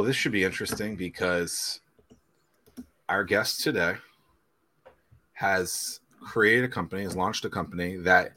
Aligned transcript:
Well, 0.00 0.06
this 0.06 0.16
should 0.16 0.32
be 0.32 0.44
interesting 0.44 0.96
because 0.96 1.80
our 3.06 3.22
guest 3.22 3.60
today 3.60 3.96
has 5.34 6.00
created 6.22 6.64
a 6.64 6.68
company, 6.68 7.02
has 7.02 7.14
launched 7.14 7.44
a 7.44 7.50
company 7.50 7.96
that 7.96 8.32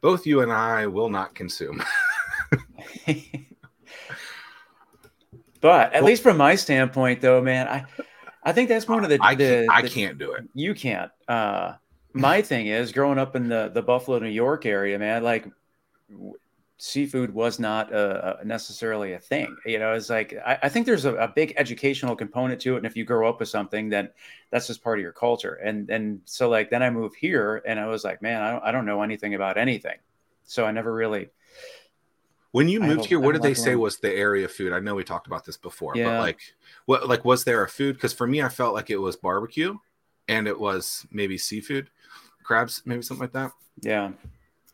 both 0.00 0.26
you 0.26 0.40
and 0.40 0.50
I 0.50 0.88
will 0.88 1.08
not 1.08 1.32
consume. 1.32 1.80
but 5.60 5.92
at 5.92 6.02
well, 6.02 6.02
least 6.02 6.24
from 6.24 6.38
my 6.38 6.56
standpoint, 6.56 7.20
though, 7.20 7.40
man, 7.40 7.68
I 7.68 7.84
I 8.42 8.52
think 8.52 8.68
that's 8.68 8.88
one 8.88 9.04
of 9.04 9.08
the 9.08 9.20
I, 9.20 9.36
the, 9.36 9.44
can't, 9.44 9.70
I 9.70 9.82
the, 9.82 9.88
can't 9.88 10.18
do 10.18 10.32
it. 10.32 10.42
You 10.54 10.74
can't. 10.74 11.12
Uh, 11.28 11.74
my 12.14 12.42
thing 12.42 12.66
is 12.66 12.90
growing 12.90 13.20
up 13.20 13.36
in 13.36 13.46
the 13.46 13.70
the 13.72 13.80
Buffalo, 13.80 14.18
New 14.18 14.26
York 14.26 14.66
area, 14.66 14.98
man. 14.98 15.22
Like 15.22 15.46
seafood 16.78 17.32
was 17.32 17.58
not 17.58 17.92
a, 17.92 18.40
a 18.40 18.44
necessarily 18.44 19.14
a 19.14 19.18
thing. 19.18 19.56
You 19.64 19.78
know, 19.78 19.92
it's 19.94 20.10
like 20.10 20.34
I, 20.44 20.58
I 20.64 20.68
think 20.68 20.86
there's 20.86 21.04
a, 21.04 21.14
a, 21.14 21.28
big 21.28 21.54
educational 21.56 22.14
component 22.14 22.60
to 22.62 22.74
it, 22.74 22.78
and 22.78 22.86
if 22.86 22.96
you 22.96 23.04
grow 23.04 23.28
up 23.28 23.40
with 23.40 23.48
something, 23.48 23.88
then 23.88 24.10
that's 24.50 24.66
just 24.66 24.82
part 24.82 24.98
of 24.98 25.02
your 25.02 25.12
culture. 25.12 25.54
And 25.54 25.88
and 25.90 26.20
so 26.24 26.48
like 26.48 26.70
then 26.70 26.82
I 26.82 26.90
moved 26.90 27.16
here, 27.16 27.62
and 27.66 27.80
I 27.80 27.86
was 27.86 28.04
like, 28.04 28.22
man, 28.22 28.42
I 28.42 28.50
don't, 28.52 28.64
I 28.64 28.72
don't 28.72 28.86
know 28.86 29.02
anything 29.02 29.34
about 29.34 29.56
anything, 29.56 29.96
so 30.44 30.64
I 30.64 30.72
never 30.72 30.92
really. 30.92 31.30
When 32.52 32.68
you 32.68 32.80
moved 32.80 33.04
here, 33.04 33.20
what 33.20 33.32
did 33.32 33.42
they 33.42 33.52
say 33.52 33.76
was 33.76 33.98
the 33.98 34.10
area 34.10 34.48
food? 34.48 34.72
I 34.72 34.78
know 34.78 34.94
we 34.94 35.04
talked 35.04 35.26
about 35.26 35.44
this 35.44 35.58
before, 35.58 35.92
yeah. 35.94 36.04
but 36.04 36.20
like, 36.20 36.40
what 36.86 37.08
like 37.08 37.24
was 37.24 37.44
there 37.44 37.62
a 37.62 37.68
food? 37.68 37.96
Because 37.96 38.14
for 38.14 38.26
me, 38.26 38.42
I 38.42 38.48
felt 38.48 38.74
like 38.74 38.88
it 38.88 38.96
was 38.96 39.16
barbecue, 39.16 39.76
and 40.28 40.46
it 40.46 40.58
was 40.58 41.06
maybe 41.10 41.36
seafood, 41.36 41.90
crabs, 42.42 42.82
maybe 42.86 43.02
something 43.02 43.22
like 43.22 43.32
that. 43.32 43.52
Yeah. 43.82 44.12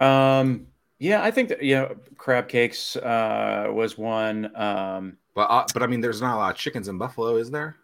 Um, 0.00 0.66
yeah, 1.02 1.20
I 1.20 1.32
think 1.32 1.48
that 1.48 1.60
you 1.60 1.74
know, 1.74 1.96
crab 2.16 2.46
cakes 2.46 2.94
uh, 2.94 3.66
was 3.72 3.98
one. 3.98 4.54
Um, 4.54 5.18
but 5.34 5.50
uh, 5.50 5.66
but 5.74 5.82
I 5.82 5.88
mean, 5.88 6.00
there's 6.00 6.20
not 6.20 6.36
a 6.36 6.38
lot 6.38 6.52
of 6.52 6.56
chickens 6.56 6.86
in 6.86 6.96
Buffalo, 6.96 7.36
is 7.38 7.50
there? 7.50 7.74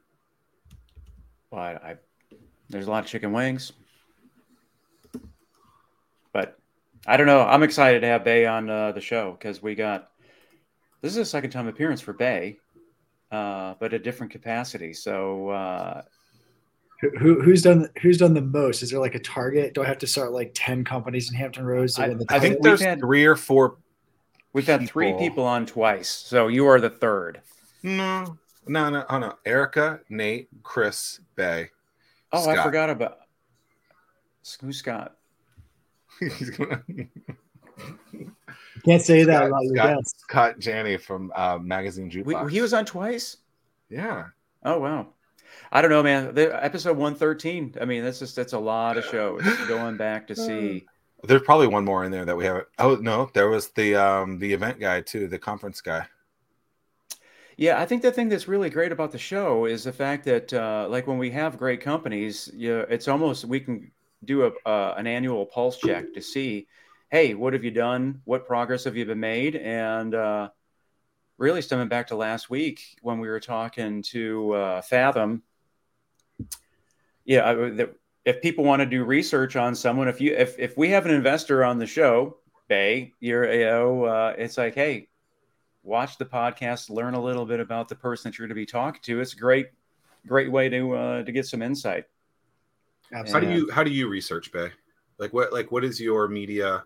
Well, 1.50 1.60
I, 1.60 1.72
I 1.72 1.96
there's 2.70 2.86
a 2.86 2.90
lot 2.90 3.02
of 3.02 3.10
chicken 3.10 3.32
wings, 3.32 3.72
but 6.32 6.60
I 7.08 7.16
don't 7.16 7.26
know. 7.26 7.40
I'm 7.40 7.64
excited 7.64 8.02
to 8.02 8.06
have 8.06 8.22
Bay 8.22 8.46
on 8.46 8.70
uh, 8.70 8.92
the 8.92 9.00
show 9.00 9.32
because 9.32 9.60
we 9.60 9.74
got 9.74 10.10
this 11.00 11.10
is 11.10 11.18
a 11.18 11.24
second 11.24 11.50
time 11.50 11.66
appearance 11.66 12.00
for 12.00 12.12
Bay, 12.12 12.58
uh, 13.32 13.74
but 13.80 13.92
a 13.92 13.98
different 13.98 14.30
capacity. 14.30 14.92
So 14.92 15.48
uh, 15.48 16.02
who, 17.00 17.40
who's 17.40 17.62
done 17.62 17.88
who's 18.02 18.18
done 18.18 18.34
the 18.34 18.42
most? 18.42 18.82
Is 18.82 18.90
there 18.90 19.00
like 19.00 19.14
a 19.14 19.20
target? 19.20 19.74
Do 19.74 19.82
I 19.82 19.86
have 19.86 19.98
to 19.98 20.06
start 20.06 20.32
like 20.32 20.50
ten 20.54 20.84
companies 20.84 21.30
in 21.30 21.36
Hampton 21.36 21.64
Roads? 21.64 21.98
I, 21.98 22.14
I 22.28 22.40
think 22.40 22.60
there's 22.62 22.80
had, 22.80 22.98
three 22.98 23.24
or 23.24 23.36
four. 23.36 23.76
We've 24.52 24.64
people. 24.64 24.80
had 24.80 24.88
three 24.88 25.12
people 25.14 25.44
on 25.44 25.66
twice, 25.66 26.08
so 26.08 26.48
you 26.48 26.66
are 26.66 26.80
the 26.80 26.90
third. 26.90 27.40
No, 27.84 28.36
no, 28.66 28.90
no, 28.90 29.04
oh 29.08 29.18
no. 29.18 29.34
Erica, 29.46 30.00
Nate, 30.08 30.48
Chris, 30.64 31.20
Bay. 31.36 31.70
Oh, 32.32 32.42
Scott. 32.42 32.58
I 32.58 32.62
forgot 32.64 32.90
about 32.90 33.18
who's 34.60 34.78
Scott. 34.78 35.14
Can't 38.84 39.02
say 39.02 39.22
that 39.22 39.46
about 39.46 39.62
your 39.62 39.76
Scott, 39.76 40.08
Scott 40.08 40.58
Janney 40.58 40.96
from 40.96 41.32
uh, 41.36 41.58
Magazine 41.58 42.10
Jukebox. 42.10 42.46
We, 42.46 42.52
he 42.52 42.60
was 42.60 42.72
on 42.72 42.84
twice. 42.84 43.36
Yeah. 43.88 44.26
Oh 44.64 44.80
wow. 44.80 45.08
I 45.70 45.82
don't 45.82 45.90
know, 45.90 46.02
man. 46.02 46.34
The 46.34 46.64
episode 46.64 46.96
one 46.96 47.14
thirteen. 47.14 47.74
I 47.80 47.84
mean, 47.84 48.04
that's 48.04 48.18
just 48.18 48.36
that's 48.36 48.52
a 48.52 48.58
lot 48.58 48.96
of 48.96 49.04
shows 49.04 49.42
going 49.66 49.96
back 49.96 50.26
to 50.28 50.36
see. 50.36 50.86
There's 51.24 51.42
probably 51.42 51.66
one 51.66 51.84
more 51.84 52.04
in 52.04 52.12
there 52.12 52.24
that 52.24 52.36
we 52.36 52.44
haven't. 52.44 52.68
Oh 52.78 52.96
no, 52.96 53.30
there 53.34 53.48
was 53.48 53.68
the 53.68 53.96
um 53.96 54.38
the 54.38 54.52
event 54.52 54.80
guy 54.80 55.00
too, 55.00 55.28
the 55.28 55.38
conference 55.38 55.80
guy. 55.80 56.06
Yeah, 57.58 57.80
I 57.80 57.86
think 57.86 58.02
the 58.02 58.12
thing 58.12 58.28
that's 58.28 58.46
really 58.46 58.70
great 58.70 58.92
about 58.92 59.10
the 59.10 59.18
show 59.18 59.64
is 59.64 59.82
the 59.82 59.92
fact 59.92 60.24
that, 60.26 60.52
uh, 60.52 60.86
like, 60.88 61.08
when 61.08 61.18
we 61.18 61.32
have 61.32 61.58
great 61.58 61.80
companies, 61.80 62.48
you 62.54 62.78
it's 62.88 63.08
almost 63.08 63.44
we 63.44 63.58
can 63.58 63.90
do 64.24 64.44
a 64.44 64.52
uh, 64.64 64.94
an 64.96 65.08
annual 65.08 65.44
pulse 65.44 65.76
check 65.76 66.14
to 66.14 66.22
see, 66.22 66.68
hey, 67.10 67.34
what 67.34 67.52
have 67.54 67.64
you 67.64 67.72
done? 67.72 68.22
What 68.24 68.46
progress 68.46 68.84
have 68.84 68.96
you 68.96 69.04
been 69.06 69.18
made? 69.18 69.56
And 69.56 70.14
uh, 70.14 70.50
really, 71.36 71.60
stemming 71.60 71.88
back 71.88 72.06
to 72.08 72.16
last 72.16 72.48
week 72.48 72.80
when 73.02 73.18
we 73.18 73.28
were 73.28 73.40
talking 73.40 74.02
to 74.02 74.52
uh, 74.52 74.82
Fathom 74.82 75.42
yeah, 77.28 77.84
if 78.24 78.40
people 78.40 78.64
want 78.64 78.80
to 78.80 78.86
do 78.86 79.04
research 79.04 79.54
on 79.54 79.74
someone, 79.74 80.08
if 80.08 80.18
you 80.18 80.34
if 80.34 80.58
if 80.58 80.78
we 80.78 80.88
have 80.88 81.04
an 81.04 81.12
investor 81.12 81.62
on 81.62 81.78
the 81.78 81.86
show, 81.86 82.38
Bay, 82.68 83.12
you're 83.20 83.52
you 83.52 83.66
know, 83.66 84.04
uh, 84.04 84.34
it's 84.38 84.56
like, 84.56 84.74
hey, 84.74 85.08
watch 85.82 86.16
the 86.16 86.24
podcast, 86.24 86.88
learn 86.88 87.12
a 87.12 87.20
little 87.20 87.44
bit 87.44 87.60
about 87.60 87.88
the 87.88 87.94
person 87.94 88.30
that 88.30 88.38
you're 88.38 88.48
going 88.48 88.56
to 88.56 88.60
be 88.60 88.64
talking 88.64 89.02
to. 89.04 89.20
It's 89.20 89.34
a 89.34 89.36
great, 89.36 89.66
great 90.26 90.50
way 90.50 90.70
to 90.70 90.94
uh, 90.94 91.22
to 91.22 91.30
get 91.30 91.44
some 91.44 91.60
insight. 91.60 92.06
Absolutely. 93.12 93.32
How 93.32 93.54
do 93.54 93.60
you 93.60 93.70
how 93.72 93.84
do 93.84 93.90
you 93.90 94.08
research, 94.08 94.50
Bay? 94.50 94.70
Like 95.18 95.34
what 95.34 95.52
like 95.52 95.70
what 95.70 95.84
is 95.84 96.00
your 96.00 96.28
media 96.28 96.82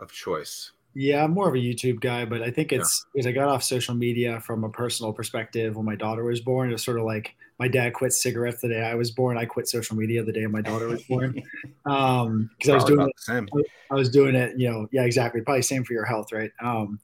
of 0.00 0.10
choice? 0.10 0.72
Yeah, 0.94 1.22
I'm 1.22 1.30
more 1.30 1.46
of 1.46 1.54
a 1.54 1.58
YouTube 1.58 2.00
guy, 2.00 2.24
but 2.24 2.42
I 2.42 2.50
think 2.50 2.72
it's 2.72 3.06
yeah. 3.06 3.10
because 3.14 3.26
I 3.28 3.32
got 3.32 3.46
off 3.46 3.62
social 3.62 3.94
media 3.94 4.40
from 4.40 4.64
a 4.64 4.68
personal 4.68 5.12
perspective 5.12 5.76
when 5.76 5.86
my 5.86 5.94
daughter 5.94 6.24
was 6.24 6.40
born. 6.40 6.70
It 6.70 6.72
was 6.72 6.82
sort 6.82 6.98
of 6.98 7.04
like 7.04 7.36
my 7.60 7.68
dad 7.68 7.92
quit 7.92 8.14
cigarettes 8.14 8.62
the 8.62 8.68
day 8.68 8.82
I 8.82 8.94
was 8.94 9.10
born. 9.10 9.36
I 9.36 9.44
quit 9.44 9.68
social 9.68 9.94
media 9.94 10.24
the 10.24 10.32
day 10.32 10.46
my 10.46 10.62
daughter 10.62 10.88
was 10.88 11.02
born. 11.02 11.40
Um, 11.86 12.50
because 12.58 12.70
I 12.70 12.74
was 12.74 12.84
doing 12.84 13.08
it, 13.08 13.66
I 13.90 13.94
was 13.94 14.10
doing 14.10 14.34
it, 14.34 14.58
you 14.58 14.70
know, 14.70 14.86
yeah, 14.92 15.02
exactly. 15.02 15.40
Probably 15.40 15.62
same 15.62 15.82
for 15.82 15.92
your 15.92 16.04
health, 16.04 16.30
right? 16.30 16.50
Um, 16.62 17.00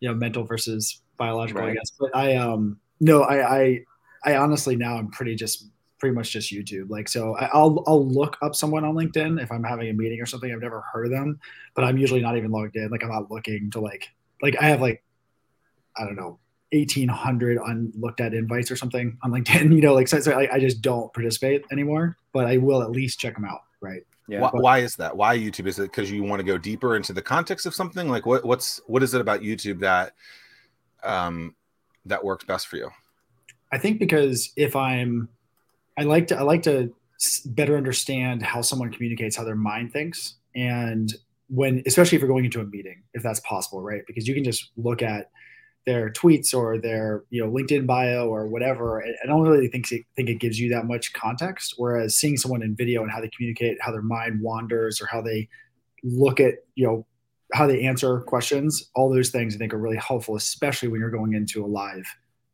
you 0.00 0.08
know, 0.08 0.14
mental 0.14 0.44
versus 0.44 1.02
biological, 1.18 1.62
right. 1.62 1.72
I 1.72 1.74
guess. 1.74 1.92
But 1.98 2.14
I, 2.14 2.36
um, 2.36 2.78
no, 3.00 3.22
I, 3.22 3.58
I, 3.58 3.80
I 4.24 4.36
honestly 4.36 4.76
now 4.76 4.96
I'm 4.96 5.10
pretty 5.10 5.34
just 5.34 5.66
pretty 5.98 6.14
much 6.14 6.30
just 6.30 6.52
YouTube. 6.52 6.90
Like, 6.90 7.08
so 7.08 7.36
I'll 7.36 7.82
I'll 7.86 8.06
look 8.06 8.36
up 8.40 8.54
someone 8.54 8.84
on 8.84 8.94
LinkedIn 8.94 9.42
if 9.42 9.52
I'm 9.52 9.64
having 9.64 9.90
a 9.90 9.92
meeting 9.92 10.20
or 10.20 10.26
something. 10.26 10.50
I've 10.50 10.60
never 10.60 10.80
heard 10.80 11.06
of 11.06 11.12
them, 11.12 11.38
but 11.74 11.84
I'm 11.84 11.98
usually 11.98 12.20
not 12.20 12.36
even 12.36 12.50
logged 12.50 12.76
in. 12.76 12.88
Like, 12.90 13.02
I'm 13.02 13.10
not 13.10 13.30
looking 13.30 13.70
to 13.72 13.80
like 13.80 14.08
like 14.42 14.56
I 14.60 14.68
have 14.68 14.80
like 14.80 15.02
I 15.96 16.04
don't 16.04 16.16
know 16.16 16.38
1800 16.74 17.58
unlooked 17.64 18.20
at 18.20 18.34
invites 18.34 18.70
or 18.70 18.76
something 18.76 19.16
on 19.22 19.30
LinkedIn. 19.30 19.72
You 19.74 19.80
know, 19.80 19.94
like 19.94 20.08
so, 20.08 20.20
so 20.20 20.32
I, 20.32 20.54
I, 20.54 20.58
just 20.60 20.82
don't 20.82 21.12
participate 21.12 21.64
anymore, 21.72 22.16
but 22.32 22.46
I 22.46 22.58
will 22.58 22.82
at 22.82 22.90
least 22.90 23.18
check 23.18 23.34
them 23.34 23.44
out. 23.44 23.62
Right. 23.80 24.02
Yeah. 24.28 24.40
Why, 24.40 24.50
but, 24.52 24.62
why 24.62 24.78
is 24.78 24.96
that? 24.96 25.16
Why 25.16 25.36
YouTube? 25.36 25.66
Is 25.66 25.78
it 25.78 25.82
because 25.82 26.10
you 26.10 26.22
want 26.22 26.40
to 26.40 26.44
go 26.44 26.58
deeper 26.58 26.96
into 26.96 27.12
the 27.12 27.22
context 27.22 27.66
of 27.66 27.74
something? 27.74 28.08
Like 28.08 28.26
what 28.26 28.44
what's 28.44 28.80
what 28.86 29.02
is 29.02 29.14
it 29.14 29.20
about 29.20 29.40
YouTube 29.40 29.80
that 29.80 30.12
um 31.02 31.54
that 32.06 32.24
works 32.24 32.44
best 32.44 32.66
for 32.68 32.76
you? 32.76 32.90
I 33.72 33.78
think 33.78 33.98
because 33.98 34.52
if 34.56 34.76
I'm 34.76 35.28
I 35.98 36.04
like 36.04 36.28
to 36.28 36.36
I 36.38 36.42
like 36.42 36.62
to 36.62 36.94
better 37.46 37.76
understand 37.76 38.42
how 38.42 38.62
someone 38.62 38.90
communicates, 38.90 39.36
how 39.36 39.44
their 39.44 39.56
mind 39.56 39.92
thinks, 39.92 40.34
and 40.54 41.12
when 41.48 41.82
especially 41.86 42.16
if 42.16 42.22
you're 42.22 42.30
going 42.30 42.44
into 42.44 42.60
a 42.60 42.64
meeting, 42.64 43.02
if 43.12 43.22
that's 43.22 43.40
possible, 43.40 43.82
right? 43.82 44.02
Because 44.06 44.26
you 44.26 44.34
can 44.34 44.44
just 44.44 44.70
look 44.76 45.02
at 45.02 45.30
their 45.86 46.10
tweets 46.10 46.54
or 46.54 46.78
their 46.78 47.24
you 47.30 47.44
know 47.44 47.50
LinkedIn 47.50 47.86
bio 47.86 48.28
or 48.28 48.46
whatever. 48.46 49.04
I 49.04 49.26
don't 49.26 49.42
really 49.42 49.68
think 49.68 49.88
think 49.88 50.28
it 50.28 50.40
gives 50.40 50.58
you 50.58 50.70
that 50.70 50.86
much 50.86 51.12
context. 51.12 51.74
Whereas 51.76 52.16
seeing 52.16 52.36
someone 52.36 52.62
in 52.62 52.74
video 52.74 53.02
and 53.02 53.10
how 53.10 53.20
they 53.20 53.28
communicate, 53.28 53.78
how 53.80 53.92
their 53.92 54.02
mind 54.02 54.40
wanders, 54.40 55.00
or 55.00 55.06
how 55.06 55.20
they 55.20 55.48
look 56.02 56.40
at 56.40 56.54
you 56.74 56.86
know 56.86 57.06
how 57.52 57.66
they 57.66 57.84
answer 57.84 58.20
questions, 58.20 58.90
all 58.94 59.12
those 59.12 59.30
things 59.30 59.54
I 59.54 59.58
think 59.58 59.74
are 59.74 59.78
really 59.78 59.98
helpful, 59.98 60.36
especially 60.36 60.88
when 60.88 61.00
you're 61.00 61.10
going 61.10 61.34
into 61.34 61.64
a 61.64 61.68
live 61.68 62.04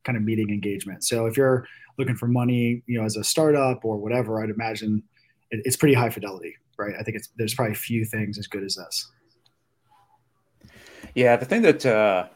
kind 0.05 0.17
of 0.17 0.25
meeting 0.25 0.51
engagement. 0.51 1.05
So 1.05 1.27
if 1.27 1.37
you're 1.37 1.67
looking 1.99 2.17
for 2.17 2.27
money, 2.27 2.83
you 2.87 2.99
know, 2.99 3.05
as 3.05 3.17
a 3.17 3.25
startup 3.25 3.85
or 3.85 3.99
whatever, 3.99 4.43
I'd 4.43 4.51
imagine 4.51 5.03
it, 5.51 5.61
it's 5.65 5.77
pretty 5.77 5.95
high 5.95 6.11
fidelity, 6.11 6.57
right? 6.79 6.95
I 6.99 7.03
think 7.03 7.17
it's 7.17 7.29
there's 7.37 7.55
probably 7.55 7.75
few 7.75 8.05
things 8.05 8.39
as 8.39 8.47
good 8.47 8.65
as 8.65 8.75
this. 8.75 9.11
Yeah, 11.15 11.37
the 11.37 11.47
thing 11.47 11.62
that 11.62 11.85
uh, 11.85 12.29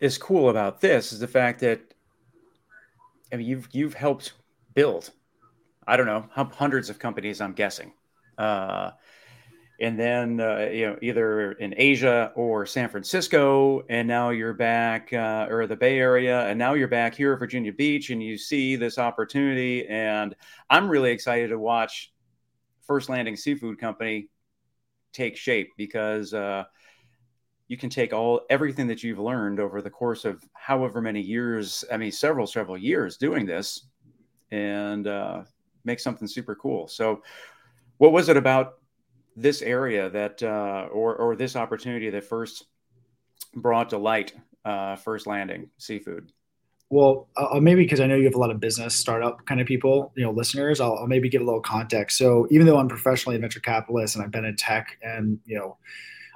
is 0.00 0.18
cool 0.18 0.50
about 0.50 0.80
this 0.80 1.12
is 1.12 1.20
the 1.20 1.28
fact 1.28 1.60
that 1.60 1.80
I 3.32 3.36
mean 3.36 3.46
you've 3.46 3.68
you've 3.72 3.94
helped 3.94 4.32
build, 4.74 5.10
I 5.86 5.96
don't 5.96 6.06
know, 6.06 6.26
hundreds 6.32 6.90
of 6.90 6.98
companies. 6.98 7.40
I'm 7.40 7.52
guessing. 7.52 7.92
Uh, 8.38 8.90
and 9.78 9.98
then 9.98 10.40
uh, 10.40 10.68
you 10.72 10.86
know 10.86 10.98
either 11.02 11.52
in 11.52 11.74
Asia 11.76 12.32
or 12.34 12.66
San 12.66 12.88
Francisco, 12.88 13.84
and 13.88 14.08
now 14.08 14.30
you're 14.30 14.54
back 14.54 15.12
uh, 15.12 15.46
or 15.50 15.66
the 15.66 15.76
Bay 15.76 15.98
Area, 15.98 16.46
and 16.46 16.58
now 16.58 16.74
you're 16.74 16.88
back 16.88 17.14
here 17.14 17.34
at 17.34 17.38
Virginia 17.38 17.72
Beach, 17.72 18.10
and 18.10 18.22
you 18.22 18.38
see 18.38 18.76
this 18.76 18.98
opportunity, 18.98 19.86
and 19.86 20.34
I'm 20.70 20.88
really 20.88 21.10
excited 21.10 21.48
to 21.48 21.58
watch 21.58 22.12
First 22.86 23.08
Landing 23.08 23.36
Seafood 23.36 23.78
Company 23.78 24.30
take 25.12 25.36
shape 25.36 25.72
because 25.76 26.32
uh, 26.32 26.64
you 27.68 27.76
can 27.76 27.90
take 27.90 28.12
all 28.12 28.42
everything 28.50 28.86
that 28.86 29.02
you've 29.02 29.18
learned 29.18 29.60
over 29.60 29.82
the 29.82 29.90
course 29.90 30.24
of 30.24 30.44
however 30.54 31.00
many 31.00 31.20
years, 31.20 31.84
I 31.92 31.96
mean 31.96 32.12
several 32.12 32.46
several 32.46 32.78
years 32.78 33.16
doing 33.16 33.46
this, 33.46 33.86
and 34.50 35.06
uh, 35.06 35.42
make 35.84 36.00
something 36.00 36.28
super 36.28 36.54
cool. 36.54 36.88
So, 36.88 37.22
what 37.98 38.12
was 38.12 38.28
it 38.28 38.36
about? 38.36 38.74
this 39.36 39.60
area 39.60 40.08
that 40.10 40.42
uh, 40.42 40.88
or 40.90 41.14
or 41.16 41.36
this 41.36 41.56
opportunity 41.56 42.10
that 42.10 42.24
first 42.24 42.64
brought 43.54 43.90
to 43.90 43.98
light 43.98 44.34
uh, 44.64 44.96
first 44.96 45.26
landing 45.26 45.68
seafood? 45.78 46.32
well, 46.88 47.28
uh, 47.36 47.58
maybe 47.58 47.82
because 47.82 47.98
I 47.98 48.06
know 48.06 48.14
you 48.14 48.26
have 48.26 48.36
a 48.36 48.38
lot 48.38 48.52
of 48.52 48.60
business 48.60 48.94
startup 48.94 49.44
kind 49.46 49.60
of 49.60 49.66
people, 49.66 50.12
you 50.16 50.22
know, 50.22 50.30
listeners. 50.30 50.80
I'll, 50.80 50.96
I'll 50.98 51.08
maybe 51.08 51.28
give 51.28 51.42
a 51.42 51.44
little 51.44 51.60
context. 51.60 52.16
So 52.16 52.46
even 52.50 52.64
though 52.64 52.78
I'm 52.78 52.86
professionally 52.86 53.34
a 53.34 53.40
venture 53.40 53.58
capitalist 53.58 54.14
and 54.14 54.24
I've 54.24 54.30
been 54.30 54.44
in 54.44 54.54
tech 54.54 54.96
and 55.02 55.40
you 55.44 55.58
know 55.58 55.78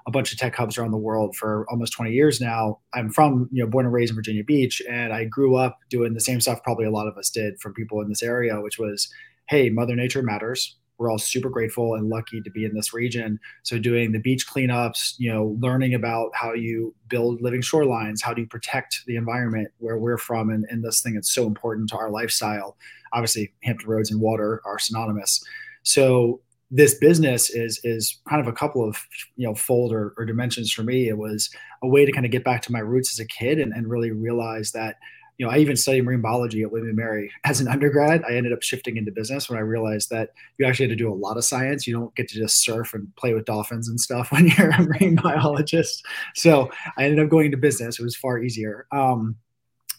a 0.07 0.11
bunch 0.11 0.33
of 0.33 0.39
tech 0.39 0.55
hubs 0.55 0.79
around 0.79 0.91
the 0.91 0.99
world 0.99 1.37
for 1.37 1.67
almost 1.71 1.93
20 1.93 2.13
years 2.13 2.41
now. 2.41 2.79
I'm 2.95 3.11
from, 3.11 3.49
you 3.53 3.63
know, 3.63 3.71
born 3.71 3.87
and 3.87 3.95
raised 3.95 4.11
in 4.11 4.17
Virginia 4.17 4.45
Beach, 4.45 4.83
and 4.89 5.13
I 5.13 5.25
grew 5.25 5.57
up 5.57 5.79
doing 5.89 6.15
the 6.15 6.21
same 6.21 6.41
stuff 6.41 6.63
probably 6.63 6.87
a 6.87 6.91
lot 6.91 7.09
of 7.09 7.17
us 7.17 7.31
did 7.31 7.61
from 7.61 7.75
people 7.75 8.01
in 8.01 8.09
this 8.09 8.23
area, 8.23 8.61
which 8.61 8.79
was, 8.79 9.13
hey, 9.49 9.71
Mother 9.71 9.97
Nature 9.97 10.23
matters. 10.23 10.77
We're 10.99 11.11
all 11.11 11.19
super 11.19 11.49
grateful 11.49 11.95
and 11.95 12.11
lucky 12.11 12.43
to 12.43 12.51
be 12.51 12.67
in 12.67 12.75
this 12.75 12.93
region. 12.93 13.41
So 13.63 13.79
doing 13.79 14.13
the 14.13 14.19
beach 14.19 14.47
cleanups, 14.47 15.15
you 15.17 15.33
know, 15.33 15.57
learning 15.59 15.95
about 15.95 16.31
how 16.35 16.53
you 16.53 16.95
build 17.09 17.41
living 17.41 17.63
shorelines, 17.63 18.23
how 18.23 18.35
do 18.35 18.43
you 18.43 18.47
protect 18.47 19.01
the 19.07 19.17
environment 19.17 19.69
where 19.79 19.97
we're 19.97 20.19
from, 20.19 20.51
and, 20.51 20.67
and 20.69 20.85
this 20.85 21.01
thing 21.01 21.15
that's 21.15 21.33
so 21.33 21.47
important 21.47 21.89
to 21.91 21.97
our 21.97 22.11
lifestyle. 22.11 22.77
Obviously, 23.15 23.53
Hampton 23.63 23.89
roads 23.89 24.11
and 24.11 24.21
water 24.21 24.61
are 24.67 24.79
synonymous. 24.79 25.43
So 25.83 26.41
this 26.71 26.95
business 26.95 27.51
is 27.51 27.81
is 27.83 28.19
kind 28.29 28.41
of 28.41 28.47
a 28.47 28.53
couple 28.53 28.87
of 28.87 28.97
you 29.37 29.47
know 29.47 29.55
fold 29.55 29.93
or, 29.93 30.15
or, 30.17 30.25
dimensions 30.25 30.73
for 30.73 30.83
me. 30.83 31.09
It 31.09 31.19
was 31.19 31.51
a 31.83 31.89
way 31.89 32.05
to 32.05 32.13
kind 32.13 32.25
of 32.25 32.33
get 32.33 32.45
back 32.45 32.63
to 32.63 32.73
my 32.73 32.79
roots 32.79 33.13
as 33.13 33.19
a 33.19 33.27
kid 33.27 33.59
and, 33.59 33.73
and 33.73 33.91
really 33.91 34.13
realize 34.13 34.71
that 34.73 34.97
you 35.39 35.45
know 35.45 35.51
I 35.51 35.59
even 35.59 35.77
studied 35.77 36.03
marine 36.03 36.21
biology 36.21 36.63
at 36.63 36.71
William 36.71 36.89
and 36.89 36.97
Mary 36.97 37.33
as 37.45 37.61
an 37.61 37.67
undergrad. 37.67 38.23
I 38.25 38.35
ended 38.35 38.53
up 38.53 38.63
shifting 38.63 38.97
into 38.97 39.11
business 39.11 39.51
when 39.51 39.59
I 39.59 39.63
realized 39.63 40.11
that 40.11 40.31
you 40.59 40.67
actually 40.67 40.89
had 40.89 40.97
to 40.97 41.05
do 41.05 41.13
a 41.13 41.15
lot 41.15 41.37
of 41.37 41.45
science. 41.45 41.87
You 41.87 41.95
don't 41.95 42.15
get 42.15 42.29
to 42.29 42.37
just 42.37 42.63
surf 42.63 42.95
and 42.95 43.09
play 43.17 43.35
with 43.35 43.47
dolphins 43.47 43.89
and 43.89 44.01
stuff 44.01 44.31
when 44.33 44.47
you're 44.47 44.71
a 44.71 44.83
marine 44.83 45.17
biologist. 45.17 46.05
So 46.37 46.71
I 46.97 47.05
ended 47.05 47.25
up 47.25 47.31
going 47.31 47.47
into 47.47 47.59
business. 47.59 47.99
It 47.99 48.05
was 48.05 48.17
far 48.17 48.41
easier. 48.41 48.87
Um, 48.93 49.37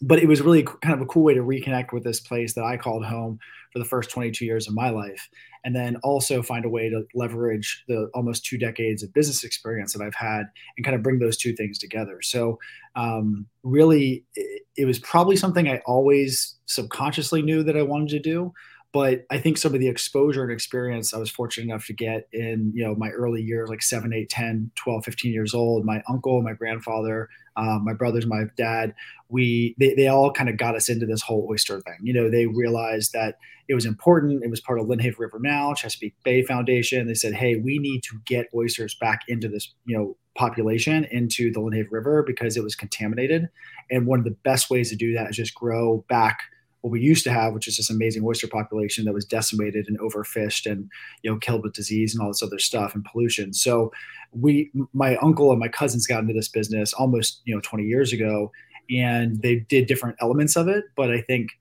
but 0.01 0.19
it 0.19 0.27
was 0.27 0.41
really 0.41 0.63
kind 0.63 0.93
of 0.95 1.01
a 1.01 1.05
cool 1.05 1.23
way 1.23 1.33
to 1.33 1.41
reconnect 1.41 1.93
with 1.93 2.03
this 2.03 2.19
place 2.19 2.53
that 2.53 2.63
I 2.63 2.77
called 2.77 3.05
home 3.05 3.39
for 3.71 3.79
the 3.79 3.85
first 3.85 4.09
22 4.09 4.45
years 4.45 4.67
of 4.67 4.73
my 4.73 4.89
life 4.89 5.29
and 5.63 5.75
then 5.75 5.97
also 5.97 6.41
find 6.41 6.65
a 6.65 6.69
way 6.69 6.89
to 6.89 7.05
leverage 7.13 7.83
the 7.87 8.09
almost 8.13 8.43
two 8.43 8.57
decades 8.57 9.03
of 9.03 9.13
business 9.13 9.43
experience 9.43 9.93
that 9.93 10.03
I've 10.03 10.15
had 10.15 10.45
and 10.75 10.83
kind 10.83 10.95
of 10.95 11.03
bring 11.03 11.19
those 11.19 11.37
two 11.37 11.53
things 11.53 11.77
together. 11.77 12.21
So, 12.21 12.59
um, 12.95 13.45
really, 13.63 14.25
it, 14.35 14.63
it 14.75 14.85
was 14.85 14.99
probably 14.99 15.35
something 15.35 15.69
I 15.69 15.81
always 15.85 16.55
subconsciously 16.65 17.41
knew 17.41 17.63
that 17.63 17.77
I 17.77 17.83
wanted 17.83 18.09
to 18.09 18.19
do 18.19 18.53
but 18.93 19.25
i 19.29 19.37
think 19.37 19.57
some 19.57 19.73
of 19.73 19.79
the 19.79 19.87
exposure 19.87 20.43
and 20.43 20.51
experience 20.51 21.13
i 21.13 21.17
was 21.17 21.29
fortunate 21.29 21.65
enough 21.65 21.85
to 21.85 21.93
get 21.93 22.27
in 22.33 22.71
you 22.75 22.83
know 22.83 22.95
my 22.95 23.09
early 23.09 23.41
years 23.41 23.69
like 23.69 23.81
7 23.81 24.13
8 24.13 24.29
10 24.29 24.71
12 24.75 25.05
15 25.05 25.33
years 25.33 25.53
old 25.53 25.85
my 25.85 26.01
uncle 26.09 26.41
my 26.41 26.53
grandfather 26.53 27.29
um, 27.57 27.83
my 27.83 27.93
brothers 27.93 28.25
my 28.25 28.45
dad 28.57 28.93
we 29.31 29.75
they, 29.79 29.93
they 29.95 30.07
all 30.07 30.31
kind 30.31 30.49
of 30.49 30.57
got 30.57 30.75
us 30.75 30.89
into 30.89 31.05
this 31.05 31.21
whole 31.21 31.47
oyster 31.49 31.79
thing. 31.81 31.97
You 32.01 32.13
know 32.13 32.29
they 32.29 32.45
realized 32.45 33.13
that 33.13 33.37
it 33.67 33.73
was 33.73 33.85
important 33.85 34.43
it 34.43 34.49
was 34.49 34.59
part 34.59 34.79
of 34.79 34.87
lynnhaven 34.87 35.17
river 35.17 35.39
now 35.39 35.73
chesapeake 35.73 36.15
bay 36.23 36.43
foundation. 36.43 37.07
They 37.07 37.13
said 37.13 37.33
hey 37.33 37.55
we 37.55 37.79
need 37.79 38.03
to 38.03 38.19
get 38.25 38.47
oysters 38.53 38.95
back 38.95 39.21
into 39.27 39.47
this 39.47 39.73
you 39.85 39.97
know 39.97 40.17
population 40.35 41.05
into 41.05 41.51
the 41.51 41.59
lynnhaven 41.59 41.91
river 41.91 42.23
because 42.23 42.57
it 42.57 42.63
was 42.63 42.75
contaminated. 42.75 43.49
And 43.89 44.05
one 44.05 44.19
of 44.19 44.25
the 44.25 44.37
best 44.43 44.69
ways 44.69 44.89
to 44.89 44.95
do 44.95 45.13
that 45.13 45.29
is 45.29 45.35
just 45.35 45.55
grow 45.55 46.05
back 46.09 46.41
what 46.81 46.91
we 46.91 46.99
used 46.99 47.23
to 47.23 47.31
have, 47.31 47.53
which 47.53 47.67
is 47.67 47.77
this 47.77 47.89
amazing 47.89 48.23
oyster 48.25 48.47
population 48.47 49.05
that 49.05 49.13
was 49.13 49.25
decimated 49.25 49.87
and 49.87 49.99
overfished 49.99 50.69
and 50.69 50.89
you 51.23 51.31
know 51.31 51.37
killed 51.37 51.63
with 51.63 51.73
disease 51.73 52.13
and 52.13 52.21
all 52.21 52.29
this 52.29 52.43
other 52.43 52.59
stuff 52.59 52.95
and 52.95 53.05
pollution. 53.05 53.53
So 53.53 53.91
we, 54.31 54.71
my 54.93 55.15
uncle 55.17 55.51
and 55.51 55.59
my 55.59 55.67
cousins 55.67 56.07
got 56.07 56.21
into 56.21 56.33
this 56.33 56.47
business 56.47 56.93
almost 56.93 57.41
you 57.45 57.55
know 57.55 57.61
20 57.61 57.83
years 57.85 58.13
ago, 58.13 58.51
and 58.89 59.41
they 59.41 59.57
did 59.57 59.87
different 59.87 60.17
elements 60.21 60.55
of 60.55 60.67
it. 60.67 60.85
But 60.95 61.11
I 61.11 61.21
think 61.21 61.51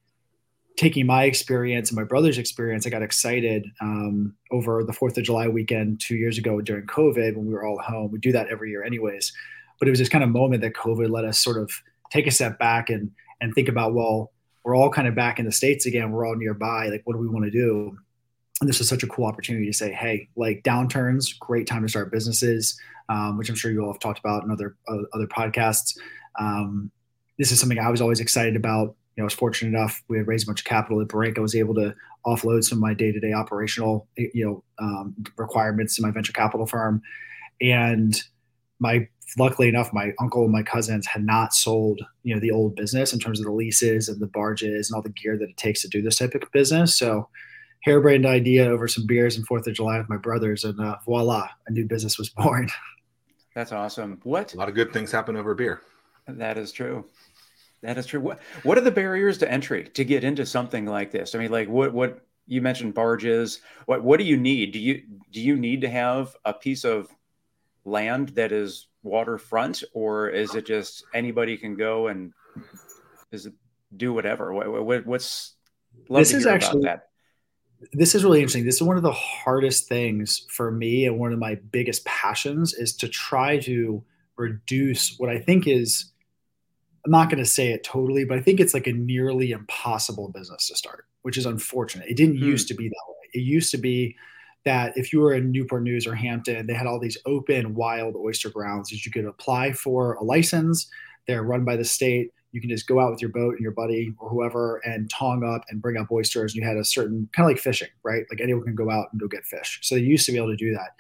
taking 0.77 1.05
my 1.05 1.25
experience 1.25 1.91
and 1.91 1.97
my 1.97 2.05
brother's 2.05 2.39
experience, 2.39 2.87
I 2.87 2.91
got 2.91 3.03
excited 3.03 3.67
um, 3.83 4.35
over 4.51 4.83
the 4.83 4.95
Fourth 4.95 5.19
of 5.19 5.25
July 5.25 5.47
weekend 5.47 6.01
two 6.01 6.17
years 6.17 6.39
ago 6.39 6.61
during 6.63 6.87
COVID 6.87 7.37
when 7.37 7.47
we 7.47 7.53
were 7.53 7.67
all 7.67 7.79
home. 7.79 8.11
We 8.11 8.19
do 8.19 8.33
that 8.33 8.49
every 8.49 8.71
year, 8.71 8.83
anyways. 8.83 9.33
But 9.79 9.89
it 9.89 9.91
was 9.91 9.99
this 9.99 10.09
kind 10.09 10.25
of 10.25 10.31
moment 10.31 10.63
that 10.63 10.73
COVID 10.75 11.11
let 11.11 11.25
us 11.25 11.39
sort 11.39 11.59
of 11.59 11.71
take 12.11 12.27
a 12.27 12.31
step 12.31 12.59
back 12.59 12.89
and 12.89 13.11
and 13.43 13.55
think 13.55 13.69
about 13.69 13.95
well 13.95 14.33
we're 14.65 14.77
all 14.77 14.91
kind 14.91 15.09
of 15.09 15.15
back 15.15 15.39
in 15.39 15.45
the 15.45 15.53
states 15.53 15.87
again 15.87 16.11
we're 16.11 16.27
all 16.27 16.37
nearby 16.37 16.87
like 16.89 17.03
what 17.05 17.15
do 17.15 17.19
we 17.19 17.29
want 17.29 17.45
to 17.45 17.51
do 17.51 17.97
and 18.61 18.69
this 18.69 18.81
is 18.81 18.89
such 18.89 19.03
a 19.03 19.07
cool 19.07 19.27
opportunity 19.27 19.67
to 19.67 19.73
say 19.73 19.93
hey 19.93 20.29
like 20.37 20.63
downturns 20.63 21.39
great 21.39 21.67
time 21.67 21.83
to 21.83 21.89
start 21.89 22.13
businesses 22.13 22.79
um, 23.09 23.37
which 23.39 23.49
i'm 23.49 23.55
sure 23.55 23.71
you 23.71 23.83
all 23.85 23.93
have 23.93 24.01
talked 24.01 24.19
about 24.19 24.45
in 24.45 24.51
other 24.51 24.77
uh, 24.89 24.99
other 25.15 25.27
podcasts 25.27 25.99
um, 26.39 26.91
this 27.39 27.53
is 27.53 27.61
something 27.61 27.79
i 27.79 27.91
was 27.91 28.01
always 28.01 28.21
excited 28.21 28.57
about 28.57 28.95
you 29.17 29.23
know, 29.23 29.25
I 29.25 29.27
was 29.27 29.35
fortunate 29.35 29.77
enough. 29.77 30.03
We 30.09 30.19
had 30.19 30.27
raised 30.27 30.47
a 30.47 30.51
bunch 30.51 30.61
of 30.61 30.65
capital 30.65 31.01
at 31.01 31.09
Brink. 31.09 31.37
I 31.37 31.41
was 31.41 31.55
able 31.55 31.75
to 31.75 31.95
offload 32.27 32.65
some 32.65 32.79
of 32.79 32.83
my 32.83 32.95
day-to-day 32.95 33.33
operational, 33.33 34.07
you 34.17 34.45
know, 34.47 34.65
um, 34.79 35.15
requirements 35.37 35.97
to 35.97 36.03
my 36.03 36.11
venture 36.11 36.33
capital 36.33 36.67
firm, 36.67 37.03
and 37.61 38.23
my 38.79 39.09
luckily 39.39 39.69
enough, 39.69 39.93
my 39.93 40.13
uncle 40.21 40.45
and 40.45 40.53
my 40.53 40.63
cousins 40.63 41.07
had 41.07 41.25
not 41.25 41.53
sold, 41.53 42.01
you 42.23 42.35
know, 42.35 42.41
the 42.41 42.51
old 42.51 42.75
business 42.77 43.13
in 43.13 43.19
terms 43.19 43.41
of 43.41 43.47
the 43.47 43.53
leases 43.53 44.09
and 44.09 44.21
the 44.21 44.27
barges 44.27 44.91
and 44.91 44.97
all 44.97 45.03
the 45.03 45.11
gear 45.11 45.37
that 45.39 45.49
it 45.49 45.57
takes 45.57 45.83
to 45.83 45.89
do 45.89 46.03
this 46.03 46.19
type 46.19 46.35
of 46.35 46.51
business. 46.53 46.97
So 46.97 47.29
harebrained 47.83 48.27
idea 48.27 48.69
over 48.69 48.89
some 48.89 49.07
beers 49.07 49.37
and 49.37 49.47
Fourth 49.47 49.67
of 49.67 49.75
July 49.75 49.99
with 49.99 50.09
my 50.09 50.17
brothers, 50.17 50.65
and 50.65 50.79
uh, 50.81 50.97
voila, 51.05 51.49
a 51.67 51.73
new 51.73 51.87
business 51.87 52.19
was 52.19 52.29
born. 52.37 52.69
That's 53.55 53.73
awesome. 53.73 54.21
What 54.23 54.55
a 54.55 54.57
lot 54.57 54.69
of 54.69 54.75
good 54.75 54.93
things 54.93 55.11
happen 55.11 55.37
over 55.37 55.55
beer. 55.55 55.81
That 56.27 56.57
is 56.57 56.73
true. 56.73 57.05
That 57.83 57.99
is 57.99 58.07
true. 58.07 58.21
What 58.21 58.41
What 58.63 58.79
are 58.79 58.83
the 58.83 58.91
barriers 58.91 59.39
to 59.39 59.51
entry 59.51 59.85
to 59.85 60.05
get 60.05 60.23
into 60.23 60.47
something 60.47 60.87
like 60.87 61.11
this? 61.11 61.35
I 61.35 61.39
mean, 61.39 61.51
like 61.51 61.69
what 61.69 61.93
what 61.93 62.21
you 62.47 62.61
mentioned 62.61 62.95
barges. 62.95 63.61
What 63.87 64.05
What 64.05 64.19
do 64.19 64.25
you 64.25 64.37
need? 64.37 64.73
Do 64.73 64.79
you 64.79 65.03
Do 65.33 65.41
you 65.41 65.57
need 65.57 65.81
to 65.81 65.89
have 65.89 66.37
a 66.45 66.53
piece 66.53 66.85
of 66.85 67.09
land 67.85 68.31
that 68.31 68.53
is 68.53 68.87
waterfront, 69.03 69.83
or 69.93 70.29
is 70.29 70.55
it 70.55 70.67
just 70.67 71.05
anybody 71.15 71.57
can 71.57 71.77
go 71.77 72.09
and 72.09 72.33
is 73.33 73.47
it 73.47 73.55
do 73.97 74.13
whatever? 74.13 74.53
What, 74.53 75.07
what's 75.07 75.55
this 76.09 76.33
is 76.33 76.47
actually 76.47 76.85
that. 76.85 77.09
This 77.93 78.15
is 78.15 78.25
really 78.25 78.41
interesting. 78.41 78.67
This 78.67 78.77
is 78.77 78.83
one 78.83 78.99
of 78.99 79.03
the 79.03 79.13
hardest 79.13 79.89
things 79.89 80.45
for 80.51 80.71
me, 80.71 81.07
and 81.07 81.19
one 81.19 81.33
of 81.33 81.39
my 81.39 81.57
biggest 81.71 82.05
passions 82.05 82.75
is 82.75 82.95
to 82.97 83.09
try 83.09 83.59
to 83.61 84.05
reduce 84.37 85.17
what 85.19 85.31
I 85.31 85.39
think 85.39 85.67
is. 85.67 86.07
I'm 87.05 87.13
not 87.13 87.31
going 87.31 87.43
to 87.43 87.49
say 87.49 87.73
it 87.73 87.83
totally, 87.83 88.27
but 88.27 88.37
I 88.37 88.43
think 88.43 88.61
it's 88.61 88.75
like 88.75 88.87
a 88.87 88.93
nearly 88.93 89.53
impossible 89.53 90.29
business 90.29 90.69
to 90.69 90.77
start, 90.77 91.07
which 91.23 91.39
is 91.39 91.47
unfortunate. 91.47 92.09
It 92.09 92.17
didn't 92.19 92.37
hmm. 92.37 92.45
used 92.45 92.69
to 92.69 92.75
be 92.75 92.89
that 92.89 93.05
way. 93.09 93.29
It 93.33 93.41
used 93.41 93.71
to 93.71 93.79
be 93.79 94.17
that 94.65 94.97
if 94.97 95.13
you 95.13 95.21
were 95.21 95.33
in 95.35 95.51
Newport 95.51 95.83
News 95.83 96.07
or 96.07 96.15
Hampton, 96.15 96.67
they 96.67 96.75
had 96.75 96.87
all 96.87 96.99
these 96.99 97.19
open 97.27 97.75
wild 97.75 98.15
oyster 98.17 98.51
grounds 98.51 98.91
that 98.91 99.05
you 99.05 99.13
could 99.13 99.25
apply 99.25 99.73
for 99.73 100.15
a 100.15 100.25
license. 100.25 100.89
They're 101.27 101.43
run 101.43 101.65
by 101.65 101.77
the 101.77 101.85
state. 101.85 102.33
You 102.53 102.61
can 102.61 102.69
just 102.69 102.87
go 102.87 102.99
out 102.99 103.11
with 103.11 103.23
your 103.23 103.31
boat 103.31 103.53
and 103.53 103.61
your 103.61 103.73
buddy 103.73 104.13
or 104.19 104.29
whoever 104.29 104.79
and 104.79 105.09
tong 105.09 105.45
up 105.45 105.65
and 105.69 105.81
bring 105.81 105.97
up 105.97 106.11
oysters. 106.11 106.53
And 106.53 106.63
you 106.63 106.69
had 106.69 106.77
a 106.77 106.85
certain 106.85 107.29
kind 107.33 107.49
of 107.49 107.55
like 107.55 107.63
fishing, 107.63 107.89
right? 108.03 108.25
Like 108.31 108.41
anyone 108.41 108.65
can 108.65 108.75
go 108.75 108.91
out 108.91 109.09
and 109.13 109.21
go 109.21 109.29
get 109.29 109.45
fish. 109.45 109.79
So 109.83 109.95
they 109.95 110.01
used 110.01 110.27
to 110.27 110.33
be 110.33 110.39
able 110.39 110.49
to 110.49 110.57
do 110.57 110.73
that, 110.75 110.97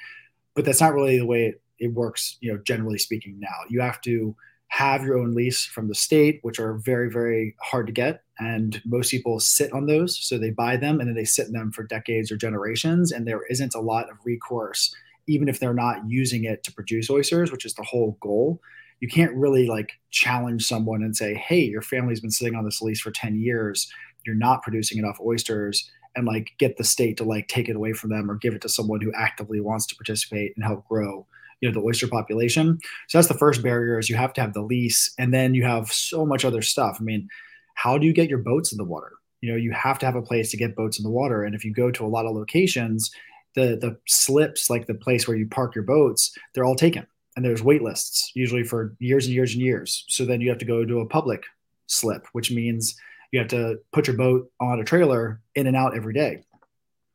but 0.54 0.64
that's 0.64 0.80
not 0.80 0.94
really 0.94 1.18
the 1.18 1.26
way 1.26 1.46
it, 1.46 1.60
it 1.78 1.92
works. 1.92 2.36
You 2.40 2.52
know, 2.52 2.60
generally 2.64 2.98
speaking, 2.98 3.40
now 3.40 3.48
you 3.68 3.80
have 3.80 4.00
to 4.02 4.34
have 4.70 5.02
your 5.02 5.18
own 5.18 5.34
lease 5.34 5.64
from 5.64 5.88
the 5.88 5.94
state, 5.94 6.38
which 6.42 6.60
are 6.60 6.74
very, 6.74 7.10
very 7.10 7.56
hard 7.60 7.88
to 7.88 7.92
get. 7.92 8.22
And 8.38 8.80
most 8.86 9.10
people 9.10 9.40
sit 9.40 9.72
on 9.72 9.86
those. 9.86 10.16
So 10.16 10.38
they 10.38 10.50
buy 10.50 10.76
them 10.76 11.00
and 11.00 11.08
then 11.08 11.16
they 11.16 11.24
sit 11.24 11.48
in 11.48 11.52
them 11.52 11.72
for 11.72 11.82
decades 11.82 12.30
or 12.30 12.36
generations. 12.36 13.10
And 13.10 13.26
there 13.26 13.42
isn't 13.50 13.74
a 13.74 13.80
lot 13.80 14.08
of 14.08 14.16
recourse, 14.24 14.94
even 15.26 15.48
if 15.48 15.58
they're 15.58 15.74
not 15.74 16.08
using 16.08 16.44
it 16.44 16.62
to 16.62 16.72
produce 16.72 17.10
oysters, 17.10 17.50
which 17.50 17.64
is 17.64 17.74
the 17.74 17.82
whole 17.82 18.16
goal. 18.20 18.60
You 19.00 19.08
can't 19.08 19.34
really 19.34 19.66
like 19.66 19.94
challenge 20.12 20.64
someone 20.64 21.02
and 21.02 21.16
say, 21.16 21.34
hey, 21.34 21.60
your 21.60 21.82
family's 21.82 22.20
been 22.20 22.30
sitting 22.30 22.54
on 22.54 22.64
this 22.64 22.80
lease 22.80 23.00
for 23.00 23.10
10 23.10 23.40
years. 23.40 23.92
You're 24.24 24.36
not 24.36 24.62
producing 24.62 24.98
enough 24.98 25.18
oysters 25.20 25.90
and 26.14 26.26
like 26.26 26.52
get 26.58 26.76
the 26.76 26.84
state 26.84 27.16
to 27.16 27.24
like 27.24 27.48
take 27.48 27.68
it 27.68 27.76
away 27.76 27.92
from 27.92 28.10
them 28.10 28.30
or 28.30 28.36
give 28.36 28.54
it 28.54 28.62
to 28.62 28.68
someone 28.68 29.00
who 29.00 29.12
actively 29.16 29.60
wants 29.60 29.86
to 29.86 29.96
participate 29.96 30.52
and 30.54 30.64
help 30.64 30.86
grow 30.86 31.26
you 31.60 31.68
know 31.68 31.74
the 31.74 31.86
oyster 31.86 32.08
population. 32.08 32.78
So 33.08 33.18
that's 33.18 33.28
the 33.28 33.34
first 33.34 33.62
barrier 33.62 33.98
is 33.98 34.08
you 34.08 34.16
have 34.16 34.32
to 34.34 34.40
have 34.40 34.52
the 34.52 34.62
lease, 34.62 35.12
and 35.18 35.32
then 35.32 35.54
you 35.54 35.64
have 35.64 35.92
so 35.92 36.24
much 36.26 36.44
other 36.44 36.62
stuff. 36.62 36.98
I 37.00 37.02
mean, 37.02 37.28
how 37.74 37.98
do 37.98 38.06
you 38.06 38.12
get 38.12 38.28
your 38.28 38.38
boats 38.38 38.72
in 38.72 38.78
the 38.78 38.84
water? 38.84 39.12
You 39.40 39.50
know, 39.50 39.56
you 39.56 39.72
have 39.72 39.98
to 40.00 40.06
have 40.06 40.16
a 40.16 40.22
place 40.22 40.50
to 40.50 40.56
get 40.56 40.76
boats 40.76 40.98
in 40.98 41.02
the 41.02 41.10
water, 41.10 41.44
and 41.44 41.54
if 41.54 41.64
you 41.64 41.72
go 41.72 41.90
to 41.90 42.04
a 42.04 42.08
lot 42.08 42.26
of 42.26 42.34
locations, 42.34 43.10
the 43.54 43.76
the 43.80 43.96
slips 44.06 44.70
like 44.70 44.86
the 44.86 44.94
place 44.94 45.26
where 45.26 45.36
you 45.36 45.46
park 45.46 45.74
your 45.74 45.84
boats, 45.84 46.36
they're 46.54 46.64
all 46.64 46.76
taken, 46.76 47.06
and 47.36 47.44
there's 47.44 47.62
wait 47.62 47.82
lists 47.82 48.32
usually 48.34 48.64
for 48.64 48.94
years 48.98 49.26
and 49.26 49.34
years 49.34 49.52
and 49.52 49.62
years. 49.62 50.04
So 50.08 50.24
then 50.24 50.40
you 50.40 50.48
have 50.48 50.58
to 50.58 50.64
go 50.64 50.84
to 50.84 51.00
a 51.00 51.06
public 51.06 51.44
slip, 51.86 52.26
which 52.32 52.50
means 52.50 52.96
you 53.32 53.38
have 53.38 53.48
to 53.48 53.78
put 53.92 54.06
your 54.06 54.16
boat 54.16 54.50
on 54.60 54.80
a 54.80 54.84
trailer 54.84 55.40
in 55.54 55.66
and 55.66 55.76
out 55.76 55.96
every 55.96 56.14
day. 56.14 56.44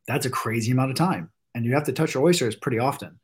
That's 0.06 0.26
a 0.26 0.30
crazy 0.30 0.72
amount 0.72 0.90
of 0.90 0.96
time. 0.96 1.30
And 1.54 1.64
you 1.64 1.72
have 1.74 1.84
to 1.84 1.92
touch 1.92 2.14
your 2.14 2.24
oysters 2.24 2.56
pretty 2.56 2.78
often. 2.78 3.18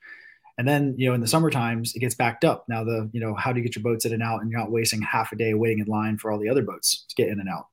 And 0.59 0.69
then, 0.69 0.95
you 0.99 1.09
know, 1.09 1.15
in 1.15 1.21
the 1.21 1.27
summer 1.27 1.51
times, 1.51 1.95
it 1.95 2.01
gets 2.01 2.15
backed 2.15 2.45
up. 2.45 2.65
Now, 2.69 2.85
the, 2.85 3.09
you 3.13 3.21
know, 3.21 3.35
how 3.35 3.53
do 3.53 3.59
you 3.59 3.65
get 3.65 3.75
your 3.75 3.83
boats 3.83 4.05
in 4.05 4.13
and 4.13 4.23
out 4.23 4.43
and 4.43 4.51
you're 4.51 4.61
not 4.61 4.71
wasting 4.71 5.01
half 5.03 5.33
a 5.33 5.37
day 5.37 5.55
waiting 5.55 5.79
in 5.79 5.87
line 5.87 6.19
for 6.19 6.31
all 6.31 6.39
the 6.39 6.49
other 6.49 6.63
boats 6.63 7.05
to 7.09 7.15
get 7.15 7.29
in 7.29 7.41
and 7.41 7.49
out? 7.49 7.67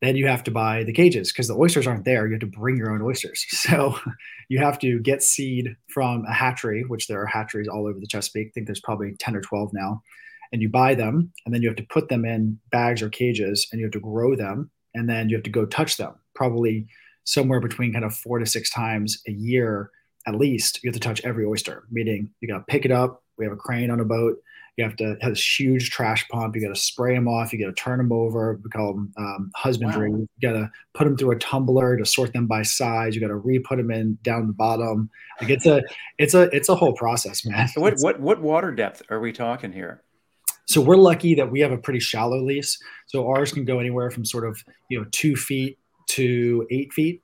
Then 0.00 0.16
you 0.16 0.26
have 0.26 0.42
to 0.44 0.50
buy 0.50 0.82
the 0.82 0.92
cages 0.92 1.30
because 1.32 1.46
the 1.46 1.56
oysters 1.56 1.86
aren't 1.86 2.04
there. 2.04 2.26
You 2.26 2.32
have 2.32 2.40
to 2.40 2.46
bring 2.46 2.76
your 2.76 2.90
own 2.90 3.02
oysters. 3.02 3.46
So 3.50 3.96
you 4.48 4.58
have 4.58 4.78
to 4.80 4.98
get 4.98 5.22
seed 5.22 5.76
from 5.88 6.24
a 6.26 6.32
hatchery, 6.32 6.84
which 6.86 7.06
there 7.06 7.22
are 7.22 7.26
hatcheries 7.26 7.68
all 7.68 7.86
over 7.86 8.00
the 8.00 8.08
Chesapeake. 8.08 8.48
I 8.48 8.50
think 8.52 8.66
there's 8.66 8.80
probably 8.80 9.14
10 9.18 9.36
or 9.36 9.40
12 9.40 9.70
now. 9.72 10.02
And 10.52 10.60
you 10.60 10.68
buy 10.68 10.94
them 10.94 11.32
and 11.46 11.54
then 11.54 11.62
you 11.62 11.68
have 11.68 11.76
to 11.76 11.86
put 11.88 12.08
them 12.08 12.24
in 12.24 12.58
bags 12.72 13.00
or 13.00 13.08
cages 13.08 13.68
and 13.70 13.78
you 13.78 13.86
have 13.86 13.92
to 13.92 14.00
grow 14.00 14.34
them 14.34 14.70
and 14.92 15.08
then 15.08 15.28
you 15.28 15.36
have 15.36 15.44
to 15.44 15.50
go 15.50 15.64
touch 15.64 15.96
them 15.96 16.14
probably 16.34 16.86
somewhere 17.24 17.60
between 17.60 17.92
kind 17.92 18.04
of 18.04 18.14
four 18.14 18.38
to 18.38 18.46
six 18.46 18.70
times 18.70 19.22
a 19.28 19.32
year 19.32 19.90
at 20.26 20.34
least 20.34 20.82
you 20.82 20.88
have 20.88 20.94
to 20.94 21.00
touch 21.00 21.20
every 21.24 21.44
oyster 21.44 21.84
meaning 21.90 22.30
you 22.40 22.48
got 22.48 22.58
to 22.58 22.64
pick 22.64 22.84
it 22.84 22.90
up 22.90 23.22
we 23.38 23.44
have 23.44 23.52
a 23.52 23.56
crane 23.56 23.90
on 23.90 24.00
a 24.00 24.04
boat 24.04 24.36
you 24.76 24.84
have 24.84 24.96
to 24.96 25.16
have 25.20 25.32
this 25.32 25.60
huge 25.60 25.90
trash 25.90 26.26
pump 26.28 26.54
you 26.56 26.62
got 26.62 26.74
to 26.74 26.80
spray 26.80 27.14
them 27.14 27.28
off 27.28 27.52
you 27.52 27.58
got 27.58 27.66
to 27.66 27.82
turn 27.82 27.98
them 27.98 28.12
over 28.12 28.58
we 28.64 28.70
call 28.70 28.94
them 28.94 29.12
um, 29.18 29.50
husbandry. 29.54 30.10
Wow. 30.10 30.18
you 30.18 30.28
got 30.40 30.52
to 30.52 30.70
put 30.94 31.04
them 31.04 31.16
through 31.16 31.32
a 31.32 31.38
tumbler 31.38 31.96
to 31.96 32.06
sort 32.06 32.32
them 32.32 32.46
by 32.46 32.62
size 32.62 33.14
you 33.14 33.20
got 33.20 33.28
to 33.28 33.36
re-put 33.36 33.76
them 33.76 33.90
in 33.90 34.18
down 34.22 34.46
the 34.46 34.52
bottom. 34.52 35.10
Like 35.40 35.50
it's 35.50 35.66
a 35.66 35.82
it's 36.18 36.34
a 36.34 36.42
it's 36.54 36.68
a 36.68 36.74
whole 36.74 36.94
process 36.94 37.44
man. 37.44 37.68
So 37.68 37.80
what 37.80 37.94
what 38.00 38.20
what 38.20 38.40
water 38.40 38.72
depth 38.72 39.02
are 39.10 39.20
we 39.20 39.32
talking 39.32 39.72
here? 39.72 40.02
So 40.66 40.80
we're 40.80 40.96
lucky 40.96 41.34
that 41.34 41.50
we 41.50 41.60
have 41.60 41.72
a 41.72 41.78
pretty 41.78 42.00
shallow 42.00 42.42
lease. 42.42 42.78
So 43.06 43.28
ours 43.28 43.52
can 43.52 43.64
go 43.64 43.78
anywhere 43.78 44.10
from 44.10 44.24
sort 44.24 44.46
of 44.46 44.62
you 44.88 44.98
know 44.98 45.06
two 45.10 45.36
feet 45.36 45.78
to 46.10 46.66
eight 46.70 46.92
feet. 46.92 47.22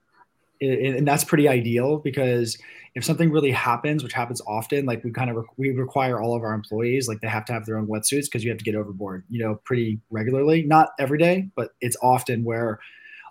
And 0.60 1.06
that's 1.06 1.22
pretty 1.22 1.46
ideal 1.46 1.98
because 1.98 2.58
if 2.94 3.04
something 3.04 3.30
really 3.30 3.50
happens 3.50 4.02
which 4.02 4.12
happens 4.12 4.40
often 4.46 4.86
like 4.86 5.02
we 5.04 5.10
kind 5.10 5.30
of 5.30 5.44
we 5.56 5.70
require 5.70 6.20
all 6.20 6.34
of 6.34 6.42
our 6.42 6.54
employees 6.54 7.08
like 7.08 7.20
they 7.20 7.28
have 7.28 7.44
to 7.44 7.52
have 7.52 7.66
their 7.66 7.78
own 7.78 7.86
wetsuits 7.86 8.24
because 8.24 8.44
you 8.44 8.50
have 8.50 8.58
to 8.58 8.64
get 8.64 8.74
overboard 8.74 9.24
you 9.28 9.38
know 9.42 9.60
pretty 9.64 10.00
regularly. 10.10 10.62
Not 10.62 10.90
every 10.98 11.18
day 11.18 11.48
but 11.56 11.70
it's 11.80 11.96
often 12.02 12.44
where 12.44 12.78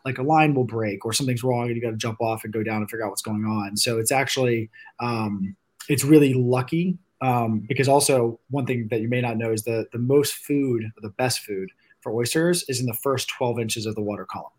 like 0.05 0.17
a 0.17 0.23
line 0.23 0.53
will 0.53 0.63
break 0.63 1.05
or 1.05 1.11
something's 1.11 1.43
wrong 1.43 1.67
and 1.67 1.75
you 1.75 1.81
got 1.81 1.91
to 1.91 1.97
jump 1.97 2.21
off 2.21 2.43
and 2.43 2.53
go 2.53 2.63
down 2.63 2.77
and 2.77 2.89
figure 2.89 3.05
out 3.05 3.09
what's 3.09 3.21
going 3.21 3.43
on. 3.43 3.75
So 3.75 3.97
it's 3.99 4.11
actually 4.11 4.69
um, 4.99 5.55
it's 5.89 6.03
really 6.03 6.33
lucky 6.33 6.97
um, 7.21 7.59
because 7.67 7.87
also 7.87 8.39
one 8.49 8.65
thing 8.65 8.87
that 8.89 9.01
you 9.01 9.09
may 9.09 9.21
not 9.21 9.37
know 9.37 9.51
is 9.51 9.63
the 9.63 9.85
the 9.91 9.99
most 9.99 10.35
food 10.35 10.83
the 11.01 11.09
best 11.09 11.39
food 11.41 11.69
for 12.01 12.13
oysters 12.13 12.63
is 12.69 12.79
in 12.79 12.85
the 12.85 12.93
first 12.93 13.27
12 13.29 13.59
inches 13.59 13.85
of 13.85 13.95
the 13.95 14.01
water 14.01 14.25
column 14.25 14.51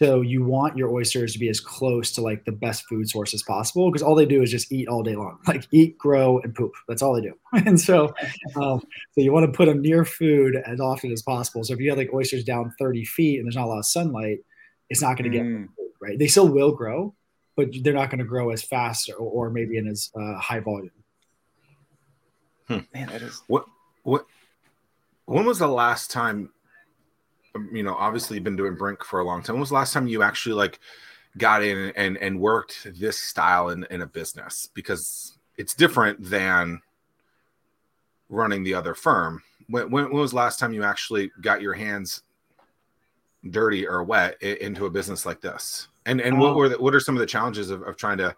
so 0.00 0.22
you 0.22 0.42
want 0.42 0.78
your 0.78 0.88
oysters 0.88 1.34
to 1.34 1.38
be 1.38 1.50
as 1.50 1.60
close 1.60 2.10
to 2.12 2.22
like 2.22 2.46
the 2.46 2.52
best 2.52 2.86
food 2.88 3.06
source 3.06 3.34
as 3.34 3.42
possible 3.42 3.90
because 3.90 4.02
all 4.02 4.14
they 4.14 4.24
do 4.24 4.42
is 4.42 4.50
just 4.50 4.72
eat 4.72 4.88
all 4.88 5.02
day 5.02 5.14
long, 5.14 5.38
like 5.46 5.68
eat, 5.72 5.98
grow, 5.98 6.38
and 6.38 6.54
poop. 6.54 6.72
That's 6.88 7.02
all 7.02 7.14
they 7.14 7.20
do. 7.20 7.34
and 7.52 7.78
so, 7.78 8.06
um, 8.56 8.80
so 8.80 9.20
you 9.20 9.30
want 9.30 9.44
to 9.44 9.52
put 9.52 9.66
them 9.66 9.82
near 9.82 10.06
food 10.06 10.56
as 10.64 10.80
often 10.80 11.12
as 11.12 11.20
possible. 11.20 11.64
So 11.64 11.74
if 11.74 11.80
you 11.80 11.90
have 11.90 11.98
like 11.98 12.14
oysters 12.14 12.44
down 12.44 12.72
30 12.78 13.04
feet 13.04 13.40
and 13.40 13.46
there's 13.46 13.56
not 13.56 13.66
a 13.66 13.68
lot 13.68 13.80
of 13.80 13.84
sunlight, 13.84 14.38
it's 14.88 15.02
not 15.02 15.18
going 15.18 15.30
to 15.30 15.38
mm. 15.38 15.60
get 15.60 15.68
food, 15.76 15.90
right. 16.00 16.18
They 16.18 16.28
still 16.28 16.48
will 16.48 16.72
grow, 16.72 17.14
but 17.54 17.68
they're 17.82 17.92
not 17.92 18.08
going 18.08 18.20
to 18.20 18.24
grow 18.24 18.52
as 18.52 18.62
fast 18.62 19.10
or, 19.10 19.16
or 19.16 19.50
maybe 19.50 19.76
in 19.76 19.86
as 19.86 20.10
uh, 20.18 20.38
high 20.38 20.60
volume. 20.60 20.92
Hmm. 22.68 22.78
Man, 22.94 23.08
that 23.08 23.20
is 23.20 23.42
what 23.48 23.66
what. 24.04 24.24
When 25.26 25.44
was 25.44 25.58
the 25.58 25.68
last 25.68 26.10
time 26.10 26.52
Um, 27.54 27.68
you 27.72 27.82
know, 27.82 27.94
obviously 27.94 28.36
you've 28.36 28.44
been 28.44 28.56
doing 28.56 28.74
Brink 28.74 29.04
for 29.04 29.20
a 29.20 29.24
long 29.24 29.42
time. 29.42 29.54
When 29.54 29.60
was 29.60 29.70
the 29.70 29.76
last 29.76 29.92
time 29.92 30.06
you 30.06 30.22
actually 30.22 30.54
like 30.54 30.80
got 31.38 31.62
in 31.62 31.92
and 31.96 32.16
and 32.18 32.40
worked 32.40 32.88
this 32.98 33.18
style 33.18 33.70
in, 33.70 33.86
in 33.90 34.02
a 34.02 34.06
business? 34.06 34.68
Because 34.74 35.38
it's 35.56 35.74
different 35.74 36.22
than 36.22 36.80
running 38.28 38.62
the 38.62 38.74
other 38.74 38.94
firm. 38.94 39.42
When, 39.68 39.90
when, 39.90 40.04
when 40.04 40.20
was 40.20 40.30
the 40.30 40.38
last 40.38 40.58
time 40.58 40.72
you 40.72 40.84
actually 40.84 41.30
got 41.40 41.60
your 41.60 41.74
hands 41.74 42.22
dirty 43.50 43.86
or 43.86 44.02
wet 44.02 44.40
into 44.42 44.86
a 44.86 44.90
business 44.90 45.26
like 45.26 45.40
this? 45.40 45.88
And 46.06 46.20
and 46.20 46.38
what 46.38 46.50
um, 46.50 46.56
were 46.56 46.68
the, 46.70 46.78
what 46.78 46.94
are 46.94 47.00
some 47.00 47.14
of 47.16 47.20
the 47.20 47.26
challenges 47.26 47.70
of, 47.70 47.82
of 47.82 47.96
trying 47.96 48.18
to 48.18 48.34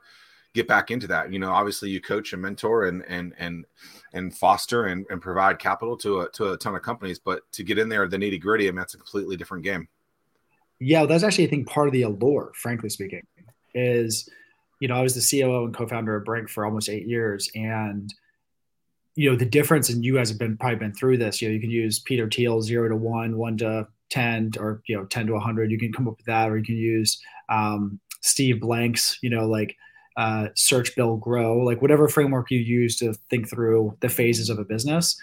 get 0.55 0.69
back 0.69 0.91
into 0.91 1.07
that? 1.09 1.33
You 1.33 1.39
know, 1.39 1.51
obviously 1.51 1.91
you 1.91 2.01
coach 2.01 2.33
and 2.33 2.43
mentor 2.43 2.87
and 2.87 3.05
and 3.07 3.35
and 3.39 3.65
and 4.13 4.37
foster 4.37 4.87
and, 4.87 5.07
and 5.11 5.21
provide 5.21 5.59
capital 5.59 5.97
to 5.99 6.21
a 6.21 6.31
to 6.31 6.53
a 6.53 6.57
ton 6.57 6.75
of 6.75 6.83
companies. 6.83 7.19
But 7.19 7.51
to 7.53 7.63
get 7.63 7.79
in 7.79 7.89
there, 7.89 8.07
the 8.09 8.17
nitty 8.17 8.41
gritty, 8.41 8.69
I 8.69 8.71
mean, 8.71 8.77
that's 8.77 8.95
a 8.95 8.99
completely 8.99 9.37
different 9.37 9.65
game. 9.65 9.89
Yeah, 10.79 11.01
well, 11.01 11.09
that's 11.09 11.25
actually 11.25 11.47
I 11.47 11.51
think 11.51 11.69
part 11.69 11.89
of 11.89 11.93
the 11.93 12.03
allure, 12.03 12.53
frankly 12.55 12.89
speaking, 12.89 13.27
is 13.75 14.29
you 14.81 14.89
know 14.89 14.97
I 14.97 15.03
was 15.03 15.15
the 15.15 15.41
COO 15.41 15.65
and 15.65 15.75
co-founder 15.75 16.17
of 16.17 16.25
Brink 16.25 16.49
for 16.49 16.65
almost 16.65 16.89
eight 16.89 17.07
years, 17.07 17.51
and 17.55 18.13
you 19.15 19.31
know 19.31 19.37
the 19.37 19.47
difference, 19.47 19.91
and 19.91 20.05
you 20.05 20.17
guys 20.17 20.29
have 20.29 20.39
been 20.39 20.57
probably 20.57 20.79
been 20.79 20.95
through 20.95 21.19
this. 21.19 21.41
You 21.41 21.49
know, 21.49 21.55
you 21.55 21.61
can 21.61 21.71
use 21.71 22.01
Peter 22.01 22.29
Thiel 22.29 22.61
zero 22.63 22.89
to 22.89 22.97
one, 22.97 23.37
one 23.37 23.57
to 23.59 23.87
ten, 24.11 24.51
or 24.59 24.83
you 24.87 24.97
know 24.97 25.05
ten 25.05 25.27
to 25.29 25.39
hundred. 25.39 25.71
You 25.71 25.79
can 25.79 25.93
come 25.93 26.09
up 26.09 26.17
with 26.17 26.27
that, 26.27 26.51
or 26.51 26.59
you 26.59 26.65
can 26.65 26.77
use 26.77 27.21
um, 27.49 28.01
Steve 28.23 28.61
Blank's, 28.61 29.19
you 29.23 29.31
know, 29.31 29.47
like 29.47 29.77
uh, 30.16 30.49
search, 30.54 30.95
build, 30.95 31.21
grow, 31.21 31.59
like 31.59 31.81
whatever 31.81 32.09
framework 32.09 32.50
you 32.50 32.59
use 32.59 32.97
to 32.99 33.14
think 33.31 33.49
through 33.49 33.97
the 34.00 34.09
phases 34.09 34.50
of 34.50 34.59
a 34.59 34.64
business. 34.64 35.21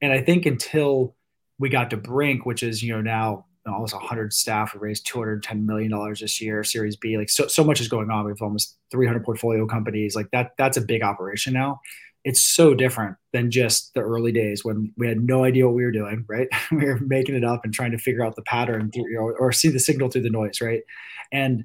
And 0.00 0.12
I 0.12 0.20
think 0.20 0.46
until 0.46 1.14
we 1.58 1.68
got 1.68 1.90
to 1.90 1.96
Brink, 1.96 2.44
which 2.44 2.62
is 2.62 2.82
you 2.82 2.92
know 2.92 3.00
now 3.00 3.46
almost 3.66 3.94
100 3.94 4.32
staff, 4.32 4.74
we 4.74 4.80
raised 4.80 5.06
210 5.06 5.64
million 5.64 5.90
dollars 5.90 6.20
this 6.20 6.40
year, 6.40 6.64
Series 6.64 6.96
B. 6.96 7.16
Like 7.16 7.30
so, 7.30 7.46
so 7.46 7.62
much 7.62 7.80
is 7.80 7.88
going 7.88 8.10
on. 8.10 8.24
We 8.24 8.32
have 8.32 8.42
almost 8.42 8.76
300 8.90 9.24
portfolio 9.24 9.66
companies. 9.66 10.16
Like 10.16 10.30
that, 10.32 10.52
that's 10.58 10.76
a 10.76 10.80
big 10.80 11.02
operation 11.02 11.52
now. 11.52 11.80
It's 12.24 12.42
so 12.42 12.74
different 12.74 13.16
than 13.32 13.50
just 13.50 13.94
the 13.94 14.00
early 14.00 14.30
days 14.30 14.64
when 14.64 14.92
we 14.96 15.08
had 15.08 15.20
no 15.20 15.44
idea 15.44 15.66
what 15.66 15.74
we 15.74 15.84
were 15.84 15.92
doing. 15.92 16.24
Right, 16.28 16.48
we 16.72 16.84
were 16.84 16.98
making 16.98 17.36
it 17.36 17.44
up 17.44 17.64
and 17.64 17.72
trying 17.72 17.92
to 17.92 17.98
figure 17.98 18.24
out 18.24 18.36
the 18.36 18.42
pattern 18.42 18.90
through, 18.90 19.36
or 19.38 19.52
see 19.52 19.68
the 19.68 19.80
signal 19.80 20.08
through 20.08 20.22
the 20.22 20.30
noise. 20.30 20.60
Right, 20.60 20.82
and 21.30 21.64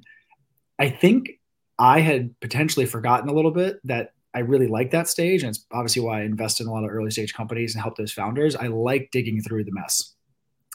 I 0.78 0.90
think 0.90 1.38
I 1.78 2.00
had 2.00 2.38
potentially 2.40 2.86
forgotten 2.86 3.28
a 3.28 3.32
little 3.32 3.50
bit 3.50 3.80
that 3.84 4.12
I 4.34 4.40
really 4.40 4.66
like 4.66 4.90
that 4.90 5.08
stage. 5.08 5.42
And 5.42 5.50
it's 5.50 5.64
obviously 5.72 6.02
why 6.02 6.20
I 6.20 6.24
invest 6.24 6.60
in 6.60 6.66
a 6.66 6.72
lot 6.72 6.84
of 6.84 6.90
early 6.90 7.10
stage 7.10 7.34
companies 7.34 7.74
and 7.74 7.82
help 7.82 7.96
those 7.96 8.12
founders. 8.12 8.56
I 8.56 8.66
like 8.66 9.10
digging 9.10 9.40
through 9.42 9.64
the 9.64 9.72
mess. 9.72 10.14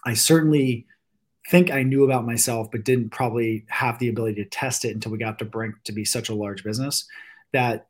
I 0.05 0.13
certainly 0.13 0.85
think 1.49 1.71
I 1.71 1.83
knew 1.83 2.03
about 2.03 2.25
myself, 2.25 2.69
but 2.71 2.85
didn't 2.85 3.09
probably 3.09 3.65
have 3.69 3.99
the 3.99 4.09
ability 4.09 4.43
to 4.43 4.49
test 4.49 4.85
it 4.85 4.93
until 4.93 5.11
we 5.11 5.17
got 5.17 5.39
to 5.39 5.45
Brink 5.45 5.75
to 5.85 5.91
be 5.91 6.05
such 6.05 6.29
a 6.29 6.35
large 6.35 6.63
business 6.63 7.05
that 7.51 7.87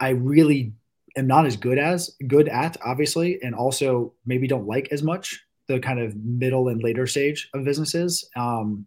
I 0.00 0.10
really 0.10 0.74
am 1.16 1.26
not 1.26 1.46
as 1.46 1.56
good 1.56 1.78
as 1.78 2.16
good 2.26 2.48
at, 2.48 2.76
obviously, 2.84 3.40
and 3.42 3.54
also 3.54 4.14
maybe 4.26 4.46
don't 4.46 4.66
like 4.66 4.88
as 4.90 5.02
much 5.02 5.44
the 5.66 5.80
kind 5.80 5.98
of 5.98 6.14
middle 6.16 6.68
and 6.68 6.82
later 6.82 7.06
stage 7.06 7.48
of 7.54 7.64
businesses. 7.64 8.28
Um, 8.36 8.86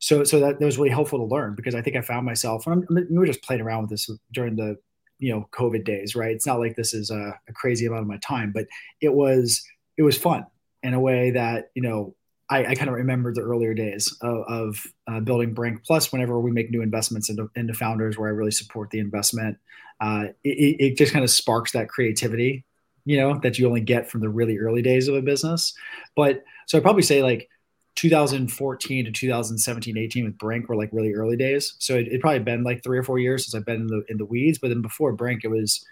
so 0.00 0.24
so 0.24 0.40
that, 0.40 0.58
that 0.58 0.64
was 0.64 0.78
really 0.78 0.90
helpful 0.90 1.18
to 1.18 1.34
learn 1.34 1.54
because 1.54 1.74
I 1.74 1.82
think 1.82 1.96
I 1.96 2.00
found 2.00 2.26
myself 2.26 2.66
and 2.66 2.84
I'm, 2.88 3.06
we 3.10 3.18
were 3.18 3.26
just 3.26 3.42
playing 3.42 3.62
around 3.62 3.82
with 3.82 3.90
this 3.90 4.10
during 4.32 4.56
the 4.56 4.76
you 5.18 5.32
know 5.32 5.48
COVID 5.52 5.84
days, 5.84 6.14
right? 6.14 6.34
It's 6.34 6.46
not 6.46 6.58
like 6.58 6.76
this 6.76 6.94
is 6.94 7.10
a, 7.10 7.38
a 7.48 7.52
crazy 7.52 7.86
amount 7.86 8.02
of 8.02 8.08
my 8.08 8.18
time, 8.18 8.52
but 8.52 8.66
it 9.00 9.12
was 9.12 9.62
it 9.96 10.02
was 10.02 10.16
fun 10.18 10.46
in 10.82 10.94
a 10.94 11.00
way 11.00 11.30
that 11.30 11.70
you 11.74 11.82
know 11.82 12.14
I, 12.48 12.64
I, 12.64 12.74
kind 12.76 12.88
of 12.88 12.94
remember 12.94 13.32
the 13.34 13.40
earlier 13.40 13.74
days 13.74 14.14
of, 14.20 14.44
of 14.46 14.86
uh, 15.08 15.20
building 15.20 15.52
Brink. 15.52 15.84
Plus, 15.84 16.12
whenever 16.12 16.38
we 16.38 16.52
make 16.52 16.70
new 16.70 16.80
investments 16.80 17.28
into, 17.28 17.50
into 17.56 17.74
founders 17.74 18.16
where 18.16 18.28
I 18.28 18.32
really 18.32 18.52
support 18.52 18.90
the 18.90 19.00
investment, 19.00 19.58
uh, 20.00 20.26
it, 20.44 20.76
it, 20.78 20.96
just 20.96 21.12
kind 21.12 21.24
of 21.24 21.30
sparks 21.30 21.72
that 21.72 21.88
creativity, 21.88 22.64
you 23.04 23.16
know, 23.16 23.40
that 23.40 23.58
you 23.58 23.66
only 23.66 23.80
get 23.80 24.08
from 24.08 24.20
the 24.20 24.28
really 24.28 24.58
early 24.58 24.80
days 24.80 25.08
of 25.08 25.16
a 25.16 25.22
business. 25.22 25.74
But 26.14 26.44
so 26.66 26.78
I'd 26.78 26.84
probably 26.84 27.02
say 27.02 27.22
like 27.22 27.48
2014 27.96 29.04
to 29.06 29.10
2017, 29.10 29.96
18 29.96 30.24
with 30.24 30.38
Brink 30.38 30.68
were 30.68 30.76
like 30.76 30.90
really 30.92 31.14
early 31.14 31.36
days. 31.36 31.74
So 31.78 31.94
it, 31.96 32.08
it 32.08 32.20
probably 32.20 32.38
been 32.40 32.62
like 32.62 32.84
three 32.84 32.98
or 32.98 33.02
four 33.02 33.18
years 33.18 33.44
since 33.44 33.54
I've 33.54 33.66
been 33.66 33.82
in 33.82 33.86
the 33.86 34.04
in 34.08 34.18
the 34.18 34.26
weeds. 34.26 34.58
But 34.58 34.68
then 34.68 34.82
before 34.82 35.12
Brink, 35.12 35.44
it 35.44 35.48
was 35.48 35.84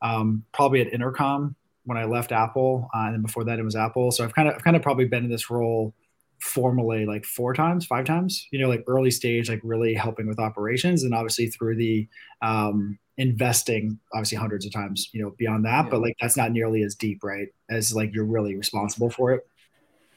um, 0.00 0.44
probably 0.52 0.80
at 0.80 0.92
Intercom 0.92 1.54
when 1.84 1.98
I 1.98 2.04
left 2.04 2.32
Apple, 2.32 2.88
uh, 2.94 3.04
and 3.06 3.14
then 3.14 3.22
before 3.22 3.44
that 3.44 3.58
it 3.58 3.64
was 3.64 3.76
Apple. 3.76 4.10
So 4.10 4.24
I've 4.24 4.34
kind 4.34 4.48
of 4.48 4.54
I've 4.56 4.64
kind 4.64 4.76
of 4.76 4.82
probably 4.82 5.04
been 5.04 5.24
in 5.24 5.30
this 5.30 5.50
role 5.50 5.94
formally 6.40 7.06
like 7.06 7.24
four 7.24 7.54
times, 7.54 7.86
five 7.86 8.06
times. 8.06 8.48
You 8.50 8.58
know, 8.58 8.68
like 8.68 8.84
early 8.86 9.10
stage, 9.10 9.48
like 9.48 9.60
really 9.62 9.94
helping 9.94 10.26
with 10.26 10.38
operations, 10.38 11.04
and 11.04 11.14
obviously 11.14 11.48
through 11.48 11.76
the 11.76 12.08
um, 12.40 12.98
investing, 13.18 13.98
obviously 14.14 14.38
hundreds 14.38 14.64
of 14.64 14.72
times. 14.72 15.10
You 15.12 15.22
know, 15.22 15.34
beyond 15.36 15.66
that, 15.66 15.84
yeah. 15.84 15.90
but 15.90 16.00
like 16.00 16.16
that's 16.18 16.36
not 16.36 16.50
nearly 16.50 16.82
as 16.82 16.94
deep, 16.94 17.22
right? 17.22 17.48
As 17.70 17.94
like 17.94 18.14
you're 18.14 18.24
really 18.24 18.56
responsible 18.56 19.10
for 19.10 19.32
it. 19.32 19.46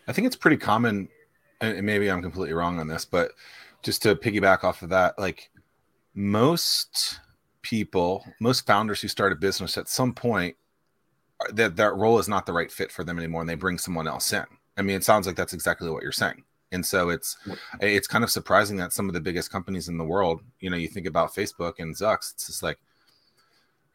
I 0.07 0.13
think 0.13 0.27
it's 0.27 0.35
pretty 0.35 0.57
common 0.57 1.09
and 1.61 1.85
maybe 1.85 2.09
I'm 2.09 2.21
completely 2.21 2.53
wrong 2.53 2.79
on 2.79 2.87
this, 2.87 3.05
but 3.05 3.31
just 3.83 4.01
to 4.03 4.15
piggyback 4.15 4.63
off 4.63 4.81
of 4.81 4.89
that, 4.89 5.17
like 5.17 5.49
most 6.13 7.19
people, 7.61 8.25
most 8.39 8.65
founders 8.65 9.01
who 9.01 9.07
start 9.07 9.31
a 9.31 9.35
business 9.35 9.77
at 9.77 9.87
some 9.87 10.13
point, 10.13 10.55
uh, 11.41 11.51
that 11.53 11.75
that 11.75 11.95
role 11.95 12.19
is 12.19 12.27
not 12.27 12.45
the 12.45 12.53
right 12.53 12.71
fit 12.71 12.91
for 12.91 13.03
them 13.03 13.17
anymore, 13.17 13.41
and 13.41 13.49
they 13.49 13.55
bring 13.55 13.77
someone 13.77 14.07
else 14.07 14.31
in. 14.33 14.45
I 14.77 14.81
mean, 14.81 14.95
it 14.95 15.03
sounds 15.03 15.27
like 15.27 15.35
that's 15.35 15.53
exactly 15.53 15.89
what 15.89 16.03
you're 16.03 16.11
saying. 16.11 16.43
And 16.71 16.85
so 16.85 17.09
it's 17.09 17.37
it's 17.79 18.07
kind 18.07 18.23
of 18.23 18.29
surprising 18.29 18.77
that 18.77 18.91
some 18.91 19.07
of 19.07 19.13
the 19.13 19.21
biggest 19.21 19.51
companies 19.51 19.87
in 19.87 19.97
the 19.97 20.03
world, 20.03 20.41
you 20.59 20.69
know, 20.69 20.77
you 20.77 20.87
think 20.87 21.07
about 21.07 21.33
Facebook 21.33 21.75
and 21.79 21.95
Zucks, 21.95 22.33
it's 22.33 22.47
just 22.47 22.63
like 22.63 22.79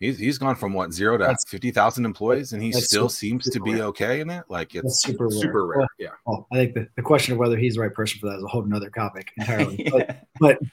He's 0.01 0.19
he's 0.19 0.39
gone 0.39 0.57
from 0.57 0.73
what 0.73 0.95
zero 0.95 1.19
to 1.19 1.37
fifty 1.47 1.71
thousand 1.71 2.07
employees, 2.07 2.55
and 2.55 2.63
he 2.63 2.73
still 2.73 3.11
super, 3.11 3.15
seems 3.15 3.45
super 3.45 3.59
to 3.59 3.65
be 3.65 3.75
rare. 3.75 3.85
okay 3.85 4.21
in 4.21 4.31
it. 4.31 4.45
Like 4.49 4.75
it's 4.75 4.83
that's 4.83 5.03
super 5.03 5.29
rare. 5.29 5.39
super 5.39 5.67
rare. 5.67 5.79
Well, 5.81 5.89
yeah. 5.99 6.09
Well, 6.25 6.47
I 6.51 6.57
think 6.57 6.75
the, 6.75 6.89
the 6.97 7.03
question 7.03 7.35
of 7.35 7.39
whether 7.39 7.59
he's 7.59 7.75
the 7.75 7.83
right 7.83 7.93
person 7.93 8.19
for 8.19 8.31
that 8.31 8.39
is 8.39 8.43
a 8.43 8.49
whole 8.49 8.67
other 8.75 8.89
topic 8.89 9.31
entirely. 9.37 9.77
yeah. 9.85 9.91
But 9.91 10.27
but, 10.41 10.63
wow. 10.63 10.69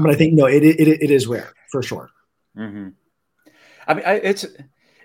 but 0.00 0.10
I 0.10 0.14
think 0.16 0.34
no, 0.34 0.46
it, 0.46 0.64
it 0.64 0.80
it 0.80 1.10
is 1.12 1.28
rare 1.28 1.52
for 1.70 1.80
sure. 1.80 2.10
Mm-hmm. 2.58 2.88
I 3.86 3.94
mean, 3.94 4.04
I, 4.04 4.14
it's. 4.14 4.46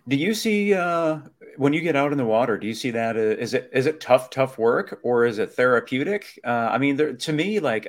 Do 0.07 0.15
you 0.15 0.33
see 0.33 0.73
uh, 0.73 1.19
when 1.57 1.73
you 1.73 1.81
get 1.81 1.95
out 1.95 2.11
in 2.11 2.17
the 2.17 2.25
water? 2.25 2.57
Do 2.57 2.65
you 2.65 2.73
see 2.73 2.91
that? 2.91 3.15
Uh, 3.15 3.19
is 3.19 3.53
it 3.53 3.69
is 3.73 3.85
it 3.85 4.01
tough, 4.01 4.31
tough 4.31 4.57
work, 4.57 4.99
or 5.03 5.25
is 5.25 5.37
it 5.37 5.51
therapeutic? 5.51 6.39
Uh, 6.43 6.69
I 6.71 6.79
mean, 6.79 6.95
there, 6.95 7.13
to 7.13 7.33
me, 7.33 7.59
like, 7.59 7.87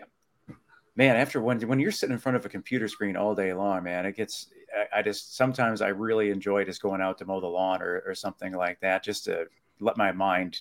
man, 0.96 1.16
after 1.16 1.40
when 1.40 1.60
when 1.66 1.80
you're 1.80 1.92
sitting 1.92 2.12
in 2.12 2.18
front 2.18 2.36
of 2.36 2.44
a 2.44 2.50
computer 2.50 2.88
screen 2.88 3.16
all 3.16 3.34
day 3.34 3.54
long, 3.54 3.84
man, 3.84 4.04
it 4.04 4.16
gets 4.16 4.48
I, 4.94 5.02
just 5.02 5.36
sometimes 5.36 5.82
I 5.82 5.88
really 5.88 6.30
enjoy 6.30 6.64
just 6.64 6.82
going 6.82 7.00
out 7.00 7.18
to 7.18 7.24
mow 7.24 7.40
the 7.40 7.46
lawn 7.46 7.82
or, 7.82 8.02
or 8.06 8.14
something 8.14 8.52
like 8.52 8.80
that, 8.80 9.02
just 9.02 9.24
to 9.24 9.46
let 9.80 9.96
my 9.96 10.12
mind 10.12 10.60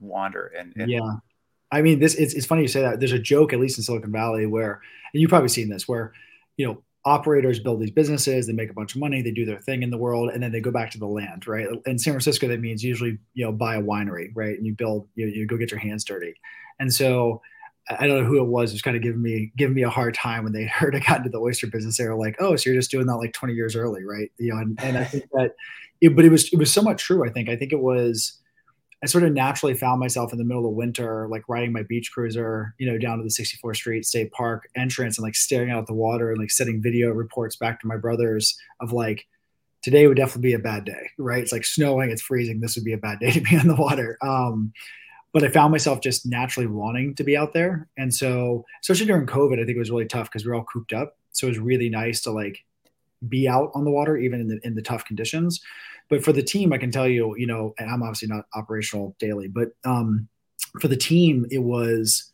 wander. 0.00 0.52
And, 0.58 0.72
and 0.76 0.90
yeah, 0.90 1.16
I 1.72 1.82
mean, 1.82 1.98
this 1.98 2.14
it's, 2.14 2.34
it's 2.34 2.46
funny 2.46 2.62
you 2.62 2.68
say 2.68 2.82
that. 2.82 3.00
There's 3.00 3.12
a 3.12 3.18
joke, 3.18 3.52
at 3.52 3.60
least 3.60 3.78
in 3.78 3.84
Silicon 3.84 4.12
Valley, 4.12 4.46
where 4.46 4.80
and 5.12 5.20
you've 5.20 5.30
probably 5.30 5.48
seen 5.48 5.68
this, 5.68 5.88
where 5.88 6.12
you 6.56 6.66
know 6.66 6.82
operators 7.04 7.60
build 7.60 7.80
these 7.80 7.90
businesses, 7.90 8.46
they 8.46 8.52
make 8.52 8.70
a 8.70 8.74
bunch 8.74 8.94
of 8.94 9.00
money, 9.00 9.20
they 9.20 9.30
do 9.30 9.44
their 9.44 9.58
thing 9.58 9.82
in 9.82 9.90
the 9.90 9.98
world, 9.98 10.30
and 10.32 10.42
then 10.42 10.52
they 10.52 10.60
go 10.60 10.70
back 10.70 10.90
to 10.92 10.98
the 10.98 11.06
land, 11.06 11.46
right? 11.46 11.66
In 11.86 11.98
San 11.98 12.12
Francisco, 12.12 12.48
that 12.48 12.60
means 12.60 12.82
usually 12.82 13.18
you 13.34 13.44
know 13.44 13.52
buy 13.52 13.76
a 13.76 13.82
winery, 13.82 14.30
right? 14.34 14.56
And 14.56 14.66
you 14.66 14.74
build, 14.74 15.08
you, 15.14 15.26
you 15.26 15.46
go 15.46 15.56
get 15.56 15.70
your 15.70 15.80
hands 15.80 16.04
dirty, 16.04 16.34
and 16.78 16.92
so 16.92 17.42
I 17.88 18.06
don't 18.06 18.22
know 18.22 18.28
who 18.28 18.38
it 18.38 18.48
was, 18.48 18.70
it 18.70 18.74
was 18.74 18.82
kind 18.82 18.96
of 18.96 19.02
giving 19.02 19.22
me 19.22 19.52
giving 19.56 19.74
me 19.74 19.82
a 19.82 19.90
hard 19.90 20.14
time 20.14 20.44
when 20.44 20.52
they 20.52 20.64
heard 20.72 20.96
I 20.96 21.00
got 21.00 21.18
into 21.18 21.30
the 21.30 21.40
oyster 21.40 21.66
business. 21.66 21.98
They 21.98 22.08
were 22.08 22.16
like, 22.16 22.36
"Oh, 22.40 22.56
so 22.56 22.70
you're 22.70 22.78
just 22.78 22.90
doing 22.90 23.06
that 23.06 23.16
like 23.16 23.32
20 23.32 23.54
years 23.54 23.76
early, 23.76 24.04
right?" 24.04 24.30
You 24.38 24.54
know, 24.54 24.60
and, 24.60 24.82
and 24.82 24.98
I 24.98 25.04
think 25.04 25.28
that, 25.32 25.54
it, 26.00 26.16
but 26.16 26.24
it 26.24 26.30
was 26.30 26.52
it 26.52 26.58
was 26.58 26.72
somewhat 26.72 26.98
true. 26.98 27.24
I 27.24 27.30
think 27.30 27.48
I 27.48 27.56
think 27.56 27.72
it 27.72 27.80
was. 27.80 28.38
I 29.02 29.06
sort 29.06 29.24
of 29.24 29.32
naturally 29.34 29.74
found 29.74 30.00
myself 30.00 30.32
in 30.32 30.38
the 30.38 30.46
middle 30.46 30.66
of 30.66 30.72
winter, 30.72 31.28
like 31.28 31.42
riding 31.46 31.72
my 31.72 31.82
beach 31.82 32.10
cruiser, 32.10 32.74
you 32.78 32.90
know, 32.90 32.96
down 32.96 33.18
to 33.18 33.22
the 33.22 33.28
64th 33.28 33.76
Street 33.76 34.06
State 34.06 34.32
Park 34.32 34.66
entrance 34.76 35.18
and 35.18 35.22
like 35.22 35.34
staring 35.34 35.70
out 35.70 35.80
at 35.80 35.86
the 35.86 35.92
water 35.92 36.30
and 36.30 36.40
like 36.40 36.50
sending 36.50 36.80
video 36.80 37.10
reports 37.10 37.54
back 37.54 37.78
to 37.80 37.86
my 37.86 37.98
brothers 37.98 38.58
of 38.80 38.94
like, 38.94 39.26
today 39.82 40.06
would 40.06 40.16
definitely 40.16 40.48
be 40.48 40.54
a 40.54 40.58
bad 40.58 40.86
day, 40.86 41.10
right? 41.18 41.42
It's 41.42 41.52
like 41.52 41.66
snowing, 41.66 42.10
it's 42.10 42.22
freezing. 42.22 42.60
This 42.60 42.76
would 42.76 42.84
be 42.86 42.94
a 42.94 42.98
bad 42.98 43.18
day 43.20 43.32
to 43.32 43.40
be 43.42 43.58
on 43.58 43.68
the 43.68 43.76
water. 43.76 44.16
Um, 44.22 44.72
but 45.34 45.42
I 45.42 45.48
found 45.48 45.72
myself 45.72 46.00
just 46.00 46.24
naturally 46.24 46.68
wanting 46.68 47.16
to 47.16 47.24
be 47.24 47.36
out 47.36 47.52
there. 47.52 47.88
And 47.98 48.14
so, 48.14 48.64
especially 48.80 49.06
during 49.06 49.26
COVID, 49.26 49.54
I 49.54 49.64
think 49.64 49.76
it 49.76 49.80
was 49.80 49.90
really 49.90 50.06
tough 50.06 50.30
because 50.30 50.46
we 50.46 50.52
are 50.52 50.54
all 50.54 50.64
cooped 50.64 50.92
up. 50.92 51.18
So 51.32 51.48
it 51.48 51.50
was 51.50 51.58
really 51.58 51.90
nice 51.90 52.22
to 52.22 52.30
like 52.30 52.64
be 53.28 53.48
out 53.48 53.72
on 53.74 53.84
the 53.84 53.90
water, 53.90 54.16
even 54.16 54.40
in 54.40 54.46
the 54.46 54.60
in 54.62 54.76
the 54.76 54.82
tough 54.82 55.04
conditions. 55.04 55.60
But 56.08 56.22
for 56.22 56.32
the 56.32 56.42
team, 56.42 56.72
I 56.72 56.78
can 56.78 56.92
tell 56.92 57.08
you, 57.08 57.34
you 57.36 57.48
know, 57.48 57.74
and 57.78 57.90
I'm 57.90 58.02
obviously 58.02 58.28
not 58.28 58.44
operational 58.54 59.16
daily, 59.18 59.48
but 59.48 59.70
um, 59.84 60.28
for 60.80 60.88
the 60.88 60.96
team, 60.96 61.46
it 61.50 61.58
was. 61.58 62.30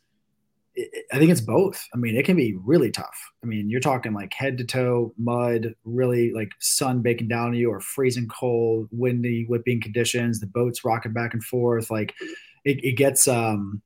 I 1.11 1.19
think 1.19 1.29
it's 1.29 1.41
both. 1.41 1.85
I 1.93 1.97
mean, 1.97 2.15
it 2.15 2.25
can 2.25 2.37
be 2.37 2.55
really 2.63 2.91
tough. 2.91 3.17
I 3.43 3.45
mean, 3.45 3.69
you're 3.69 3.81
talking 3.81 4.13
like 4.13 4.33
head 4.33 4.57
to 4.59 4.63
toe 4.63 5.13
mud, 5.17 5.75
really 5.83 6.31
like 6.31 6.51
sun 6.59 7.01
baking 7.01 7.27
down 7.27 7.47
on 7.47 7.53
you, 7.55 7.69
or 7.69 7.81
freezing 7.81 8.29
cold, 8.29 8.87
windy, 8.91 9.45
whipping 9.49 9.81
conditions. 9.81 10.39
The 10.39 10.47
boats 10.47 10.85
rocking 10.85 11.11
back 11.11 11.33
and 11.33 11.43
forth, 11.43 11.91
like 11.91 12.13
it, 12.63 12.83
it 12.83 12.93
gets 12.93 13.27
um 13.27 13.81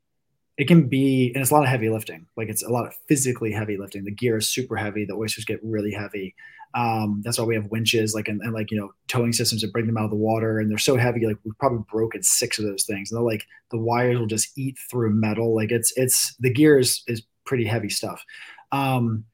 it 0.58 0.68
can 0.68 0.88
be 0.88 1.32
and 1.34 1.42
it's 1.42 1.52
a 1.52 1.54
lot 1.54 1.64
of 1.64 1.70
heavy 1.70 1.90
lifting. 1.90 2.28
Like 2.38 2.48
it's 2.48 2.64
a 2.64 2.70
lot 2.70 2.88
of 2.88 2.94
physically 3.08 3.52
heavy 3.52 3.78
lifting. 3.78 4.06
The 4.06 4.12
gear 4.12 4.38
is 4.38 4.48
super 4.48 4.78
heavy. 4.78 5.06
The 5.06 5.14
oysters 5.14 5.46
get 5.46 5.60
really 5.64 5.92
heavy. 5.92 6.34
Um, 6.74 7.22
that's 7.24 7.38
why 7.40 7.46
we 7.46 7.56
have 7.56 7.72
winches 7.72 8.14
like 8.14 8.28
and, 8.28 8.42
and, 8.42 8.54
like 8.54 8.70
you 8.70 8.78
know 8.78 8.92
towing 9.08 9.32
systems 9.32 9.62
that 9.62 9.72
bring 9.72 9.88
them 9.88 9.98
out 9.98 10.06
of 10.06 10.10
the 10.10 10.18
water 10.18 10.60
and 10.60 10.70
they're 10.70 10.78
so 10.78 10.98
heavy 10.98 11.26
like 11.26 11.38
we've 11.44 11.58
probably 11.58 11.84
broken 11.90 12.22
six 12.24 12.60
of 12.60 12.66
those 12.66 12.84
things. 12.84 13.12
And 13.12 13.18
they're 13.18 13.26
like 13.26 13.46
the 13.72 13.78
wires 13.78 14.20
will 14.20 14.28
just 14.28 14.58
eat 14.58 14.78
through 14.90 15.12
metal. 15.12 15.56
Like 15.56 15.72
it's 15.72 15.94
it's 15.98 16.36
the 16.40 16.52
gear 16.52 16.80
is, 16.80 17.04
is 17.08 17.24
pretty 17.46 17.66
heavy 17.66 17.90
stuff 17.90 18.24
um, 18.72 19.26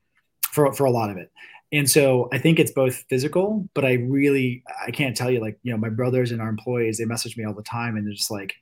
for, 0.51 0.73
for 0.73 0.86
a 0.86 0.91
lot 0.91 1.10
of 1.10 1.17
it. 1.17 1.32
And 1.73 1.89
so 1.89 2.27
i 2.34 2.38
think 2.38 2.60
it's 2.60 2.73
both 2.73 3.06
physical 3.10 3.69
but 3.73 3.86
i 3.86 3.93
really 3.93 4.62
i 4.86 4.91
can't 4.91 5.15
tell 5.15 5.32
you 5.32 5.39
like 5.39 5.58
you 5.63 5.71
know 5.71 5.77
my 5.77 5.88
brothers 5.88 6.32
and 6.32 6.41
our 6.41 6.49
employees 6.49 6.97
they 6.97 7.06
message 7.06 7.38
me 7.38 7.45
all 7.45 7.54
the 7.54 7.63
time 7.63 7.95
and 7.95 8.06
they're 8.06 8.13
just 8.13 8.30
like 8.30 8.56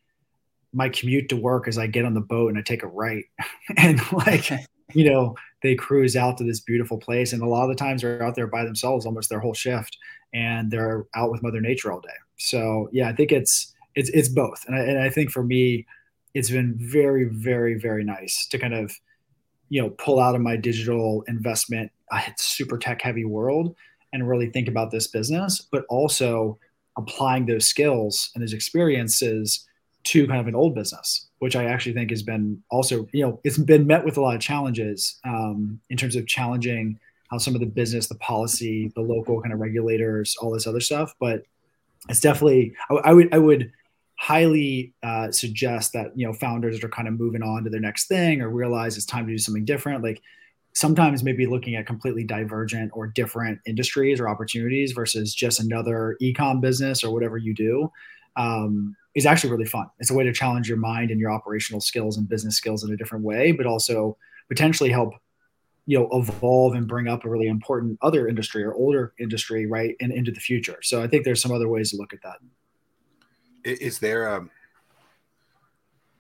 my 0.73 0.89
commute 0.89 1.29
to 1.29 1.36
work 1.36 1.67
is 1.67 1.77
I 1.77 1.88
get 1.88 2.05
on 2.05 2.13
the 2.13 2.21
boat 2.21 2.49
and 2.49 2.58
I 2.58 2.62
take 2.62 2.84
a 2.84 2.88
right. 2.88 3.25
And 3.77 3.99
like 4.12 4.49
you 4.93 5.10
know 5.10 5.36
they 5.62 5.75
cruise 5.75 6.15
out 6.15 6.38
to 6.38 6.43
this 6.43 6.60
beautiful 6.60 6.97
place 6.97 7.34
and 7.34 7.41
a 7.41 7.47
lot 7.47 7.63
of 7.63 7.69
the 7.69 7.75
times 7.75 8.01
they're 8.01 8.23
out 8.23 8.36
there 8.36 8.47
by 8.47 8.63
themselves 8.63 9.05
almost 9.05 9.29
their 9.29 9.39
whole 9.39 9.53
shift 9.53 9.97
and 10.34 10.71
they're 10.71 11.05
out 11.15 11.32
with 11.32 11.43
mother 11.43 11.62
nature 11.62 11.91
all 11.91 12.01
day. 12.01 12.10
So 12.38 12.89
yeah 12.91 13.10
I 13.10 13.13
think 13.13 13.32
it's 13.32 13.73
it's 13.95 14.10
it's 14.10 14.29
both. 14.29 14.63
And 14.67 14.75
I, 14.75 14.79
and 14.79 14.99
I 14.99 15.10
think 15.10 15.32
for 15.32 15.43
me 15.43 15.86
it's 16.34 16.49
been 16.49 16.75
very 16.77 17.25
very 17.25 17.75
very 17.79 18.03
nice 18.03 18.47
to 18.47 18.58
kind 18.58 18.73
of 18.73 18.91
you 19.69 19.82
know 19.82 19.89
pull 19.91 20.19
out 20.19 20.36
of 20.36 20.41
my 20.41 20.55
digital 20.55 21.23
investment 21.27 21.91
uh, 22.12 22.21
super 22.38 22.77
tech 22.77 23.01
heavy 23.01 23.25
world 23.25 23.75
and 24.12 24.27
really 24.27 24.49
think 24.49 24.67
about 24.67 24.91
this 24.91 25.08
business 25.08 25.62
but 25.71 25.86
also 25.89 26.58
applying 26.97 27.45
those 27.45 27.65
skills 27.65 28.32
and 28.34 28.41
those 28.41 28.53
experiences 28.53 29.67
to 30.09 30.25
kind 30.25 30.39
of 30.39 30.47
an 30.47 30.55
old 30.55 30.73
business, 30.73 31.27
which 31.37 31.55
I 31.55 31.65
actually 31.65 31.93
think 31.93 32.09
has 32.09 32.23
been 32.23 32.63
also, 32.71 33.07
you 33.13 33.23
know, 33.23 33.39
it's 33.43 33.59
been 33.59 33.85
met 33.85 34.03
with 34.03 34.17
a 34.17 34.21
lot 34.21 34.33
of 34.33 34.41
challenges 34.41 35.19
um, 35.23 35.79
in 35.91 35.97
terms 35.97 36.15
of 36.15 36.25
challenging 36.25 36.99
how 37.29 37.37
some 37.37 37.53
of 37.53 37.59
the 37.59 37.67
business, 37.67 38.07
the 38.07 38.15
policy, 38.15 38.91
the 38.95 39.01
local 39.01 39.39
kind 39.39 39.53
of 39.53 39.59
regulators, 39.59 40.35
all 40.41 40.49
this 40.49 40.65
other 40.65 40.79
stuff. 40.79 41.13
But 41.19 41.43
it's 42.09 42.21
definitely, 42.21 42.73
I, 42.89 42.95
I 42.95 43.13
would, 43.13 43.33
I 43.35 43.37
would 43.37 43.71
highly 44.15 44.93
uh, 45.03 45.31
suggest 45.31 45.93
that 45.93 46.11
you 46.15 46.25
know 46.25 46.33
founders 46.33 46.83
are 46.83 46.89
kind 46.89 47.07
of 47.07 47.19
moving 47.19 47.43
on 47.43 47.63
to 47.63 47.69
their 47.69 47.79
next 47.79 48.07
thing 48.07 48.41
or 48.41 48.49
realize 48.49 48.97
it's 48.97 49.05
time 49.05 49.27
to 49.27 49.31
do 49.31 49.37
something 49.37 49.63
different. 49.63 50.03
Like 50.03 50.23
sometimes 50.73 51.23
maybe 51.23 51.45
looking 51.45 51.75
at 51.75 51.85
completely 51.85 52.23
divergent 52.23 52.91
or 52.95 53.05
different 53.05 53.59
industries 53.67 54.19
or 54.19 54.27
opportunities 54.27 54.91
versus 54.91 55.35
just 55.35 55.59
another 55.59 56.17
ecom 56.19 56.61
business 56.61 57.03
or 57.03 57.13
whatever 57.13 57.37
you 57.37 57.53
do. 57.53 57.91
Um, 58.35 58.95
is 59.15 59.25
actually 59.25 59.51
really 59.51 59.65
fun. 59.65 59.87
It's 59.99 60.11
a 60.11 60.13
way 60.13 60.23
to 60.23 60.33
challenge 60.33 60.67
your 60.67 60.77
mind 60.77 61.11
and 61.11 61.19
your 61.19 61.31
operational 61.31 61.81
skills 61.81 62.17
and 62.17 62.29
business 62.29 62.55
skills 62.55 62.83
in 62.83 62.93
a 62.93 62.97
different 62.97 63.23
way, 63.23 63.51
but 63.51 63.65
also 63.65 64.17
potentially 64.47 64.91
help 64.91 65.13
you 65.85 65.97
know 65.97 66.07
evolve 66.11 66.75
and 66.75 66.87
bring 66.87 67.07
up 67.07 67.25
a 67.25 67.29
really 67.29 67.47
important 67.47 67.97
other 68.03 68.27
industry 68.27 68.63
or 68.63 68.75
older 68.75 69.13
industry 69.19 69.65
right 69.65 69.95
and 69.99 70.11
into 70.11 70.31
the 70.31 70.39
future. 70.39 70.77
So 70.83 71.01
i 71.01 71.07
think 71.07 71.25
there's 71.25 71.41
some 71.41 71.51
other 71.51 71.67
ways 71.67 71.91
to 71.91 71.97
look 71.97 72.13
at 72.13 72.21
that. 72.21 72.37
Is 73.63 73.97
there 73.97 74.27
a, 74.27 74.37
um, 74.37 74.51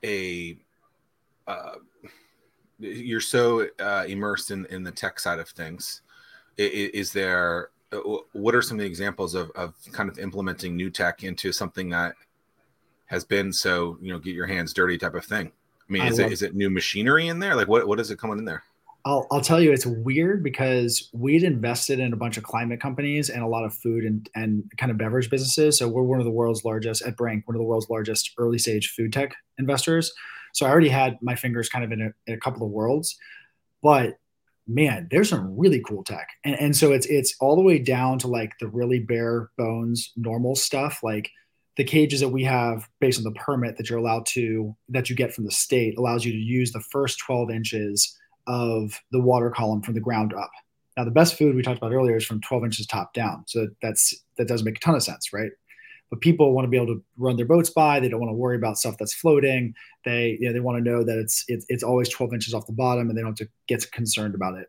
a 0.03 0.57
uh, 1.47 1.75
you're 2.79 3.21
so 3.21 3.67
uh, 3.79 4.05
immersed 4.07 4.51
in, 4.51 4.65
in 4.67 4.83
the 4.83 4.91
tech 4.91 5.19
side 5.19 5.39
of 5.39 5.49
things. 5.49 6.01
Is, 6.57 7.13
there 7.13 7.69
uh, 7.91 7.97
what 8.33 8.55
are 8.55 8.61
some 8.61 8.77
of 8.77 8.81
the 8.81 8.87
examples 8.87 9.33
of, 9.33 9.49
of 9.51 9.73
kind 9.91 10.09
of 10.09 10.19
implementing 10.19 10.75
new 10.75 10.89
tech 10.89 11.23
into 11.23 11.51
something 11.51 11.89
that 11.89 12.15
has 13.09 13.23
been 13.23 13.51
so 13.51 13.97
you 14.01 14.13
know 14.13 14.19
get 14.19 14.35
your 14.35 14.47
hands 14.47 14.73
dirty 14.73 14.97
type 14.97 15.15
of 15.15 15.25
thing. 15.25 15.47
I 15.47 15.91
mean, 15.91 16.03
is 16.03 16.19
I 16.19 16.25
it 16.25 16.31
is 16.31 16.41
it 16.41 16.55
new 16.55 16.69
machinery 16.69 17.27
in 17.27 17.39
there? 17.39 17.55
Like 17.55 17.67
what 17.67 17.87
what 17.87 17.99
is 17.99 18.11
it 18.11 18.19
coming 18.19 18.39
in 18.39 18.45
there? 18.45 18.63
I'll, 19.05 19.27
I'll 19.31 19.41
tell 19.41 19.61
you, 19.61 19.71
it's 19.71 19.85
weird 19.85 20.43
because 20.43 21.09
we'd 21.13 21.43
invested 21.43 21.99
in 21.99 22.11
a 22.11 22.17
bunch 22.17 22.37
of 22.37 22.43
climate 22.43 22.81
companies 22.81 23.29
and 23.29 23.41
a 23.41 23.47
lot 23.47 23.63
of 23.63 23.73
food 23.73 24.03
and, 24.03 24.29
and 24.35 24.69
kind 24.77 24.91
of 24.91 24.97
beverage 24.97 25.29
businesses. 25.29 25.77
So 25.77 25.87
we're 25.87 26.03
one 26.03 26.19
of 26.19 26.25
the 26.25 26.31
world's 26.31 26.65
largest 26.65 27.01
at 27.03 27.15
Brink, 27.15 27.47
one 27.47 27.55
of 27.55 27.59
the 27.59 27.65
world's 27.65 27.89
largest 27.89 28.31
early 28.37 28.57
stage 28.57 28.89
food 28.89 29.13
tech 29.13 29.33
investors. 29.57 30.11
So 30.53 30.65
I 30.65 30.69
already 30.69 30.89
had 30.89 31.17
my 31.21 31.35
fingers 31.35 31.69
kind 31.69 31.85
of 31.85 31.91
in 31.93 32.01
a, 32.01 32.11
in 32.27 32.33
a 32.33 32.39
couple 32.39 32.65
of 32.65 32.71
worlds, 32.71 33.17
but 33.81 34.17
man, 34.67 35.07
there's 35.09 35.29
some 35.29 35.57
really 35.57 35.81
cool 35.87 36.03
tech. 36.03 36.27
And, 36.43 36.59
and 36.59 36.75
so 36.75 36.91
it's, 36.91 37.05
it's 37.05 37.35
all 37.39 37.55
the 37.55 37.61
way 37.61 37.79
down 37.79 38.19
to 38.19 38.27
like 38.27 38.51
the 38.59 38.67
really 38.67 38.99
bare 38.99 39.49
bones, 39.57 40.11
normal 40.17 40.55
stuff. 40.55 40.99
Like 41.03 41.31
the 41.79 41.85
cages 41.85 42.19
that 42.19 42.27
we 42.27 42.43
have 42.43 42.89
based 42.99 43.19
on 43.19 43.23
the 43.23 43.39
permit 43.39 43.77
that 43.77 43.89
you're 43.89 43.99
allowed 43.99 44.25
to 44.25 44.75
that 44.89 45.09
you 45.09 45.15
get 45.15 45.33
from 45.33 45.45
the 45.45 45.51
state 45.51 45.97
allows 45.97 46.25
you 46.25 46.33
to 46.33 46.37
use 46.37 46.73
the 46.73 46.81
first 46.81 47.19
12 47.19 47.49
inches 47.51 48.17
of 48.47 48.99
the 49.13 49.21
water 49.21 49.49
column 49.49 49.81
from 49.81 49.93
the 49.93 50.01
ground 50.01 50.33
up. 50.33 50.51
Now 50.97 51.05
the 51.05 51.11
best 51.11 51.37
food 51.37 51.55
we 51.55 51.61
talked 51.61 51.77
about 51.77 51.93
earlier 51.93 52.17
is 52.17 52.25
from 52.25 52.41
12 52.41 52.65
inches 52.65 52.85
top 52.85 53.13
down. 53.13 53.45
So 53.47 53.69
that's 53.81 54.13
that 54.37 54.49
doesn't 54.49 54.65
make 54.65 54.75
a 54.75 54.81
ton 54.81 54.95
of 54.95 55.03
sense 55.03 55.31
right? 55.31 55.51
But 56.09 56.19
people 56.19 56.51
want 56.51 56.65
to 56.65 56.69
be 56.69 56.75
able 56.75 56.95
to 56.95 57.03
run 57.15 57.37
their 57.37 57.45
boats 57.45 57.69
by. 57.69 58.01
They 58.01 58.09
don't 58.09 58.19
want 58.19 58.31
to 58.31 58.35
worry 58.37 58.57
about 58.57 58.77
stuff 58.77 58.97
that's 58.99 59.13
floating. 59.13 59.73
They 60.03 60.37
you 60.37 60.47
know, 60.47 60.53
they 60.53 60.59
want 60.59 60.83
to 60.83 60.91
know 60.91 61.05
that 61.05 61.17
it's, 61.17 61.45
it's 61.47 61.65
it's 61.69 61.83
always 61.83 62.09
12 62.09 62.33
inches 62.33 62.53
off 62.53 62.67
the 62.67 62.73
bottom 62.73 63.07
and 63.07 63.17
they 63.17 63.21
don't 63.21 63.39
have 63.39 63.47
to 63.47 63.53
get 63.69 63.89
concerned 63.93 64.35
about 64.35 64.57
it. 64.57 64.67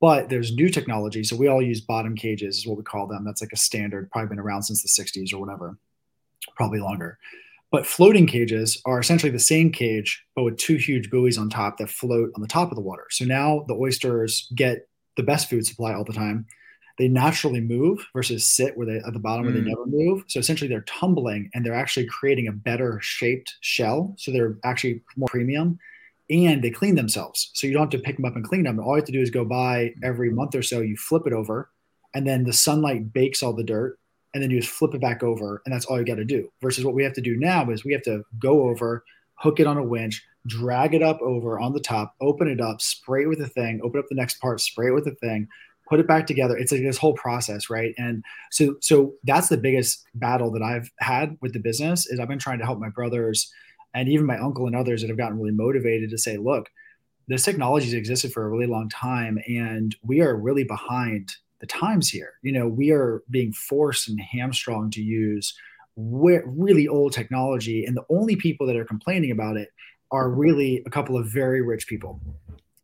But 0.00 0.28
there's 0.28 0.56
new 0.56 0.70
technology. 0.70 1.22
So 1.22 1.36
we 1.36 1.46
all 1.46 1.62
use 1.62 1.80
bottom 1.80 2.16
cages 2.16 2.58
is 2.58 2.66
what 2.66 2.78
we 2.78 2.82
call 2.82 3.06
them. 3.06 3.24
That's 3.24 3.42
like 3.42 3.52
a 3.52 3.56
standard 3.56 4.10
probably 4.10 4.30
been 4.30 4.40
around 4.40 4.64
since 4.64 4.82
the 4.82 5.04
60s 5.04 5.32
or 5.32 5.38
whatever 5.38 5.78
probably 6.56 6.80
longer. 6.80 7.18
But 7.72 7.86
floating 7.86 8.26
cages 8.26 8.80
are 8.86 9.00
essentially 9.00 9.32
the 9.32 9.38
same 9.38 9.72
cage, 9.72 10.24
but 10.34 10.44
with 10.44 10.56
two 10.56 10.76
huge 10.76 11.10
buoys 11.10 11.36
on 11.36 11.50
top 11.50 11.78
that 11.78 11.90
float 11.90 12.30
on 12.36 12.42
the 12.42 12.48
top 12.48 12.70
of 12.70 12.76
the 12.76 12.82
water. 12.82 13.06
So 13.10 13.24
now 13.24 13.64
the 13.68 13.74
oysters 13.74 14.50
get 14.54 14.88
the 15.16 15.24
best 15.24 15.50
food 15.50 15.66
supply 15.66 15.92
all 15.92 16.04
the 16.04 16.12
time. 16.12 16.46
they 16.98 17.08
naturally 17.08 17.60
move 17.60 18.06
versus 18.14 18.44
sit 18.44 18.76
where 18.76 18.86
they 18.86 18.96
at 18.96 19.12
the 19.12 19.18
bottom 19.18 19.44
mm. 19.44 19.46
where 19.46 19.54
they 19.54 19.60
mm. 19.60 19.68
never 19.68 19.86
move. 19.86 20.24
So 20.28 20.40
essentially 20.40 20.68
they're 20.68 20.82
tumbling 20.82 21.50
and 21.54 21.64
they're 21.64 21.74
actually 21.74 22.06
creating 22.06 22.48
a 22.48 22.52
better 22.52 22.98
shaped 23.02 23.56
shell. 23.60 24.14
So 24.18 24.32
they're 24.32 24.56
actually 24.64 25.02
more 25.16 25.28
premium 25.28 25.78
and 26.30 26.62
they 26.62 26.70
clean 26.70 26.94
themselves. 26.94 27.50
So 27.54 27.66
you 27.66 27.72
don't 27.72 27.82
have 27.82 28.00
to 28.00 28.04
pick 28.04 28.16
them 28.16 28.24
up 28.24 28.34
and 28.34 28.44
clean 28.44 28.64
them. 28.64 28.80
All 28.80 28.92
you 28.92 28.96
have 28.96 29.04
to 29.04 29.12
do 29.12 29.20
is 29.20 29.30
go 29.30 29.44
by 29.44 29.94
every 30.02 30.30
month 30.30 30.54
or 30.54 30.62
so, 30.62 30.80
you 30.80 30.96
flip 30.96 31.22
it 31.26 31.32
over, 31.32 31.70
and 32.14 32.26
then 32.26 32.44
the 32.44 32.52
sunlight 32.52 33.12
bakes 33.12 33.42
all 33.42 33.52
the 33.52 33.62
dirt, 33.62 33.98
and 34.36 34.42
then 34.42 34.50
you 34.50 34.60
just 34.60 34.72
flip 34.72 34.94
it 34.94 35.00
back 35.00 35.22
over, 35.22 35.62
and 35.64 35.74
that's 35.74 35.86
all 35.86 35.98
you 35.98 36.04
got 36.04 36.16
to 36.16 36.24
do. 36.26 36.52
Versus 36.60 36.84
what 36.84 36.92
we 36.92 37.02
have 37.02 37.14
to 37.14 37.22
do 37.22 37.38
now 37.38 37.70
is 37.70 37.86
we 37.86 37.94
have 37.94 38.02
to 38.02 38.22
go 38.38 38.68
over, 38.68 39.02
hook 39.36 39.60
it 39.60 39.66
on 39.66 39.78
a 39.78 39.82
winch, 39.82 40.22
drag 40.46 40.92
it 40.92 41.02
up 41.02 41.18
over 41.22 41.58
on 41.58 41.72
the 41.72 41.80
top, 41.80 42.14
open 42.20 42.46
it 42.46 42.60
up, 42.60 42.82
spray 42.82 43.22
it 43.22 43.28
with 43.28 43.40
a 43.40 43.48
thing, 43.48 43.80
open 43.82 43.98
up 43.98 44.04
the 44.10 44.14
next 44.14 44.38
part, 44.38 44.60
spray 44.60 44.88
it 44.88 44.94
with 44.94 45.06
a 45.06 45.14
thing, 45.14 45.48
put 45.88 46.00
it 46.00 46.06
back 46.06 46.26
together. 46.26 46.54
It's 46.54 46.70
like 46.70 46.82
this 46.82 46.98
whole 46.98 47.14
process, 47.14 47.70
right? 47.70 47.94
And 47.96 48.22
so 48.50 48.76
so 48.82 49.14
that's 49.24 49.48
the 49.48 49.56
biggest 49.56 50.04
battle 50.14 50.50
that 50.52 50.62
I've 50.62 50.90
had 51.00 51.38
with 51.40 51.54
the 51.54 51.58
business 51.58 52.06
is 52.06 52.20
I've 52.20 52.28
been 52.28 52.38
trying 52.38 52.58
to 52.58 52.66
help 52.66 52.78
my 52.78 52.90
brothers 52.90 53.50
and 53.94 54.06
even 54.06 54.26
my 54.26 54.38
uncle 54.38 54.66
and 54.66 54.76
others 54.76 55.00
that 55.00 55.08
have 55.08 55.16
gotten 55.16 55.38
really 55.38 55.56
motivated 55.56 56.10
to 56.10 56.18
say, 56.18 56.36
look, 56.36 56.68
this 57.26 57.42
technology 57.42 57.86
has 57.86 57.94
existed 57.94 58.34
for 58.34 58.44
a 58.44 58.50
really 58.50 58.66
long 58.66 58.90
time 58.90 59.38
and 59.48 59.96
we 60.02 60.20
are 60.20 60.36
really 60.36 60.64
behind 60.64 61.32
the 61.60 61.66
times 61.66 62.08
here. 62.08 62.34
You 62.42 62.52
know, 62.52 62.68
we 62.68 62.90
are 62.90 63.22
being 63.30 63.52
forced 63.52 64.08
and 64.08 64.20
hamstrung 64.20 64.90
to 64.90 65.02
use 65.02 65.54
really 65.96 66.86
old 66.86 67.12
technology 67.12 67.84
and 67.84 67.96
the 67.96 68.04
only 68.10 68.36
people 68.36 68.66
that 68.66 68.76
are 68.76 68.84
complaining 68.84 69.30
about 69.30 69.56
it 69.56 69.70
are 70.10 70.30
really 70.30 70.82
a 70.86 70.90
couple 70.90 71.16
of 71.16 71.26
very 71.26 71.62
rich 71.62 71.86
people 71.86 72.20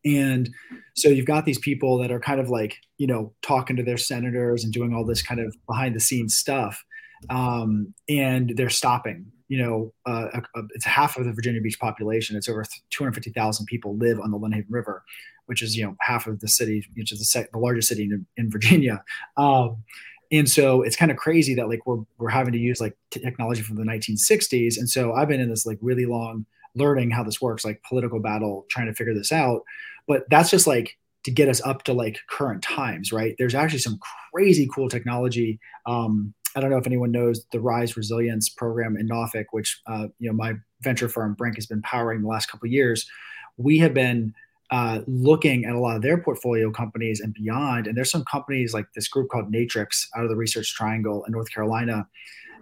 and 0.03 0.49
so 0.95 1.09
you've 1.09 1.25
got 1.25 1.45
these 1.45 1.59
people 1.59 1.97
that 1.97 2.11
are 2.11 2.19
kind 2.19 2.39
of 2.39 2.49
like 2.49 2.77
you 2.97 3.05
know 3.05 3.31
talking 3.43 3.75
to 3.75 3.83
their 3.83 3.97
senators 3.97 4.63
and 4.63 4.73
doing 4.73 4.93
all 4.93 5.05
this 5.05 5.21
kind 5.21 5.39
of 5.39 5.55
behind 5.67 5.95
the 5.95 5.99
scenes 5.99 6.35
stuff 6.35 6.83
um, 7.29 7.93
and 8.09 8.53
they're 8.55 8.69
stopping 8.69 9.31
you 9.47 9.57
know, 9.57 9.93
uh, 10.05 10.27
a, 10.33 10.59
a, 10.59 10.63
it's 10.73 10.85
half 10.85 11.17
of 11.17 11.25
the 11.25 11.33
Virginia 11.33 11.61
Beach 11.61 11.79
population. 11.79 12.35
It's 12.35 12.49
over 12.49 12.63
250,000 12.89 13.65
people 13.65 13.97
live 13.97 14.19
on 14.19 14.31
the 14.31 14.39
Lynnhaven 14.39 14.65
River, 14.69 15.03
which 15.45 15.61
is, 15.61 15.75
you 15.75 15.83
know, 15.85 15.95
half 15.99 16.27
of 16.27 16.39
the 16.39 16.47
city, 16.47 16.85
which 16.95 17.11
is 17.11 17.19
the, 17.19 17.47
the 17.51 17.59
largest 17.59 17.87
city 17.87 18.03
in, 18.03 18.25
in 18.37 18.49
Virginia. 18.49 19.03
Um, 19.37 19.83
and 20.31 20.49
so 20.49 20.81
it's 20.81 20.95
kind 20.95 21.11
of 21.11 21.17
crazy 21.17 21.53
that 21.55 21.69
like 21.69 21.85
we're, 21.85 22.03
we're 22.17 22.29
having 22.29 22.53
to 22.53 22.59
use 22.59 22.81
like 22.81 22.97
technology 23.11 23.61
from 23.61 23.75
the 23.75 23.83
1960s. 23.83 24.77
And 24.77 24.89
so 24.89 25.13
I've 25.13 25.27
been 25.27 25.39
in 25.39 25.49
this 25.49 25.65
like 25.65 25.77
really 25.81 26.05
long 26.05 26.45
learning 26.75 27.11
how 27.11 27.23
this 27.23 27.41
works, 27.41 27.63
like 27.63 27.83
political 27.87 28.19
battle, 28.19 28.65
trying 28.69 28.87
to 28.87 28.93
figure 28.93 29.13
this 29.13 29.31
out. 29.31 29.61
But 30.07 30.23
that's 30.29 30.49
just 30.49 30.65
like 30.65 30.97
to 31.23 31.31
get 31.31 31.49
us 31.49 31.61
up 31.61 31.83
to 31.83 31.93
like 31.93 32.19
current 32.29 32.61
times, 32.61 33.13
right? 33.13 33.35
There's 33.37 33.55
actually 33.55 33.79
some 33.79 33.99
crazy 34.33 34.67
cool 34.73 34.89
technology. 34.89 35.59
Um, 35.85 36.33
I 36.55 36.59
don't 36.59 36.69
know 36.69 36.77
if 36.77 36.87
anyone 36.87 37.11
knows 37.11 37.45
the 37.51 37.59
Rise 37.59 37.97
Resilience 37.97 38.49
program 38.49 38.97
in 38.97 39.07
Norfolk, 39.07 39.47
which 39.51 39.81
uh, 39.87 40.07
you 40.19 40.29
know 40.29 40.33
my 40.33 40.53
venture 40.81 41.09
firm 41.09 41.33
Brink 41.33 41.55
has 41.55 41.65
been 41.65 41.81
powering 41.81 42.21
the 42.21 42.27
last 42.27 42.47
couple 42.47 42.67
of 42.67 42.71
years. 42.71 43.09
We 43.57 43.79
have 43.79 43.93
been 43.93 44.33
uh, 44.71 45.01
looking 45.05 45.65
at 45.65 45.75
a 45.75 45.79
lot 45.79 45.95
of 45.95 46.01
their 46.01 46.17
portfolio 46.17 46.71
companies 46.71 47.19
and 47.19 47.33
beyond. 47.33 47.85
And 47.85 47.95
there's 47.95 48.09
some 48.09 48.25
companies 48.25 48.73
like 48.73 48.87
this 48.95 49.07
group 49.07 49.29
called 49.29 49.53
Natrx 49.53 50.07
out 50.15 50.23
of 50.23 50.29
the 50.29 50.35
Research 50.35 50.73
Triangle 50.73 51.23
in 51.25 51.31
North 51.31 51.51
Carolina. 51.51 52.07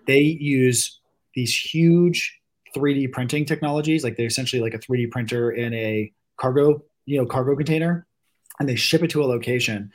They 0.07 0.19
use 0.19 0.99
these 1.35 1.55
huge 1.55 2.37
3D 2.75 3.13
printing 3.13 3.45
technologies, 3.45 4.03
like 4.03 4.17
they're 4.17 4.25
essentially 4.25 4.61
like 4.61 4.73
a 4.73 4.79
3D 4.79 5.09
printer 5.09 5.51
in 5.51 5.73
a 5.73 6.11
cargo, 6.37 6.83
you 7.05 7.17
know, 7.17 7.25
cargo 7.25 7.55
container, 7.55 8.05
and 8.59 8.67
they 8.67 8.75
ship 8.75 9.03
it 9.03 9.09
to 9.11 9.23
a 9.23 9.25
location 9.25 9.91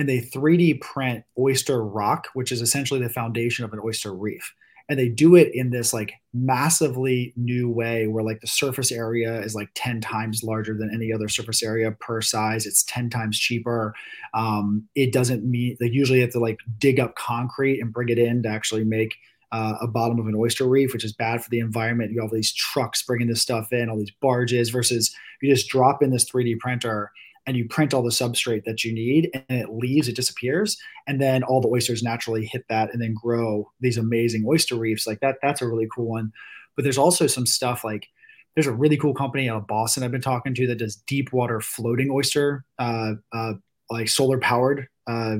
and 0.00 0.08
they 0.08 0.18
3D 0.18 0.80
print 0.80 1.24
oyster 1.38 1.84
rock, 1.84 2.28
which 2.32 2.50
is 2.50 2.62
essentially 2.62 3.00
the 3.00 3.10
foundation 3.10 3.66
of 3.66 3.74
an 3.74 3.80
oyster 3.84 4.14
reef. 4.14 4.54
And 4.88 4.98
they 4.98 5.10
do 5.10 5.34
it 5.34 5.54
in 5.54 5.68
this 5.68 5.92
like 5.92 6.14
massively 6.32 7.34
new 7.36 7.70
way 7.70 8.06
where 8.06 8.24
like 8.24 8.40
the 8.40 8.46
surface 8.46 8.90
area 8.90 9.42
is 9.42 9.54
like 9.54 9.68
10 9.74 10.00
times 10.00 10.42
larger 10.42 10.74
than 10.74 10.90
any 10.92 11.12
other 11.12 11.28
surface 11.28 11.62
area 11.62 11.92
per 11.92 12.22
size. 12.22 12.64
It's 12.64 12.82
10 12.84 13.10
times 13.10 13.38
cheaper. 13.38 13.94
Um, 14.32 14.88
it 14.94 15.12
doesn't 15.12 15.44
mean 15.44 15.76
like 15.82 15.92
usually 15.92 16.22
have 16.22 16.32
to 16.32 16.40
like 16.40 16.60
dig 16.78 16.98
up 16.98 17.14
concrete 17.16 17.78
and 17.78 17.92
bring 17.92 18.08
it 18.08 18.18
in 18.18 18.42
to 18.44 18.48
actually 18.48 18.84
make 18.84 19.16
uh, 19.52 19.74
a 19.82 19.86
bottom 19.86 20.18
of 20.18 20.28
an 20.28 20.34
oyster 20.34 20.64
reef, 20.66 20.94
which 20.94 21.04
is 21.04 21.12
bad 21.12 21.44
for 21.44 21.50
the 21.50 21.58
environment. 21.58 22.10
You 22.10 22.22
have 22.22 22.30
all 22.30 22.34
these 22.34 22.54
trucks 22.54 23.02
bringing 23.02 23.28
this 23.28 23.42
stuff 23.42 23.70
in, 23.70 23.90
all 23.90 23.98
these 23.98 24.12
barges, 24.22 24.70
versus 24.70 25.14
you 25.42 25.54
just 25.54 25.68
drop 25.68 26.02
in 26.02 26.10
this 26.10 26.24
3D 26.24 26.58
printer 26.58 27.12
and 27.46 27.56
you 27.56 27.66
print 27.68 27.94
all 27.94 28.02
the 28.02 28.10
substrate 28.10 28.64
that 28.64 28.84
you 28.84 28.92
need 28.92 29.30
and 29.34 29.60
it 29.60 29.70
leaves, 29.70 30.08
it 30.08 30.16
disappears. 30.16 30.76
And 31.06 31.20
then 31.20 31.42
all 31.42 31.60
the 31.60 31.68
oysters 31.68 32.02
naturally 32.02 32.46
hit 32.46 32.64
that 32.68 32.92
and 32.92 33.02
then 33.02 33.14
grow 33.14 33.70
these 33.80 33.96
amazing 33.96 34.44
oyster 34.46 34.76
reefs. 34.76 35.06
Like 35.06 35.20
that, 35.20 35.36
that's 35.42 35.62
a 35.62 35.68
really 35.68 35.88
cool 35.94 36.06
one. 36.08 36.32
But 36.76 36.82
there's 36.82 36.98
also 36.98 37.26
some 37.26 37.46
stuff 37.46 37.82
like 37.82 38.08
there's 38.54 38.66
a 38.66 38.72
really 38.72 38.96
cool 38.96 39.14
company 39.14 39.48
out 39.48 39.58
of 39.58 39.66
Boston 39.66 40.02
I've 40.02 40.10
been 40.10 40.20
talking 40.20 40.54
to 40.54 40.66
that 40.66 40.78
does 40.78 40.96
deep 40.96 41.32
water 41.32 41.60
floating 41.60 42.10
oyster, 42.10 42.64
uh, 42.78 43.12
uh, 43.32 43.54
like 43.90 44.08
solar 44.08 44.38
powered, 44.38 44.88
uh, 45.06 45.36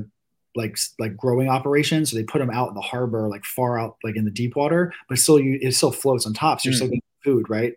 like 0.55 0.77
like 0.99 1.15
growing 1.17 1.49
operations. 1.49 2.11
So 2.11 2.17
they 2.17 2.23
put 2.23 2.39
them 2.39 2.49
out 2.49 2.69
in 2.69 2.75
the 2.75 2.81
harbor, 2.81 3.27
like 3.29 3.45
far 3.45 3.79
out, 3.79 3.97
like 4.03 4.15
in 4.15 4.25
the 4.25 4.31
deep 4.31 4.55
water, 4.55 4.93
but 5.07 5.17
still 5.17 5.39
you 5.39 5.59
it 5.61 5.73
still 5.73 5.91
floats 5.91 6.25
on 6.25 6.33
top. 6.33 6.61
So 6.61 6.69
you're 6.69 6.73
mm. 6.73 6.77
still 6.77 6.87
getting 6.87 7.01
food, 7.23 7.49
right? 7.49 7.73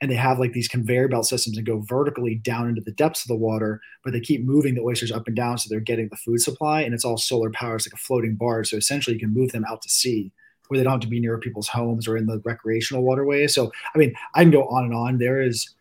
And 0.00 0.10
they 0.10 0.16
have 0.16 0.38
like 0.38 0.52
these 0.52 0.68
conveyor 0.68 1.08
belt 1.08 1.26
systems 1.26 1.56
and 1.56 1.66
go 1.66 1.80
vertically 1.80 2.36
down 2.36 2.68
into 2.68 2.80
the 2.80 2.92
depths 2.92 3.22
of 3.24 3.28
the 3.28 3.34
water, 3.34 3.80
but 4.04 4.12
they 4.12 4.20
keep 4.20 4.44
moving 4.44 4.74
the 4.74 4.82
oysters 4.82 5.10
up 5.10 5.26
and 5.26 5.34
down 5.34 5.58
so 5.58 5.68
they're 5.68 5.80
getting 5.80 6.08
the 6.08 6.16
food 6.16 6.40
supply, 6.40 6.82
and 6.82 6.94
it's 6.94 7.04
all 7.04 7.16
solar 7.16 7.50
power. 7.50 7.76
It's 7.76 7.86
like 7.86 7.94
a 7.94 8.04
floating 8.04 8.34
barge, 8.34 8.68
so 8.70 8.76
essentially 8.76 9.14
you 9.14 9.20
can 9.20 9.34
move 9.34 9.52
them 9.52 9.64
out 9.68 9.82
to 9.82 9.88
sea 9.88 10.32
where 10.68 10.76
they 10.76 10.84
don't 10.84 10.92
have 10.92 11.00
to 11.00 11.08
be 11.08 11.20
near 11.20 11.38
people's 11.38 11.68
homes 11.68 12.06
or 12.06 12.16
in 12.16 12.26
the 12.26 12.40
recreational 12.44 13.02
waterways. 13.02 13.54
So 13.54 13.72
I 13.94 13.98
mean, 13.98 14.14
I 14.34 14.42
can 14.42 14.50
go 14.50 14.66
on 14.68 14.84
and 14.84 14.94
on. 14.94 15.18
There 15.18 15.40
is 15.40 15.74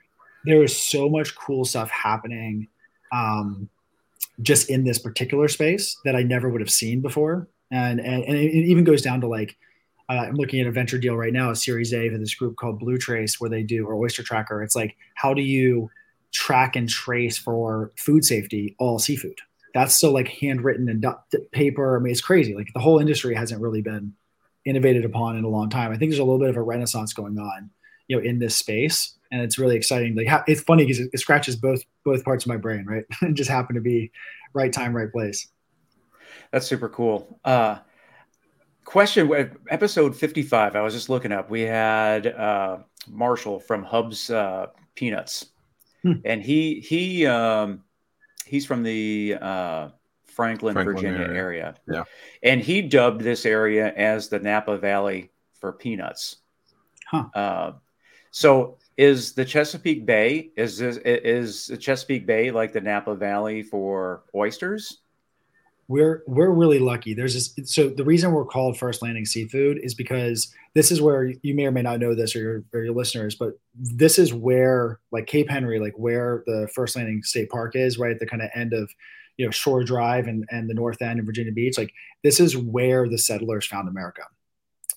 there 0.46 0.64
is 0.64 0.76
so 0.76 1.10
much 1.10 1.36
cool 1.36 1.66
stuff 1.66 1.90
happening 1.90 2.68
um, 3.12 3.70
just 4.42 4.70
in 4.70 4.84
this 4.84 5.00
particular 5.00 5.48
space 5.48 5.98
that 6.06 6.16
I 6.16 6.24
never 6.24 6.50
would 6.50 6.62
have 6.62 6.70
seen 6.70 7.02
before. 7.02 7.48
And, 7.72 8.00
and, 8.00 8.24
and 8.24 8.38
it 8.38 8.54
even 8.54 8.84
goes 8.84 9.02
down 9.02 9.20
to 9.22 9.28
like 9.28 9.58
uh, 10.10 10.14
I'm 10.14 10.36
looking 10.36 10.62
at 10.62 10.68
a 10.68 10.72
venture 10.72 10.98
deal 10.98 11.18
right 11.18 11.34
now, 11.34 11.52
a 11.52 11.56
Series 11.56 11.94
A 11.94 12.10
for 12.10 12.18
this 12.18 12.36
group 12.36 12.56
called 12.56 12.80
Blue 12.80 12.98
Trace, 12.98 13.40
where 13.40 13.50
they 13.50 13.64
do 13.64 13.86
or 13.86 13.96
Oyster 13.96 14.24
Tracker. 14.24 14.64
It's 14.64 14.76
like 14.76 14.96
how 15.16 15.34
do 15.34 15.42
you 15.42 15.90
track 16.32 16.76
and 16.76 16.88
trace 16.88 17.38
for 17.38 17.92
food 17.98 18.24
safety 18.24 18.76
all 18.80 19.00
seafood? 19.00 19.40
That's 19.74 19.94
still 19.94 20.14
like 20.14 20.28
handwritten 20.28 20.90
and 20.90 21.06
paper. 21.52 21.98
I 21.98 22.00
mean, 22.00 22.12
it's 22.12 22.22
crazy. 22.22 22.56
Like 22.56 22.70
the 22.74 22.80
whole 22.80 23.00
industry 23.00 23.36
hasn't 23.36 23.62
really 23.62 23.82
been 23.82 24.14
innovated 24.66 25.06
upon 25.06 25.38
in 25.38 25.44
a 25.44 25.50
long 25.50 25.70
time. 25.70 25.92
I 25.92 25.98
think 25.98 26.12
there's 26.12 26.20
a 26.20 26.24
little 26.24 26.40
bit 26.40 26.50
of 26.50 26.58
a 26.58 26.62
renaissance 26.62 27.14
going 27.14 27.38
on, 27.38 27.70
you 28.08 28.18
know, 28.18 28.24
in 28.24 28.40
this 28.40 28.56
space, 28.56 29.16
and 29.32 29.42
it's 29.42 29.58
really 29.58 29.76
exciting. 29.76 30.16
Like 30.16 30.28
it's 30.48 30.62
funny 30.62 30.84
because 30.84 31.00
it, 31.00 31.10
it 31.14 31.20
scratches 31.20 31.56
both 31.56 31.84
both 32.06 32.24
parts 32.24 32.46
of 32.46 32.50
my 32.50 32.58
brain, 32.58 32.86
right? 32.86 33.04
it 33.22 33.34
just 33.34 33.50
happened 33.50 33.76
to 33.76 33.82
be 33.82 34.12
right 34.54 34.72
time, 34.72 34.96
right 34.96 35.12
place. 35.12 35.48
That's 36.52 36.66
super 36.68 36.90
cool. 36.90 37.40
Uh, 37.44 37.80
question 38.88 39.30
episode 39.70 40.16
55 40.16 40.78
i 40.78 40.82
was 40.82 40.94
just 40.94 41.10
looking 41.10 41.34
up 41.34 41.50
we 41.50 41.60
had 41.60 42.26
uh, 42.26 42.78
marshall 43.10 43.60
from 43.60 43.84
hubs 43.84 44.30
uh, 44.30 44.68
peanuts 44.96 45.48
hmm. 46.04 46.14
and 46.24 46.42
he 46.42 46.80
he 46.80 47.26
um, 47.26 47.84
he's 48.46 48.66
from 48.66 48.84
the 48.84 49.36
uh, 49.42 49.90
franklin, 50.26 50.74
franklin, 50.74 50.96
virginia 50.96 51.20
area. 51.20 51.36
area. 51.36 51.76
yeah 51.86 52.04
and 52.44 52.62
he 52.62 52.82
dubbed 52.82 53.20
this 53.20 53.46
area 53.46 53.94
as 53.96 54.30
the 54.30 54.40
napa 54.40 54.78
valley 54.78 55.32
for 55.60 55.74
peanuts 55.74 56.38
huh. 57.08 57.26
Uh, 57.36 57.72
so 58.32 58.78
is 58.96 59.34
the 59.34 59.44
chesapeake 59.44 60.06
bay 60.06 60.50
is 60.56 60.78
this 60.78 60.96
is 61.04 61.68
the 61.68 61.78
chesapeake 61.78 62.26
bay 62.26 62.52
like 62.52 62.72
the 62.72 62.80
napa 62.82 63.16
valley 63.16 63.62
for 63.64 64.24
oysters 64.34 65.02
we're 65.88 66.24
we're 66.28 66.50
really 66.50 66.80
lucky. 66.80 67.14
There's 67.14 67.34
this, 67.34 67.72
so 67.74 67.88
the 67.88 68.04
reason 68.04 68.34
we're 68.34 68.46
called 68.46 68.78
First 68.78 69.02
Landing 69.02 69.26
Seafood 69.26 69.80
is 69.82 69.94
because 69.94 70.54
this 70.76 70.92
is 70.92 71.02
where 71.02 71.32
you 71.42 71.56
may 71.56 71.66
or 71.66 71.72
may 71.72 71.82
not 71.82 72.00
know 72.00 72.14
this 72.14 72.36
or 72.36 72.40
your 72.40 72.64
or 72.74 72.82
your 72.84 72.94
listeners, 72.94 73.36
but 73.36 73.54
this 73.74 74.20
is 74.20 74.34
where 74.34 75.00
like 75.12 75.28
Cape 75.28 75.50
Henry, 75.50 75.80
like 75.80 75.98
where 75.98 76.44
the 76.46 76.70
First 76.76 76.98
Landing 76.98 77.24
State 77.24 77.50
Park 77.50 77.76
is, 77.76 77.98
right 77.98 78.12
at 78.12 78.20
the 78.20 78.26
kind 78.26 78.42
of 78.42 78.50
end 78.54 78.74
of 78.74 78.92
you 79.38 79.46
know 79.46 79.52
Shore 79.52 79.84
Drive 79.84 80.28
and 80.28 80.46
and 80.52 80.70
the 80.70 80.74
North 80.74 81.02
End 81.02 81.20
of 81.20 81.26
Virginia 81.26 81.54
Beach. 81.54 81.78
Like 81.78 81.94
this 82.22 82.42
is 82.42 82.58
where 82.58 83.08
the 83.08 83.18
settlers 83.18 83.66
found 83.66 83.88
America. 83.88 84.24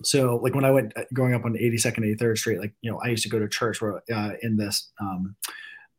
So 0.02 0.40
like 0.42 0.56
when 0.56 0.64
I 0.64 0.72
went 0.72 0.92
uh, 0.96 1.04
growing 1.12 1.34
up 1.34 1.44
on 1.44 1.52
82nd, 1.52 2.18
83rd 2.18 2.38
Street, 2.38 2.58
like 2.58 2.72
you 2.80 2.90
know 2.90 2.98
I 3.04 3.08
used 3.08 3.22
to 3.22 3.28
go 3.28 3.38
to 3.38 3.48
church 3.48 3.80
where 3.80 4.02
uh, 4.12 4.32
in 4.42 4.56
this. 4.56 4.90
Um, 5.00 5.36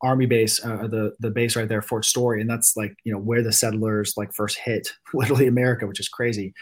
army 0.03 0.25
base, 0.25 0.63
uh, 0.63 0.87
the 0.87 1.13
the 1.19 1.31
base 1.31 1.55
right 1.55 1.69
there, 1.69 1.81
Fort 1.81 2.05
Story, 2.05 2.41
and 2.41 2.49
that's 2.49 2.75
like 2.75 2.95
you 3.03 3.11
know 3.11 3.19
where 3.19 3.43
the 3.43 3.51
settlers 3.51 4.13
like 4.17 4.33
first 4.33 4.57
hit 4.57 4.91
literally 5.13 5.47
America, 5.47 5.87
which 5.87 5.99
is 5.99 6.09
crazy. 6.09 6.53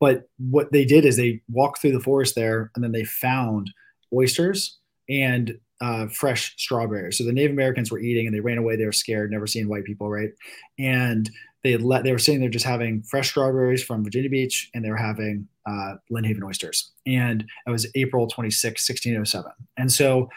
But 0.00 0.24
what 0.38 0.70
they 0.72 0.84
did 0.84 1.04
is 1.04 1.16
they 1.16 1.42
walked 1.48 1.80
through 1.80 1.92
the 1.92 2.00
forest 2.00 2.34
there, 2.34 2.70
and 2.74 2.84
then 2.84 2.92
they 2.92 3.04
found 3.04 3.70
oysters 4.14 4.78
and 5.08 5.58
uh, 5.80 6.06
fresh 6.08 6.54
strawberries. 6.56 7.18
So 7.18 7.24
the 7.24 7.32
Native 7.32 7.52
Americans 7.52 7.90
were 7.90 8.00
eating, 8.00 8.26
and 8.26 8.34
they 8.34 8.40
ran 8.40 8.58
away. 8.58 8.76
They 8.76 8.86
were 8.86 8.92
scared, 8.92 9.30
never 9.30 9.46
seen 9.46 9.68
white 9.68 9.84
people, 9.84 10.08
right? 10.08 10.30
And 10.78 11.30
they 11.64 11.76
let 11.76 12.04
they 12.04 12.12
were 12.12 12.18
sitting 12.18 12.40
there 12.40 12.50
just 12.50 12.64
having 12.64 13.02
fresh 13.02 13.30
strawberries 13.30 13.82
from 13.82 14.04
Virginia 14.04 14.30
Beach, 14.30 14.70
and 14.74 14.84
they 14.84 14.90
were 14.90 14.96
having 14.96 15.48
uh, 15.66 15.94
Lynnhaven 16.10 16.44
oysters. 16.44 16.92
And 17.06 17.44
it 17.66 17.70
was 17.70 17.90
April 17.94 18.26
26, 18.26 18.88
1607. 18.88 19.52
And 19.76 19.92
so 19.92 20.28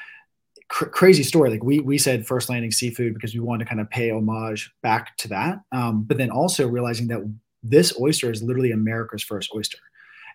cr- 0.72 0.86
crazy 0.86 1.24
story. 1.24 1.50
Like 1.50 1.64
we 1.64 1.80
we 1.80 1.98
said 1.98 2.26
first 2.26 2.50
landing 2.50 2.72
seafood 2.72 3.14
because 3.14 3.34
we 3.34 3.40
wanted 3.42 3.66
to 3.66 3.70
kind 3.70 3.82
of 3.82 3.90
pay 3.90 4.10
homage 4.10 4.72
back 4.82 5.18
to 5.18 5.28
that. 5.28 5.60
Um, 5.72 6.04
but 6.04 6.18
then 6.18 6.32
also 6.32 6.68
realizing 6.68 7.08
that 7.10 7.22
this 7.62 7.94
oyster 8.00 8.32
is 8.32 8.42
literally 8.42 8.72
America's 8.72 9.24
first 9.24 9.52
oyster. 9.54 9.78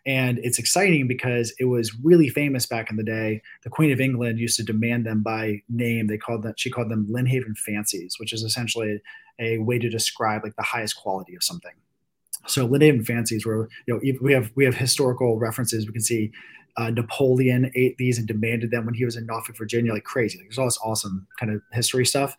And 0.07 0.39
it's 0.45 0.61
exciting 0.61 1.09
because 1.09 1.53
it 1.59 1.65
was 1.65 1.93
really 2.05 2.29
famous 2.29 2.65
back 2.65 2.91
in 2.91 2.97
the 2.97 3.03
day. 3.03 3.43
The 3.65 3.71
Queen 3.71 3.91
of 3.91 4.01
England 4.01 4.39
used 4.39 4.57
to 4.59 4.63
demand 4.63 5.05
them 5.05 5.25
by 5.25 5.63
name. 5.69 6.07
They 6.07 6.19
called 6.19 6.45
that 6.45 6.61
she 6.61 6.71
called 6.71 6.91
them 6.91 7.09
Lynnhaven 7.11 7.59
fancies, 7.59 8.15
which 8.19 8.33
is 8.33 8.45
essentially 8.45 9.01
a 9.41 9.59
way 9.59 9.81
to 9.81 9.89
describe 9.89 10.45
like 10.45 10.55
the 10.55 10.63
highest 10.63 10.97
quality 10.97 11.35
of 11.35 11.43
something. 11.43 11.73
So 12.47 12.69
Lynnhaven 12.69 13.05
fancies 13.05 13.45
were, 13.45 13.69
you 13.87 13.95
know, 13.95 14.01
we 14.23 14.33
have 14.33 14.53
we 14.55 14.65
have 14.65 14.77
historical 14.77 15.39
references. 15.39 15.87
We 15.87 15.93
can 15.93 16.03
see 16.03 16.31
uh, 16.77 16.91
Napoleon 16.91 17.71
ate 17.75 17.97
these 17.97 18.19
and 18.19 18.27
demanded 18.27 18.71
them 18.71 18.85
when 18.85 18.95
he 18.95 19.05
was 19.05 19.17
in 19.17 19.27
Norfolk, 19.27 19.57
Virginia, 19.57 19.93
like 19.93 20.05
crazy. 20.05 20.39
Like, 20.39 20.49
there's 20.49 20.59
all 20.59 20.67
this 20.67 20.79
awesome 20.85 21.27
kind 21.39 21.53
of 21.53 21.63
history 21.73 22.05
stuff. 22.05 22.37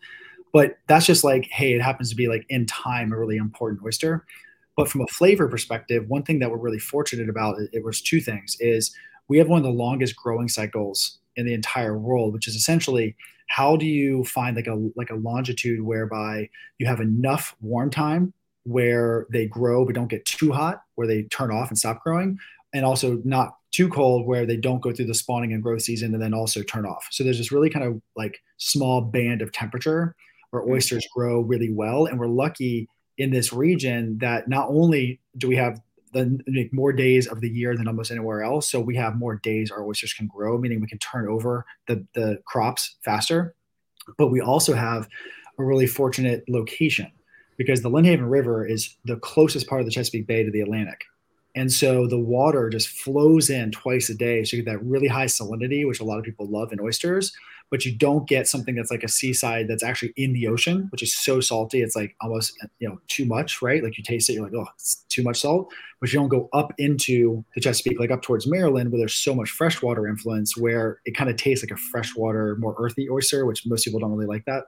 But 0.52 0.78
that's 0.86 1.06
just 1.06 1.24
like, 1.24 1.46
hey, 1.50 1.74
it 1.74 1.82
happens 1.82 2.10
to 2.10 2.16
be 2.16 2.28
like 2.28 2.46
in 2.48 2.66
time 2.66 3.12
a 3.12 3.18
really 3.18 3.36
important 3.36 3.82
oyster. 3.84 4.24
But 4.76 4.88
from 4.88 5.00
a 5.00 5.06
flavor 5.08 5.48
perspective, 5.48 6.08
one 6.08 6.22
thing 6.22 6.38
that 6.38 6.50
we're 6.50 6.56
really 6.56 6.78
fortunate 6.78 7.28
about 7.28 7.58
it, 7.58 7.68
it 7.72 7.84
was 7.84 8.00
two 8.00 8.20
things: 8.20 8.56
is 8.60 8.94
we 9.26 9.38
have 9.38 9.48
one 9.48 9.58
of 9.58 9.64
the 9.64 9.70
longest 9.70 10.16
growing 10.16 10.48
cycles 10.48 11.18
in 11.36 11.46
the 11.46 11.54
entire 11.54 11.98
world, 11.98 12.32
which 12.32 12.48
is 12.48 12.54
essentially 12.54 13.16
how 13.48 13.76
do 13.76 13.86
you 13.86 14.24
find 14.24 14.56
like 14.56 14.66
a 14.66 14.90
like 14.94 15.10
a 15.10 15.16
longitude 15.16 15.82
whereby 15.82 16.48
you 16.78 16.86
have 16.86 17.00
enough 17.00 17.56
warm 17.60 17.90
time 17.90 18.32
where 18.64 19.26
they 19.30 19.46
grow 19.46 19.84
but 19.84 19.94
don't 19.94 20.08
get 20.10 20.24
too 20.26 20.52
hot, 20.52 20.82
where 20.94 21.06
they 21.06 21.22
turn 21.24 21.50
off 21.50 21.70
and 21.70 21.78
stop 21.78 22.02
growing, 22.02 22.38
and 22.74 22.84
also 22.84 23.20
not 23.24 23.54
too 23.70 23.88
cold 23.88 24.26
where 24.26 24.46
they 24.46 24.56
don't 24.56 24.80
go 24.80 24.92
through 24.92 25.06
the 25.06 25.14
spawning 25.14 25.52
and 25.52 25.62
growth 25.62 25.82
season 25.82 26.14
and 26.14 26.22
then 26.22 26.34
also 26.34 26.62
turn 26.62 26.86
off. 26.86 27.06
So 27.10 27.22
there's 27.22 27.38
this 27.38 27.52
really 27.52 27.70
kind 27.70 27.84
of 27.84 28.00
like 28.16 28.40
small 28.56 29.00
band 29.00 29.42
of 29.42 29.52
temperature 29.52 30.14
where 30.50 30.62
mm-hmm. 30.62 30.72
oysters 30.72 31.06
grow 31.14 31.40
really 31.40 31.70
well, 31.70 32.06
and 32.06 32.18
we're 32.18 32.28
lucky 32.28 32.88
in 33.18 33.30
this 33.30 33.52
region 33.52 34.18
that 34.18 34.48
not 34.48 34.68
only 34.68 35.20
do 35.36 35.48
we 35.48 35.56
have 35.56 35.80
the 36.12 36.38
like, 36.46 36.72
more 36.72 36.92
days 36.92 37.26
of 37.26 37.40
the 37.40 37.50
year 37.50 37.76
than 37.76 37.86
almost 37.86 38.10
anywhere 38.10 38.42
else, 38.42 38.70
so 38.70 38.80
we 38.80 38.96
have 38.96 39.16
more 39.16 39.36
days 39.36 39.70
our 39.70 39.84
oysters 39.84 40.14
can 40.14 40.26
grow, 40.26 40.56
meaning 40.56 40.80
we 40.80 40.86
can 40.86 40.98
turn 40.98 41.28
over 41.28 41.66
the 41.86 42.06
the 42.14 42.40
crops 42.46 42.96
faster. 43.04 43.54
But 44.16 44.28
we 44.28 44.40
also 44.40 44.74
have 44.74 45.06
a 45.58 45.64
really 45.64 45.86
fortunate 45.86 46.44
location 46.48 47.10
because 47.58 47.82
the 47.82 47.90
Lynnhaven 47.90 48.30
River 48.30 48.66
is 48.66 48.96
the 49.04 49.16
closest 49.16 49.66
part 49.66 49.82
of 49.82 49.86
the 49.86 49.92
Chesapeake 49.92 50.26
Bay 50.26 50.44
to 50.44 50.50
the 50.50 50.60
Atlantic. 50.60 51.04
And 51.58 51.72
so 51.72 52.06
the 52.06 52.18
water 52.18 52.70
just 52.70 52.88
flows 52.88 53.50
in 53.50 53.72
twice 53.72 54.08
a 54.08 54.14
day. 54.14 54.44
So 54.44 54.56
you 54.56 54.62
get 54.62 54.72
that 54.72 54.84
really 54.84 55.08
high 55.08 55.26
salinity, 55.26 55.86
which 55.86 56.00
a 56.00 56.04
lot 56.04 56.18
of 56.18 56.24
people 56.24 56.46
love 56.46 56.72
in 56.72 56.80
oysters 56.80 57.32
but 57.70 57.84
you 57.84 57.94
don't 57.94 58.28
get 58.28 58.46
something 58.46 58.74
that's 58.74 58.90
like 58.90 59.02
a 59.02 59.08
seaside 59.08 59.68
that's 59.68 59.82
actually 59.82 60.12
in 60.16 60.32
the 60.32 60.46
ocean, 60.46 60.88
which 60.90 61.02
is 61.02 61.14
so 61.14 61.40
salty. 61.40 61.82
It's 61.82 61.94
like 61.94 62.16
almost, 62.20 62.54
you 62.78 62.88
know, 62.88 62.98
too 63.08 63.26
much, 63.26 63.60
right? 63.60 63.82
Like 63.82 63.98
you 63.98 64.04
taste 64.04 64.30
it, 64.30 64.34
you're 64.34 64.44
like, 64.44 64.54
oh, 64.54 64.66
it's 64.74 65.04
too 65.08 65.22
much 65.22 65.40
salt. 65.40 65.72
But 66.00 66.12
you 66.12 66.18
don't 66.18 66.28
go 66.28 66.48
up 66.52 66.72
into 66.78 67.44
the 67.54 67.60
Chesapeake, 67.60 68.00
like 68.00 68.10
up 68.10 68.22
towards 68.22 68.46
Maryland, 68.46 68.90
where 68.90 68.98
there's 68.98 69.14
so 69.14 69.34
much 69.34 69.50
freshwater 69.50 70.06
influence, 70.06 70.56
where 70.56 71.00
it 71.04 71.16
kind 71.16 71.28
of 71.28 71.36
tastes 71.36 71.64
like 71.64 71.76
a 71.76 71.80
freshwater, 71.80 72.56
more 72.58 72.74
earthy 72.78 73.08
oyster, 73.10 73.44
which 73.44 73.66
most 73.66 73.84
people 73.84 74.00
don't 74.00 74.12
really 74.12 74.26
like 74.26 74.44
that. 74.46 74.64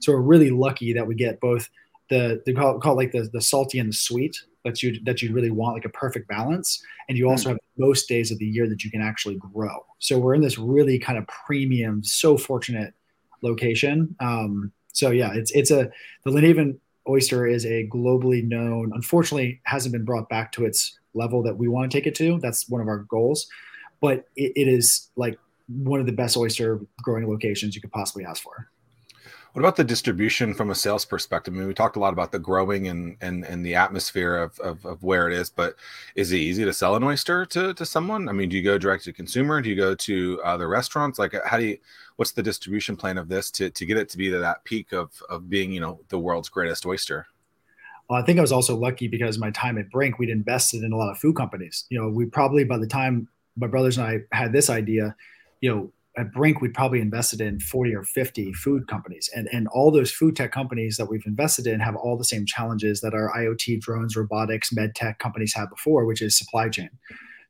So 0.00 0.12
we're 0.12 0.20
really 0.20 0.50
lucky 0.50 0.92
that 0.92 1.06
we 1.06 1.14
get 1.14 1.40
both 1.40 1.68
the 2.10 2.42
they 2.44 2.52
call, 2.52 2.78
call 2.80 2.92
it 2.92 2.96
like 2.96 3.12
the, 3.12 3.30
the 3.32 3.40
salty 3.40 3.78
and 3.78 3.88
the 3.88 3.96
sweet 3.96 4.36
that 4.64 4.82
you 4.82 4.98
that 5.04 5.22
you 5.22 5.32
really 5.32 5.50
want 5.50 5.74
like 5.74 5.84
a 5.84 5.90
perfect 5.90 6.28
balance. 6.28 6.82
And 7.08 7.18
you 7.18 7.28
also 7.28 7.48
mm. 7.48 7.52
have 7.52 7.58
most 7.78 8.08
days 8.08 8.30
of 8.30 8.38
the 8.38 8.46
year 8.46 8.68
that 8.68 8.84
you 8.84 8.90
can 8.90 9.02
actually 9.02 9.36
grow. 9.36 9.84
So 9.98 10.18
we're 10.18 10.34
in 10.34 10.40
this 10.40 10.58
really 10.58 10.98
kind 10.98 11.18
of 11.18 11.26
premium 11.26 12.02
so 12.02 12.36
fortunate 12.36 12.94
location. 13.42 14.16
Um, 14.20 14.72
so 14.92 15.10
yeah 15.10 15.32
it's 15.34 15.50
it's 15.52 15.70
a 15.70 15.90
the 16.24 16.30
Lynnhaven 16.30 16.78
oyster 17.08 17.46
is 17.46 17.66
a 17.66 17.86
globally 17.88 18.42
known 18.46 18.92
unfortunately 18.94 19.60
hasn't 19.64 19.92
been 19.92 20.04
brought 20.04 20.28
back 20.28 20.52
to 20.52 20.64
its 20.64 20.98
level 21.14 21.42
that 21.42 21.56
we 21.56 21.68
want 21.68 21.90
to 21.90 21.96
take 21.96 22.06
it 22.06 22.14
to. 22.16 22.38
That's 22.40 22.68
one 22.68 22.80
of 22.80 22.88
our 22.88 22.98
goals. 22.98 23.46
But 24.00 24.26
it, 24.36 24.52
it 24.56 24.68
is 24.68 25.08
like 25.16 25.38
one 25.68 26.00
of 26.00 26.06
the 26.06 26.12
best 26.12 26.36
oyster 26.36 26.80
growing 27.02 27.28
locations 27.28 27.74
you 27.74 27.80
could 27.80 27.92
possibly 27.92 28.24
ask 28.24 28.42
for 28.42 28.68
what 29.54 29.60
about 29.60 29.76
the 29.76 29.84
distribution 29.84 30.52
from 30.52 30.70
a 30.70 30.74
sales 30.74 31.04
perspective? 31.04 31.54
I 31.54 31.58
mean, 31.58 31.68
we 31.68 31.74
talked 31.74 31.94
a 31.94 32.00
lot 32.00 32.12
about 32.12 32.32
the 32.32 32.40
growing 32.40 32.88
and 32.88 33.16
and, 33.20 33.44
and 33.44 33.64
the 33.64 33.76
atmosphere 33.76 34.36
of, 34.36 34.58
of, 34.58 34.84
of 34.84 35.04
where 35.04 35.30
it 35.30 35.32
is, 35.32 35.48
but 35.48 35.76
is 36.16 36.32
it 36.32 36.38
easy 36.38 36.64
to 36.64 36.72
sell 36.72 36.96
an 36.96 37.04
oyster 37.04 37.46
to, 37.46 37.72
to 37.72 37.86
someone? 37.86 38.28
I 38.28 38.32
mean, 38.32 38.48
do 38.48 38.56
you 38.56 38.64
go 38.64 38.78
direct 38.78 39.04
to 39.04 39.12
consumer? 39.12 39.62
Do 39.62 39.70
you 39.70 39.76
go 39.76 39.94
to 39.94 40.40
other 40.42 40.66
restaurants? 40.68 41.20
Like, 41.20 41.36
how 41.46 41.58
do 41.58 41.66
you? 41.66 41.78
What's 42.16 42.32
the 42.32 42.42
distribution 42.42 42.96
plan 42.96 43.16
of 43.16 43.28
this 43.28 43.48
to, 43.52 43.70
to 43.70 43.86
get 43.86 43.96
it 43.96 44.08
to 44.08 44.18
be 44.18 44.28
to 44.28 44.38
that 44.38 44.64
peak 44.64 44.92
of 44.92 45.22
of 45.30 45.48
being, 45.48 45.70
you 45.70 45.80
know, 45.80 46.00
the 46.08 46.18
world's 46.18 46.48
greatest 46.48 46.84
oyster? 46.84 47.28
Well, 48.10 48.20
I 48.20 48.24
think 48.24 48.38
I 48.38 48.42
was 48.42 48.52
also 48.52 48.74
lucky 48.74 49.06
because 49.06 49.38
my 49.38 49.52
time 49.52 49.78
at 49.78 49.88
Brink, 49.88 50.18
we'd 50.18 50.30
invested 50.30 50.82
in 50.82 50.92
a 50.92 50.96
lot 50.96 51.12
of 51.12 51.18
food 51.18 51.36
companies. 51.36 51.84
You 51.90 52.00
know, 52.00 52.08
we 52.08 52.26
probably 52.26 52.64
by 52.64 52.78
the 52.78 52.88
time 52.88 53.28
my 53.56 53.68
brothers 53.68 53.98
and 53.98 54.06
I 54.08 54.36
had 54.36 54.52
this 54.52 54.68
idea, 54.68 55.14
you 55.60 55.72
know, 55.72 55.92
at 56.16 56.32
Brink, 56.32 56.60
we 56.60 56.68
probably 56.68 57.00
invested 57.00 57.40
in 57.40 57.58
40 57.58 57.94
or 57.94 58.04
50 58.04 58.52
food 58.52 58.86
companies. 58.86 59.28
And, 59.34 59.48
and 59.52 59.66
all 59.68 59.90
those 59.90 60.12
food 60.12 60.36
tech 60.36 60.52
companies 60.52 60.96
that 60.96 61.06
we've 61.06 61.26
invested 61.26 61.66
in 61.66 61.80
have 61.80 61.96
all 61.96 62.16
the 62.16 62.24
same 62.24 62.46
challenges 62.46 63.00
that 63.00 63.14
our 63.14 63.32
IoT, 63.36 63.80
drones, 63.80 64.16
robotics, 64.16 64.72
med 64.72 64.94
tech 64.94 65.18
companies 65.18 65.54
had 65.54 65.68
before, 65.70 66.04
which 66.04 66.22
is 66.22 66.36
supply 66.36 66.68
chain. 66.68 66.90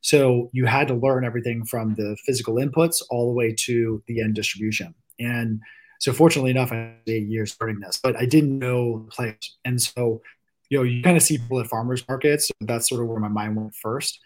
So 0.01 0.49
you 0.53 0.65
had 0.65 0.87
to 0.89 0.93
learn 0.93 1.25
everything 1.25 1.65
from 1.65 1.95
the 1.95 2.17
physical 2.25 2.55
inputs 2.55 3.01
all 3.09 3.27
the 3.27 3.33
way 3.33 3.53
to 3.59 4.03
the 4.07 4.21
end 4.21 4.35
distribution. 4.35 4.93
And 5.19 5.61
so 5.99 6.13
fortunately 6.13 6.51
enough, 6.51 6.71
I 6.71 6.75
had 6.75 6.93
eight 7.07 7.27
years 7.27 7.53
starting 7.53 7.79
this, 7.79 7.99
but 8.01 8.15
I 8.15 8.25
didn't 8.25 8.59
know 8.59 9.07
players. 9.09 9.57
And 9.63 9.81
so, 9.81 10.21
you 10.69 10.77
know, 10.77 10.83
you 10.83 11.01
kind 11.01 11.17
of 11.17 11.23
see 11.23 11.37
people 11.37 11.59
at 11.59 11.67
farmers 11.67 12.03
markets. 12.07 12.47
So 12.47 12.53
that's 12.61 12.89
sort 12.89 13.01
of 13.01 13.07
where 13.07 13.19
my 13.19 13.27
mind 13.27 13.55
went 13.55 13.75
first. 13.75 14.19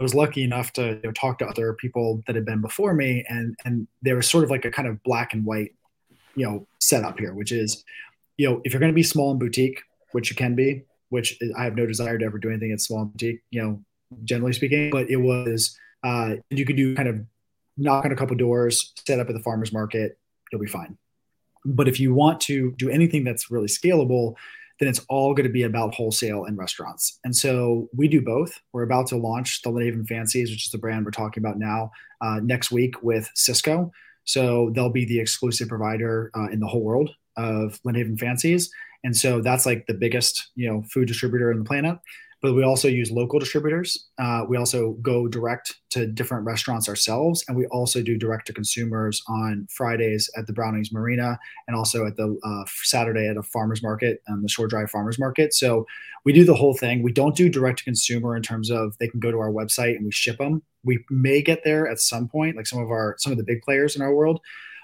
I 0.00 0.02
was 0.02 0.14
lucky 0.14 0.42
enough 0.42 0.72
to 0.74 0.94
you 0.94 1.00
know, 1.04 1.12
talk 1.12 1.38
to 1.38 1.46
other 1.46 1.74
people 1.74 2.22
that 2.26 2.34
had 2.34 2.46
been 2.46 2.62
before 2.62 2.94
me, 2.94 3.24
and 3.28 3.54
and 3.66 3.86
there 4.00 4.16
was 4.16 4.28
sort 4.28 4.44
of 4.44 4.50
like 4.50 4.64
a 4.64 4.70
kind 4.70 4.88
of 4.88 5.02
black 5.02 5.34
and 5.34 5.44
white, 5.44 5.74
you 6.34 6.46
know, 6.46 6.66
setup 6.78 7.18
here, 7.18 7.34
which 7.34 7.52
is, 7.52 7.84
you 8.38 8.48
know, 8.48 8.62
if 8.64 8.72
you're 8.72 8.80
going 8.80 8.92
to 8.92 8.96
be 8.96 9.02
small 9.02 9.30
and 9.30 9.38
boutique, 9.38 9.82
which 10.12 10.30
you 10.30 10.36
can 10.36 10.54
be, 10.54 10.84
which 11.10 11.38
I 11.56 11.64
have 11.64 11.76
no 11.76 11.86
desire 11.86 12.16
to 12.16 12.24
ever 12.24 12.38
do 12.38 12.48
anything 12.48 12.72
at 12.72 12.80
small 12.80 13.02
and 13.02 13.12
boutique, 13.12 13.42
you 13.50 13.62
know, 13.62 13.84
generally 14.24 14.54
speaking, 14.54 14.90
but 14.90 15.10
it 15.10 15.16
was 15.16 15.78
uh, 16.02 16.36
you 16.48 16.64
could 16.64 16.76
do 16.76 16.94
kind 16.94 17.08
of 17.08 17.20
knock 17.76 18.06
on 18.06 18.12
a 18.12 18.16
couple 18.16 18.36
doors, 18.36 18.94
set 19.06 19.20
up 19.20 19.28
at 19.28 19.34
the 19.34 19.42
farmers 19.42 19.72
market, 19.72 20.18
you'll 20.50 20.62
be 20.62 20.66
fine. 20.66 20.96
But 21.64 21.88
if 21.88 22.00
you 22.00 22.14
want 22.14 22.40
to 22.42 22.72
do 22.78 22.88
anything 22.88 23.22
that's 23.22 23.50
really 23.50 23.66
scalable, 23.66 24.36
then 24.80 24.88
it's 24.88 25.04
all 25.08 25.34
going 25.34 25.46
to 25.46 25.52
be 25.52 25.62
about 25.62 25.94
wholesale 25.94 26.46
and 26.46 26.58
restaurants. 26.58 27.18
And 27.22 27.36
so 27.36 27.88
we 27.94 28.08
do 28.08 28.22
both. 28.22 28.58
We're 28.72 28.82
about 28.82 29.06
to 29.08 29.16
launch 29.16 29.62
the 29.62 29.70
Lynnhaven 29.70 30.06
Fancies, 30.08 30.50
which 30.50 30.66
is 30.66 30.72
the 30.72 30.78
brand 30.78 31.04
we're 31.04 31.10
talking 31.10 31.42
about 31.42 31.58
now, 31.58 31.92
uh, 32.22 32.40
next 32.42 32.70
week 32.70 33.02
with 33.02 33.30
Sysco. 33.36 33.90
So 34.24 34.70
they'll 34.74 34.90
be 34.90 35.04
the 35.04 35.20
exclusive 35.20 35.68
provider 35.68 36.30
uh, 36.34 36.48
in 36.50 36.60
the 36.60 36.66
whole 36.66 36.82
world 36.82 37.10
of 37.36 37.78
Lynnhaven 37.86 38.18
Fancies. 38.18 38.70
And 39.04 39.16
so 39.16 39.40
that's 39.40 39.66
like 39.66 39.86
the 39.86 39.94
biggest, 39.94 40.50
you 40.56 40.68
know, 40.68 40.82
food 40.82 41.08
distributor 41.08 41.52
in 41.52 41.58
the 41.58 41.64
planet 41.64 41.98
but 42.42 42.54
we 42.54 42.62
also 42.62 42.88
use 42.88 43.10
local 43.10 43.38
distributors. 43.38 44.08
Uh, 44.18 44.44
we 44.48 44.56
also 44.56 44.92
go 45.02 45.28
direct 45.28 45.76
to 45.90 46.06
different 46.06 46.44
restaurants 46.44 46.88
ourselves, 46.88 47.44
and 47.46 47.56
we 47.56 47.66
also 47.66 48.02
do 48.02 48.16
direct 48.16 48.46
to 48.46 48.52
consumers 48.52 49.22
on 49.28 49.66
Fridays 49.70 50.30
at 50.36 50.46
the 50.46 50.52
Brownings 50.52 50.92
Marina 50.92 51.38
and 51.68 51.76
also 51.76 52.06
at 52.06 52.16
the 52.16 52.38
uh, 52.42 52.64
Saturday 52.82 53.28
at 53.28 53.36
a 53.36 53.42
farmers 53.42 53.82
market 53.82 54.22
and 54.26 54.42
the 54.42 54.48
Shore 54.48 54.68
Drive 54.68 54.90
Farmers 54.90 55.18
Market. 55.18 55.52
So 55.52 55.86
we 56.24 56.32
do 56.32 56.44
the 56.44 56.54
whole 56.54 56.74
thing. 56.74 57.02
We 57.02 57.12
don't 57.12 57.36
do 57.36 57.48
direct 57.48 57.78
to 57.78 57.84
consumer 57.84 58.36
in 58.36 58.42
terms 58.42 58.70
of 58.70 58.96
they 58.98 59.08
can 59.08 59.20
go 59.20 59.30
to 59.30 59.38
our 59.38 59.50
website 59.50 59.96
and 59.96 60.04
we 60.04 60.12
ship 60.12 60.38
them. 60.38 60.62
We 60.84 61.04
may 61.10 61.42
get 61.42 61.62
there 61.64 61.88
at 61.88 62.00
some 62.00 62.28
point, 62.28 62.56
like 62.56 62.66
some 62.66 62.82
of 62.82 62.90
our 62.90 63.16
some 63.18 63.32
of 63.32 63.38
the 63.38 63.44
big 63.44 63.62
players 63.62 63.96
in 63.96 64.02
our 64.02 64.14
world, 64.14 64.40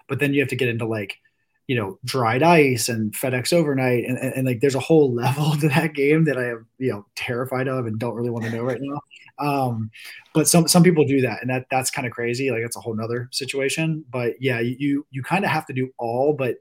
but 0.08 0.18
then 0.18 0.34
you 0.34 0.40
have 0.40 0.48
to 0.50 0.56
get 0.56 0.68
into 0.68 0.86
like 0.86 1.18
you 1.66 1.74
know 1.74 1.98
dried 2.04 2.42
ice 2.42 2.88
and 2.88 3.12
FedEx 3.12 3.52
overnight 3.52 4.04
and, 4.04 4.16
and, 4.18 4.34
and, 4.34 4.46
like 4.46 4.60
there's 4.60 4.74
a 4.74 4.80
whole 4.80 5.12
level 5.14 5.56
to 5.56 5.68
that 5.68 5.94
game 5.94 6.24
that 6.24 6.38
I 6.38 6.50
am 6.50 6.66
you 6.78 6.92
know 6.92 7.06
terrified 7.14 7.68
of 7.68 7.86
and 7.86 7.98
don't 7.98 8.14
really 8.14 8.30
want 8.30 8.44
to 8.44 8.50
know 8.50 8.62
right 8.62 8.80
now. 8.80 9.00
Um, 9.38 9.90
but 10.32 10.48
some 10.48 10.68
some 10.68 10.82
people 10.82 11.04
do 11.04 11.20
that 11.22 11.40
and 11.40 11.50
that 11.50 11.66
that's 11.70 11.90
kind 11.90 12.06
of 12.06 12.12
crazy. 12.12 12.50
Like 12.50 12.60
it's 12.60 12.76
a 12.76 12.80
whole 12.80 12.94
nother 12.94 13.28
situation. 13.32 14.04
But 14.10 14.34
yeah, 14.40 14.60
you 14.60 15.06
you 15.10 15.22
kind 15.22 15.44
of 15.44 15.50
have 15.50 15.66
to 15.66 15.72
do 15.72 15.90
all. 15.98 16.32
But 16.32 16.56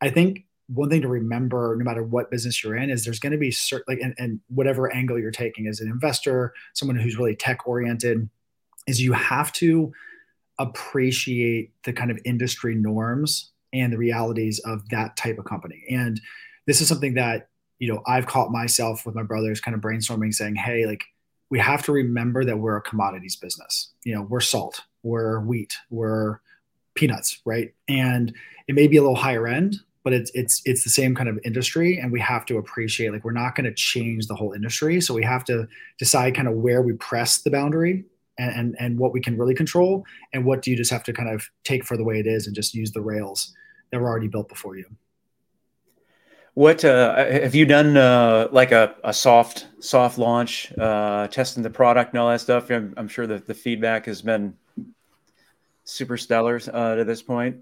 I 0.00 0.10
think 0.10 0.44
one 0.68 0.90
thing 0.90 1.02
to 1.02 1.08
remember, 1.08 1.76
no 1.78 1.84
matter 1.84 2.02
what 2.02 2.30
business 2.30 2.62
you're 2.62 2.76
in, 2.76 2.90
is 2.90 3.04
there's 3.04 3.20
going 3.20 3.32
to 3.32 3.38
be 3.38 3.50
certain 3.50 3.84
like 3.88 4.00
and, 4.00 4.14
and 4.18 4.40
whatever 4.48 4.92
angle 4.92 5.18
you're 5.18 5.30
taking 5.30 5.66
as 5.66 5.80
an 5.80 5.88
investor, 5.88 6.54
someone 6.74 6.96
who's 6.96 7.18
really 7.18 7.36
tech 7.36 7.66
oriented, 7.66 8.28
is 8.86 9.00
you 9.00 9.12
have 9.12 9.52
to 9.52 9.92
appreciate 10.58 11.72
the 11.82 11.92
kind 11.92 12.10
of 12.10 12.18
industry 12.24 12.74
norms 12.74 13.52
and 13.72 13.92
the 13.92 13.98
realities 13.98 14.58
of 14.60 14.88
that 14.90 15.16
type 15.16 15.38
of 15.38 15.44
company. 15.44 15.84
And 15.90 16.20
this 16.66 16.80
is 16.80 16.88
something 16.88 17.14
that 17.14 17.48
you 17.78 17.92
know, 17.92 18.02
I've 18.06 18.26
caught 18.26 18.50
myself 18.50 19.04
with 19.04 19.14
my 19.14 19.22
brothers 19.22 19.60
kind 19.60 19.74
of 19.74 19.80
brainstorming 19.80 20.32
saying, 20.32 20.56
hey, 20.56 20.86
like 20.86 21.04
we 21.50 21.58
have 21.58 21.84
to 21.84 21.92
remember 21.92 22.44
that 22.44 22.58
we're 22.58 22.76
a 22.76 22.82
commodities 22.82 23.36
business. 23.36 23.92
You 24.04 24.14
know, 24.14 24.22
we're 24.22 24.40
salt, 24.40 24.80
we're 25.02 25.40
wheat, 25.40 25.76
we're 25.90 26.40
peanuts, 26.94 27.40
right? 27.44 27.74
And 27.88 28.34
it 28.66 28.74
may 28.74 28.88
be 28.88 28.96
a 28.96 29.02
little 29.02 29.16
higher 29.16 29.46
end, 29.46 29.76
but 30.02 30.12
it's 30.12 30.30
it's 30.34 30.62
it's 30.64 30.84
the 30.84 30.90
same 30.90 31.14
kind 31.14 31.28
of 31.28 31.38
industry 31.44 31.98
and 31.98 32.12
we 32.12 32.20
have 32.20 32.46
to 32.46 32.58
appreciate 32.58 33.12
like 33.12 33.24
we're 33.24 33.32
not 33.32 33.54
going 33.54 33.64
to 33.64 33.74
change 33.74 34.28
the 34.28 34.36
whole 34.36 34.52
industry 34.52 35.00
so 35.00 35.12
we 35.12 35.24
have 35.24 35.44
to 35.44 35.66
decide 35.98 36.32
kind 36.32 36.46
of 36.46 36.54
where 36.54 36.80
we 36.80 36.92
press 36.92 37.38
the 37.38 37.50
boundary 37.50 38.04
and, 38.38 38.52
and 38.52 38.76
and 38.78 38.98
what 38.98 39.12
we 39.12 39.20
can 39.20 39.36
really 39.38 39.54
control 39.54 40.04
and 40.32 40.44
what 40.44 40.62
do 40.62 40.70
you 40.70 40.76
just 40.76 40.90
have 40.90 41.04
to 41.04 41.12
kind 41.12 41.28
of 41.28 41.48
take 41.64 41.84
for 41.84 41.96
the 41.96 42.04
way 42.04 42.18
it 42.18 42.26
is 42.26 42.46
and 42.46 42.54
just 42.54 42.74
use 42.74 42.92
the 42.92 43.00
rails 43.00 43.54
that 43.90 44.00
were 44.00 44.08
already 44.08 44.28
built 44.28 44.48
before 44.48 44.76
you. 44.76 44.84
What 46.54 46.84
uh, 46.86 47.16
have 47.16 47.54
you 47.54 47.66
done 47.66 47.98
uh, 47.98 48.48
like 48.50 48.72
a, 48.72 48.94
a 49.04 49.12
soft 49.12 49.66
soft 49.80 50.16
launch 50.16 50.72
uh, 50.78 51.28
testing 51.28 51.62
the 51.62 51.70
product 51.70 52.14
and 52.14 52.20
all 52.20 52.30
that 52.30 52.40
stuff? 52.40 52.70
I'm, 52.70 52.94
I'm 52.96 53.08
sure 53.08 53.26
that 53.26 53.46
the 53.46 53.52
feedback 53.52 54.06
has 54.06 54.22
been 54.22 54.54
super 55.84 56.16
stellar 56.16 56.58
uh, 56.72 56.94
to 56.96 57.04
this 57.04 57.22
point. 57.22 57.58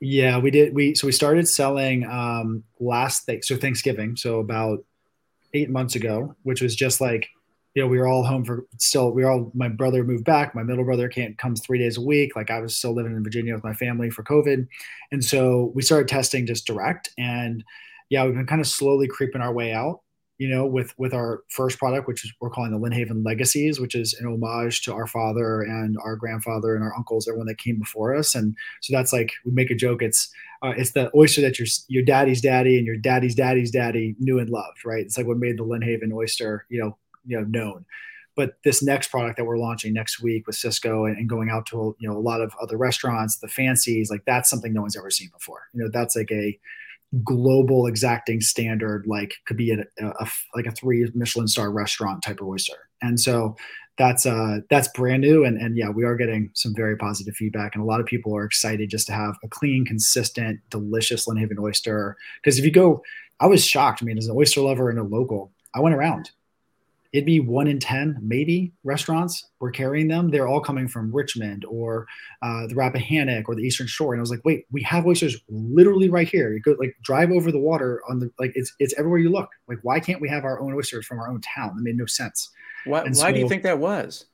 Yeah 0.00 0.38
we 0.38 0.50
did 0.50 0.74
we 0.74 0.94
so 0.94 1.06
we 1.06 1.12
started 1.12 1.46
selling 1.46 2.04
um 2.04 2.64
last 2.80 3.24
th- 3.26 3.44
so 3.44 3.56
thanksgiving 3.56 4.16
so 4.16 4.40
about 4.40 4.84
eight 5.54 5.70
months 5.70 5.94
ago 5.94 6.34
which 6.42 6.60
was 6.60 6.74
just 6.74 7.00
like 7.00 7.28
you 7.74 7.82
know, 7.82 7.88
we 7.88 7.98
were 7.98 8.06
all 8.06 8.22
home 8.22 8.44
for 8.44 8.66
still, 8.78 9.12
we 9.12 9.24
were 9.24 9.30
all, 9.30 9.50
my 9.54 9.68
brother 9.68 10.04
moved 10.04 10.24
back. 10.24 10.54
My 10.54 10.62
middle 10.62 10.84
brother 10.84 11.08
can't 11.08 11.38
come 11.38 11.56
three 11.56 11.78
days 11.78 11.96
a 11.96 12.02
week. 12.02 12.36
Like 12.36 12.50
I 12.50 12.60
was 12.60 12.76
still 12.76 12.94
living 12.94 13.12
in 13.12 13.24
Virginia 13.24 13.54
with 13.54 13.64
my 13.64 13.72
family 13.72 14.10
for 14.10 14.22
COVID. 14.22 14.66
And 15.10 15.24
so 15.24 15.72
we 15.74 15.82
started 15.82 16.08
testing 16.08 16.46
just 16.46 16.66
direct. 16.66 17.10
And 17.16 17.64
yeah, 18.10 18.24
we've 18.24 18.34
been 18.34 18.46
kind 18.46 18.60
of 18.60 18.66
slowly 18.66 19.08
creeping 19.08 19.40
our 19.40 19.54
way 19.54 19.72
out, 19.72 20.02
you 20.36 20.50
know, 20.50 20.66
with, 20.66 20.92
with 20.98 21.14
our 21.14 21.44
first 21.48 21.78
product, 21.78 22.06
which 22.06 22.26
is 22.26 22.32
we're 22.42 22.50
calling 22.50 22.72
the 22.72 22.78
Lynnhaven 22.78 23.24
Legacies, 23.24 23.80
which 23.80 23.94
is 23.94 24.12
an 24.20 24.26
homage 24.26 24.82
to 24.82 24.92
our 24.92 25.06
father 25.06 25.62
and 25.62 25.96
our 26.04 26.16
grandfather 26.16 26.74
and 26.74 26.84
our 26.84 26.94
uncles, 26.94 27.26
everyone 27.26 27.46
that 27.46 27.56
came 27.56 27.78
before 27.78 28.14
us. 28.14 28.34
And 28.34 28.54
so 28.82 28.94
that's 28.94 29.14
like, 29.14 29.32
we 29.46 29.52
make 29.52 29.70
a 29.70 29.74
joke. 29.74 30.02
It's, 30.02 30.30
uh, 30.60 30.74
it's 30.76 30.92
the 30.92 31.10
oyster 31.16 31.40
that 31.40 31.58
your, 31.58 31.68
your 31.88 32.04
daddy's 32.04 32.42
daddy 32.42 32.76
and 32.76 32.86
your 32.86 32.98
daddy's 32.98 33.34
daddy's 33.34 33.70
daddy 33.70 34.14
knew 34.18 34.38
and 34.38 34.50
loved, 34.50 34.84
right? 34.84 35.06
It's 35.06 35.16
like 35.16 35.26
what 35.26 35.38
made 35.38 35.58
the 35.58 35.64
Lynnhaven 35.64 36.12
oyster, 36.12 36.66
you 36.68 36.78
know, 36.80 36.98
you 37.26 37.38
know 37.38 37.44
known 37.44 37.84
but 38.34 38.56
this 38.64 38.82
next 38.82 39.08
product 39.08 39.36
that 39.36 39.44
we're 39.44 39.58
launching 39.58 39.92
next 39.92 40.22
week 40.22 40.46
with 40.46 40.56
Sysco 40.56 41.08
and, 41.08 41.18
and, 41.18 41.28
going 41.28 41.50
out 41.50 41.66
to 41.66 41.94
you 41.98 42.08
know 42.08 42.16
a 42.16 42.20
lot 42.20 42.40
of 42.40 42.54
other 42.60 42.76
restaurants, 42.76 43.36
the 43.36 43.48
fancies, 43.48 44.10
like 44.10 44.24
that's 44.24 44.48
something 44.48 44.72
no 44.72 44.80
one's 44.80 44.96
ever 44.96 45.10
seen 45.10 45.28
before. 45.32 45.68
You 45.74 45.82
know, 45.82 45.90
that's 45.92 46.16
like 46.16 46.30
a 46.32 46.58
global 47.24 47.86
exacting 47.86 48.40
standard, 48.40 49.06
like 49.06 49.34
could 49.46 49.58
be 49.58 49.72
a, 49.72 49.84
a, 50.00 50.06
a 50.06 50.28
like 50.54 50.66
a 50.66 50.72
three 50.72 51.10
Michelin 51.14 51.48
star 51.48 51.70
restaurant 51.70 52.22
type 52.22 52.40
of 52.40 52.48
oyster. 52.48 52.88
And 53.02 53.20
so 53.20 53.56
that's 53.98 54.24
uh 54.24 54.60
that's 54.70 54.88
brand 54.88 55.20
new 55.20 55.44
and 55.44 55.60
and 55.60 55.76
yeah, 55.76 55.90
we 55.90 56.04
are 56.04 56.16
getting 56.16 56.50
some 56.54 56.74
very 56.74 56.96
positive 56.96 57.34
feedback 57.34 57.74
and 57.74 57.84
a 57.84 57.86
lot 57.86 58.00
of 58.00 58.06
people 58.06 58.34
are 58.34 58.44
excited 58.44 58.88
just 58.88 59.06
to 59.08 59.12
have 59.12 59.36
a 59.44 59.48
clean, 59.48 59.84
consistent, 59.84 60.60
delicious 60.70 61.26
Lynnhaven 61.26 61.60
oyster. 61.60 62.16
Because 62.42 62.58
if 62.58 62.64
you 62.64 62.70
go, 62.70 63.02
I 63.40 63.46
was 63.46 63.62
shocked. 63.62 64.02
I 64.02 64.06
mean, 64.06 64.16
as 64.16 64.26
an 64.26 64.36
oyster 64.36 64.62
lover 64.62 64.88
and 64.88 64.98
a 64.98 65.02
local, 65.02 65.52
I 65.74 65.80
went 65.80 65.94
around 65.94 66.30
it'd 67.12 67.26
be 67.26 67.40
one 67.40 67.66
in 67.66 67.78
10 67.78 68.18
maybe 68.22 68.72
restaurants 68.84 69.50
were 69.60 69.70
carrying 69.70 70.08
them. 70.08 70.30
They're 70.30 70.48
all 70.48 70.60
coming 70.60 70.88
from 70.88 71.14
richmond 71.14 71.64
or 71.66 72.06
uh, 72.40 72.66
the 72.66 72.74
rappahannock 72.74 73.48
or 73.48 73.54
the 73.54 73.62
eastern 73.62 73.86
shore. 73.86 74.14
And 74.14 74.20
i 74.20 74.22
was 74.22 74.30
like 74.30 74.44
wait 74.44 74.66
we 74.70 74.82
have 74.82 75.06
oysters 75.06 75.36
literally 75.48 76.08
right 76.08 76.28
here. 76.28 76.52
You 76.52 76.60
go 76.60 76.74
like 76.78 76.96
drive 77.02 77.30
over 77.30 77.52
the 77.52 77.58
water 77.58 78.02
on 78.08 78.18
the 78.18 78.30
like 78.38 78.52
it's 78.54 78.72
it's 78.78 78.94
everywhere 78.98 79.18
you 79.18 79.30
look. 79.30 79.50
Like 79.68 79.78
why 79.82 80.00
can't 80.00 80.20
we 80.20 80.28
have 80.28 80.44
our 80.44 80.60
own 80.60 80.74
oysters 80.74 81.06
from 81.06 81.18
our 81.18 81.28
own 81.28 81.40
town? 81.40 81.76
That 81.76 81.82
made 81.82 81.96
no 81.96 82.06
sense. 82.06 82.50
Why, 82.84 83.02
why 83.02 83.12
so, 83.12 83.32
do 83.32 83.38
you 83.38 83.48
think 83.48 83.62
that 83.62 83.78
was? 83.78 84.26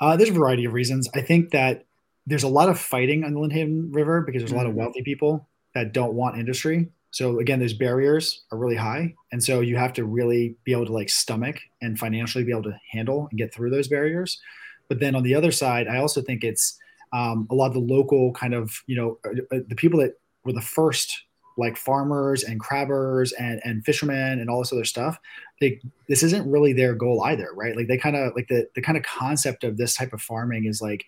Uh, 0.00 0.16
there's 0.16 0.30
a 0.30 0.34
variety 0.34 0.64
of 0.64 0.72
reasons. 0.72 1.08
I 1.14 1.20
think 1.20 1.50
that 1.50 1.84
there's 2.26 2.42
a 2.42 2.48
lot 2.48 2.70
of 2.70 2.78
fighting 2.78 3.24
on 3.24 3.34
the 3.34 3.40
Lynnhaven 3.40 3.94
river 3.94 4.22
because 4.22 4.40
there's 4.40 4.52
a 4.52 4.56
lot 4.56 4.64
of 4.64 4.70
mm-hmm. 4.70 4.80
wealthy 4.80 5.02
people 5.02 5.46
that 5.74 5.92
don't 5.92 6.14
want 6.14 6.38
industry 6.38 6.88
so 7.10 7.40
again, 7.40 7.58
those 7.58 7.72
barriers 7.72 8.44
are 8.52 8.58
really 8.58 8.76
high, 8.76 9.14
and 9.32 9.42
so 9.42 9.60
you 9.60 9.76
have 9.76 9.92
to 9.94 10.04
really 10.04 10.56
be 10.64 10.72
able 10.72 10.86
to 10.86 10.92
like 10.92 11.10
stomach 11.10 11.58
and 11.82 11.98
financially 11.98 12.44
be 12.44 12.52
able 12.52 12.62
to 12.64 12.78
handle 12.90 13.26
and 13.30 13.38
get 13.38 13.52
through 13.52 13.70
those 13.70 13.88
barriers. 13.88 14.40
But 14.88 15.00
then 15.00 15.14
on 15.14 15.22
the 15.22 15.34
other 15.34 15.52
side, 15.52 15.88
I 15.88 15.98
also 15.98 16.20
think 16.22 16.44
it's 16.44 16.78
um, 17.12 17.46
a 17.50 17.54
lot 17.54 17.68
of 17.68 17.74
the 17.74 17.80
local 17.80 18.32
kind 18.32 18.54
of 18.54 18.82
you 18.86 18.96
know 18.96 19.18
uh, 19.24 19.56
uh, 19.56 19.60
the 19.68 19.74
people 19.74 20.00
that 20.00 20.14
were 20.44 20.52
the 20.52 20.60
first 20.60 21.24
like 21.58 21.76
farmers 21.76 22.44
and 22.44 22.60
crabbers 22.60 23.32
and, 23.38 23.60
and 23.64 23.84
fishermen 23.84 24.38
and 24.38 24.48
all 24.48 24.60
this 24.60 24.72
other 24.72 24.84
stuff 24.84 25.18
they 25.60 25.80
this 26.08 26.22
isn't 26.22 26.48
really 26.48 26.72
their 26.72 26.94
goal 26.94 27.22
either 27.24 27.48
right 27.54 27.76
like 27.76 27.88
they 27.88 27.98
kind 27.98 28.16
of 28.16 28.32
like 28.34 28.46
the, 28.48 28.66
the 28.76 28.80
kind 28.80 28.96
of 28.96 29.04
concept 29.04 29.64
of 29.64 29.76
this 29.76 29.94
type 29.94 30.12
of 30.12 30.22
farming 30.22 30.64
is 30.64 30.80
like 30.80 31.04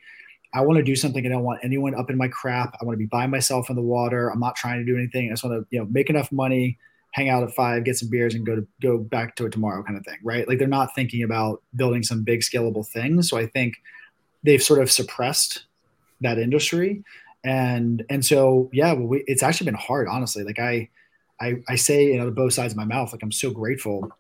I 0.55 0.61
want 0.61 0.77
to 0.77 0.83
do 0.83 0.95
something. 0.95 1.25
I 1.25 1.29
don't 1.31 1.45
want 1.45 1.61
anyone 1.63 1.95
up 1.95 2.11
in 2.11 2.19
my 2.19 2.29
crap. 2.29 2.77
I 2.81 2.85
want 2.85 2.95
to 2.95 2.99
be 2.99 3.07
by 3.07 3.27
myself 3.27 3.71
in 3.71 3.77
the 3.77 3.83
water. 3.83 4.29
I'm 4.29 4.41
not 4.41 4.55
trying 4.55 4.79
to 4.79 4.85
do 4.85 4.97
anything. 4.97 5.29
I 5.29 5.33
just 5.33 5.45
want 5.45 5.59
to, 5.59 5.67
you 5.71 5.81
know, 5.81 5.89
make 5.91 6.11
enough 6.11 6.31
money, 6.31 6.79
hang 7.13 7.31
out 7.31 7.43
at 7.43 7.55
five, 7.55 7.85
get 7.85 7.97
some 7.97 8.11
beers, 8.11 8.35
and 8.35 8.45
go 8.45 8.57
to 8.57 8.67
go 8.83 8.99
back 8.99 9.35
to 9.37 9.47
it 9.47 9.53
tomorrow, 9.53 9.83
kind 9.83 9.97
of 9.97 10.05
thing, 10.05 10.19
right? 10.23 10.47
Like 10.47 10.59
they're 10.59 10.69
not 10.69 10.95
thinking 10.95 11.23
about 11.23 11.63
building 11.75 12.03
some 12.03 12.23
big 12.23 12.41
scalable 12.41 12.87
thing. 12.87 13.23
So 13.23 13.39
I 13.39 13.47
think 13.47 13.77
they've 14.43 14.63
sort 14.63 14.83
of 14.83 14.91
suppressed 14.91 15.65
that 16.21 16.39
industry, 16.39 17.03
and 17.45 18.05
and 18.11 18.25
so 18.25 18.69
yeah, 18.75 18.93
well, 18.93 19.07
we, 19.07 19.25
it's 19.27 19.43
actually 19.43 19.67
been 19.67 19.75
hard, 19.75 20.07
honestly. 20.07 20.45
Like 20.45 20.59
I, 20.59 20.91
I, 21.41 21.57
I 21.67 21.77
say, 21.77 22.07
you 22.07 22.19
know, 22.19 22.31
both 22.31 22.53
sides 22.53 22.75
of 22.75 22.77
my 22.77 22.85
mouth, 22.85 23.13
like 23.13 23.23
I'm 23.23 23.33
so 23.33 23.51
grateful 23.51 24.13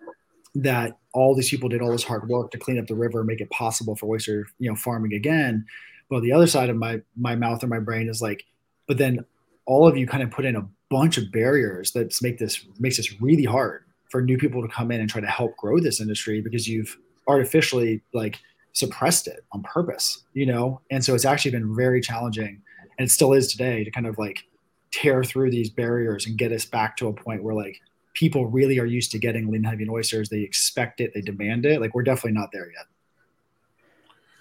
that 0.54 0.98
all 1.12 1.34
these 1.34 1.50
people 1.50 1.68
did 1.68 1.82
all 1.82 1.92
this 1.92 2.04
hard 2.04 2.28
work 2.28 2.50
to 2.52 2.58
clean 2.58 2.78
up 2.78 2.86
the 2.86 2.94
river, 2.94 3.22
make 3.22 3.40
it 3.40 3.50
possible 3.50 3.96
for 3.96 4.14
oyster, 4.14 4.46
you 4.58 4.70
know, 4.70 4.76
farming 4.76 5.12
again 5.12 5.66
well 6.12 6.20
the 6.20 6.32
other 6.32 6.46
side 6.46 6.68
of 6.68 6.76
my 6.76 7.00
my 7.16 7.34
mouth 7.34 7.64
or 7.64 7.68
my 7.68 7.78
brain 7.78 8.06
is 8.06 8.20
like 8.20 8.44
but 8.86 8.98
then 8.98 9.24
all 9.64 9.88
of 9.88 9.96
you 9.96 10.06
kind 10.06 10.22
of 10.22 10.30
put 10.30 10.44
in 10.44 10.54
a 10.54 10.68
bunch 10.90 11.16
of 11.16 11.32
barriers 11.32 11.92
that 11.92 12.14
make 12.20 12.36
this 12.38 12.66
makes 12.78 12.98
this 12.98 13.20
really 13.20 13.44
hard 13.44 13.84
for 14.10 14.20
new 14.20 14.36
people 14.36 14.60
to 14.60 14.68
come 14.68 14.92
in 14.92 15.00
and 15.00 15.08
try 15.08 15.22
to 15.22 15.26
help 15.26 15.56
grow 15.56 15.80
this 15.80 16.00
industry 16.02 16.42
because 16.42 16.68
you've 16.68 16.98
artificially 17.26 18.02
like 18.12 18.38
suppressed 18.74 19.26
it 19.26 19.44
on 19.52 19.62
purpose 19.62 20.22
you 20.34 20.44
know? 20.44 20.80
And 20.90 21.02
so 21.02 21.14
it's 21.14 21.24
actually 21.24 21.52
been 21.52 21.74
very 21.74 22.02
challenging 22.02 22.60
and 22.98 23.08
it 23.08 23.10
still 23.10 23.32
is 23.32 23.50
today 23.50 23.84
to 23.84 23.90
kind 23.90 24.06
of 24.06 24.18
like 24.18 24.44
tear 24.90 25.24
through 25.24 25.50
these 25.50 25.70
barriers 25.70 26.26
and 26.26 26.36
get 26.36 26.52
us 26.52 26.66
back 26.66 26.98
to 26.98 27.08
a 27.08 27.12
point 27.12 27.42
where 27.42 27.54
like 27.54 27.80
people 28.12 28.46
really 28.46 28.78
are 28.78 28.84
used 28.84 29.12
to 29.12 29.18
getting 29.18 29.50
Lynnhaven 29.50 29.88
oysters. 29.88 30.28
They 30.28 30.40
expect 30.40 31.00
it. 31.00 31.14
They 31.14 31.22
demand 31.22 31.64
it. 31.64 31.80
Like 31.80 31.94
we're 31.94 32.02
definitely 32.02 32.32
not 32.32 32.50
there 32.52 32.70
yet. 32.70 32.86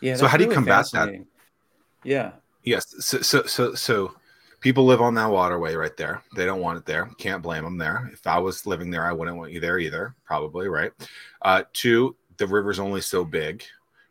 Yeah 0.01 0.15
so 0.17 0.27
how 0.27 0.36
do 0.36 0.43
you 0.43 0.49
combat 0.49 0.88
that 0.91 1.13
yeah. 2.03 2.31
Yes. 2.63 2.95
So, 2.99 3.21
so, 3.21 3.43
so, 3.43 3.73
so 3.73 4.13
people 4.59 4.85
live 4.85 5.01
on 5.01 5.15
that 5.15 5.29
waterway 5.29 5.75
right 5.75 5.95
there. 5.97 6.21
They 6.35 6.45
don't 6.45 6.61
want 6.61 6.77
it 6.77 6.85
there. 6.85 7.09
Can't 7.17 7.41
blame 7.41 7.63
them 7.63 7.77
there. 7.77 8.09
If 8.13 8.25
I 8.27 8.37
was 8.39 8.65
living 8.65 8.91
there, 8.91 9.05
I 9.05 9.11
wouldn't 9.11 9.37
want 9.37 9.51
you 9.51 9.59
there 9.59 9.79
either. 9.79 10.15
Probably 10.23 10.67
right. 10.67 10.91
Uh, 11.41 11.63
two, 11.73 12.15
the 12.37 12.47
river's 12.47 12.79
only 12.79 13.01
so 13.01 13.25
big, 13.25 13.63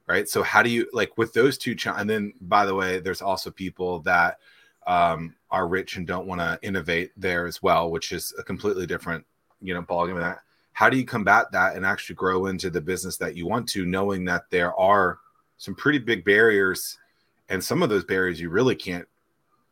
right? 0.06 0.28
So 0.28 0.42
how 0.42 0.62
do 0.62 0.70
you 0.70 0.88
like 0.92 1.16
with 1.16 1.32
those 1.32 1.56
two? 1.56 1.74
Ch- 1.74 1.86
and 1.86 2.10
then, 2.10 2.32
by 2.40 2.66
the 2.66 2.74
way, 2.74 2.98
there's 2.98 3.22
also 3.22 3.50
people 3.50 4.00
that 4.00 4.38
um, 4.86 5.34
are 5.50 5.68
rich 5.68 5.96
and 5.96 6.06
don't 6.06 6.26
want 6.26 6.40
to 6.40 6.58
innovate 6.62 7.12
there 7.16 7.46
as 7.46 7.62
well, 7.62 7.90
which 7.90 8.12
is 8.12 8.34
a 8.38 8.42
completely 8.42 8.86
different, 8.86 9.24
you 9.60 9.74
know, 9.74 9.82
ballgame. 9.82 10.18
That 10.18 10.40
how 10.72 10.88
do 10.88 10.96
you 10.96 11.04
combat 11.04 11.52
that 11.52 11.76
and 11.76 11.86
actually 11.86 12.16
grow 12.16 12.46
into 12.46 12.70
the 12.70 12.80
business 12.80 13.16
that 13.18 13.36
you 13.36 13.46
want 13.46 13.68
to, 13.70 13.84
knowing 13.84 14.24
that 14.24 14.50
there 14.50 14.74
are 14.74 15.18
some 15.58 15.74
pretty 15.74 15.98
big 15.98 16.24
barriers 16.24 16.98
and 17.50 17.62
some 17.62 17.82
of 17.82 17.90
those 17.90 18.04
barriers 18.04 18.40
you 18.40 18.48
really 18.48 18.74
can't 18.74 19.06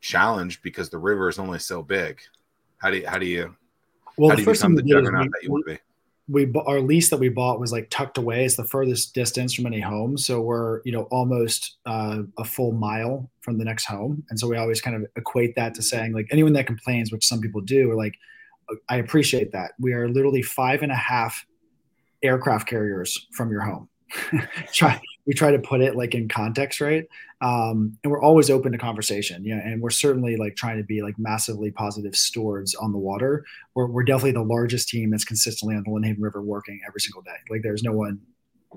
challenge 0.00 0.60
because 0.62 0.90
the 0.90 0.98
river 0.98 1.28
is 1.28 1.38
only 1.38 1.58
so 1.58 1.82
big. 1.82 2.20
How 2.78 2.90
do 2.90 2.98
you 2.98 3.08
how 3.08 3.18
do 3.18 3.26
you 3.26 3.56
well, 4.18 4.30
how 4.30 4.36
do 4.36 4.42
you 4.42 4.52
become 4.52 4.74
the 4.74 4.82
juggernaut 4.82 5.22
we, 5.22 5.28
that 5.28 5.42
you 5.42 5.50
want 5.50 5.64
to 5.66 5.74
be? 5.74 5.80
We 6.30 6.60
our 6.66 6.80
lease 6.80 7.08
that 7.08 7.16
we 7.18 7.30
bought 7.30 7.58
was 7.58 7.72
like 7.72 7.88
tucked 7.88 8.18
away. 8.18 8.44
It's 8.44 8.56
the 8.56 8.64
furthest 8.64 9.14
distance 9.14 9.54
from 9.54 9.66
any 9.66 9.80
home, 9.80 10.18
so 10.18 10.40
we're 10.40 10.82
you 10.84 10.92
know 10.92 11.04
almost 11.04 11.78
uh, 11.86 12.22
a 12.36 12.44
full 12.44 12.72
mile 12.72 13.30
from 13.40 13.58
the 13.58 13.64
next 13.64 13.86
home, 13.86 14.22
and 14.28 14.38
so 14.38 14.46
we 14.46 14.56
always 14.56 14.80
kind 14.80 14.96
of 14.96 15.06
equate 15.16 15.54
that 15.54 15.74
to 15.74 15.82
saying 15.82 16.12
like 16.12 16.26
anyone 16.30 16.52
that 16.52 16.66
complains, 16.66 17.10
which 17.10 17.26
some 17.26 17.40
people 17.40 17.60
do, 17.62 17.90
are 17.90 17.96
like, 17.96 18.14
I 18.88 18.96
appreciate 18.96 19.52
that. 19.52 19.72
We 19.78 19.92
are 19.94 20.08
literally 20.08 20.42
five 20.42 20.82
and 20.82 20.92
a 20.92 20.96
half 20.96 21.46
aircraft 22.22 22.68
carriers 22.68 23.26
from 23.32 23.50
your 23.50 23.62
home. 23.62 23.88
try 24.72 25.00
we 25.28 25.34
try 25.34 25.52
to 25.52 25.58
put 25.58 25.82
it 25.82 25.94
like 25.94 26.14
in 26.14 26.26
context, 26.26 26.80
right? 26.80 27.06
Um, 27.42 27.98
and 28.02 28.10
we're 28.10 28.22
always 28.22 28.48
open 28.48 28.72
to 28.72 28.78
conversation, 28.78 29.44
yeah. 29.44 29.60
And 29.62 29.82
we're 29.82 29.90
certainly 29.90 30.36
like 30.36 30.56
trying 30.56 30.78
to 30.78 30.82
be 30.82 31.02
like 31.02 31.18
massively 31.18 31.70
positive 31.70 32.16
stewards 32.16 32.74
on 32.74 32.92
the 32.92 32.98
water. 32.98 33.44
We're, 33.74 33.88
we're 33.88 34.04
definitely 34.04 34.32
the 34.32 34.42
largest 34.42 34.88
team 34.88 35.10
that's 35.10 35.26
consistently 35.26 35.76
on 35.76 35.84
the 35.84 35.90
Lynnhaven 35.90 36.16
River 36.20 36.40
working 36.40 36.80
every 36.88 37.02
single 37.02 37.20
day. 37.20 37.36
Like 37.50 37.60
there's 37.62 37.82
no 37.82 37.92
one 37.92 38.20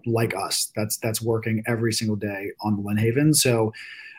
like 0.05 0.35
us 0.35 0.71
that's 0.75 0.97
that's 0.97 1.21
working 1.21 1.63
every 1.67 1.93
single 1.93 2.17
day 2.17 2.51
on 2.61 2.75
the 2.75 2.83
Lynnhaven. 2.83 3.33
So 3.33 3.71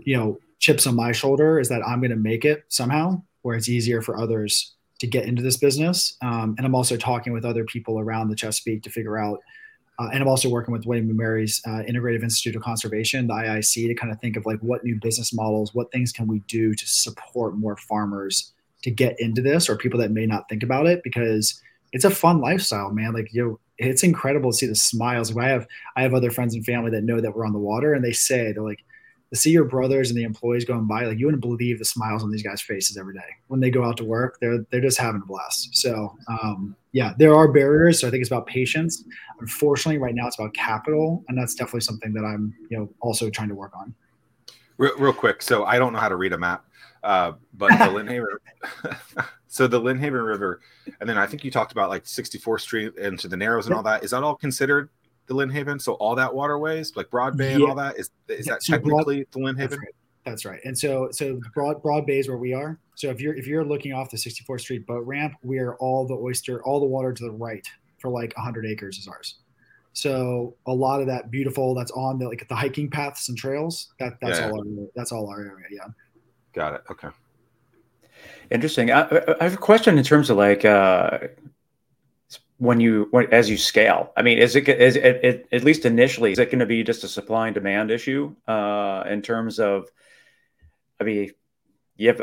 you 0.01 0.17
know 0.17 0.39
chips 0.59 0.87
on 0.87 0.97
my 0.97 1.13
shoulder 1.13 1.61
is 1.61 1.69
that 1.69 1.87
i'm 1.87 2.01
going 2.01 2.11
to 2.11 2.17
make 2.17 2.45
it 2.45 2.65
somehow 2.69 3.23
where 3.43 3.57
it's 3.57 3.69
easier 3.69 4.03
for 4.03 4.19
others 4.19 4.75
to 5.01 5.07
get 5.07 5.25
into 5.25 5.43
this 5.43 5.57
business. 5.57 6.17
Um, 6.23 6.55
and 6.57 6.67
I'm 6.67 6.75
also 6.75 6.97
talking 6.97 7.33
with 7.33 7.45
other 7.45 7.65
people 7.65 7.99
around 7.99 8.29
the 8.29 8.37
Chesapeake 8.37 8.83
to 8.83 8.91
figure 8.91 9.19
out. 9.19 9.41
Uh, 9.99 10.09
and 10.13 10.23
I'm 10.23 10.29
also 10.29 10.49
working 10.49 10.73
with 10.73 10.87
William 10.87 11.09
and 11.09 11.17
Mary's 11.17 11.61
uh, 11.67 11.83
Integrative 11.89 12.23
Institute 12.23 12.57
of 12.57 12.63
Conservation, 12.63 13.27
the 13.27 13.35
IIC, 13.35 13.89
to 13.89 13.95
kind 13.95 14.13
of 14.13 14.21
think 14.21 14.37
of 14.37 14.47
like 14.47 14.59
what 14.61 14.85
new 14.85 14.97
business 14.97 15.33
models, 15.33 15.75
what 15.75 15.91
things 15.91 16.13
can 16.13 16.27
we 16.27 16.39
do 16.41 16.75
to 16.75 16.87
support 16.87 17.57
more 17.57 17.77
farmers 17.77 18.53
to 18.83 18.91
get 18.91 19.19
into 19.21 19.43
this, 19.43 19.69
or 19.69 19.77
people 19.77 20.01
that 20.01 20.11
may 20.11 20.25
not 20.25 20.49
think 20.49 20.63
about 20.63 20.87
it, 20.87 21.03
because 21.03 21.61
it's 21.93 22.07
a 22.07 22.11
fun 22.11 22.41
lifestyle, 22.41 22.91
man. 22.91 23.13
Like 23.13 23.33
you, 23.33 23.45
know, 23.47 23.61
it's 23.77 24.03
incredible 24.03 24.53
to 24.53 24.57
see 24.57 24.67
the 24.67 24.75
smiles. 24.75 25.37
I 25.37 25.49
have 25.49 25.67
I 25.97 26.03
have 26.03 26.15
other 26.15 26.31
friends 26.31 26.55
and 26.55 26.65
family 26.65 26.91
that 26.93 27.05
know 27.05 27.21
that 27.21 27.35
we're 27.35 27.45
on 27.45 27.53
the 27.53 27.59
water, 27.59 27.93
and 27.93 28.03
they 28.03 28.13
say 28.13 28.53
they're 28.53 28.63
like, 28.63 28.83
to 29.31 29.37
see 29.37 29.51
your 29.51 29.65
brothers 29.65 30.11
and 30.11 30.19
the 30.19 30.25
employees 30.25 30.65
going 30.65 30.87
by, 30.87 31.05
like 31.05 31.19
you 31.19 31.27
wouldn't 31.27 31.41
believe 31.41 31.79
the 31.79 31.85
smiles 31.85 32.23
on 32.23 32.31
these 32.31 32.43
guys' 32.43 32.61
faces 32.61 32.97
every 32.97 33.15
day 33.15 33.21
when 33.47 33.61
they 33.61 33.71
go 33.71 33.85
out 33.85 33.97
to 33.97 34.05
work. 34.05 34.39
They're 34.41 34.67
they're 34.71 34.81
just 34.81 34.99
having 34.99 35.23
a 35.23 35.27
blast. 35.27 35.77
So 35.77 36.17
um, 36.29 36.77
yeah, 36.93 37.15
there 37.17 37.35
are 37.35 37.51
barriers. 37.51 38.01
So 38.01 38.09
I 38.09 38.11
think 38.11 38.23
it's 38.23 38.31
about 38.31 38.47
patience. 38.47 39.05
Unfortunately, 39.41 39.99
right 39.99 40.15
now 40.15 40.27
it's 40.27 40.39
about 40.39 40.53
capital, 40.55 41.25
and 41.29 41.39
that's 41.39 41.55
definitely 41.55 41.83
something 41.83 42.13
that 42.13 42.25
I'm 42.25 42.55
you 42.71 42.79
know 42.79 42.91
also 43.01 43.31
trying 43.31 43.49
to 43.49 43.55
work 43.55 43.73
on. 43.77 43.95
Real, 44.79 44.97
real 44.99 45.13
quick, 45.13 45.43
so 45.43 45.65
I 45.65 45.79
don't 45.79 45.93
know 45.93 46.01
how 46.01 46.09
to 46.09 46.17
read 46.17 46.33
a 46.33 46.39
map, 46.39 46.65
uh, 47.05 47.33
but 47.55 47.69
the 47.71 47.85
Lynnhaven, 47.85 49.27
so 49.47 49.67
the 49.67 49.81
Lynnhaven 49.81 50.27
River, 50.27 50.61
and 51.01 51.09
then 51.09 51.19
I 51.19 51.27
think 51.27 51.45
you 51.45 51.51
talked 51.51 51.71
about 51.71 51.89
like 51.89 52.05
64th 52.05 52.61
Street 52.61 52.97
into 52.97 53.29
the 53.29 53.37
Narrows 53.37 53.67
and 53.67 53.75
all 53.75 53.83
that. 53.85 54.03
Is 54.03 54.11
that 54.11 54.23
all 54.25 54.35
considered 54.35 54.89
the 55.31 55.37
Lynnhaven? 55.37 55.81
So 55.81 55.95
all 55.95 56.15
that 56.17 56.35
waterways, 56.35 56.97
like 56.97 57.09
Broad 57.09 57.37
Bay 57.37 57.51
yeah. 57.51 57.55
and 57.55 57.65
all 57.65 57.75
that, 57.77 57.99
is 57.99 58.11
is 58.29 58.47
yeah, 58.47 58.55
that 58.55 58.63
so 58.63 58.75
technically 58.75 59.25
broad, 59.31 59.33
the 59.33 59.53
Lynnhaven? 59.53 59.71
That's 59.71 59.79
right. 59.79 59.95
that's 60.25 60.45
right. 60.45 60.61
And 60.65 60.77
so 60.77 61.09
so 61.13 61.41
Broad 61.55 61.83
Broad 61.83 62.05
Bay 62.05 62.19
is 62.19 62.29
where 62.29 62.37
we 62.37 62.53
are. 62.53 62.79
So 62.97 63.09
if 63.09 63.21
you're 63.21 63.35
if 63.35 63.47
you're 63.47 63.65
looking 63.65 63.93
off 63.93 64.11
the 64.11 64.17
64th 64.17 64.61
Street 64.61 64.87
boat 64.87 65.07
ramp, 65.07 65.35
we 65.43 65.59
are 65.59 65.77
all 65.77 66.07
the 66.07 66.15
oyster, 66.15 66.63
all 66.65 66.81
the 66.81 66.87
water 66.87 67.13
to 67.13 67.23
the 67.23 67.31
right 67.31 67.67
for 67.99 68.11
like 68.11 68.35
100 68.37 68.67
acres 68.67 68.99
is 68.99 69.07
ours. 69.07 69.37
So 69.93 70.55
a 70.67 70.73
lot 70.73 71.01
of 71.01 71.07
that 71.07 71.31
beautiful 71.31 71.75
that's 71.75 71.91
on 71.93 72.19
the 72.19 72.29
like 72.29 72.47
the 72.49 72.55
hiking 72.55 72.91
paths 72.91 73.29
and 73.29 73.39
trails. 73.39 73.93
That 73.99 74.19
that's 74.21 74.39
yeah. 74.39 74.51
all 74.51 74.59
our, 74.59 74.87
that's 74.95 75.13
all 75.13 75.29
our 75.29 75.41
area. 75.41 75.67
Yeah. 75.71 75.87
Got 76.53 76.75
it. 76.75 76.83
Okay. 76.91 77.09
Interesting. 78.51 78.91
I, 78.91 79.03
I 79.41 79.45
have 79.45 79.55
a 79.55 79.59
question 79.59 79.97
in 79.97 80.05
terms 80.05 80.29
of 80.29 80.37
like 80.37 80.65
uh, 80.65 81.19
when 82.61 82.79
you 82.79 83.09
when, 83.11 83.27
as 83.33 83.49
you 83.49 83.57
scale 83.57 84.13
i 84.19 84.23
mean 84.23 84.39
is 84.39 84.55
it 84.55 84.69
is 84.69 84.95
it, 84.95 85.25
it, 85.25 85.49
at 85.51 85.65
least 85.65 85.87
initially 85.87 86.31
is 86.31 86.39
it 86.39 86.51
going 86.51 86.59
to 86.59 86.67
be 86.67 86.85
just 86.85 87.03
a 87.03 87.09
supply 87.09 87.47
and 87.47 87.55
demand 87.55 87.91
issue 87.91 88.35
uh, 88.47 89.03
in 89.09 89.23
terms 89.23 89.59
of 89.59 89.89
i 91.01 91.05
mean 91.05 91.33
you 91.97 92.09
have 92.09 92.23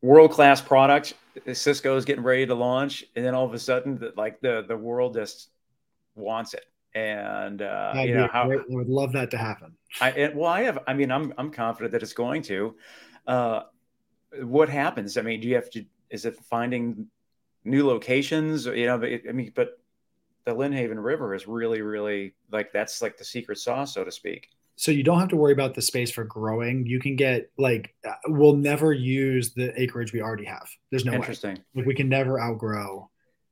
world 0.00 0.32
class 0.32 0.62
product 0.62 1.12
Sysco 1.46 1.96
is 1.98 2.06
getting 2.06 2.24
ready 2.24 2.46
to 2.46 2.54
launch 2.54 3.04
and 3.14 3.24
then 3.24 3.34
all 3.34 3.44
of 3.44 3.52
a 3.52 3.58
sudden 3.58 3.98
the, 3.98 4.14
like 4.16 4.40
the 4.40 4.64
the 4.66 4.76
world 4.76 5.12
just 5.12 5.50
wants 6.14 6.54
it 6.54 6.64
and 6.94 7.60
uh, 7.60 7.92
you 7.96 8.14
know 8.14 8.28
how 8.32 8.50
I 8.50 8.56
would 8.68 8.88
love 8.88 9.12
that 9.12 9.30
to 9.32 9.36
happen. 9.36 9.76
I 10.00 10.12
it, 10.12 10.34
well, 10.34 10.50
I 10.50 10.62
have. 10.62 10.78
I 10.86 10.94
mean, 10.94 11.12
I'm 11.12 11.34
I'm 11.36 11.50
confident 11.50 11.92
that 11.92 12.02
it's 12.02 12.14
going 12.14 12.40
to. 12.44 12.74
Uh, 13.26 13.64
what 14.40 14.70
happens? 14.70 15.18
I 15.18 15.20
mean, 15.20 15.40
do 15.40 15.46
you 15.46 15.56
have 15.56 15.68
to? 15.72 15.84
Is 16.08 16.24
it 16.24 16.38
finding 16.48 17.08
new 17.66 17.86
locations, 17.86 18.66
you 18.66 18.86
know, 18.86 18.98
but 18.98 19.10
I 19.28 19.32
mean, 19.32 19.52
but 19.54 19.78
the 20.44 20.54
Lynnhaven 20.54 21.02
River 21.02 21.34
is 21.34 21.46
really, 21.46 21.82
really 21.82 22.34
like 22.50 22.72
that's 22.72 23.02
like 23.02 23.18
the 23.18 23.24
secret 23.24 23.58
sauce, 23.58 23.94
so 23.94 24.04
to 24.04 24.12
speak. 24.12 24.48
So 24.76 24.92
you 24.92 25.02
don't 25.02 25.18
have 25.18 25.28
to 25.30 25.36
worry 25.36 25.52
about 25.52 25.74
the 25.74 25.82
space 25.82 26.10
for 26.10 26.24
growing. 26.24 26.86
You 26.86 27.00
can 27.00 27.16
get 27.16 27.50
like 27.58 27.94
we'll 28.28 28.56
never 28.56 28.92
use 28.92 29.52
the 29.52 29.78
acreage 29.80 30.12
we 30.12 30.22
already 30.22 30.44
have. 30.44 30.68
There's 30.90 31.04
no 31.04 31.14
interesting. 31.14 31.56
Way. 31.56 31.62
Like 31.74 31.86
we 31.86 31.94
can 31.94 32.08
never 32.08 32.40
outgrow 32.40 33.10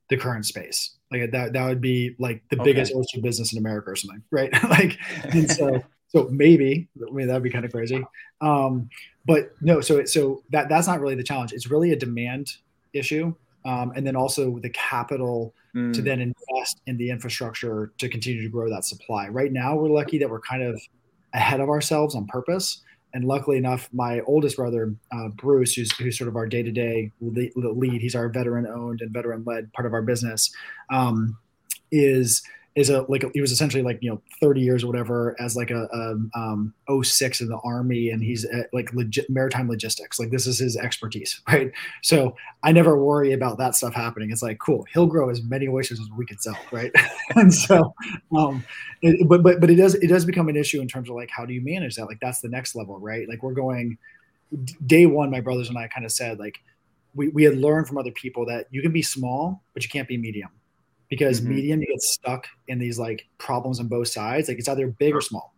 the 0.09 0.17
current 0.17 0.45
space. 0.45 0.97
Like 1.11 1.31
that 1.31 1.53
that 1.53 1.65
would 1.67 1.81
be 1.81 2.15
like 2.19 2.43
the 2.49 2.57
okay. 2.57 2.63
biggest 2.63 2.93
oyster 2.95 3.21
business 3.21 3.53
in 3.53 3.59
America 3.59 3.91
or 3.91 3.95
something, 3.95 4.23
right? 4.31 4.51
like 4.69 4.97
and 5.23 5.51
so 5.51 5.83
so 6.07 6.29
maybe 6.31 6.87
I 7.05 7.11
mean 7.11 7.27
that'd 7.27 7.43
be 7.43 7.49
kind 7.49 7.65
of 7.65 7.71
crazy. 7.71 8.05
Um, 8.39 8.89
but 9.25 9.51
no, 9.61 9.81
so 9.81 10.05
so 10.05 10.43
that 10.51 10.69
that's 10.69 10.87
not 10.87 11.01
really 11.01 11.15
the 11.15 11.23
challenge. 11.23 11.51
It's 11.51 11.69
really 11.69 11.91
a 11.91 11.95
demand 11.97 12.53
issue 12.93 13.35
um, 13.65 13.91
and 13.95 14.05
then 14.05 14.15
also 14.15 14.59
the 14.59 14.69
capital 14.69 15.53
mm. 15.75 15.93
to 15.93 16.01
then 16.01 16.21
invest 16.21 16.81
in 16.85 16.97
the 16.97 17.09
infrastructure 17.09 17.91
to 17.97 18.07
continue 18.07 18.41
to 18.41 18.49
grow 18.49 18.69
that 18.69 18.85
supply. 18.85 19.27
Right 19.27 19.51
now, 19.51 19.75
we're 19.75 19.89
lucky 19.89 20.17
that 20.19 20.29
we're 20.29 20.41
kind 20.41 20.63
of 20.63 20.79
ahead 21.33 21.59
of 21.59 21.69
ourselves 21.69 22.15
on 22.15 22.27
purpose. 22.27 22.81
And 23.13 23.25
luckily 23.25 23.57
enough, 23.57 23.89
my 23.93 24.19
oldest 24.21 24.57
brother, 24.57 24.93
uh, 25.11 25.29
Bruce, 25.29 25.73
who's, 25.73 25.91
who's 25.97 26.17
sort 26.17 26.27
of 26.27 26.35
our 26.35 26.45
day 26.45 26.63
to 26.63 26.71
day 26.71 27.11
lead, 27.21 28.01
he's 28.01 28.15
our 28.15 28.29
veteran 28.29 28.67
owned 28.67 29.01
and 29.01 29.11
veteran 29.11 29.43
led 29.45 29.71
part 29.73 29.85
of 29.85 29.93
our 29.93 30.01
business, 30.01 30.53
um, 30.91 31.37
is 31.91 32.41
is 32.75 32.89
a 32.89 33.03
like 33.07 33.23
he 33.33 33.39
was 33.39 33.51
essentially 33.51 33.81
like 33.81 33.97
you 34.01 34.09
know 34.09 34.21
30 34.41 34.59
years 34.59 34.83
or 34.83 34.87
whatever 34.87 35.35
as 35.39 35.55
like 35.55 35.71
a, 35.71 35.87
a 35.93 36.39
um 36.39 36.73
06 37.03 37.39
in 37.41 37.47
the 37.47 37.57
army 37.63 38.09
and 38.09 38.21
he's 38.21 38.43
at, 38.45 38.73
like 38.73 38.93
legit 38.93 39.29
maritime 39.29 39.69
logistics. 39.69 40.19
Like 40.19 40.29
this 40.29 40.45
is 40.45 40.59
his 40.59 40.75
expertise 40.75 41.41
right? 41.47 41.71
So 42.03 42.35
i 42.63 42.71
never 42.71 43.01
worry 43.01 43.31
about 43.31 43.57
that 43.59 43.75
stuff 43.75 43.93
happening. 43.93 44.31
It's 44.31 44.43
like 44.43 44.59
cool 44.59 44.85
he'll 44.93 45.07
grow 45.07 45.29
as 45.29 45.41
many 45.43 45.67
oysters 45.67 45.99
as 45.99 46.09
we 46.17 46.25
can 46.25 46.37
sell 46.39 46.57
right? 46.71 46.91
And 47.35 47.53
so 47.53 47.93
um 48.35 48.63
it, 49.01 49.27
but 49.27 49.41
but 49.41 49.59
but 49.59 49.69
it 49.69 49.75
does 49.75 49.95
it 49.95 50.07
does 50.07 50.25
become 50.25 50.49
an 50.49 50.55
issue 50.55 50.81
in 50.81 50.87
terms 50.87 51.09
of 51.09 51.15
like 51.15 51.29
how 51.29 51.45
do 51.45 51.53
you 51.53 51.61
manage 51.61 51.95
that? 51.95 52.05
Like 52.05 52.19
that's 52.19 52.41
the 52.41 52.49
next 52.49 52.75
level 52.75 52.99
right? 52.99 53.27
Like 53.27 53.41
we're 53.41 53.53
going 53.53 53.97
day 54.85 55.05
one 55.05 55.31
my 55.31 55.41
brothers 55.41 55.69
and 55.69 55.77
i 55.77 55.87
kind 55.87 56.05
of 56.05 56.11
said 56.11 56.39
like 56.39 56.61
we, 57.15 57.29
we 57.29 57.43
had 57.43 57.57
learned 57.57 57.87
from 57.87 57.97
other 57.97 58.11
people 58.11 58.45
that 58.45 58.67
you 58.71 58.81
can 58.81 58.91
be 58.91 59.01
small 59.01 59.63
but 59.73 59.83
you 59.83 59.89
can't 59.89 60.07
be 60.07 60.17
medium 60.17 60.49
because 61.09 61.39
mm-hmm. 61.39 61.55
medium 61.55 61.81
you 61.81 61.87
get 61.87 62.01
stuck 62.01 62.47
in 62.67 62.79
these 62.79 62.99
like 62.99 63.27
problems 63.37 63.79
on 63.79 63.87
both 63.87 64.07
sides 64.07 64.47
like 64.47 64.57
it's 64.57 64.69
either 64.69 64.87
big 64.87 65.13
or 65.15 65.21
small 65.21 65.53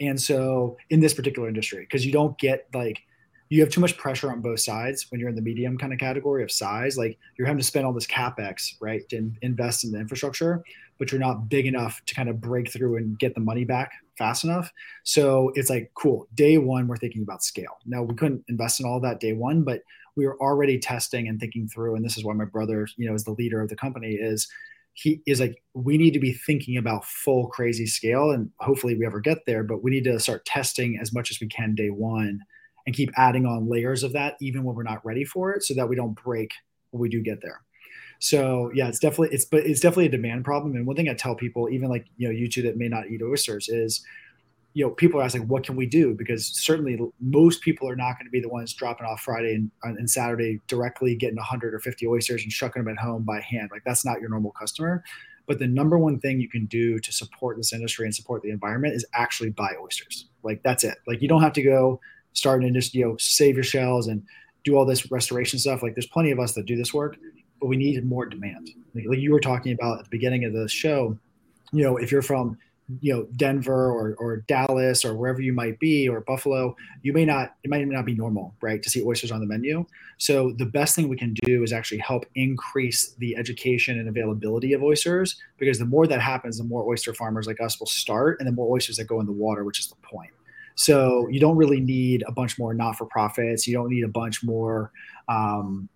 and 0.00 0.20
so 0.20 0.76
in 0.90 1.00
this 1.00 1.14
particular 1.14 1.48
industry 1.48 1.80
because 1.80 2.04
you 2.06 2.12
don't 2.12 2.38
get 2.38 2.66
like 2.74 3.02
you 3.50 3.62
have 3.62 3.70
too 3.70 3.80
much 3.80 3.96
pressure 3.96 4.30
on 4.30 4.40
both 4.40 4.60
sides 4.60 5.06
when 5.10 5.20
you're 5.20 5.28
in 5.28 5.34
the 5.34 5.42
medium 5.42 5.78
kind 5.78 5.92
of 5.92 5.98
category 5.98 6.42
of 6.42 6.52
size. 6.52 6.98
Like 6.98 7.18
you're 7.36 7.46
having 7.46 7.60
to 7.60 7.64
spend 7.64 7.86
all 7.86 7.92
this 7.92 8.06
capex, 8.06 8.74
right, 8.80 9.08
to 9.08 9.16
in, 9.16 9.36
invest 9.42 9.84
in 9.84 9.92
the 9.92 9.98
infrastructure, 9.98 10.62
but 10.98 11.10
you're 11.10 11.20
not 11.20 11.48
big 11.48 11.66
enough 11.66 12.02
to 12.06 12.14
kind 12.14 12.28
of 12.28 12.40
break 12.40 12.70
through 12.70 12.96
and 12.96 13.18
get 13.18 13.34
the 13.34 13.40
money 13.40 13.64
back 13.64 13.92
fast 14.16 14.44
enough. 14.44 14.70
So 15.04 15.50
it's 15.54 15.70
like, 15.70 15.90
cool. 15.94 16.28
Day 16.34 16.58
one, 16.58 16.88
we're 16.88 16.96
thinking 16.98 17.22
about 17.22 17.42
scale. 17.42 17.78
Now 17.86 18.02
we 18.02 18.14
couldn't 18.14 18.44
invest 18.48 18.80
in 18.80 18.86
all 18.86 19.00
that 19.00 19.20
day 19.20 19.32
one, 19.32 19.62
but 19.62 19.82
we 20.16 20.26
were 20.26 20.38
already 20.40 20.78
testing 20.78 21.28
and 21.28 21.40
thinking 21.40 21.68
through. 21.68 21.94
And 21.94 22.04
this 22.04 22.18
is 22.18 22.24
why 22.24 22.34
my 22.34 22.44
brother, 22.44 22.86
you 22.96 23.08
know, 23.08 23.14
is 23.14 23.24
the 23.24 23.32
leader 23.32 23.62
of 23.62 23.68
the 23.68 23.76
company. 23.76 24.14
Is 24.14 24.48
he 25.00 25.22
is 25.26 25.38
like, 25.38 25.62
we 25.74 25.96
need 25.96 26.12
to 26.12 26.18
be 26.18 26.32
thinking 26.32 26.76
about 26.76 27.04
full 27.04 27.46
crazy 27.46 27.86
scale, 27.86 28.32
and 28.32 28.50
hopefully 28.58 28.96
we 28.96 29.06
ever 29.06 29.20
get 29.20 29.38
there. 29.46 29.62
But 29.62 29.82
we 29.82 29.92
need 29.92 30.04
to 30.04 30.18
start 30.18 30.44
testing 30.44 30.98
as 31.00 31.12
much 31.12 31.30
as 31.30 31.40
we 31.40 31.46
can 31.46 31.74
day 31.74 31.88
one 31.88 32.40
and 32.88 32.96
keep 32.96 33.10
adding 33.18 33.44
on 33.44 33.68
layers 33.68 34.02
of 34.02 34.14
that 34.14 34.34
even 34.40 34.64
when 34.64 34.74
we're 34.74 34.82
not 34.82 35.04
ready 35.04 35.22
for 35.22 35.52
it 35.52 35.62
so 35.62 35.74
that 35.74 35.86
we 35.86 35.94
don't 35.94 36.14
break 36.14 36.52
when 36.90 37.02
we 37.02 37.08
do 37.10 37.20
get 37.20 37.38
there 37.42 37.60
so 38.18 38.70
yeah 38.74 38.88
it's 38.88 38.98
definitely 38.98 39.28
it's 39.30 39.44
but 39.44 39.60
it's 39.66 39.80
definitely 39.80 40.06
a 40.06 40.10
demand 40.10 40.42
problem 40.42 40.74
and 40.74 40.86
one 40.86 40.96
thing 40.96 41.06
i 41.06 41.12
tell 41.12 41.34
people 41.34 41.68
even 41.68 41.90
like 41.90 42.06
you 42.16 42.26
know 42.26 42.32
you 42.32 42.48
two 42.48 42.62
that 42.62 42.78
may 42.78 42.88
not 42.88 43.06
eat 43.10 43.20
oysters 43.22 43.68
is 43.68 44.02
you 44.78 44.84
know 44.84 44.92
people 44.92 45.18
are 45.18 45.24
asking 45.24 45.48
what 45.48 45.64
can 45.64 45.74
we 45.74 45.86
do? 45.86 46.14
Because 46.14 46.46
certainly 46.46 46.96
most 47.20 47.62
people 47.62 47.88
are 47.88 47.96
not 47.96 48.12
going 48.16 48.26
to 48.26 48.30
be 48.30 48.40
the 48.40 48.48
ones 48.48 48.72
dropping 48.72 49.06
off 49.06 49.22
friday 49.22 49.56
and, 49.56 49.72
uh, 49.84 49.88
and 49.88 50.08
saturday 50.08 50.60
directly 50.68 51.16
getting 51.16 51.34
100 51.34 51.74
or 51.74 51.80
50 51.80 52.06
oysters 52.06 52.44
and 52.44 52.52
shucking 52.52 52.84
them 52.84 52.96
at 52.96 53.02
home 53.02 53.24
by 53.24 53.40
hand. 53.40 53.70
Like 53.72 53.82
that's 53.84 54.04
not 54.04 54.20
your 54.20 54.30
normal 54.30 54.52
customer. 54.52 55.02
But 55.48 55.58
the 55.58 55.66
number 55.66 55.98
one 55.98 56.20
thing 56.20 56.40
you 56.40 56.48
can 56.48 56.66
do 56.66 57.00
to 57.00 57.10
support 57.10 57.56
this 57.56 57.72
industry 57.72 58.06
and 58.06 58.14
support 58.14 58.42
the 58.42 58.50
environment 58.50 58.94
is 58.94 59.04
actually 59.14 59.50
buy 59.50 59.72
oysters. 59.82 60.28
Like 60.44 60.62
that's 60.62 60.84
it. 60.84 60.98
Like 61.08 61.22
you 61.22 61.26
don't 61.26 61.42
have 61.42 61.54
to 61.54 61.62
go 61.62 62.00
start 62.34 62.62
to 62.62 62.70
just 62.70 62.94
you 62.94 63.04
know 63.04 63.16
save 63.16 63.56
your 63.56 63.64
shells 63.64 64.06
and 64.06 64.22
do 64.62 64.76
all 64.76 64.86
this 64.86 65.10
restoration 65.10 65.58
stuff. 65.58 65.82
Like 65.82 65.96
there's 65.96 66.06
plenty 66.06 66.30
of 66.30 66.38
us 66.38 66.52
that 66.52 66.66
do 66.66 66.76
this 66.76 66.94
work, 66.94 67.16
but 67.60 67.66
we 67.66 67.76
need 67.76 68.04
more 68.04 68.26
demand. 68.26 68.70
Like, 68.94 69.06
like 69.08 69.18
you 69.18 69.32
were 69.32 69.40
talking 69.40 69.72
about 69.72 69.98
at 69.98 70.04
the 70.04 70.10
beginning 70.10 70.44
of 70.44 70.52
the 70.52 70.68
show, 70.68 71.18
you 71.72 71.82
know, 71.82 71.96
if 71.96 72.12
you're 72.12 72.22
from 72.22 72.56
you 73.00 73.12
know 73.12 73.26
Denver 73.36 73.90
or, 73.90 74.14
or 74.18 74.38
Dallas 74.48 75.04
or 75.04 75.14
wherever 75.14 75.40
you 75.40 75.52
might 75.52 75.78
be 75.78 76.08
or 76.08 76.20
Buffalo, 76.22 76.74
you 77.02 77.12
may 77.12 77.24
not 77.24 77.54
it 77.62 77.70
might 77.70 77.86
not 77.86 78.06
be 78.06 78.14
normal, 78.14 78.54
right, 78.60 78.82
to 78.82 78.90
see 78.90 79.02
oysters 79.04 79.30
on 79.30 79.40
the 79.40 79.46
menu. 79.46 79.84
So 80.16 80.52
the 80.56 80.66
best 80.66 80.96
thing 80.96 81.08
we 81.08 81.16
can 81.16 81.34
do 81.34 81.62
is 81.62 81.72
actually 81.72 81.98
help 81.98 82.24
increase 82.34 83.14
the 83.18 83.36
education 83.36 83.98
and 83.98 84.08
availability 84.08 84.72
of 84.72 84.82
oysters 84.82 85.36
because 85.58 85.78
the 85.78 85.84
more 85.84 86.06
that 86.06 86.20
happens, 86.20 86.58
the 86.58 86.64
more 86.64 86.88
oyster 86.88 87.14
farmers 87.14 87.46
like 87.46 87.60
us 87.60 87.78
will 87.78 87.86
start 87.86 88.38
and 88.40 88.48
the 88.48 88.52
more 88.52 88.72
oysters 88.74 88.96
that 88.96 89.04
go 89.04 89.20
in 89.20 89.26
the 89.26 89.32
water, 89.32 89.64
which 89.64 89.78
is 89.78 89.88
the 89.88 89.96
point. 89.96 90.30
So 90.74 91.26
you 91.28 91.40
don't 91.40 91.56
really 91.56 91.80
need 91.80 92.22
a 92.26 92.32
bunch 92.32 92.58
more 92.58 92.72
not 92.72 92.96
for 92.96 93.04
profits. 93.04 93.66
You 93.66 93.74
don't 93.74 93.90
need 93.90 94.04
a 94.04 94.08
bunch 94.08 94.44
more, 94.44 94.92
um, 95.28 95.88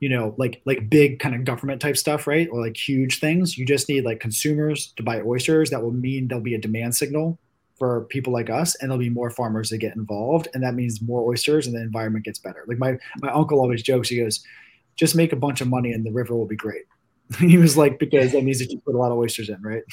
you 0.00 0.08
know, 0.08 0.34
like 0.38 0.60
like 0.64 0.90
big 0.90 1.20
kind 1.20 1.34
of 1.34 1.44
government 1.44 1.80
type 1.80 1.96
stuff, 1.96 2.26
right? 2.26 2.48
Or 2.50 2.60
like 2.60 2.76
huge 2.76 3.20
things. 3.20 3.56
You 3.56 3.64
just 3.64 3.88
need 3.88 4.04
like 4.04 4.18
consumers 4.20 4.92
to 4.96 5.02
buy 5.02 5.20
oysters. 5.20 5.70
That 5.70 5.82
will 5.82 5.92
mean 5.92 6.28
there'll 6.28 6.42
be 6.42 6.54
a 6.54 6.60
demand 6.60 6.96
signal 6.96 7.38
for 7.78 8.02
people 8.06 8.32
like 8.32 8.50
us, 8.50 8.74
and 8.76 8.90
there'll 8.90 8.98
be 8.98 9.10
more 9.10 9.30
farmers 9.30 9.70
that 9.70 9.78
get 9.78 9.96
involved, 9.96 10.48
and 10.52 10.62
that 10.62 10.74
means 10.74 11.00
more 11.00 11.26
oysters, 11.28 11.66
and 11.66 11.76
the 11.76 11.80
environment 11.80 12.24
gets 12.24 12.38
better. 12.38 12.64
Like 12.66 12.78
my 12.78 12.98
my 13.20 13.30
uncle 13.30 13.60
always 13.60 13.82
jokes. 13.82 14.08
He 14.08 14.18
goes, 14.18 14.44
"Just 14.96 15.14
make 15.14 15.32
a 15.32 15.36
bunch 15.36 15.60
of 15.60 15.68
money, 15.68 15.92
and 15.92 16.04
the 16.04 16.12
river 16.12 16.34
will 16.34 16.46
be 16.46 16.56
great." 16.56 16.84
he 17.38 17.58
was 17.58 17.76
like, 17.76 17.98
because 17.98 18.32
that 18.32 18.42
means 18.42 18.58
that 18.58 18.70
you 18.70 18.80
put 18.80 18.94
a 18.94 18.98
lot 18.98 19.12
of 19.12 19.18
oysters 19.18 19.48
in, 19.48 19.62
right? 19.62 19.84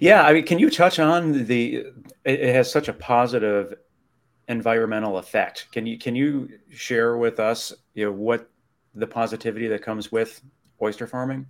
Yeah, 0.00 0.24
I 0.24 0.32
mean, 0.32 0.44
can 0.44 0.58
you 0.58 0.70
touch 0.70 0.98
on 0.98 1.44
the? 1.44 1.84
It 2.24 2.54
has 2.54 2.70
such 2.70 2.88
a 2.88 2.92
positive 2.92 3.74
environmental 4.48 5.18
effect. 5.18 5.68
Can 5.72 5.86
you 5.86 5.98
can 5.98 6.16
you 6.16 6.48
share 6.70 7.16
with 7.16 7.38
us, 7.38 7.72
you 7.94 8.06
know, 8.06 8.12
what 8.12 8.50
the 8.98 9.06
positivity 9.06 9.68
that 9.68 9.82
comes 9.82 10.10
with 10.10 10.40
oyster 10.82 11.06
farming? 11.06 11.46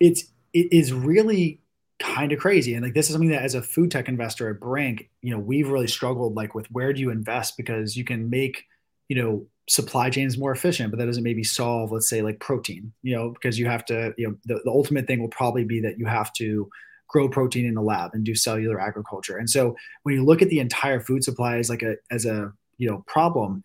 It's 0.00 0.24
it 0.52 0.72
is 0.72 0.92
really 0.92 1.60
kind 1.98 2.32
of 2.32 2.38
crazy, 2.38 2.74
and 2.74 2.84
like 2.84 2.94
this 2.94 3.06
is 3.06 3.12
something 3.12 3.30
that 3.30 3.42
as 3.42 3.54
a 3.54 3.62
food 3.62 3.90
tech 3.90 4.08
investor 4.08 4.48
at 4.50 4.60
Brink, 4.60 5.10
you 5.22 5.30
know, 5.30 5.38
we've 5.38 5.68
really 5.68 5.86
struggled 5.86 6.34
like 6.34 6.54
with 6.54 6.70
where 6.70 6.92
do 6.92 7.00
you 7.00 7.10
invest 7.10 7.56
because 7.56 7.96
you 7.96 8.04
can 8.04 8.30
make, 8.30 8.64
you 9.08 9.20
know, 9.20 9.46
supply 9.68 10.08
chains 10.10 10.38
more 10.38 10.52
efficient, 10.52 10.90
but 10.90 10.98
that 10.98 11.06
doesn't 11.06 11.24
maybe 11.24 11.44
solve, 11.44 11.92
let's 11.92 12.08
say, 12.08 12.22
like 12.22 12.40
protein, 12.40 12.92
you 13.02 13.14
know, 13.14 13.30
because 13.30 13.58
you 13.58 13.66
have 13.66 13.84
to, 13.84 14.14
you 14.16 14.28
know, 14.28 14.36
the, 14.44 14.60
the 14.64 14.70
ultimate 14.70 15.06
thing 15.06 15.20
will 15.20 15.28
probably 15.28 15.64
be 15.64 15.80
that 15.80 15.98
you 15.98 16.06
have 16.06 16.32
to 16.32 16.68
grow 17.08 17.28
protein 17.28 17.66
in 17.66 17.74
the 17.74 17.82
lab 17.82 18.12
and 18.14 18.24
do 18.24 18.34
cellular 18.34 18.80
agriculture. 18.80 19.36
And 19.36 19.48
so 19.48 19.76
when 20.02 20.14
you 20.14 20.24
look 20.24 20.42
at 20.42 20.48
the 20.48 20.60
entire 20.60 21.00
food 21.00 21.24
supply 21.24 21.58
as 21.58 21.68
like 21.68 21.82
a 21.82 21.96
as 22.10 22.24
a 22.24 22.52
you 22.76 22.88
know 22.88 23.04
problem, 23.06 23.62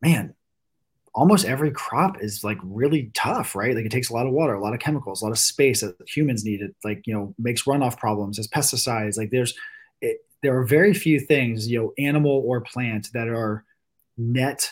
man, 0.00 0.34
almost 1.14 1.44
every 1.44 1.70
crop 1.70 2.22
is 2.22 2.44
like 2.44 2.58
really 2.62 3.10
tough, 3.14 3.54
right? 3.54 3.74
Like 3.74 3.84
it 3.84 3.90
takes 3.90 4.10
a 4.10 4.14
lot 4.14 4.26
of 4.26 4.32
water, 4.32 4.54
a 4.54 4.62
lot 4.62 4.74
of 4.74 4.80
chemicals, 4.80 5.22
a 5.22 5.24
lot 5.24 5.32
of 5.32 5.38
space 5.38 5.80
that 5.80 5.96
humans 6.06 6.44
need. 6.44 6.60
It 6.60 6.74
like 6.84 7.06
you 7.06 7.14
know 7.14 7.34
makes 7.38 7.64
runoff 7.64 7.98
problems 7.98 8.38
as 8.38 8.48
pesticides. 8.48 9.18
Like 9.18 9.30
there's 9.30 9.54
it, 10.00 10.18
there 10.42 10.56
are 10.58 10.64
very 10.64 10.94
few 10.94 11.20
things, 11.20 11.68
you 11.68 11.80
know, 11.80 11.92
animal 11.98 12.42
or 12.46 12.60
plant 12.60 13.08
that 13.12 13.28
are 13.28 13.64
net 14.16 14.70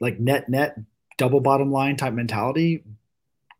like 0.00 0.20
net 0.20 0.48
net 0.48 0.76
double 1.16 1.40
bottom 1.40 1.72
line 1.72 1.96
type 1.96 2.12
mentality 2.12 2.84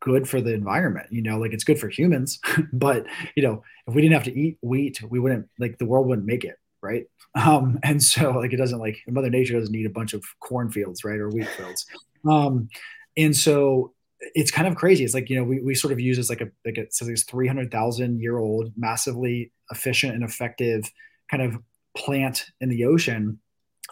good 0.00 0.28
for 0.28 0.40
the 0.40 0.52
environment 0.52 1.06
you 1.10 1.22
know 1.22 1.38
like 1.38 1.52
it's 1.52 1.64
good 1.64 1.78
for 1.78 1.88
humans 1.88 2.38
but 2.72 3.06
you 3.34 3.42
know 3.42 3.62
if 3.86 3.94
we 3.94 4.02
didn't 4.02 4.14
have 4.14 4.24
to 4.24 4.38
eat 4.38 4.58
wheat 4.60 5.00
we 5.02 5.18
wouldn't 5.18 5.48
like 5.58 5.78
the 5.78 5.86
world 5.86 6.06
wouldn't 6.06 6.26
make 6.26 6.44
it 6.44 6.58
right 6.87 7.05
um 7.34 7.78
and 7.84 8.03
so 8.03 8.30
like 8.30 8.53
it 8.53 8.57
doesn't 8.57 8.78
like 8.78 8.99
mother 9.09 9.30
nature 9.30 9.59
doesn't 9.59 9.72
need 9.72 9.87
a 9.87 9.91
bunch 9.91 10.12
of 10.12 10.22
cornfields 10.41 11.05
right 11.05 11.18
or 11.18 11.28
wheat 11.28 11.49
fields 11.49 11.87
um 12.28 12.68
and 13.16 13.37
so 13.37 13.93
it's 14.34 14.51
kind 14.51 14.66
of 14.66 14.76
crazy 14.76 15.05
it's 15.05 15.14
like 15.14 15.28
you 15.28 15.37
know 15.37 15.45
we, 15.45 15.61
we 15.61 15.74
sort 15.74 15.93
of 15.93 16.01
use 16.01 16.18
as 16.18 16.30
like 16.30 16.41
a 16.41 16.49
like 16.64 16.78
a 16.78 16.87
so 16.91 17.05
this 17.05 17.24
300000 17.24 18.20
year 18.20 18.39
old 18.39 18.72
massively 18.76 19.53
efficient 19.70 20.14
and 20.14 20.24
effective 20.24 20.91
kind 21.30 21.43
of 21.43 21.59
plant 21.97 22.47
in 22.61 22.68
the 22.68 22.84
ocean 22.84 23.39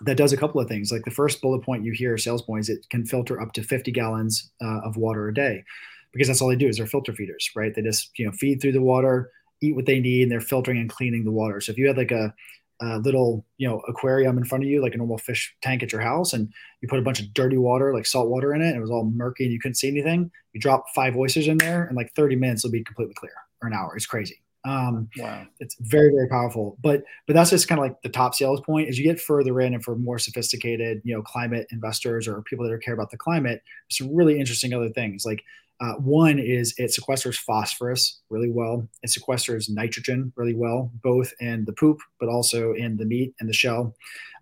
that 0.03 0.17
does 0.17 0.33
a 0.33 0.37
couple 0.37 0.61
of 0.61 0.69
things. 0.69 0.91
Like 0.91 1.05
the 1.05 1.11
first 1.11 1.41
bullet 1.41 1.63
point 1.63 1.85
you 1.85 1.93
hear, 1.93 2.19
sales 2.19 2.43
points, 2.43 2.69
it 2.69 2.87
can 2.91 3.05
filter 3.05 3.41
up 3.41 3.53
to 3.53 3.63
50 3.63 3.93
gallons 3.93 4.51
uh, 4.63 4.81
of 4.85 4.97
water 4.97 5.29
a 5.29 5.35
day 5.35 5.65
because 6.13 6.29
that's 6.29 6.41
all 6.41 6.49
they 6.49 6.57
do 6.57 6.69
is 6.69 6.77
they're 6.77 6.87
filter 6.87 7.13
feeders, 7.13 7.51
right? 7.55 7.75
They 7.75 7.83
just, 7.83 8.11
you 8.19 8.27
know, 8.27 8.33
feed 8.33 8.61
through 8.61 8.73
the 8.73 8.83
water, 8.83 9.31
eat 9.61 9.75
what 9.75 9.87
they 9.87 10.01
need, 10.01 10.23
and 10.23 10.33
they're 10.33 10.41
filtering 10.41 10.79
and 10.79 10.91
cleaning 10.91 11.25
the 11.25 11.33
water. 11.33 11.61
So 11.61 11.73
if 11.73 11.79
you 11.79 11.87
had 11.87 11.97
like 11.97 12.13
a, 12.13 12.35
a 12.81 12.99
little, 12.99 13.45
you 13.57 13.69
know, 13.69 13.81
aquarium 13.89 14.37
in 14.39 14.45
front 14.45 14.65
of 14.65 14.71
you, 14.71 14.83
like 14.83 14.95
a 14.95 14.99
normal 14.99 15.19
fish 15.19 15.55
tank 15.63 15.83
at 15.83 15.93
your 15.93 16.01
house, 16.01 16.33
and 16.33 16.53
you 16.81 16.89
put 16.89 16.99
a 16.99 17.03
bunch 17.03 17.21
of 17.21 17.33
dirty 17.35 17.57
water, 17.57 17.95
like 17.95 18.07
salt 18.07 18.29
water 18.29 18.55
in 18.55 18.63
it, 18.63 18.69
and 18.69 18.77
it 18.77 18.81
was 18.81 18.91
all 18.91 19.05
murky 19.05 19.45
and 19.45 19.53
you 19.53 19.61
couldn't 19.61 19.77
see 19.77 19.89
anything, 19.89 20.31
you 20.53 20.61
drop 20.61 20.85
five 20.95 21.17
oysters 21.17 21.49
in 21.49 21.59
there, 21.59 21.85
and 21.85 21.97
like 21.97 22.13
30 22.15 22.37
minutes, 22.37 22.65
it'll 22.65 22.73
be 22.73 22.85
completely 22.85 23.15
clear 23.15 23.33
or 23.63 23.69
an 23.69 23.75
hour. 23.75 23.95
It's 23.97 24.07
crazy. 24.07 24.41
Um, 24.67 25.11
wow, 25.19 25.47
it's 25.61 25.77
very 25.81 26.11
very 26.11 26.27
powerful. 26.27 26.79
But 26.83 27.05
but 27.27 27.35
that's 27.35 27.51
just 27.51 27.69
kind 27.69 27.79
of 27.79 27.83
like 27.83 28.01
the 28.03 28.09
top 28.09 28.35
sales 28.35 28.63
point. 28.63 28.89
As 28.89 28.99
you 28.99 29.05
get 29.05 29.21
further 29.21 29.61
in, 29.61 29.75
and 29.75 29.85
for 29.85 29.95
more 29.95 30.19
sophisticated, 30.19 31.03
you 31.05 31.15
know, 31.15 31.23
climate 31.23 31.67
investors 31.71 32.27
or 32.27 32.41
people 32.43 32.67
that 32.67 32.83
care 32.83 32.95
about 32.95 33.11
the 33.11 33.19
climate, 33.19 33.63
some 33.91 34.15
really 34.15 34.41
interesting 34.41 34.73
other 34.73 34.89
things. 34.89 35.27
Like 35.27 35.43
uh, 35.85 35.95
one 35.95 36.39
is 36.39 36.75
it 36.79 36.91
sequesters 36.91 37.37
phosphorus 37.37 38.21
really 38.31 38.51
well. 38.51 38.89
It 39.03 39.11
sequesters 39.11 39.69
nitrogen 39.69 40.33
really 40.37 40.55
well, 40.55 40.91
both 41.03 41.33
in 41.41 41.65
the 41.67 41.73
poop 41.73 41.99
but 42.19 42.29
also 42.29 42.73
in 42.73 42.97
the 42.97 43.05
meat 43.05 43.35
and 43.39 43.49
the 43.49 43.53
shell. 43.53 43.95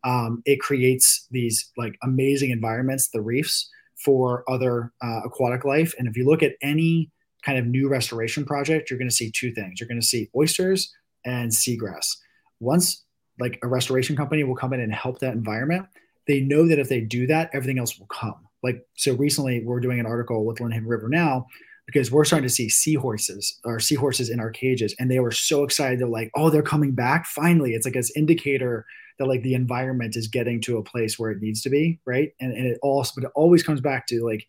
Um, 0.05 0.43
it 0.45 0.61
creates 0.61 1.27
these 1.31 1.71
like 1.77 1.99
amazing 2.03 2.51
environments, 2.51 3.09
the 3.09 3.21
reefs 3.21 3.69
for 3.97 4.45
other 4.49 4.93
uh, 5.03 5.21
aquatic 5.25 5.65
life. 5.65 5.95
And 5.99 6.07
if 6.07 6.17
you 6.17 6.25
look 6.25 6.43
at 6.43 6.53
any 6.63 7.11
kind 7.45 7.59
of 7.59 7.67
new 7.67 7.89
restoration 7.89 8.45
project, 8.45 8.89
you're 8.89 8.99
going 8.99 9.09
to 9.09 9.15
see 9.15 9.31
two 9.31 9.53
things. 9.53 9.81
You're 9.81 9.89
going 9.89 10.01
to 10.01 10.07
see 10.07 10.29
oysters 10.37 10.93
and 11.25 11.51
seagrass. 11.51 12.17
Once 12.61 13.05
like 13.41 13.59
a 13.63 13.67
restoration 13.67 14.17
company 14.17 14.45
will 14.45 14.55
come 14.55 14.73
in 14.73 14.81
and 14.81 14.95
help 14.95 15.19
that 15.21 15.35
environment, 15.35 15.87
they 16.29 16.41
know 16.41 16.69
that 16.69 16.79
if 16.79 16.89
they 16.89 17.01
do 17.01 17.27
that, 17.27 17.51
everything 17.53 17.79
else 17.79 17.99
will 17.99 18.07
come. 18.07 18.47
Like 18.63 18.87
so 18.97 19.15
recently 19.15 19.63
we're 19.65 19.81
doing 19.81 20.01
an 20.01 20.07
article 20.07 20.45
with 20.45 20.59
Lynnhaven 20.59 20.87
River 20.87 21.09
now 21.09 21.47
because 21.87 22.11
we're 22.11 22.25
starting 22.25 22.49
to 22.49 22.55
see 22.55 22.69
seahorses 22.69 23.59
or 23.65 23.81
seahorses 23.81 24.31
in 24.31 24.41
our 24.41 24.51
cages 24.51 24.95
and 24.99 25.11
they 25.11 25.19
were 25.19 25.33
so 25.33 25.65
excited 25.65 25.99
they're 25.99 26.07
like 26.07 26.31
oh 26.37 26.49
they're 26.49 26.63
coming 26.63 26.93
back 26.93 27.27
finally 27.27 27.75
it's 27.75 27.85
like 27.85 27.95
this 27.95 28.13
indicator 28.17 28.87
that 29.19 29.27
like 29.27 29.43
the 29.43 29.55
environment 29.55 30.15
is 30.15 30.29
getting 30.29 30.61
to 30.61 30.79
a 30.79 30.85
place 30.85 31.19
where 31.19 31.33
it 31.33 31.43
needs 31.43 31.61
to 31.61 31.69
be 31.69 31.99
right 32.07 32.35
and, 32.41 32.53
and 32.53 32.67
it 32.67 32.79
also 32.83 33.13
but 33.17 33.25
it 33.25 33.33
always 33.35 33.65
comes 33.65 33.81
back 33.81 34.07
to 34.07 34.25
like 34.25 34.47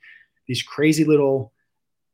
these 0.47 0.61
crazy 0.61 1.03
little 1.03 1.53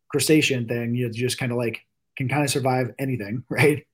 crustacean 0.09 0.67
thing, 0.67 0.95
you 0.95 1.09
just 1.09 1.37
kind 1.37 1.51
of 1.51 1.57
like 1.57 1.85
can 2.17 2.27
kind 2.27 2.43
of 2.43 2.49
survive 2.49 2.93
anything, 2.99 3.43
right? 3.49 3.85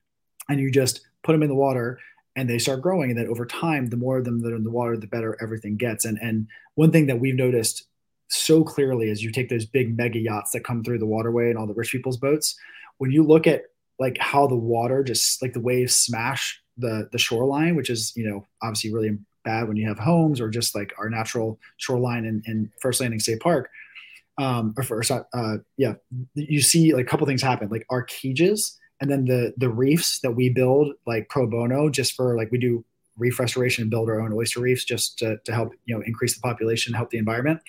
And 0.49 0.59
you 0.59 0.71
just 0.71 1.01
put 1.23 1.33
them 1.33 1.43
in 1.43 1.49
the 1.49 1.55
water 1.55 1.99
and 2.35 2.49
they 2.49 2.59
start 2.59 2.81
growing. 2.81 3.11
And 3.11 3.19
then 3.19 3.27
over 3.27 3.45
time, 3.45 3.87
the 3.87 3.97
more 3.97 4.17
of 4.17 4.25
them 4.25 4.41
that 4.41 4.51
are 4.51 4.57
in 4.57 4.63
the 4.63 4.71
water, 4.71 4.97
the 4.97 5.07
better 5.07 5.37
everything 5.41 5.77
gets. 5.77 6.05
And 6.05 6.17
and 6.21 6.47
one 6.75 6.91
thing 6.91 7.07
that 7.07 7.19
we've 7.19 7.35
noticed 7.35 7.85
so 8.29 8.63
clearly 8.63 9.09
as 9.09 9.23
you 9.23 9.31
take 9.31 9.49
those 9.49 9.65
big 9.65 9.95
mega 9.97 10.19
yachts 10.19 10.51
that 10.51 10.63
come 10.63 10.83
through 10.83 10.99
the 10.99 11.05
waterway 11.05 11.49
and 11.49 11.57
all 11.57 11.67
the 11.67 11.73
rich 11.73 11.91
people's 11.91 12.17
boats. 12.17 12.57
When 12.97 13.11
you 13.11 13.23
look 13.23 13.47
at 13.47 13.63
like 13.99 14.17
how 14.19 14.47
the 14.47 14.55
water 14.55 15.03
just 15.03 15.41
like 15.41 15.53
the 15.53 15.59
waves 15.59 15.95
smash 15.95 16.61
the 16.77 17.07
the 17.11 17.17
shoreline, 17.17 17.75
which 17.75 17.89
is 17.89 18.13
you 18.15 18.27
know 18.27 18.45
obviously 18.61 18.93
really 18.93 19.17
bad 19.43 19.67
when 19.67 19.77
you 19.77 19.87
have 19.87 19.99
homes 19.99 20.41
or 20.41 20.49
just 20.49 20.75
like 20.75 20.93
our 20.97 21.09
natural 21.09 21.59
shoreline 21.77 22.25
in, 22.25 22.41
in 22.45 22.71
First 22.81 22.99
Landing 22.99 23.19
State 23.19 23.39
Park. 23.39 23.69
Um, 24.37 24.73
or 24.77 24.83
first, 24.83 25.11
uh, 25.11 25.57
yeah, 25.77 25.93
you 26.33 26.59
see 26.59 26.93
like 26.93 27.05
a 27.05 27.09
couple 27.09 27.25
things 27.25 27.41
happen, 27.41 27.69
like 27.69 27.85
our 27.89 28.03
cages 28.03 28.77
and 29.01 29.09
then 29.09 29.25
the 29.25 29.53
the 29.57 29.69
reefs 29.69 30.19
that 30.19 30.31
we 30.31 30.49
build 30.49 30.93
like 31.05 31.29
pro 31.29 31.47
bono 31.47 31.89
just 31.89 32.13
for 32.13 32.35
like 32.35 32.51
we 32.51 32.57
do 32.57 32.83
reef 33.17 33.39
restoration 33.39 33.83
and 33.83 33.91
build 33.91 34.09
our 34.09 34.21
own 34.21 34.33
oyster 34.33 34.59
reefs 34.59 34.83
just 34.83 35.17
to, 35.19 35.37
to 35.45 35.53
help 35.53 35.73
you 35.85 35.95
know 35.95 36.03
increase 36.05 36.35
the 36.35 36.41
population 36.41 36.93
help 36.93 37.09
the 37.09 37.17
environment. 37.17 37.61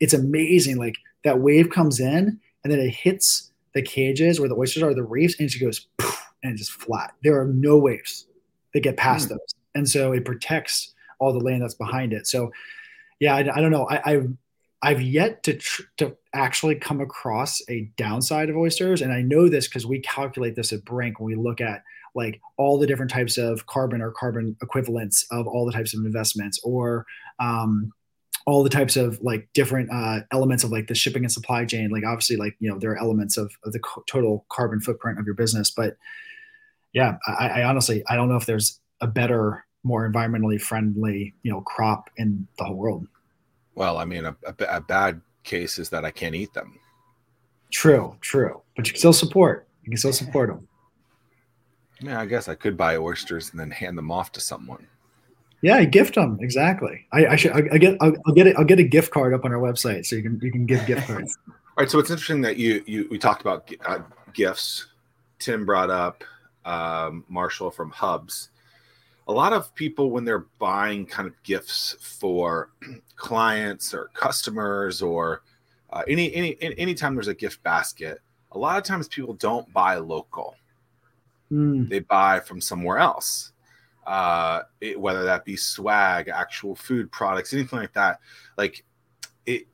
It's 0.00 0.14
amazing 0.14 0.76
like 0.76 0.96
that 1.24 1.40
wave 1.40 1.70
comes 1.70 2.00
in 2.00 2.40
and 2.62 2.72
then 2.72 2.80
it 2.80 2.90
hits 2.90 3.52
the 3.74 3.82
cages 3.82 4.40
where 4.40 4.48
the 4.48 4.56
oysters 4.56 4.82
are 4.82 4.94
the 4.94 5.02
reefs 5.02 5.38
and 5.38 5.46
it 5.46 5.50
just 5.50 5.62
goes 5.62 5.86
poof, 5.98 6.32
and 6.42 6.56
just 6.56 6.72
flat. 6.72 7.14
There 7.22 7.40
are 7.40 7.46
no 7.46 7.78
waves 7.78 8.26
that 8.72 8.80
get 8.80 8.96
past 8.96 9.26
mm. 9.26 9.30
those. 9.30 9.54
And 9.74 9.88
so 9.88 10.12
it 10.12 10.24
protects 10.24 10.94
all 11.18 11.32
the 11.32 11.40
land 11.40 11.62
that's 11.62 11.74
behind 11.74 12.12
it. 12.12 12.26
So 12.26 12.52
yeah 13.20 13.34
i, 13.34 13.38
I 13.40 13.60
don't 13.60 13.70
know. 13.70 13.86
I, 13.88 14.14
I 14.14 14.22
I've 14.82 15.00
yet 15.00 15.42
to 15.44 15.54
tr- 15.54 15.82
to 15.96 16.16
actually 16.34 16.74
come 16.74 17.00
across 17.00 17.62
a 17.70 17.90
downside 17.96 18.50
of 18.50 18.56
oysters, 18.56 19.00
and 19.00 19.14
I 19.14 19.22
know 19.22 19.48
this 19.48 19.66
because 19.66 19.86
we 19.86 20.00
calculate 20.00 20.56
this 20.56 20.74
at 20.74 20.84
Brink 20.84 21.18
when 21.18 21.26
we 21.26 21.42
look 21.42 21.62
at 21.62 21.82
like 22.14 22.40
all 22.56 22.78
the 22.78 22.86
different 22.86 23.10
types 23.10 23.38
of 23.38 23.66
carbon 23.66 24.00
or 24.00 24.10
carbon 24.10 24.56
equivalents 24.62 25.26
of 25.30 25.46
all 25.46 25.66
the 25.66 25.72
types 25.72 25.94
of 25.94 26.04
investments, 26.04 26.60
or 26.62 27.06
um, 27.40 27.92
all 28.46 28.62
the 28.62 28.70
types 28.70 28.96
of 28.96 29.18
like 29.22 29.48
different 29.54 29.90
uh, 29.92 30.20
elements 30.30 30.64
of 30.64 30.70
like 30.70 30.86
the 30.86 30.94
shipping 30.94 31.24
and 31.24 31.32
supply 31.32 31.64
chain. 31.64 31.90
Like 31.90 32.04
obviously, 32.04 32.36
like 32.36 32.56
you 32.60 32.70
know 32.70 32.78
there 32.78 32.92
are 32.92 32.98
elements 32.98 33.36
of, 33.36 33.52
of 33.64 33.72
the 33.72 33.80
co- 33.80 34.04
total 34.08 34.44
carbon 34.50 34.80
footprint 34.80 35.18
of 35.18 35.26
your 35.26 35.34
business, 35.34 35.70
but 35.70 35.96
yeah, 36.92 37.16
I, 37.26 37.48
I 37.48 37.62
honestly 37.64 38.02
I 38.08 38.16
don't 38.16 38.28
know 38.28 38.36
if 38.36 38.46
there's 38.46 38.80
a 39.00 39.06
better, 39.06 39.64
more 39.82 40.08
environmentally 40.08 40.60
friendly 40.60 41.34
you 41.42 41.50
know 41.50 41.60
crop 41.62 42.10
in 42.16 42.46
the 42.58 42.64
whole 42.64 42.76
world. 42.76 43.06
Well, 43.74 43.98
I 43.98 44.04
mean, 44.04 44.24
a, 44.24 44.36
a, 44.46 44.54
a 44.76 44.80
bad 44.80 45.20
case 45.42 45.78
is 45.78 45.90
that 45.90 46.04
I 46.04 46.10
can't 46.10 46.34
eat 46.34 46.52
them. 46.54 46.78
True, 47.72 48.16
true. 48.20 48.62
But 48.76 48.86
you 48.86 48.92
can 48.92 48.98
still 48.98 49.12
support. 49.12 49.66
You 49.82 49.90
can 49.90 49.98
still 49.98 50.12
support 50.12 50.48
them. 50.48 50.68
Yeah, 52.04 52.20
I 52.20 52.26
guess 52.26 52.48
I 52.48 52.54
could 52.54 52.76
buy 52.76 52.96
oysters 52.96 53.50
and 53.50 53.58
then 53.58 53.70
hand 53.70 53.96
them 53.96 54.10
off 54.10 54.32
to 54.32 54.40
someone. 54.40 54.86
Yeah, 55.62 55.82
gift 55.84 56.16
them 56.16 56.38
exactly. 56.40 57.06
I, 57.12 57.26
I 57.26 57.36
should. 57.36 57.52
I, 57.52 57.62
I 57.72 57.78
get. 57.78 57.96
I'll, 58.00 58.12
I'll, 58.26 58.34
get 58.34 58.46
it. 58.46 58.56
I'll 58.58 58.64
get 58.64 58.78
a 58.78 58.84
gift 58.84 59.12
card 59.12 59.32
up 59.32 59.44
on 59.44 59.52
our 59.52 59.58
website 59.60 60.04
so 60.04 60.16
you 60.16 60.22
can 60.22 60.38
you 60.42 60.52
can 60.52 60.66
give 60.66 60.84
gift 60.86 61.06
cards. 61.06 61.38
All 61.48 61.54
right. 61.78 61.90
So 61.90 61.98
it's 61.98 62.10
interesting 62.10 62.42
that 62.42 62.58
you 62.58 62.84
you 62.86 63.08
we 63.10 63.18
talked 63.18 63.40
about 63.40 63.70
uh, 63.86 64.00
gifts. 64.34 64.88
Tim 65.38 65.64
brought 65.64 65.90
up 65.90 66.22
um, 66.64 67.24
Marshall 67.28 67.70
from 67.70 67.90
Hubs 67.90 68.50
a 69.26 69.32
lot 69.32 69.52
of 69.52 69.74
people 69.74 70.10
when 70.10 70.24
they're 70.24 70.46
buying 70.58 71.06
kind 71.06 71.26
of 71.26 71.42
gifts 71.42 71.96
for 72.00 72.70
clients 73.16 73.94
or 73.94 74.10
customers 74.14 75.00
or 75.02 75.42
uh, 75.90 76.02
any 76.08 76.34
any 76.34 76.56
anytime 76.60 77.14
there's 77.14 77.28
a 77.28 77.34
gift 77.34 77.62
basket 77.62 78.20
a 78.52 78.58
lot 78.58 78.76
of 78.76 78.84
times 78.84 79.08
people 79.08 79.34
don't 79.34 79.72
buy 79.72 79.96
local 79.96 80.56
mm. 81.54 81.88
they 81.88 82.00
buy 82.00 82.40
from 82.40 82.60
somewhere 82.60 82.98
else 82.98 83.52
uh, 84.06 84.62
it, 84.80 85.00
whether 85.00 85.24
that 85.24 85.44
be 85.44 85.56
swag 85.56 86.28
actual 86.28 86.74
food 86.74 87.10
products 87.10 87.52
anything 87.52 87.78
like 87.78 87.92
that 87.94 88.20
like 88.56 88.84
it 89.46 89.66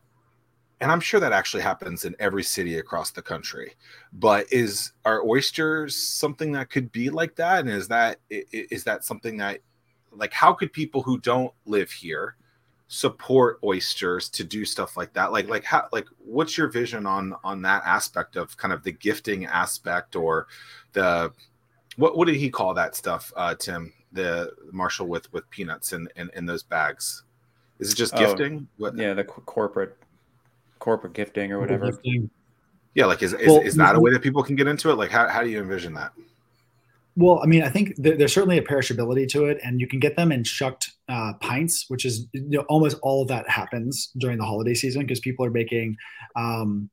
and 0.81 0.91
I'm 0.91 1.01
sure 1.01 1.21
that 1.21 1.33
actually 1.33 1.63
happens 1.63 2.07
in 2.07 2.17
every 2.19 2.43
city 2.43 2.79
across 2.79 3.11
the 3.11 3.21
country. 3.21 3.75
But 4.15 4.47
is 4.51 4.93
are 5.05 5.23
oysters 5.23 5.95
something 5.95 6.53
that 6.53 6.71
could 6.71 6.91
be 6.91 7.11
like 7.11 7.37
that? 7.37 7.61
And 7.61 7.69
is 7.69 7.87
that 7.89 8.19
is 8.31 8.85
that 8.85 9.05
something 9.05 9.37
that 9.37 9.61
like 10.11 10.33
how 10.33 10.53
could 10.55 10.73
people 10.73 11.03
who 11.03 11.21
don't 11.21 11.53
live 11.67 11.91
here 11.91 12.37
support 12.89 13.61
oysters 13.63 14.29
to 14.31 14.43
do 14.43 14.65
stuff 14.65 14.97
like 14.97 15.13
that? 15.13 15.33
Like 15.33 15.49
like 15.49 15.65
how 15.65 15.87
like 15.93 16.07
what's 16.19 16.57
your 16.57 16.69
vision 16.69 17.07
on 17.07 17.35
on 17.45 17.61
that 17.63 17.83
aspect 17.85 18.37
of 18.37 18.57
kind 18.57 18.73
of 18.73 18.83
the 18.83 18.93
gifting 18.93 19.45
aspect 19.45 20.17
or 20.17 20.47
the 20.93 21.31
what 22.01 22.17
what 22.17 22.27
did 22.27 22.37
he 22.37 22.51
call 22.51 22.75
that 22.75 22.97
stuff, 22.97 23.33
uh, 23.37 23.55
Tim? 23.55 23.93
The 24.13 24.53
Marshall 24.73 25.07
with 25.07 25.33
with 25.33 25.49
peanuts 25.51 25.93
in 25.93 26.09
in, 26.17 26.31
in 26.35 26.47
those 26.47 26.63
bags. 26.63 27.23
Is 27.79 27.93
it 27.93 27.97
just 27.97 28.15
oh, 28.15 28.19
gifting? 28.19 28.67
What? 28.79 28.97
Yeah, 28.97 29.15
the 29.15 29.25
corporate 29.25 29.97
corporate 30.79 31.13
gifting 31.13 31.53
or 31.53 31.61
whatever. 31.61 31.87
Gifting. 31.87 32.31
Yeah, 32.95 33.07
like 33.07 33.23
is, 33.23 33.33
is, 33.35 33.47
well, 33.47 33.61
is 33.61 33.77
that 33.77 33.95
a 33.95 34.01
way 34.01 34.13
that 34.13 34.23
people 34.23 34.43
can 34.43 34.57
get 34.57 34.67
into 34.67 34.91
it? 34.91 34.95
Like 34.95 35.11
how, 35.11 35.29
how 35.29 35.43
do 35.43 35.49
you 35.49 35.61
envision 35.61 35.95
that? 35.95 36.13
Well, 37.17 37.41
I 37.43 37.47
mean, 37.47 37.63
I 37.63 37.69
think 37.69 37.97
th- 38.03 38.19
there's 38.19 38.33
certainly 38.33 38.59
a 38.59 38.63
perishability 38.63 39.29
to 39.31 39.45
it, 39.47 39.59
and 39.63 39.81
you 39.81 39.87
can 39.87 40.01
get 40.01 40.17
them 40.17 40.33
in 40.33 40.43
shucked 40.43 40.91
uh, 41.09 41.35
pints, 41.41 41.85
which 41.89 42.05
is 42.05 42.27
you 42.33 42.59
know, 42.59 42.65
almost 42.69 42.99
all 43.03 43.23
of 43.23 43.29
that 43.29 43.49
happens 43.49 44.11
during 44.19 44.39
the 44.39 44.45
holiday 44.45 44.75
season 44.75 45.03
because 45.03 45.21
people 45.21 45.45
are 45.45 45.51
making 45.51 45.97
um, 46.37 46.89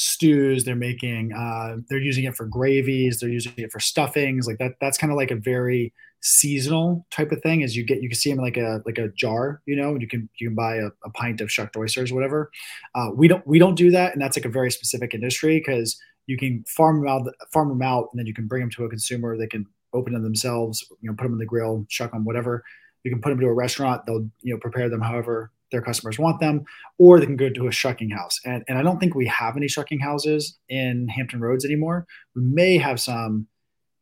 stews, 0.00 0.64
they're 0.64 0.74
making, 0.74 1.30
uh, 1.34 1.76
they're 1.90 2.00
using 2.00 2.24
it 2.24 2.34
for 2.34 2.46
gravies, 2.46 3.20
they're 3.20 3.28
using 3.28 3.52
it 3.58 3.70
for 3.70 3.80
stuffings, 3.80 4.46
like 4.46 4.56
that. 4.56 4.72
That's 4.80 4.96
kind 4.96 5.12
of 5.12 5.18
like 5.18 5.30
a 5.30 5.36
very 5.36 5.92
seasonal 6.22 7.06
type 7.10 7.32
of 7.32 7.42
thing. 7.42 7.62
As 7.62 7.76
you 7.76 7.84
get, 7.84 8.02
you 8.02 8.08
can 8.08 8.16
see 8.16 8.30
them 8.30 8.38
in 8.38 8.44
like 8.44 8.56
a 8.56 8.80
like 8.86 8.96
a 8.96 9.08
jar, 9.08 9.60
you 9.66 9.76
know, 9.76 9.96
you 10.00 10.08
can 10.08 10.26
you 10.38 10.48
can 10.48 10.54
buy 10.54 10.76
a, 10.76 10.86
a 11.04 11.10
pint 11.10 11.42
of 11.42 11.52
shucked 11.52 11.76
oysters, 11.76 12.14
whatever. 12.14 12.50
Uh, 12.94 13.10
we 13.14 13.28
don't 13.28 13.46
we 13.46 13.58
don't 13.58 13.74
do 13.74 13.90
that, 13.90 14.14
and 14.14 14.22
that's 14.22 14.38
like 14.38 14.46
a 14.46 14.50
very 14.50 14.70
specific 14.70 15.12
industry 15.12 15.58
because 15.58 16.00
you 16.26 16.38
can 16.38 16.64
farm 16.66 17.00
them 17.00 17.08
out, 17.08 17.28
farm 17.52 17.68
them 17.68 17.82
out, 17.82 18.08
and 18.10 18.18
then 18.18 18.26
you 18.26 18.32
can 18.32 18.46
bring 18.46 18.62
them 18.62 18.70
to 18.70 18.84
a 18.84 18.88
consumer. 18.88 19.36
They 19.36 19.48
can 19.48 19.66
open 19.92 20.14
them 20.14 20.22
themselves, 20.22 20.82
you 21.02 21.10
know, 21.10 21.16
put 21.16 21.24
them 21.24 21.34
in 21.34 21.38
the 21.38 21.44
grill, 21.44 21.84
shuck 21.90 22.12
them, 22.12 22.24
whatever. 22.24 22.64
You 23.04 23.10
can 23.10 23.20
put 23.20 23.30
them 23.30 23.40
to 23.40 23.46
a 23.46 23.52
restaurant. 23.52 24.06
They'll 24.06 24.30
you 24.40 24.54
know 24.54 24.60
prepare 24.60 24.88
them 24.88 25.02
however 25.02 25.52
their 25.70 25.82
customers 25.82 26.18
want 26.18 26.40
them, 26.40 26.64
or 26.98 27.18
they 27.18 27.26
can 27.26 27.36
go 27.36 27.50
to 27.50 27.68
a 27.68 27.72
shucking 27.72 28.10
house. 28.10 28.40
And 28.44 28.64
and 28.68 28.78
I 28.78 28.82
don't 28.82 28.98
think 28.98 29.14
we 29.14 29.26
have 29.26 29.56
any 29.56 29.68
shucking 29.68 30.00
houses 30.00 30.58
in 30.68 31.08
Hampton 31.08 31.40
Roads 31.40 31.64
anymore. 31.64 32.06
We 32.34 32.42
may 32.42 32.78
have 32.78 33.00
some 33.00 33.46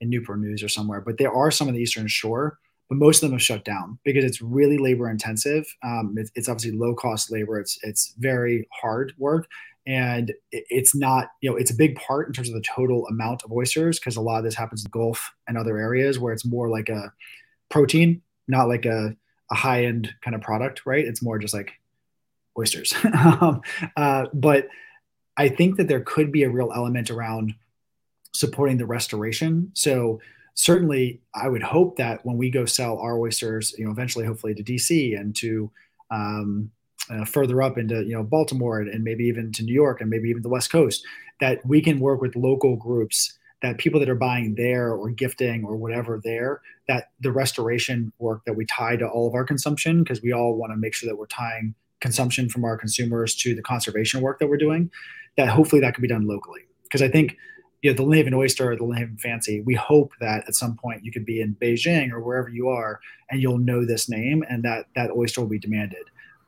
in 0.00 0.10
Newport 0.10 0.40
News 0.40 0.62
or 0.62 0.68
somewhere, 0.68 1.00
but 1.00 1.18
there 1.18 1.32
are 1.32 1.50
some 1.50 1.68
in 1.68 1.74
the 1.74 1.82
Eastern 1.82 2.08
Shore. 2.08 2.58
But 2.88 2.96
most 2.96 3.22
of 3.22 3.28
them 3.28 3.38
have 3.38 3.42
shut 3.42 3.66
down 3.66 3.98
because 4.02 4.24
it's 4.24 4.40
really 4.40 4.78
labor 4.78 5.10
intensive. 5.10 5.66
Um, 5.82 6.14
it's, 6.16 6.30
it's 6.34 6.48
obviously 6.48 6.78
low 6.78 6.94
cost 6.94 7.30
labor. 7.30 7.60
It's 7.60 7.78
it's 7.82 8.14
very 8.18 8.66
hard 8.72 9.12
work, 9.18 9.46
and 9.86 10.32
it's 10.50 10.94
not 10.94 11.28
you 11.42 11.50
know 11.50 11.56
it's 11.56 11.70
a 11.70 11.76
big 11.76 11.96
part 11.96 12.28
in 12.28 12.32
terms 12.32 12.48
of 12.48 12.54
the 12.54 12.62
total 12.62 13.06
amount 13.08 13.44
of 13.44 13.52
oysters 13.52 13.98
because 13.98 14.16
a 14.16 14.22
lot 14.22 14.38
of 14.38 14.44
this 14.44 14.54
happens 14.54 14.80
in 14.80 14.84
the 14.84 14.98
Gulf 14.98 15.30
and 15.46 15.58
other 15.58 15.76
areas 15.76 16.18
where 16.18 16.32
it's 16.32 16.46
more 16.46 16.70
like 16.70 16.88
a 16.88 17.12
protein, 17.68 18.22
not 18.46 18.68
like 18.68 18.86
a, 18.86 19.14
a 19.50 19.54
high 19.54 19.84
end 19.84 20.14
kind 20.22 20.34
of 20.34 20.42
product, 20.42 20.82
right? 20.86 21.04
It's 21.04 21.22
more 21.22 21.38
just 21.38 21.54
like 21.54 21.72
oysters. 22.58 22.94
um, 23.14 23.62
uh, 23.96 24.26
but 24.32 24.68
I 25.36 25.48
think 25.48 25.76
that 25.76 25.88
there 25.88 26.00
could 26.00 26.32
be 26.32 26.42
a 26.42 26.50
real 26.50 26.72
element 26.74 27.10
around 27.10 27.54
supporting 28.34 28.76
the 28.76 28.86
restoration. 28.86 29.70
So 29.74 30.20
certainly, 30.54 31.20
I 31.34 31.48
would 31.48 31.62
hope 31.62 31.96
that 31.96 32.24
when 32.26 32.36
we 32.36 32.50
go 32.50 32.66
sell 32.66 32.98
our 32.98 33.18
oysters, 33.18 33.74
you 33.78 33.84
know, 33.84 33.90
eventually, 33.90 34.26
hopefully 34.26 34.54
to 34.54 34.62
DC 34.62 35.18
and 35.18 35.34
to 35.36 35.70
um, 36.10 36.70
uh, 37.10 37.24
further 37.24 37.62
up 37.62 37.78
into 37.78 38.02
you 38.02 38.14
know 38.14 38.22
Baltimore 38.22 38.80
and, 38.80 38.90
and 38.90 39.04
maybe 39.04 39.24
even 39.24 39.52
to 39.52 39.62
New 39.62 39.72
York 39.72 40.00
and 40.00 40.10
maybe 40.10 40.28
even 40.28 40.42
the 40.42 40.48
West 40.48 40.70
Coast, 40.70 41.04
that 41.40 41.64
we 41.64 41.80
can 41.80 42.00
work 42.00 42.20
with 42.20 42.36
local 42.36 42.76
groups 42.76 43.37
that 43.62 43.78
people 43.78 43.98
that 44.00 44.08
are 44.08 44.14
buying 44.14 44.54
there 44.54 44.92
or 44.92 45.10
gifting 45.10 45.64
or 45.64 45.76
whatever 45.76 46.20
there 46.22 46.60
that 46.86 47.10
the 47.20 47.32
restoration 47.32 48.12
work 48.18 48.44
that 48.46 48.54
we 48.54 48.64
tie 48.66 48.96
to 48.96 49.06
all 49.06 49.26
of 49.26 49.34
our 49.34 49.44
consumption 49.44 50.02
because 50.02 50.22
we 50.22 50.32
all 50.32 50.54
want 50.54 50.72
to 50.72 50.76
make 50.76 50.94
sure 50.94 51.08
that 51.08 51.16
we're 51.16 51.26
tying 51.26 51.74
consumption 52.00 52.48
from 52.48 52.64
our 52.64 52.76
consumers 52.76 53.34
to 53.34 53.54
the 53.54 53.62
conservation 53.62 54.20
work 54.20 54.38
that 54.38 54.48
we're 54.48 54.56
doing 54.56 54.90
that 55.36 55.48
hopefully 55.48 55.80
that 55.80 55.94
can 55.94 56.02
be 56.02 56.08
done 56.08 56.26
locally. 56.26 56.62
Because 56.84 57.02
i 57.02 57.08
think 57.08 57.36
you 57.82 57.90
know 57.90 57.96
the 57.96 58.02
Lynnhaven 58.02 58.34
oyster 58.34 58.70
or 58.70 58.76
the 58.76 58.84
Lynnhaven 58.84 59.20
fancy 59.20 59.60
we 59.60 59.74
hope 59.74 60.12
that 60.20 60.44
at 60.48 60.54
some 60.54 60.76
point 60.76 61.04
you 61.04 61.12
could 61.12 61.24
be 61.24 61.40
in 61.40 61.56
beijing 61.60 62.10
or 62.12 62.20
wherever 62.20 62.48
you 62.48 62.68
are 62.68 63.00
and 63.30 63.40
you'll 63.40 63.58
know 63.58 63.84
this 63.84 64.08
name 64.08 64.44
and 64.48 64.62
that 64.64 64.86
that 64.94 65.10
oyster 65.10 65.40
will 65.40 65.48
be 65.48 65.58
demanded. 65.58 66.04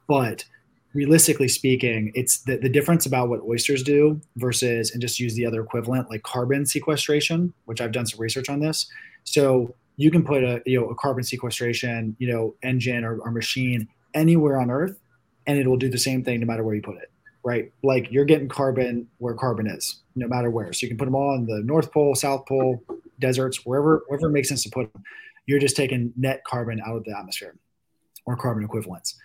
But 0.08 0.44
realistically 0.92 1.48
speaking, 1.48 2.10
it's 2.14 2.42
the, 2.42 2.56
the 2.56 2.68
difference 2.68 3.06
about 3.06 3.28
what 3.28 3.40
oysters 3.42 3.82
do 3.82 4.20
versus, 4.36 4.90
and 4.90 5.00
just 5.00 5.20
use 5.20 5.34
the 5.34 5.46
other 5.46 5.62
equivalent, 5.62 6.10
like 6.10 6.22
carbon 6.22 6.66
sequestration, 6.66 7.52
which 7.66 7.80
I've 7.80 7.92
done 7.92 8.06
some 8.06 8.20
research 8.20 8.48
on 8.48 8.60
this. 8.60 8.90
So 9.24 9.74
you 9.96 10.10
can 10.10 10.24
put 10.24 10.42
a, 10.42 10.62
you 10.66 10.80
know, 10.80 10.88
a 10.88 10.94
carbon 10.94 11.22
sequestration, 11.22 12.16
you 12.18 12.32
know, 12.32 12.54
engine 12.62 13.04
or, 13.04 13.18
or 13.18 13.30
machine 13.30 13.88
anywhere 14.14 14.58
on 14.58 14.70
earth 14.70 14.98
and 15.46 15.58
it 15.58 15.66
will 15.66 15.76
do 15.76 15.88
the 15.88 15.98
same 15.98 16.24
thing 16.24 16.40
no 16.40 16.46
matter 16.46 16.64
where 16.64 16.74
you 16.74 16.82
put 16.82 16.96
it, 16.96 17.10
right? 17.44 17.72
Like 17.82 18.10
you're 18.10 18.24
getting 18.24 18.48
carbon 18.48 19.06
where 19.18 19.34
carbon 19.34 19.66
is, 19.66 20.00
no 20.16 20.26
matter 20.26 20.50
where. 20.50 20.72
So 20.72 20.84
you 20.84 20.88
can 20.88 20.98
put 20.98 21.04
them 21.04 21.14
all 21.14 21.34
in 21.34 21.46
the 21.46 21.62
North 21.64 21.92
Pole, 21.92 22.14
South 22.14 22.46
Pole, 22.46 22.82
deserts, 23.18 23.64
wherever, 23.64 24.02
wherever 24.08 24.28
it 24.28 24.32
makes 24.32 24.48
sense 24.48 24.62
to 24.64 24.70
put 24.70 24.92
them. 24.92 25.02
You're 25.46 25.60
just 25.60 25.76
taking 25.76 26.12
net 26.16 26.42
carbon 26.44 26.80
out 26.84 26.96
of 26.96 27.04
the 27.04 27.16
atmosphere 27.16 27.56
or 28.26 28.36
carbon 28.36 28.64
equivalents 28.64 29.16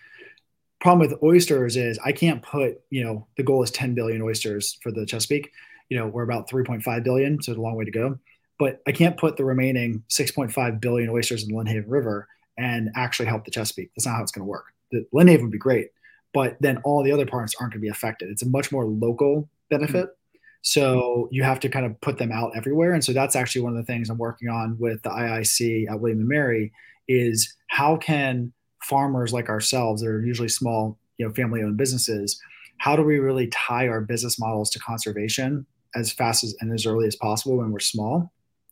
problem 0.86 1.10
with 1.10 1.24
oysters 1.24 1.78
is 1.78 1.98
I 2.06 2.12
can't 2.12 2.44
put, 2.44 2.80
you 2.92 3.04
know, 3.04 3.26
the 3.38 3.44
goal 3.44 3.64
is 3.64 3.72
10 3.72 3.96
billion 3.96 4.22
oysters 4.22 4.78
for 4.84 4.92
the 4.92 5.04
Chesapeake. 5.04 5.52
You 5.90 5.98
know, 5.98 6.06
we're 6.06 6.22
about 6.22 6.48
3.5 6.48 7.04
billion, 7.04 7.42
so 7.42 7.52
it's 7.52 7.58
a 7.58 7.62
long 7.62 7.74
way 7.76 7.86
to 7.86 7.92
go. 7.92 8.20
But 8.60 8.82
I 8.88 8.92
can't 8.92 9.18
put 9.18 9.36
the 9.36 9.46
remaining 9.46 10.04
6.5 10.10 10.80
billion 10.80 11.10
oysters 11.10 11.42
in 11.42 11.50
the 11.50 11.56
Lynnhaven 11.56 11.86
River 11.88 12.28
and 12.56 12.92
actually 12.96 13.26
help 13.26 13.46
the 13.46 13.52
Chesapeake. 13.52 13.90
That's 13.96 14.06
not 14.06 14.18
how 14.18 14.22
it's 14.22 14.32
going 14.32 14.46
to 14.46 14.50
work. 14.50 14.66
The 14.92 15.08
Lynnhaven 15.12 15.42
would 15.42 15.52
be 15.52 15.58
great, 15.58 15.90
but 16.36 16.56
then 16.62 16.78
all 16.84 17.04
the 17.04 17.12
other 17.12 17.26
parts 17.26 17.56
aren't 17.60 17.74
going 17.74 17.82
to 17.82 17.86
be 17.86 17.90
affected. 17.90 18.30
It's 18.30 18.44
a 18.44 18.48
much 18.48 18.72
more 18.72 18.86
local 18.86 19.50
benefit. 19.72 20.06
Mm-hmm. 20.06 20.40
So 20.62 21.30
you 21.32 21.42
have 21.42 21.60
to 21.62 21.70
kind 21.70 21.88
of 21.88 22.00
put 22.02 22.20
them 22.20 22.32
out 22.32 22.52
everywhere. 22.56 22.94
And 22.94 23.04
so 23.04 23.12
that's 23.12 23.36
actually 23.36 23.64
one 23.64 23.76
of 23.76 23.84
the 23.84 23.92
things 23.92 24.12
I'm 24.12 24.20
working 24.20 24.50
on 24.50 24.78
with 24.78 25.02
the 25.02 25.10
IIC 25.10 25.90
at 25.90 26.00
William 26.00 26.20
and 26.20 26.30
Mary 26.30 26.72
is 27.08 27.56
how 27.70 27.98
can 27.98 28.54
farmers 28.86 29.34
like 29.34 29.50
ourselves 29.50 30.02
that 30.02 30.10
are 30.10 30.24
usually 30.24 30.48
small, 30.48 30.98
you 31.18 31.26
know, 31.26 31.34
family 31.34 31.64
owned 31.64 31.78
businesses, 31.78 32.40
how 32.78 32.96
do 32.96 33.04
we 33.04 33.18
really 33.18 33.48
tie 33.48 33.88
our 33.88 34.02
business 34.02 34.40
models 34.40 34.70
to 34.72 34.80
conservation 34.80 35.66
as 35.96 36.12
fast 36.12 36.44
as 36.44 36.56
and 36.60 36.74
as 36.74 36.86
early 36.86 37.08
as 37.08 37.16
possible 37.16 37.58
when 37.58 37.72
we're 37.72 37.80
small? 37.80 38.32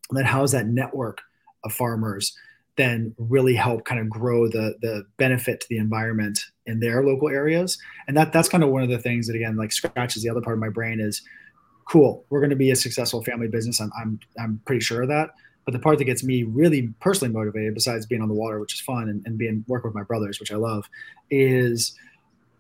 And 0.10 0.18
then 0.18 0.26
how 0.26 0.42
does 0.42 0.52
that 0.52 0.68
network 0.68 1.22
of 1.64 1.74
farmers 1.74 2.36
then 2.76 3.16
really 3.18 3.56
help 3.56 3.86
kind 3.86 4.02
of 4.02 4.10
grow 4.10 4.48
the 4.48 4.76
the 4.82 5.04
benefit 5.18 5.62
to 5.62 5.68
the 5.70 5.78
environment 5.78 6.40
in 6.66 6.80
their 6.80 7.04
local 7.04 7.30
areas? 7.30 7.78
And 8.08 8.16
that 8.16 8.34
that's 8.34 8.50
kind 8.50 8.64
of 8.64 8.70
one 8.70 8.84
of 8.84 8.90
the 8.90 9.00
things 9.00 9.28
that 9.28 9.36
again 9.36 9.56
like 9.56 9.72
scratches 9.72 10.22
the 10.22 10.30
other 10.30 10.42
part 10.42 10.58
of 10.58 10.62
my 10.62 10.70
brain 10.70 11.00
is 11.00 11.22
cool. 11.90 12.26
We're 12.30 12.40
going 12.40 12.50
to 12.52 12.56
be 12.56 12.72
a 12.72 12.76
successful 12.76 13.24
family 13.24 13.48
business. 13.48 13.82
I'm 13.82 13.92
I'm 14.00 14.20
I'm 14.40 14.62
pretty 14.66 14.82
sure 14.82 15.04
of 15.04 15.10
that. 15.10 15.32
But 15.66 15.72
the 15.72 15.80
part 15.80 15.98
that 15.98 16.06
gets 16.06 16.24
me 16.24 16.44
really 16.44 16.90
personally 17.00 17.34
motivated, 17.34 17.74
besides 17.74 18.06
being 18.06 18.22
on 18.22 18.28
the 18.28 18.34
water, 18.34 18.60
which 18.60 18.74
is 18.74 18.82
fun, 18.82 19.10
and, 19.10 19.26
and 19.26 19.38
being 19.38 19.64
working 19.68 19.90
with 19.90 19.96
my 19.96 20.04
brothers, 20.04 20.40
which 20.40 20.52
I 20.52 20.56
love, 20.56 20.90
is 21.30 21.98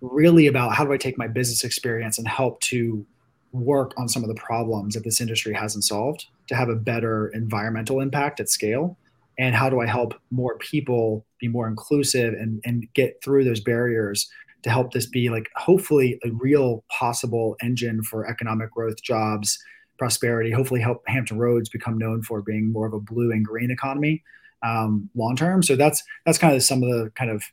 really 0.02 0.48
about 0.48 0.74
how 0.74 0.86
do 0.86 0.94
I 0.94 0.98
take 0.98 1.18
my 1.18 1.28
business 1.28 1.64
experience 1.64 2.18
and 2.18 2.28
help 2.28 2.60
to 2.62 3.06
work 3.52 3.94
on 3.98 4.10
some 4.10 4.24
of 4.24 4.30
the 4.30 4.36
problems 4.36 4.96
that 4.96 5.04
this 5.04 5.22
industry 5.22 5.54
hasn't 5.54 5.84
solved 5.84 6.26
to 6.48 6.56
have 6.56 6.70
a 6.70 6.76
better 6.76 7.28
environmental 7.30 8.00
impact 8.00 8.40
at 8.40 8.50
scale? 8.50 8.98
And 9.40 9.56
how 9.56 9.68
do 9.68 9.82
i 9.82 9.88
help 9.88 10.14
more 10.30 10.60
people 10.60 11.26
be 11.40 11.48
more 11.48 11.68
inclusive 11.68 12.36
and, 12.36 12.62
and 12.66 12.88
get 12.94 13.20
through 13.24 13.44
those 13.44 13.60
barriers 13.60 14.30
to 14.64 14.70
help 14.70 14.94
this 14.94 15.06
be 15.06 15.30
like 15.30 15.50
hopefully 15.56 16.20
a 16.24 16.30
real 16.32 16.84
possible 16.90 17.56
engine 17.62 18.02
for 18.04 18.28
economic 18.28 18.72
growth 18.72 19.02
jobs 19.02 19.60
prosperity 19.98 20.52
hopefully 20.52 20.82
help 20.82 21.04
hampton 21.08 21.38
roads 21.38 21.70
become 21.70 21.98
known 21.98 22.22
for 22.22 22.42
being 22.42 22.72
more 22.72 22.86
of 22.86 22.94
a 22.94 23.00
blue 23.00 23.32
and 23.32 23.46
green 23.46 23.72
economy 23.72 24.24
um, 24.64 25.10
long 25.16 25.36
term 25.36 25.62
so 25.62 25.76
that's 25.76 26.04
that's 26.26 26.38
kind 26.38 26.56
of 26.56 26.64
some 26.64 26.84
of 26.84 26.90
the 26.90 27.12
kind 27.16 27.30
of 27.30 27.44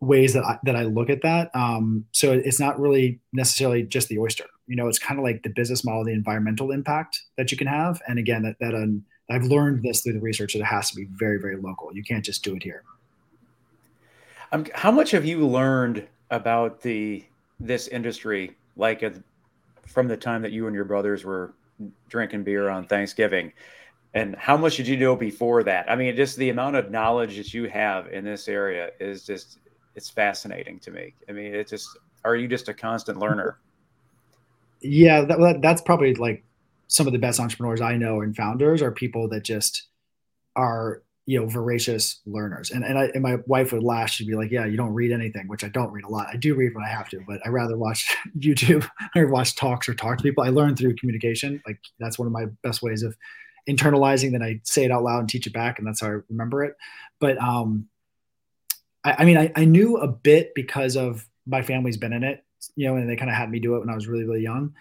ways 0.00 0.34
that 0.34 0.44
I, 0.44 0.58
that 0.64 0.76
I 0.76 0.82
look 0.82 1.10
at 1.10 1.22
that. 1.22 1.50
Um, 1.54 2.04
so 2.12 2.32
it's 2.32 2.60
not 2.60 2.78
really 2.78 3.20
necessarily 3.32 3.82
just 3.82 4.08
the 4.08 4.18
oyster. 4.18 4.46
You 4.66 4.76
know, 4.76 4.88
it's 4.88 4.98
kind 4.98 5.18
of 5.18 5.24
like 5.24 5.42
the 5.42 5.48
business 5.48 5.84
model, 5.84 6.04
the 6.04 6.12
environmental 6.12 6.70
impact 6.70 7.22
that 7.36 7.50
you 7.50 7.56
can 7.56 7.66
have. 7.66 8.00
And 8.06 8.18
again, 8.18 8.42
that, 8.42 8.56
that 8.60 8.74
um, 8.74 9.04
I've 9.30 9.44
learned 9.44 9.82
this 9.82 10.02
through 10.02 10.14
the 10.14 10.20
research 10.20 10.52
that 10.52 10.60
it 10.60 10.66
has 10.66 10.90
to 10.90 10.96
be 10.96 11.06
very, 11.10 11.40
very 11.40 11.56
local. 11.56 11.94
You 11.94 12.02
can't 12.02 12.24
just 12.24 12.42
do 12.44 12.54
it 12.54 12.62
here. 12.62 12.82
Um, 14.52 14.66
how 14.74 14.90
much 14.90 15.10
have 15.10 15.24
you 15.24 15.46
learned 15.46 16.06
about 16.30 16.80
the 16.82 17.24
this 17.58 17.88
industry, 17.88 18.54
like 18.76 19.02
uh, 19.02 19.10
from 19.86 20.08
the 20.08 20.16
time 20.16 20.42
that 20.42 20.52
you 20.52 20.66
and 20.66 20.74
your 20.74 20.84
brothers 20.84 21.24
were 21.24 21.54
drinking 22.08 22.44
beer 22.44 22.68
on 22.68 22.86
Thanksgiving? 22.86 23.52
And 24.14 24.34
how 24.36 24.56
much 24.56 24.76
did 24.76 24.88
you 24.88 24.96
know 24.96 25.14
before 25.14 25.62
that? 25.64 25.90
I 25.90 25.96
mean, 25.96 26.16
just 26.16 26.36
the 26.36 26.48
amount 26.48 26.76
of 26.76 26.90
knowledge 26.90 27.36
that 27.36 27.52
you 27.52 27.68
have 27.68 28.06
in 28.08 28.24
this 28.24 28.48
area 28.48 28.90
is 28.98 29.24
just 29.24 29.58
it's 29.94 30.10
fascinating 30.10 30.78
to 30.80 30.90
me. 30.90 31.14
I 31.28 31.32
mean, 31.32 31.54
it's 31.54 31.70
just 31.70 31.88
are 32.24 32.36
you 32.36 32.48
just 32.48 32.68
a 32.68 32.74
constant 32.74 33.18
learner? 33.18 33.58
Yeah, 34.80 35.22
that, 35.22 35.60
that's 35.62 35.82
probably 35.82 36.14
like 36.14 36.44
some 36.88 37.06
of 37.06 37.12
the 37.12 37.18
best 37.18 37.40
entrepreneurs 37.40 37.80
I 37.80 37.96
know 37.96 38.20
and 38.20 38.36
founders 38.36 38.82
are 38.82 38.90
people 38.90 39.28
that 39.28 39.42
just 39.42 39.88
are 40.54 41.02
you 41.26 41.38
know 41.38 41.46
voracious 41.46 42.20
learners. 42.24 42.70
And 42.70 42.84
and, 42.84 42.98
I, 42.98 43.04
and 43.06 43.22
my 43.22 43.36
wife 43.46 43.72
would 43.72 43.82
laugh 43.82 44.10
she'd 44.10 44.26
be 44.26 44.34
like 44.34 44.50
yeah 44.50 44.64
you 44.64 44.76
don't 44.76 44.94
read 44.94 45.12
anything 45.12 45.48
which 45.48 45.64
i 45.64 45.68
don't 45.68 45.92
read 45.92 46.04
a 46.04 46.08
lot. 46.08 46.28
I 46.32 46.36
do 46.36 46.54
read 46.54 46.74
when 46.74 46.84
i 46.84 46.88
have 46.88 47.08
to 47.10 47.20
but 47.26 47.40
i 47.44 47.48
rather 47.48 47.76
watch 47.76 48.16
youtube 48.38 48.88
or 49.14 49.26
watch 49.26 49.56
talks 49.56 49.88
or 49.88 49.94
talk 49.94 50.18
to 50.18 50.22
people. 50.22 50.44
I 50.44 50.48
learn 50.48 50.76
through 50.76 50.96
communication. 50.96 51.62
Like 51.66 51.78
that's 51.98 52.18
one 52.18 52.26
of 52.26 52.32
my 52.32 52.46
best 52.62 52.82
ways 52.82 53.02
of 53.02 53.16
internalizing 53.68 54.32
that 54.32 54.42
i 54.42 54.60
say 54.62 54.84
it 54.84 54.92
out 54.92 55.02
loud 55.02 55.18
and 55.18 55.28
teach 55.28 55.46
it 55.46 55.52
back 55.52 55.78
and 55.78 55.86
that's 55.86 56.00
how 56.00 56.06
i 56.06 56.20
remember 56.28 56.64
it. 56.64 56.76
But 57.20 57.38
um 57.38 57.88
I, 59.06 59.16
I 59.20 59.24
mean, 59.24 59.38
I, 59.38 59.52
I 59.54 59.64
knew 59.64 59.96
a 59.98 60.08
bit 60.08 60.52
because 60.54 60.96
of 60.96 61.26
my 61.46 61.62
family's 61.62 61.96
been 61.96 62.12
in 62.12 62.24
it, 62.24 62.44
you 62.74 62.86
know, 62.86 62.96
and 62.96 63.08
they 63.08 63.16
kind 63.16 63.30
of 63.30 63.36
had 63.36 63.50
me 63.50 63.60
do 63.60 63.76
it 63.76 63.80
when 63.80 63.88
I 63.88 63.94
was 63.94 64.08
really, 64.08 64.24
really 64.24 64.42
young, 64.42 64.74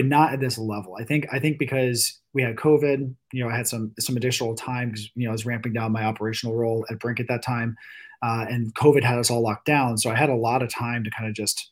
but 0.00 0.08
not 0.08 0.32
at 0.32 0.40
this 0.40 0.56
level. 0.56 0.96
I 0.98 1.04
think, 1.04 1.26
I 1.30 1.38
think 1.38 1.58
because 1.58 2.20
we 2.32 2.42
had 2.42 2.56
COVID, 2.56 3.14
you 3.34 3.44
know, 3.44 3.50
I 3.50 3.56
had 3.56 3.68
some, 3.68 3.92
some 3.98 4.16
additional 4.16 4.54
time 4.54 4.88
because, 4.88 5.10
you 5.14 5.24
know, 5.24 5.30
I 5.30 5.32
was 5.32 5.44
ramping 5.44 5.74
down 5.74 5.92
my 5.92 6.04
operational 6.04 6.56
role 6.56 6.86
at 6.88 6.98
Brink 6.98 7.20
at 7.20 7.28
that 7.28 7.42
time. 7.42 7.76
Uh, 8.22 8.46
and 8.48 8.74
COVID 8.74 9.02
had 9.02 9.18
us 9.18 9.30
all 9.30 9.42
locked 9.42 9.66
down. 9.66 9.98
So 9.98 10.10
I 10.10 10.14
had 10.14 10.30
a 10.30 10.34
lot 10.34 10.62
of 10.62 10.70
time 10.72 11.04
to 11.04 11.10
kind 11.10 11.28
of 11.28 11.34
just 11.34 11.70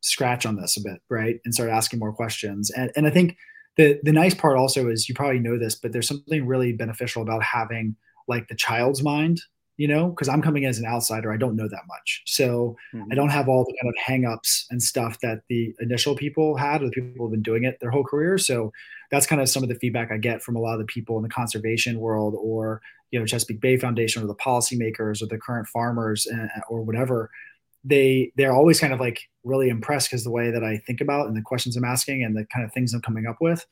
scratch 0.00 0.46
on 0.46 0.54
this 0.54 0.76
a 0.76 0.80
bit, 0.80 1.00
right? 1.10 1.40
And 1.44 1.52
start 1.52 1.70
asking 1.70 1.98
more 1.98 2.12
questions. 2.12 2.70
And, 2.70 2.92
and 2.94 3.04
I 3.04 3.10
think 3.10 3.36
the, 3.76 3.98
the 4.04 4.12
nice 4.12 4.34
part 4.34 4.56
also 4.56 4.88
is 4.88 5.08
you 5.08 5.16
probably 5.16 5.40
know 5.40 5.58
this, 5.58 5.74
but 5.74 5.90
there's 5.90 6.06
something 6.06 6.46
really 6.46 6.72
beneficial 6.72 7.22
about 7.22 7.42
having 7.42 7.96
like 8.28 8.46
the 8.46 8.54
child's 8.54 9.02
mind 9.02 9.40
you 9.76 9.86
know, 9.86 10.08
because 10.08 10.28
I'm 10.28 10.40
coming 10.40 10.62
in 10.62 10.70
as 10.70 10.78
an 10.78 10.86
outsider. 10.86 11.32
I 11.32 11.36
don't 11.36 11.56
know 11.56 11.68
that 11.68 11.86
much. 11.86 12.22
So 12.26 12.76
mm-hmm. 12.94 13.12
I 13.12 13.14
don't 13.14 13.28
have 13.28 13.48
all 13.48 13.64
the 13.64 13.76
kind 13.80 13.92
of 13.92 13.96
hangups 14.02 14.64
and 14.70 14.82
stuff 14.82 15.20
that 15.20 15.42
the 15.48 15.74
initial 15.80 16.16
people 16.16 16.56
had, 16.56 16.82
or 16.82 16.86
the 16.86 16.92
people 16.92 17.26
who've 17.26 17.32
been 17.32 17.42
doing 17.42 17.64
it 17.64 17.78
their 17.80 17.90
whole 17.90 18.04
career. 18.04 18.38
So 18.38 18.72
that's 19.10 19.26
kind 19.26 19.42
of 19.42 19.48
some 19.48 19.62
of 19.62 19.68
the 19.68 19.74
feedback 19.74 20.10
I 20.10 20.16
get 20.16 20.42
from 20.42 20.56
a 20.56 20.60
lot 20.60 20.74
of 20.74 20.80
the 20.80 20.86
people 20.86 21.16
in 21.16 21.22
the 21.22 21.28
conservation 21.28 22.00
world 22.00 22.34
or, 22.38 22.80
you 23.10 23.20
know, 23.20 23.26
Chesapeake 23.26 23.60
Bay 23.60 23.76
Foundation 23.76 24.22
or 24.22 24.26
the 24.26 24.34
policymakers 24.34 25.22
or 25.22 25.26
the 25.26 25.38
current 25.38 25.68
farmers 25.68 26.26
uh, 26.26 26.60
or 26.68 26.82
whatever. 26.82 27.30
They 27.84 28.32
they're 28.36 28.54
always 28.54 28.80
kind 28.80 28.92
of 28.92 28.98
like 28.98 29.20
really 29.44 29.68
impressed 29.68 30.10
because 30.10 30.24
the 30.24 30.30
way 30.30 30.50
that 30.50 30.64
I 30.64 30.78
think 30.78 31.00
about 31.00 31.28
and 31.28 31.36
the 31.36 31.42
questions 31.42 31.76
I'm 31.76 31.84
asking 31.84 32.24
and 32.24 32.36
the 32.36 32.44
kind 32.52 32.64
of 32.64 32.72
things 32.72 32.92
I'm 32.94 33.02
coming 33.02 33.26
up 33.26 33.36
with. 33.40 33.64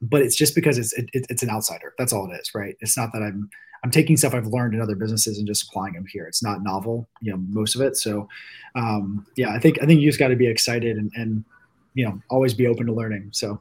But 0.00 0.22
it's 0.22 0.36
just 0.36 0.54
because 0.54 0.78
it's 0.78 0.92
it, 0.94 1.10
it's 1.12 1.42
an 1.42 1.50
outsider. 1.50 1.92
That's 1.98 2.12
all 2.12 2.30
it 2.30 2.34
is, 2.40 2.54
right? 2.54 2.74
It's 2.80 2.96
not 2.96 3.12
that 3.12 3.22
I'm 3.22 3.50
I'm 3.84 3.90
taking 3.90 4.16
stuff 4.16 4.32
I've 4.32 4.46
learned 4.46 4.72
in 4.72 4.80
other 4.80 4.94
businesses 4.94 5.36
and 5.36 5.46
just 5.46 5.68
applying 5.68 5.92
them 5.92 6.06
here. 6.10 6.24
It's 6.24 6.42
not 6.42 6.62
novel, 6.62 7.06
you 7.20 7.30
know, 7.30 7.36
most 7.36 7.74
of 7.74 7.82
it. 7.82 7.98
So, 7.98 8.26
um, 8.74 9.26
yeah, 9.36 9.50
I 9.50 9.58
think 9.58 9.80
I 9.82 9.86
think 9.86 10.00
you 10.00 10.08
just 10.08 10.18
got 10.18 10.28
to 10.28 10.36
be 10.36 10.46
excited 10.46 10.96
and, 10.96 11.12
and 11.14 11.44
you 11.92 12.06
know 12.06 12.18
always 12.30 12.54
be 12.54 12.66
open 12.66 12.86
to 12.86 12.94
learning. 12.94 13.28
So, 13.32 13.60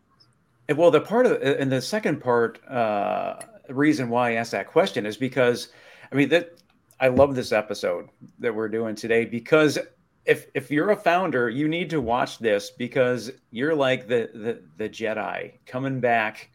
well, 0.76 0.92
the 0.92 1.02
part 1.02 1.26
of 1.26 1.42
and 1.42 1.70
the 1.70 1.82
second 1.82 2.22
part 2.22 2.66
uh, 2.70 3.36
reason 3.68 4.08
why 4.08 4.32
I 4.32 4.34
asked 4.36 4.52
that 4.52 4.68
question 4.68 5.06
is 5.06 5.18
because 5.18 5.68
I 6.10 6.16
mean 6.16 6.30
that 6.30 6.58
I 7.02 7.10
love 7.10 7.36
this 7.36 7.52
episode 7.52 8.08
that 8.40 8.56
we're 8.56 8.70
doing 8.70 8.96
today 8.96 9.26
because 9.26 9.78
if 10.26 10.48
if 10.54 10.72
you're 10.72 10.92
a 10.92 10.96
founder, 10.96 11.50
you 11.50 11.68
need 11.68 11.90
to 11.90 12.00
watch 12.00 12.40
this 12.40 12.72
because 12.72 13.30
you're 13.52 13.76
like 13.76 14.08
the 14.08 14.30
the, 14.34 14.62
the 14.78 14.88
Jedi 14.88 15.52
coming 15.66 16.00
back 16.00 16.50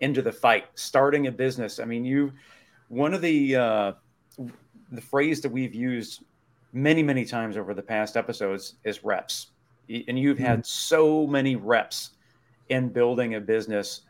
into 0.00 0.22
the 0.22 0.32
fight, 0.32 0.64
starting 0.74 1.26
a 1.26 1.30
business. 1.30 1.78
I 1.78 1.84
mean, 1.84 2.06
you 2.06 2.32
one 2.92 3.14
of 3.14 3.22
the 3.22 3.56
uh, 3.56 3.92
the 4.90 5.00
phrase 5.00 5.40
that 5.40 5.50
we've 5.50 5.74
used 5.74 6.24
many 6.74 7.02
many 7.02 7.24
times 7.24 7.56
over 7.56 7.72
the 7.72 7.82
past 7.82 8.18
episodes 8.18 8.74
is 8.84 9.02
reps. 9.02 9.48
And 9.88 10.18
you've 10.18 10.36
mm-hmm. 10.36 10.46
had 10.46 10.66
so 10.66 11.26
many 11.26 11.56
reps 11.56 12.10
in 12.68 12.90
building 12.90 13.34
a 13.34 13.40
business 13.40 14.02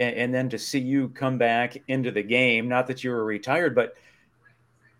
and, 0.00 0.14
and, 0.16 0.34
then 0.34 0.48
to 0.48 0.58
see 0.58 0.80
you 0.80 1.08
come 1.10 1.38
back 1.38 1.76
into 1.86 2.10
the 2.10 2.22
game 2.22 2.68
not 2.68 2.86
that 2.88 3.02
you 3.02 3.10
were 3.10 3.24
retired 3.24 3.74
but 3.74 3.94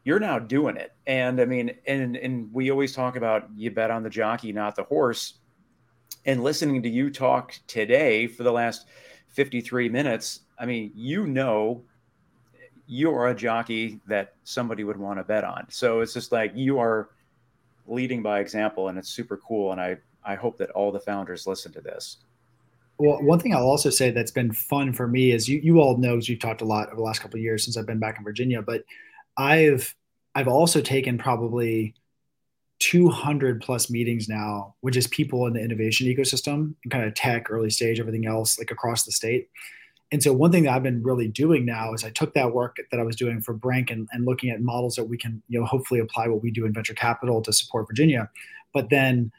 you're 0.04 0.20
now 0.20 0.38
doing 0.38 0.76
it. 0.76 0.92
And 1.08 1.40
i 1.40 1.44
mean 1.44 1.74
and 1.88 2.16
and 2.16 2.52
we 2.54 2.70
always 2.70 2.94
talk 2.94 3.16
about 3.16 3.48
you 3.56 3.72
bet 3.72 3.90
on 3.90 4.04
the 4.04 4.10
jockey 4.10 4.52
not 4.52 4.76
the 4.76 4.84
horse. 4.84 5.40
And 6.24 6.44
listening 6.44 6.84
to 6.84 6.88
you 6.88 7.10
talk 7.10 7.58
today 7.66 8.28
for 8.28 8.44
the 8.44 8.52
last 8.52 8.86
53 9.30 9.88
minutes 9.88 10.42
i 10.56 10.64
mean 10.64 10.92
you 10.94 11.26
know 11.26 11.82
you 12.86 13.10
are 13.14 13.28
a 13.28 13.34
jockey 13.34 14.00
that 14.06 14.34
somebody 14.44 14.84
would 14.84 14.96
want 14.96 15.18
to 15.18 15.24
bet 15.24 15.44
on. 15.44 15.66
So 15.70 16.00
it's 16.00 16.12
just 16.12 16.32
like 16.32 16.52
you 16.54 16.78
are 16.78 17.10
leading 17.86 18.22
by 18.22 18.40
example, 18.40 18.88
and 18.88 18.98
it's 18.98 19.08
super 19.08 19.36
cool. 19.36 19.72
And 19.72 19.80
I 19.80 19.96
I 20.24 20.34
hope 20.34 20.58
that 20.58 20.70
all 20.70 20.92
the 20.92 21.00
founders 21.00 21.46
listen 21.46 21.72
to 21.72 21.80
this. 21.80 22.18
Well, 22.98 23.22
one 23.22 23.40
thing 23.40 23.54
I'll 23.54 23.66
also 23.66 23.90
say 23.90 24.10
that's 24.10 24.30
been 24.30 24.52
fun 24.52 24.92
for 24.92 25.08
me 25.08 25.32
is 25.32 25.48
you 25.48 25.58
you 25.62 25.80
all 25.80 25.96
know 25.96 26.18
you've 26.20 26.40
talked 26.40 26.62
a 26.62 26.66
lot 26.66 26.88
over 26.88 26.96
the 26.96 27.02
last 27.02 27.20
couple 27.20 27.38
of 27.38 27.42
years 27.42 27.64
since 27.64 27.76
I've 27.76 27.86
been 27.86 27.98
back 27.98 28.18
in 28.18 28.24
Virginia, 28.24 28.62
but 28.62 28.84
I've 29.36 29.94
I've 30.34 30.48
also 30.48 30.80
taken 30.80 31.18
probably 31.18 31.94
200 32.80 33.62
plus 33.62 33.88
meetings 33.88 34.28
now, 34.28 34.74
which 34.80 34.96
is 34.96 35.06
people 35.06 35.46
in 35.46 35.52
the 35.52 35.60
innovation 35.60 36.06
ecosystem 36.06 36.74
and 36.82 36.92
kind 36.92 37.04
of 37.04 37.14
tech, 37.14 37.50
early 37.50 37.70
stage, 37.70 38.00
everything 38.00 38.26
else, 38.26 38.58
like 38.58 38.70
across 38.70 39.04
the 39.04 39.12
state. 39.12 39.48
And 40.14 40.22
so 40.22 40.32
one 40.32 40.52
thing 40.52 40.62
that 40.62 40.74
I've 40.74 40.84
been 40.84 41.02
really 41.02 41.26
doing 41.26 41.64
now 41.64 41.92
is 41.92 42.04
I 42.04 42.10
took 42.10 42.34
that 42.34 42.52
work 42.52 42.76
that 42.92 43.00
I 43.00 43.02
was 43.02 43.16
doing 43.16 43.40
for 43.40 43.52
Brink 43.52 43.90
and, 43.90 44.08
and 44.12 44.24
looking 44.24 44.48
at 44.50 44.60
models 44.60 44.94
that 44.94 45.06
we 45.06 45.18
can, 45.18 45.42
you 45.48 45.58
know, 45.58 45.66
hopefully 45.66 45.98
apply 45.98 46.28
what 46.28 46.40
we 46.40 46.52
do 46.52 46.64
in 46.64 46.72
venture 46.72 46.94
capital 46.94 47.42
to 47.42 47.52
support 47.52 47.88
Virginia. 47.88 48.30
But 48.72 48.90
then 48.90 49.32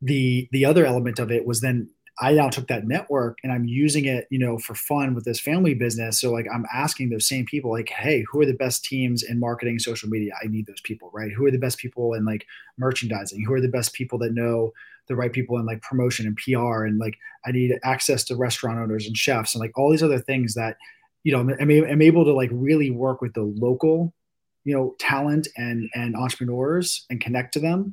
the 0.00 0.48
the 0.50 0.64
other 0.64 0.86
element 0.86 1.18
of 1.18 1.30
it 1.30 1.44
was 1.44 1.60
then 1.60 1.90
I 2.20 2.32
now 2.32 2.48
took 2.48 2.68
that 2.68 2.86
network 2.86 3.38
and 3.42 3.52
I'm 3.52 3.66
using 3.66 4.04
it, 4.04 4.28
you 4.30 4.38
know, 4.38 4.56
for 4.58 4.74
fun 4.74 5.14
with 5.14 5.24
this 5.24 5.40
family 5.40 5.74
business. 5.74 6.20
So 6.20 6.30
like 6.30 6.46
I'm 6.52 6.64
asking 6.72 7.10
those 7.10 7.26
same 7.26 7.44
people, 7.44 7.72
like, 7.72 7.88
hey, 7.88 8.24
who 8.30 8.40
are 8.40 8.46
the 8.46 8.54
best 8.54 8.84
teams 8.84 9.24
in 9.24 9.40
marketing, 9.40 9.80
social 9.80 10.08
media? 10.08 10.32
I 10.42 10.46
need 10.46 10.66
those 10.66 10.80
people, 10.80 11.10
right? 11.12 11.32
Who 11.32 11.44
are 11.44 11.50
the 11.50 11.58
best 11.58 11.78
people 11.78 12.14
in 12.14 12.24
like 12.24 12.46
merchandising? 12.78 13.44
Who 13.44 13.52
are 13.52 13.60
the 13.60 13.68
best 13.68 13.94
people 13.94 14.18
that 14.20 14.32
know 14.32 14.72
the 15.08 15.16
right 15.16 15.32
people 15.32 15.58
in 15.58 15.66
like 15.66 15.82
promotion 15.82 16.26
and 16.26 16.36
PR? 16.36 16.84
And 16.84 16.98
like 16.98 17.18
I 17.44 17.50
need 17.50 17.78
access 17.82 18.22
to 18.24 18.36
restaurant 18.36 18.78
owners 18.78 19.06
and 19.06 19.16
chefs 19.16 19.54
and 19.54 19.60
like 19.60 19.76
all 19.76 19.90
these 19.90 20.02
other 20.02 20.20
things 20.20 20.54
that, 20.54 20.76
you 21.24 21.32
know, 21.32 21.40
I'm, 21.40 21.58
I'm 21.68 22.02
able 22.02 22.24
to 22.24 22.32
like 22.32 22.50
really 22.52 22.90
work 22.90 23.22
with 23.22 23.34
the 23.34 23.42
local, 23.42 24.14
you 24.62 24.72
know, 24.72 24.94
talent 25.00 25.48
and 25.56 25.90
and 25.94 26.14
entrepreneurs 26.14 27.06
and 27.10 27.20
connect 27.20 27.54
to 27.54 27.60
them 27.60 27.92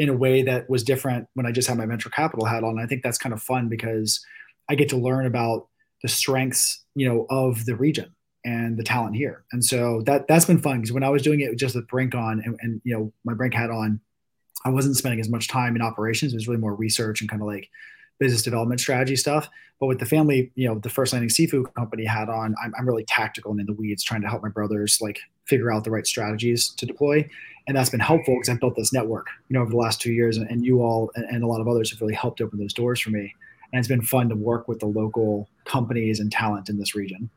in 0.00 0.08
a 0.08 0.16
way 0.16 0.40
that 0.40 0.68
was 0.70 0.82
different 0.82 1.28
when 1.34 1.44
I 1.44 1.52
just 1.52 1.68
had 1.68 1.76
my 1.76 1.84
venture 1.84 2.08
capital 2.08 2.46
hat 2.46 2.64
on. 2.64 2.78
I 2.78 2.86
think 2.86 3.02
that's 3.02 3.18
kind 3.18 3.34
of 3.34 3.42
fun 3.42 3.68
because 3.68 4.24
I 4.70 4.74
get 4.74 4.88
to 4.88 4.96
learn 4.96 5.26
about 5.26 5.68
the 6.00 6.08
strengths, 6.08 6.82
you 6.94 7.06
know, 7.06 7.26
of 7.28 7.66
the 7.66 7.76
region 7.76 8.10
and 8.42 8.78
the 8.78 8.82
talent 8.82 9.14
here. 9.14 9.44
And 9.52 9.62
so 9.62 10.00
that 10.06 10.26
that's 10.26 10.46
been 10.46 10.58
fun 10.58 10.78
because 10.78 10.92
when 10.94 11.02
I 11.02 11.10
was 11.10 11.20
doing 11.20 11.40
it 11.40 11.54
just 11.58 11.74
with 11.74 11.86
Brink 11.86 12.14
on 12.14 12.40
and, 12.42 12.56
and, 12.62 12.80
you 12.82 12.96
know 12.96 13.12
my 13.26 13.34
Brink 13.34 13.52
hat 13.52 13.68
on, 13.68 14.00
I 14.64 14.70
wasn't 14.70 14.96
spending 14.96 15.20
as 15.20 15.28
much 15.28 15.48
time 15.48 15.76
in 15.76 15.82
operations. 15.82 16.32
It 16.32 16.36
was 16.36 16.48
really 16.48 16.60
more 16.60 16.74
research 16.74 17.20
and 17.20 17.28
kind 17.28 17.42
of 17.42 17.46
like 17.46 17.68
business 18.18 18.40
development 18.40 18.80
strategy 18.80 19.16
stuff. 19.16 19.50
But 19.80 19.86
with 19.86 19.98
the 19.98 20.06
family, 20.06 20.50
you 20.54 20.66
know, 20.66 20.78
the 20.78 20.88
first 20.88 21.12
landing 21.12 21.28
seafood 21.28 21.74
company 21.74 22.06
hat 22.06 22.30
on, 22.30 22.54
I'm, 22.64 22.72
I'm 22.78 22.86
really 22.86 23.04
tactical 23.04 23.50
and 23.50 23.60
in 23.60 23.66
the 23.66 23.74
weeds, 23.74 24.02
trying 24.02 24.22
to 24.22 24.28
help 24.28 24.42
my 24.42 24.48
brothers 24.48 24.98
like 25.02 25.18
figure 25.44 25.70
out 25.70 25.84
the 25.84 25.90
right 25.90 26.06
strategies 26.06 26.70
to 26.70 26.86
deploy 26.86 27.28
and 27.70 27.76
that's 27.76 27.88
been 27.88 28.00
helpful 28.00 28.34
because 28.34 28.48
I've 28.48 28.58
built 28.58 28.74
this 28.74 28.92
network, 28.92 29.28
you 29.48 29.54
know, 29.54 29.60
over 29.60 29.70
the 29.70 29.76
last 29.76 30.00
two 30.00 30.10
years, 30.10 30.36
and, 30.36 30.50
and 30.50 30.64
you 30.64 30.82
all 30.82 31.12
and, 31.14 31.24
and, 31.26 31.44
a 31.44 31.46
lot 31.46 31.60
of 31.60 31.68
others 31.68 31.88
have 31.92 32.00
really 32.00 32.14
helped 32.14 32.40
open 32.40 32.58
those 32.58 32.72
doors 32.72 33.00
for 33.00 33.10
me. 33.10 33.32
And 33.72 33.78
it's 33.78 33.86
been 33.86 34.02
fun 34.02 34.28
to 34.30 34.34
work 34.34 34.66
with 34.66 34.80
the 34.80 34.86
local 34.86 35.48
companies 35.66 36.18
and 36.18 36.32
talent 36.32 36.68
in 36.68 36.80
this 36.80 36.96
region. 36.96 37.30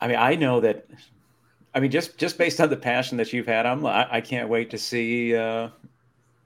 I 0.00 0.08
mean, 0.08 0.16
I 0.16 0.34
know 0.34 0.60
that. 0.60 0.86
I 1.74 1.80
mean, 1.80 1.90
just 1.90 2.16
just 2.16 2.38
based 2.38 2.58
on 2.58 2.70
the 2.70 2.76
passion 2.78 3.18
that 3.18 3.34
you've 3.34 3.46
had, 3.46 3.66
I'm 3.66 3.84
I, 3.84 4.08
I 4.10 4.20
can't 4.22 4.48
wait 4.48 4.70
to 4.70 4.78
see 4.78 5.36
uh, 5.36 5.68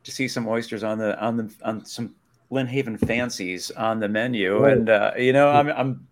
to 0.02 0.10
see 0.10 0.26
some 0.26 0.48
oysters 0.48 0.82
on 0.82 0.98
the 0.98 1.16
on 1.20 1.36
the 1.36 1.54
on 1.62 1.84
some 1.84 2.16
Lynnhaven 2.50 2.98
fancies 2.98 3.70
on 3.70 4.00
the 4.00 4.08
menu, 4.08 4.58
right. 4.58 4.72
and 4.72 4.88
uh, 4.90 5.12
you 5.16 5.32
know, 5.32 5.50
I'm 5.50 5.68
I'm 5.68 6.08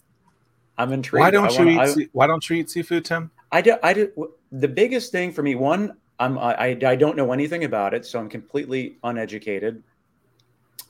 I'm 0.78 0.92
intrigued. 0.92 1.20
Why 1.20 1.32
don't 1.32 1.52
you 1.58 1.68
eat? 1.70 1.80
I, 1.80 2.08
why 2.12 2.28
don't 2.28 2.48
you 2.48 2.58
eat 2.58 2.70
seafood, 2.70 3.04
Tim? 3.04 3.32
I 3.54 3.60
do. 3.60 3.76
I 3.84 3.92
do. 3.92 4.34
The 4.50 4.66
biggest 4.66 5.12
thing 5.12 5.30
for 5.30 5.44
me, 5.44 5.54
one, 5.54 5.96
I'm 6.18 6.36
I, 6.38 6.76
I 6.84 6.96
don't 6.96 7.16
know 7.16 7.32
anything 7.32 7.62
about 7.62 7.94
it, 7.94 8.04
so 8.04 8.18
I'm 8.18 8.28
completely 8.28 8.98
uneducated. 9.04 9.80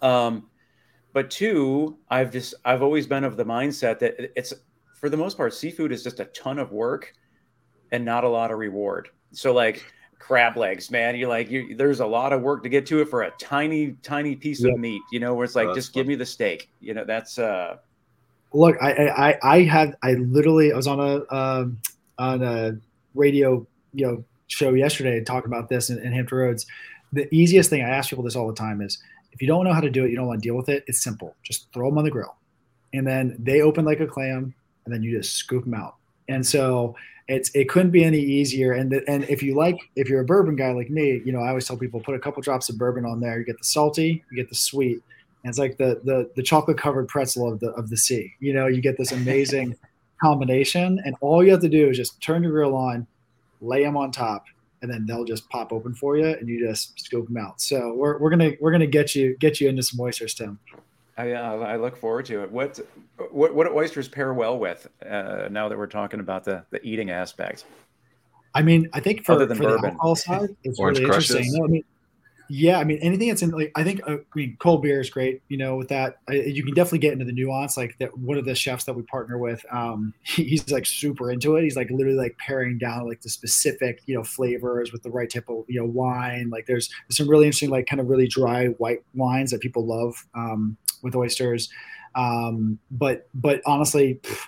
Um, 0.00 0.48
but 1.12 1.30
two, 1.30 1.98
I've 2.08 2.32
just 2.32 2.54
I've 2.64 2.82
always 2.82 3.06
been 3.06 3.22
of 3.22 3.36
the 3.36 3.44
mindset 3.44 3.98
that 3.98 4.14
it's 4.34 4.54
for 4.94 5.10
the 5.10 5.16
most 5.18 5.36
part, 5.36 5.52
seafood 5.52 5.92
is 5.92 6.02
just 6.02 6.20
a 6.20 6.24
ton 6.26 6.58
of 6.58 6.72
work 6.72 7.12
and 7.92 8.02
not 8.02 8.24
a 8.24 8.28
lot 8.28 8.50
of 8.50 8.56
reward. 8.56 9.10
So 9.32 9.52
like 9.52 9.84
crab 10.18 10.56
legs, 10.56 10.90
man, 10.90 11.16
you're 11.16 11.28
like 11.28 11.50
you 11.50 11.76
there's 11.76 12.00
a 12.00 12.06
lot 12.06 12.32
of 12.32 12.40
work 12.40 12.62
to 12.62 12.70
get 12.70 12.86
to 12.86 13.02
it 13.02 13.10
for 13.10 13.24
a 13.24 13.30
tiny 13.32 13.92
tiny 14.02 14.36
piece 14.36 14.62
yep. 14.62 14.72
of 14.72 14.80
meat. 14.80 15.02
You 15.12 15.20
know, 15.20 15.34
where 15.34 15.44
it's 15.44 15.54
like 15.54 15.68
oh, 15.68 15.74
just 15.74 15.92
fun. 15.92 16.00
give 16.00 16.06
me 16.06 16.14
the 16.14 16.24
steak. 16.24 16.70
You 16.80 16.94
know, 16.94 17.04
that's 17.04 17.38
uh. 17.38 17.76
Look, 18.54 18.76
I 18.80 19.08
I 19.08 19.38
I 19.42 19.62
had 19.64 19.98
I 20.02 20.12
literally 20.14 20.72
I 20.72 20.76
was 20.76 20.86
on 20.86 21.00
a 21.00 21.34
um 21.34 21.78
on 22.18 22.42
a 22.42 22.76
radio 23.14 23.66
you 23.92 24.06
know 24.06 24.24
show 24.48 24.74
yesterday 24.74 25.22
talking 25.22 25.50
about 25.50 25.68
this 25.68 25.90
in, 25.90 26.12
Hampton 26.12 26.38
Roads. 26.38 26.66
The 27.12 27.32
easiest 27.34 27.70
thing 27.70 27.82
I 27.82 27.88
ask 27.88 28.10
people 28.10 28.24
this 28.24 28.36
all 28.36 28.46
the 28.46 28.54
time 28.54 28.80
is 28.80 28.98
if 29.32 29.40
you 29.40 29.48
don't 29.48 29.64
know 29.64 29.72
how 29.72 29.80
to 29.80 29.90
do 29.90 30.04
it, 30.04 30.10
you 30.10 30.16
don't 30.16 30.26
want 30.26 30.42
to 30.42 30.46
deal 30.48 30.56
with 30.56 30.68
it. 30.68 30.84
It's 30.86 31.02
simple. 31.02 31.34
Just 31.42 31.72
throw 31.72 31.88
them 31.88 31.98
on 31.98 32.04
the 32.04 32.10
grill, 32.10 32.36
and 32.92 33.06
then 33.06 33.36
they 33.38 33.62
open 33.62 33.84
like 33.84 34.00
a 34.00 34.06
clam, 34.06 34.54
and 34.84 34.94
then 34.94 35.02
you 35.02 35.16
just 35.16 35.34
scoop 35.34 35.64
them 35.64 35.74
out. 35.74 35.96
And 36.28 36.46
so 36.46 36.96
it's 37.28 37.50
it 37.54 37.68
couldn't 37.68 37.90
be 37.90 38.04
any 38.04 38.20
easier. 38.20 38.72
And 38.72 38.90
the, 38.92 39.02
and 39.08 39.24
if 39.24 39.42
you 39.42 39.54
like, 39.54 39.78
if 39.96 40.08
you're 40.08 40.20
a 40.20 40.24
bourbon 40.24 40.56
guy 40.56 40.72
like 40.72 40.90
me, 40.90 41.22
you 41.24 41.32
know 41.32 41.40
I 41.40 41.48
always 41.48 41.66
tell 41.66 41.76
people 41.76 42.00
put 42.00 42.14
a 42.14 42.18
couple 42.18 42.42
drops 42.42 42.68
of 42.68 42.78
bourbon 42.78 43.04
on 43.04 43.20
there. 43.20 43.38
You 43.38 43.44
get 43.44 43.58
the 43.58 43.64
salty, 43.64 44.24
you 44.30 44.36
get 44.36 44.48
the 44.48 44.54
sweet. 44.54 45.02
And 45.42 45.50
it's 45.50 45.58
like 45.58 45.76
the 45.76 46.00
the 46.04 46.30
the 46.36 46.42
chocolate 46.42 46.78
covered 46.78 47.08
pretzel 47.08 47.50
of 47.50 47.60
the 47.60 47.70
of 47.70 47.90
the 47.90 47.96
sea. 47.96 48.32
You 48.40 48.52
know, 48.52 48.66
you 48.66 48.80
get 48.80 48.98
this 48.98 49.12
amazing 49.12 49.76
combination, 50.24 51.00
and 51.04 51.14
all 51.20 51.44
you 51.44 51.50
have 51.50 51.60
to 51.60 51.68
do 51.68 51.90
is 51.90 51.96
just 51.96 52.20
turn 52.20 52.42
your 52.42 52.52
grill 52.52 52.74
on, 52.74 53.06
lay 53.60 53.82
them 53.84 53.96
on 53.96 54.10
top, 54.10 54.44
and 54.80 54.90
then 54.90 55.04
they'll 55.06 55.24
just 55.24 55.48
pop 55.50 55.72
open 55.72 55.94
for 55.94 56.16
you, 56.16 56.26
and 56.26 56.48
you 56.48 56.66
just 56.66 56.98
scoop 56.98 57.26
them 57.26 57.36
out. 57.36 57.60
So 57.60 57.94
we're, 57.94 58.18
we're 58.18 58.30
gonna 58.30 58.52
we're 58.60 58.72
gonna 58.72 58.86
get 58.86 59.14
you 59.14 59.36
get 59.38 59.60
you 59.60 59.68
into 59.68 59.82
some 59.82 60.00
oysters, 60.00 60.34
Tim. 60.34 60.58
I, 61.16 61.32
uh, 61.32 61.58
I 61.58 61.76
look 61.76 61.96
forward 61.96 62.24
to 62.26 62.42
it. 62.42 62.50
What 62.50 62.80
what 63.30 63.54
what 63.54 63.66
oysters 63.68 64.08
pair 64.08 64.34
well 64.34 64.58
with? 64.58 64.88
Uh, 65.08 65.48
now 65.50 65.68
that 65.68 65.78
we're 65.78 65.86
talking 65.86 66.20
about 66.20 66.44
the 66.44 66.64
the 66.70 66.84
eating 66.84 67.10
aspect. 67.10 67.64
I 68.56 68.62
mean, 68.62 68.88
I 68.92 69.00
think 69.00 69.24
for, 69.24 69.34
for 69.34 69.46
the 69.46 69.80
alcohol 69.84 70.14
side, 70.14 70.48
it's 70.62 70.78
Orange 70.78 70.98
really 70.98 71.10
crushes. 71.10 71.30
interesting. 71.36 71.60
No, 71.60 71.64
I 71.66 71.68
mean, 71.68 71.84
yeah, 72.48 72.78
I 72.78 72.84
mean 72.84 72.98
anything 72.98 73.28
that's 73.28 73.42
in 73.42 73.50
like 73.50 73.72
I 73.74 73.84
think 73.84 74.00
uh, 74.06 74.14
I 74.14 74.18
mean 74.34 74.56
cold 74.58 74.82
beer 74.82 75.00
is 75.00 75.10
great. 75.10 75.42
You 75.48 75.56
know, 75.56 75.76
with 75.76 75.88
that 75.88 76.18
I, 76.28 76.34
you 76.34 76.62
can 76.64 76.74
definitely 76.74 76.98
get 76.98 77.12
into 77.12 77.24
the 77.24 77.32
nuance. 77.32 77.76
Like 77.76 77.96
that, 77.98 78.16
one 78.18 78.38
of 78.38 78.44
the 78.44 78.54
chefs 78.54 78.84
that 78.84 78.94
we 78.94 79.02
partner 79.02 79.38
with, 79.38 79.64
um, 79.70 80.12
he's 80.22 80.70
like 80.70 80.86
super 80.86 81.30
into 81.30 81.56
it. 81.56 81.62
He's 81.62 81.76
like 81.76 81.90
literally 81.90 82.18
like 82.18 82.36
paring 82.38 82.78
down 82.78 83.08
like 83.08 83.22
the 83.22 83.28
specific 83.28 84.02
you 84.06 84.14
know 84.14 84.22
flavors 84.22 84.92
with 84.92 85.02
the 85.02 85.10
right 85.10 85.30
type 85.30 85.48
of 85.48 85.64
you 85.68 85.80
know 85.80 85.86
wine. 85.86 86.50
Like 86.50 86.66
there's, 86.66 86.88
there's 87.08 87.16
some 87.16 87.28
really 87.28 87.46
interesting 87.46 87.70
like 87.70 87.86
kind 87.86 88.00
of 88.00 88.08
really 88.08 88.28
dry 88.28 88.66
white 88.66 89.02
wines 89.14 89.50
that 89.50 89.60
people 89.60 89.86
love 89.86 90.26
um, 90.34 90.76
with 91.02 91.14
oysters. 91.14 91.68
Um, 92.14 92.78
but 92.90 93.28
but 93.34 93.60
honestly. 93.66 94.20
Pff, 94.22 94.46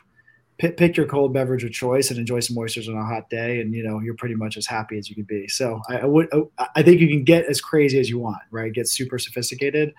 pick, 0.58 0.76
pick 0.76 0.96
your 0.96 1.06
cold 1.06 1.32
beverage 1.32 1.64
of 1.64 1.72
choice 1.72 2.10
and 2.10 2.18
enjoy 2.18 2.40
some 2.40 2.56
oysters 2.58 2.88
on 2.88 2.96
a 2.96 3.04
hot 3.04 3.28
day, 3.30 3.60
and 3.60 3.74
you 3.74 3.82
know 3.82 4.00
you're 4.00 4.14
pretty 4.14 4.34
much 4.34 4.56
as 4.56 4.66
happy 4.66 4.98
as 4.98 5.08
you 5.08 5.14
can 5.14 5.24
be. 5.24 5.48
So 5.48 5.80
I, 5.88 5.98
I 5.98 6.04
would 6.04 6.28
I 6.74 6.82
think 6.82 7.00
you 7.00 7.08
can 7.08 7.24
get 7.24 7.46
as 7.46 7.60
crazy 7.60 7.98
as 7.98 8.08
you 8.08 8.18
want, 8.18 8.42
right? 8.50 8.72
Get 8.72 8.88
super 8.88 9.18
sophisticated, 9.18 9.94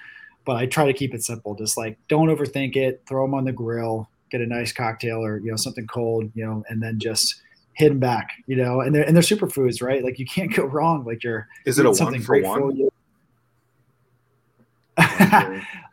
but 0.46 0.58
I 0.58 0.66
try 0.66 0.86
to 0.86 0.94
keep 0.94 1.14
it 1.14 1.24
simple. 1.24 1.56
Just 1.56 1.78
like 1.78 1.98
don't 2.08 2.28
overthink 2.28 2.76
it. 2.76 3.02
Throw 3.08 3.26
them 3.26 3.34
on 3.34 3.46
the 3.46 3.52
grill, 3.52 4.10
get 4.32 4.42
a 4.42 4.46
nice 4.46 4.72
cocktail 4.72 5.24
or 5.24 5.40
you 5.40 5.52
know 5.52 5.58
something 5.58 5.88
cold, 5.88 6.32
you 6.36 6.46
know, 6.46 6.64
and 6.70 6.82
then 6.82 7.00
just 7.00 7.42
hit 7.74 7.90
them 7.90 8.00
back, 8.00 8.32
you 8.48 8.56
know. 8.56 8.82
And 8.82 8.94
they're 8.94 9.04
and 9.04 9.16
they're 9.16 9.24
superfoods, 9.24 9.82
right? 9.82 10.04
Like 10.04 10.20
you 10.20 10.26
can't 10.26 10.54
go 10.56 10.66
wrong. 10.66 11.06
Like 11.06 11.24
you're 11.24 11.48
is 11.66 11.80
it 11.80 11.86
a 11.86 11.92
one 11.92 12.20
for 12.22 12.42
one? 12.42 12.90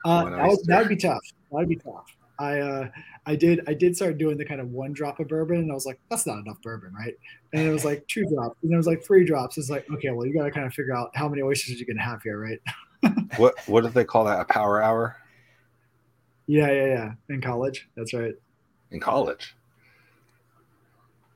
Uh, 0.07 0.29
that 0.29 0.49
would, 0.49 0.59
that 0.67 0.79
would 0.81 0.89
be 0.91 0.97
tough. 0.97 1.23
That 1.51 1.57
would 1.61 1.69
be 1.69 1.77
tough. 1.77 2.15
I 2.39 2.59
uh, 2.59 2.89
I 3.27 3.37
did 3.37 3.63
I 3.67 3.75
did 3.75 3.97
start 3.97 4.19
doing 4.19 4.37
the 4.37 4.45
kind 4.45 4.61
of 4.61 4.71
one 4.71 4.93
drop 4.93 5.19
of 5.21 5.29
bourbon, 5.29 5.57
and 5.57 5.71
I 5.71 5.75
was 5.75 5.87
like, 5.87 5.99
that's 6.11 6.27
not 6.27 6.39
enough 6.39 6.61
bourbon, 6.63 6.93
right? 6.93 7.15
And 7.53 7.67
it 7.67 7.73
was 7.73 7.85
like 7.85 8.07
two 8.07 8.25
drops, 8.35 8.57
and 8.63 8.73
it 8.73 8.77
was 8.77 8.87
like 8.87 9.03
three 9.03 9.25
drops. 9.25 9.57
It's 9.57 9.71
like, 9.71 9.87
okay, 9.91 10.11
well, 10.11 10.27
you 10.27 10.35
got 10.35 10.45
to 10.45 10.51
kind 10.51 10.67
of 10.67 10.75
figure 10.75 10.95
out 10.95 11.11
how 11.15 11.29
many 11.29 11.43
oysters 11.43 11.81
you 11.81 11.87
can 11.87 11.97
have 11.97 12.23
here, 12.23 12.39
right? 12.39 12.61
what 13.37 13.55
what 13.67 13.83
do 13.83 13.89
they 13.89 14.05
call 14.05 14.25
that? 14.25 14.41
A 14.41 14.45
power 14.45 14.83
hour? 14.83 15.17
Yeah, 16.47 16.71
yeah, 16.71 16.87
yeah. 16.87 17.13
In 17.31 17.41
college, 17.41 17.89
that's 17.97 18.13
right. 18.13 18.35
In 18.91 19.01
college. 19.01 19.55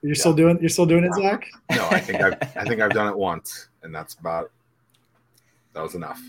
You're 0.02 0.12
yeah. 0.14 0.20
still 0.20 0.34
doing 0.34 0.58
you're 0.60 0.68
still 0.68 0.86
doing 0.86 1.04
it, 1.04 1.14
Zack? 1.14 1.48
No, 1.70 1.88
I 1.90 2.00
think 2.00 2.22
I've 2.22 2.34
I 2.56 2.64
think 2.64 2.80
I've 2.80 2.92
done 2.92 3.08
it 3.08 3.16
once, 3.16 3.68
and 3.82 3.94
that's 3.94 4.14
about 4.14 4.50
that 5.72 5.82
was 5.82 5.94
enough. 5.94 6.20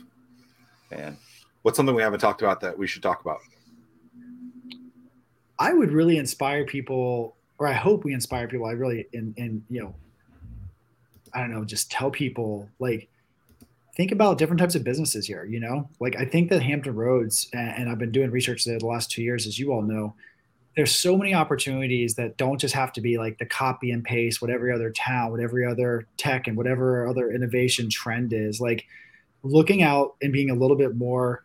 Man. 0.91 1.17
What's 1.61 1.75
something 1.75 1.93
we 1.93 2.01
haven't 2.01 2.21
talked 2.21 2.41
about 2.41 2.61
that 2.61 2.77
we 2.77 2.87
should 2.87 3.03
talk 3.03 3.21
about? 3.21 3.39
I 5.59 5.73
would 5.73 5.91
really 5.91 6.17
inspire 6.17 6.65
people, 6.65 7.35
or 7.57 7.67
I 7.67 7.73
hope 7.73 8.05
we 8.05 8.13
inspire 8.13 8.47
people. 8.47 8.65
I 8.65 8.71
really, 8.71 9.05
in, 9.11 9.33
in, 9.37 9.63
you 9.69 9.83
know, 9.83 9.95
I 11.33 11.41
don't 11.41 11.51
know, 11.51 11.65
just 11.65 11.91
tell 11.91 12.09
people 12.09 12.69
like, 12.79 13.09
think 13.95 14.13
about 14.13 14.37
different 14.37 14.61
types 14.61 14.75
of 14.75 14.83
businesses 14.83 15.27
here, 15.27 15.43
you 15.43 15.59
know, 15.59 15.89
like 15.99 16.15
I 16.15 16.23
think 16.23 16.49
that 16.49 16.63
Hampton 16.63 16.95
Roads, 16.95 17.49
and 17.51 17.89
I've 17.89 17.99
been 17.99 18.13
doing 18.13 18.31
research 18.31 18.63
there 18.63 18.79
the 18.79 18.85
last 18.85 19.11
two 19.11 19.21
years, 19.21 19.45
as 19.45 19.59
you 19.59 19.73
all 19.73 19.81
know, 19.81 20.15
there's 20.77 20.95
so 20.95 21.17
many 21.17 21.33
opportunities 21.33 22.15
that 22.15 22.37
don't 22.37 22.57
just 22.57 22.73
have 22.73 22.93
to 22.93 23.01
be 23.01 23.17
like 23.17 23.37
the 23.39 23.45
copy 23.45 23.91
and 23.91 24.01
paste 24.01 24.41
what 24.41 24.49
every 24.49 24.71
other 24.71 24.91
town, 24.91 25.31
what 25.31 25.41
every 25.41 25.65
other 25.65 26.07
tech 26.15 26.47
and 26.47 26.55
whatever 26.55 27.05
other 27.05 27.29
innovation 27.31 27.89
trend 27.89 28.31
is 28.31 28.61
like 28.61 28.85
looking 29.43 29.83
out 29.83 30.15
and 30.21 30.31
being 30.31 30.49
a 30.49 30.55
little 30.55 30.77
bit 30.77 30.95
more 30.95 31.43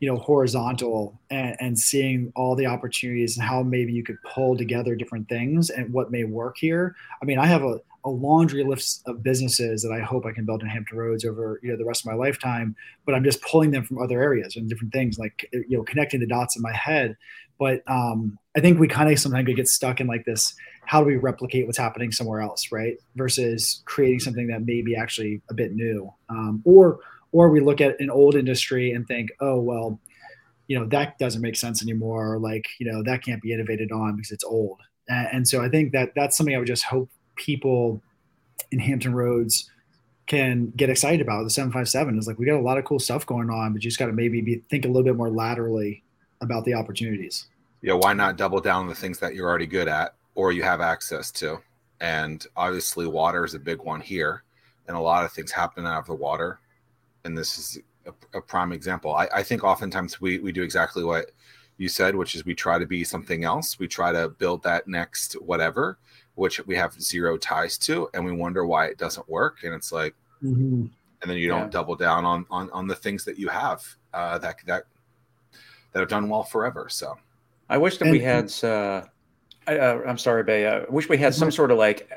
you 0.00 0.08
know 0.08 0.16
horizontal 0.16 1.18
and, 1.30 1.56
and, 1.60 1.78
seeing 1.78 2.32
all 2.36 2.54
the 2.54 2.66
opportunities 2.66 3.36
and 3.36 3.46
how 3.46 3.62
maybe 3.62 3.92
you 3.92 4.02
could 4.02 4.18
pull 4.22 4.56
together 4.56 4.94
different 4.94 5.28
things 5.28 5.70
and 5.70 5.92
what 5.92 6.10
may 6.10 6.24
work 6.24 6.56
here. 6.58 6.94
I 7.22 7.24
mean 7.24 7.38
i 7.38 7.46
have 7.46 7.62
a, 7.62 7.80
a 8.04 8.10
laundry 8.10 8.64
list 8.64 9.02
of 9.06 9.22
businesses 9.22 9.82
that 9.82 9.92
i 9.92 10.00
hope 10.00 10.26
i 10.26 10.32
can 10.32 10.44
build 10.44 10.62
in 10.62 10.68
hampton 10.68 10.96
roads 10.96 11.24
over 11.24 11.58
you 11.62 11.70
know 11.70 11.76
the 11.76 11.84
rest 11.84 12.02
of 12.02 12.06
my 12.06 12.14
lifetime 12.14 12.76
but 13.04 13.14
i'm 13.14 13.24
just 13.24 13.42
pulling 13.42 13.70
them 13.70 13.84
from 13.84 13.98
other 13.98 14.22
areas 14.22 14.56
and 14.56 14.68
different 14.68 14.92
things 14.92 15.18
like 15.18 15.48
you 15.52 15.76
know 15.76 15.82
connecting 15.82 16.20
the 16.20 16.26
dots 16.26 16.56
in 16.56 16.62
my 16.62 16.72
head. 16.72 17.16
But 17.58 17.82
um, 17.86 18.38
i 18.56 18.60
think 18.60 18.78
we 18.78 18.88
kind 18.88 19.10
of 19.10 19.18
sometimes 19.18 19.48
get 19.54 19.68
stuck 19.68 20.00
in 20.00 20.06
like 20.06 20.24
this 20.24 20.54
how 20.86 21.00
do 21.00 21.06
we 21.06 21.16
replicate 21.16 21.66
what's 21.66 21.78
happening 21.78 22.12
somewhere 22.12 22.40
else 22.40 22.70
right? 22.72 22.96
Versus 23.16 23.82
creating 23.84 24.20
something 24.20 24.46
that 24.48 24.64
may 24.64 24.82
be 24.82 24.96
actually 24.96 25.42
a 25.50 25.54
bit 25.54 25.74
new 25.74 26.12
um, 26.28 26.62
or 26.64 27.00
or 27.36 27.50
we 27.50 27.60
look 27.60 27.82
at 27.82 28.00
an 28.00 28.08
old 28.08 28.34
industry 28.34 28.92
and 28.92 29.06
think, 29.06 29.30
oh 29.40 29.60
well, 29.60 30.00
you 30.68 30.78
know 30.78 30.86
that 30.86 31.18
doesn't 31.18 31.42
make 31.42 31.54
sense 31.54 31.82
anymore, 31.82 32.32
or 32.32 32.38
like 32.38 32.64
you 32.78 32.90
know 32.90 33.02
that 33.02 33.22
can't 33.22 33.42
be 33.42 33.52
innovated 33.52 33.92
on 33.92 34.16
because 34.16 34.30
it's 34.30 34.44
old. 34.44 34.80
And, 35.08 35.46
so 35.46 35.62
I 35.62 35.68
think 35.68 35.92
that 35.92 36.12
that's 36.16 36.36
something 36.36 36.56
I 36.56 36.58
would 36.58 36.66
just 36.66 36.82
hope 36.82 37.08
people 37.36 38.02
in 38.72 38.80
Hampton 38.80 39.14
Roads 39.14 39.70
can 40.26 40.72
get 40.74 40.90
excited 40.90 41.20
about. 41.20 41.44
The 41.44 41.50
757 41.50 42.18
is 42.18 42.26
like 42.26 42.40
we 42.40 42.46
got 42.46 42.58
a 42.58 42.60
lot 42.60 42.76
of 42.76 42.84
cool 42.84 42.98
stuff 42.98 43.24
going 43.24 43.48
on, 43.48 43.72
but 43.72 43.84
you 43.84 43.88
just 43.88 44.00
got 44.00 44.06
to 44.06 44.12
maybe 44.12 44.40
be, 44.40 44.56
think 44.68 44.84
a 44.84 44.88
little 44.88 45.04
bit 45.04 45.14
more 45.14 45.30
laterally 45.30 46.02
about 46.40 46.64
the 46.64 46.74
opportunities. 46.74 47.46
Yeah, 47.82 47.92
why 47.92 48.14
not 48.14 48.36
double 48.36 48.60
down 48.60 48.80
on 48.80 48.88
the 48.88 48.96
things 48.96 49.20
that 49.20 49.36
you're 49.36 49.48
already 49.48 49.66
good 49.66 49.86
at 49.86 50.14
or 50.34 50.50
you 50.50 50.64
have 50.64 50.80
access 50.80 51.30
to? 51.32 51.60
And 52.00 52.44
obviously, 52.56 53.06
water 53.06 53.44
is 53.44 53.54
a 53.54 53.60
big 53.60 53.78
one 53.78 54.00
here, 54.00 54.42
and 54.88 54.96
a 54.96 55.00
lot 55.00 55.24
of 55.24 55.30
things 55.30 55.52
happen 55.52 55.86
out 55.86 56.00
of 56.00 56.06
the 56.06 56.14
water. 56.14 56.58
And 57.26 57.36
this 57.36 57.58
is 57.58 57.78
a, 58.06 58.38
a 58.38 58.40
prime 58.40 58.72
example. 58.72 59.14
I, 59.14 59.28
I 59.34 59.42
think 59.42 59.64
oftentimes 59.64 60.20
we 60.20 60.38
we 60.38 60.52
do 60.52 60.62
exactly 60.62 61.04
what 61.04 61.32
you 61.76 61.88
said, 61.88 62.14
which 62.14 62.34
is 62.34 62.46
we 62.46 62.54
try 62.54 62.78
to 62.78 62.86
be 62.86 63.04
something 63.04 63.44
else. 63.44 63.78
We 63.78 63.88
try 63.88 64.12
to 64.12 64.28
build 64.28 64.62
that 64.62 64.88
next 64.88 65.34
whatever, 65.34 65.98
which 66.34 66.64
we 66.66 66.76
have 66.76 67.00
zero 67.00 67.36
ties 67.36 67.76
to, 67.78 68.08
and 68.14 68.24
we 68.24 68.32
wonder 68.32 68.64
why 68.64 68.86
it 68.86 68.96
doesn't 68.96 69.28
work. 69.28 69.64
And 69.64 69.74
it's 69.74 69.92
like, 69.92 70.14
mm-hmm. 70.42 70.86
and 71.20 71.30
then 71.30 71.36
you 71.36 71.48
don't 71.48 71.64
yeah. 71.64 71.70
double 71.70 71.96
down 71.96 72.24
on 72.24 72.46
on 72.50 72.70
on 72.70 72.86
the 72.86 72.96
things 72.96 73.24
that 73.24 73.38
you 73.38 73.48
have 73.48 73.84
uh, 74.14 74.38
that 74.38 74.56
that 74.66 74.84
that 75.92 76.00
have 76.00 76.08
done 76.08 76.28
well 76.28 76.44
forever. 76.44 76.88
So, 76.88 77.18
I 77.68 77.78
wish 77.78 77.98
that 77.98 78.04
and, 78.04 78.12
we 78.12 78.20
had. 78.20 78.52
Uh, 78.62 79.04
I, 79.66 79.74
am 79.74 80.10
uh, 80.10 80.16
sorry, 80.16 80.44
Bay. 80.44 80.68
I 80.68 80.84
wish 80.88 81.08
we 81.08 81.18
had 81.18 81.34
some 81.34 81.48
mm-hmm. 81.48 81.56
sort 81.56 81.72
of 81.72 81.78
like 81.78 82.08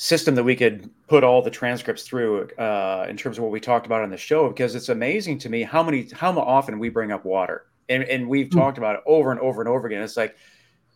system 0.00 0.36
that 0.36 0.44
we 0.44 0.54
could 0.54 0.88
put 1.08 1.24
all 1.24 1.42
the 1.42 1.50
transcripts 1.50 2.04
through 2.04 2.48
uh, 2.56 3.04
in 3.10 3.16
terms 3.16 3.36
of 3.36 3.42
what 3.42 3.50
we 3.50 3.58
talked 3.58 3.84
about 3.84 4.00
on 4.00 4.10
the 4.10 4.16
show 4.16 4.48
because 4.48 4.76
it's 4.76 4.90
amazing 4.90 5.36
to 5.36 5.48
me 5.48 5.64
how 5.64 5.82
many 5.82 6.08
how 6.12 6.30
often 6.38 6.78
we 6.78 6.88
bring 6.88 7.10
up 7.10 7.24
water. 7.24 7.66
And, 7.88 8.04
and 8.04 8.28
we've 8.28 8.46
mm-hmm. 8.46 8.60
talked 8.60 8.78
about 8.78 8.94
it 8.94 9.00
over 9.06 9.32
and 9.32 9.40
over 9.40 9.60
and 9.60 9.68
over 9.68 9.88
again. 9.88 10.00
It's 10.00 10.16
like 10.16 10.36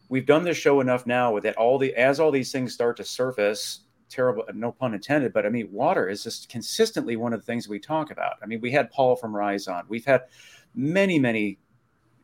we've 0.08 0.24
done 0.24 0.44
this 0.44 0.56
show 0.56 0.80
enough 0.80 1.04
now 1.04 1.32
with 1.32 1.42
that 1.42 1.56
all 1.56 1.78
the 1.78 1.92
as 1.96 2.20
all 2.20 2.30
these 2.30 2.52
things 2.52 2.72
start 2.72 2.96
to 2.98 3.04
surface 3.04 3.80
terrible 4.08 4.44
no 4.54 4.70
pun 4.70 4.92
intended 4.92 5.32
but 5.32 5.46
i 5.46 5.48
mean 5.48 5.66
water 5.72 6.06
is 6.10 6.22
just 6.22 6.50
consistently 6.50 7.16
one 7.16 7.32
of 7.32 7.40
the 7.40 7.46
things 7.46 7.66
we 7.66 7.80
talk 7.80 8.12
about. 8.12 8.34
I 8.40 8.46
mean 8.46 8.60
we 8.60 8.70
had 8.70 8.88
paul 8.92 9.16
from 9.16 9.34
rise 9.34 9.66
on. 9.66 9.82
We've 9.88 10.04
had 10.04 10.22
many 10.76 11.18
many 11.18 11.58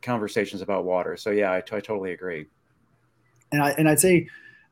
conversations 0.01 0.63
about 0.63 0.85
water. 0.85 1.17
So 1.17 1.31
yeah 1.31 1.53
I, 1.55 1.61
t- 1.61 1.75
I 1.75 1.81
totally 1.81 2.13
agree. 2.13 2.47
And 3.51 3.63
I 3.63 3.71
and 3.71 3.89
I'd 3.89 3.99
say, 3.99 4.29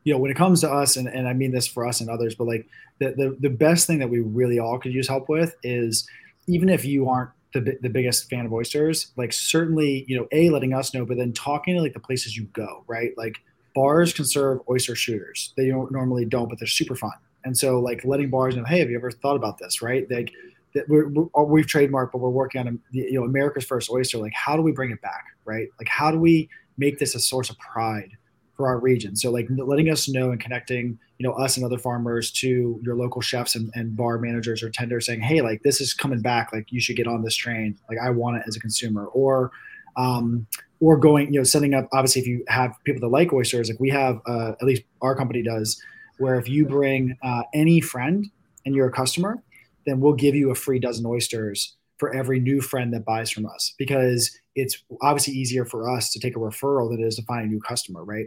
you 0.07 0.13
know, 0.13 0.21
when 0.21 0.31
it 0.31 0.37
comes 0.37 0.61
to 0.61 0.71
us, 0.71 0.97
and, 0.97 1.09
and 1.09 1.27
I 1.27 1.33
mean 1.33 1.51
this 1.51 1.67
for 1.67 1.85
us 1.85 2.01
and 2.01 2.09
others, 2.09 2.37
but 2.37 2.47
like 2.47 2.69
the, 3.01 3.11
the 3.11 3.37
the 3.41 3.51
best 3.51 3.89
thing 3.89 3.99
that 3.99 4.09
we 4.09 4.21
really 4.21 4.61
all 4.61 4.79
could 4.79 4.95
use 4.95 5.09
help 5.09 5.29
with 5.29 5.57
is 5.65 6.09
even 6.47 6.69
if 6.69 6.85
you 6.85 7.09
aren't 7.09 7.31
the, 7.53 7.77
the 7.83 7.89
biggest 7.89 8.31
fan 8.31 8.47
of 8.47 8.53
oysters, 8.53 9.09
like 9.17 9.33
certainly, 9.33 10.05
you 10.07 10.17
know, 10.17 10.29
a 10.31 10.49
letting 10.51 10.73
us 10.73 10.95
know, 10.95 11.05
but 11.05 11.17
then 11.17 11.33
talking 11.33 11.75
to 11.75 11.83
like 11.83 11.93
the 11.93 11.99
places 11.99 12.37
you 12.37 12.45
go, 12.53 12.85
right? 12.87 13.19
Like 13.19 13.39
bars 13.75 14.13
can 14.13 14.25
serve 14.25 14.61
oyster 14.71 14.95
shooters. 14.95 15.53
They 15.57 15.67
don't 15.67 15.91
normally 15.91 16.25
don't, 16.25 16.49
but 16.49 16.61
they're 16.61 16.69
super 16.69 16.95
fun. 16.95 17.15
And 17.45 17.59
so 17.59 17.81
like 17.81 18.05
letting 18.05 18.31
bars 18.31 18.55
know, 18.55 18.65
hey, 18.65 18.79
have 18.79 18.91
you 18.91 18.97
ever 18.97 19.11
thought 19.11 19.35
about 19.35 19.59
this, 19.59 19.83
right? 19.83 20.09
Like 20.09 20.31
we 20.73 20.99
have 20.99 21.67
trademarked, 21.67 22.13
but 22.13 22.19
we're 22.19 22.31
working 22.31 22.61
on, 22.61 22.69
a 22.69 22.73
you 22.93 23.19
know, 23.19 23.25
America's 23.25 23.65
first 23.65 23.91
oyster. 23.91 24.19
Like, 24.19 24.35
how 24.35 24.55
do 24.55 24.63
we 24.63 24.71
bring 24.71 24.93
it 24.93 25.03
back, 25.03 25.25
right? 25.45 25.67
Like, 25.81 25.89
how 25.89 26.13
do 26.13 26.19
we 26.21 26.49
make 26.79 27.01
this 27.01 27.17
a 27.17 27.19
source 27.19 27.51
of 27.51 27.59
pride 27.59 28.13
for 28.57 28.67
our 28.67 28.79
region. 28.79 29.15
So 29.17 29.31
like 29.31 29.47
letting 29.51 29.91
us 29.91 30.09
know 30.09 30.31
and 30.31 30.41
connecting, 30.41 30.99
you 31.19 31.27
know, 31.27 31.35
us 31.35 31.57
and 31.57 31.65
other 31.65 31.79
farmers 31.79 32.31
to 32.33 32.81
your 32.83 32.97
local 32.97 33.21
chefs 33.21 33.55
and, 33.55 33.71
and 33.75 33.97
bar 33.97 34.19
managers 34.19 34.63
or 34.63 34.71
tenders 34.71 35.07
saying, 35.07 35.21
Hey, 35.21 35.43
like 35.43 35.63
this 35.63 35.81
is 35.81 35.93
coming 35.93 36.21
back. 36.21 36.53
Like 36.53 36.73
you 36.73 36.81
should 36.81 36.97
get 36.97 37.07
on 37.07 37.23
this 37.23 37.37
train. 37.37 37.79
Like 37.89 37.99
I 38.03 38.11
want 38.11 38.39
it 38.39 38.45
as 38.47 38.57
a 38.57 38.61
consumer 38.61 39.07
or, 39.07 39.53
um, 39.97 40.47
or 40.81 40.97
going, 40.97 41.33
you 41.33 41.41
know, 41.41 41.45
setting 41.45 41.75
up, 41.75 41.89
obviously 41.93 42.23
if 42.23 42.29
you 42.29 42.45
have 42.49 42.73
people 42.85 43.01
that 43.01 43.09
like 43.09 43.33
oysters, 43.33 43.69
like 43.69 43.81
we 43.81 43.91
have, 43.91 44.21
uh, 44.27 44.53
at 44.61 44.63
least 44.63 44.83
our 45.03 45.15
company 45.15 45.43
does, 45.43 45.81
where 46.19 46.39
if 46.39 46.49
you 46.49 46.67
bring 46.67 47.17
uh, 47.23 47.43
any 47.55 47.81
friend 47.81 48.27
and 48.65 48.75
you're 48.75 48.89
a 48.89 48.93
customer, 48.93 49.43
then 49.87 50.01
we'll 50.01 50.15
give 50.15 50.35
you 50.35 50.51
a 50.51 50.55
free 50.55 50.79
dozen 50.79 51.07
oysters 51.07 51.77
for 51.99 52.15
every 52.15 52.41
new 52.41 52.61
friend 52.61 52.93
that 52.93 53.05
buys 53.05 53.31
from 53.31 53.47
us 53.47 53.75
because 53.79 54.39
it's 54.55 54.83
obviously 55.03 55.35
easier 55.35 55.65
for 55.65 55.91
us 55.91 56.11
to 56.13 56.21
take 56.21 56.37
a 56.37 56.39
referral 56.39 56.91
than 56.91 57.03
it 57.03 57.07
is 57.07 57.17
to 57.17 57.23
find 57.23 57.45
a 57.45 57.49
new 57.49 57.61
customer, 57.61 58.05
right? 58.05 58.27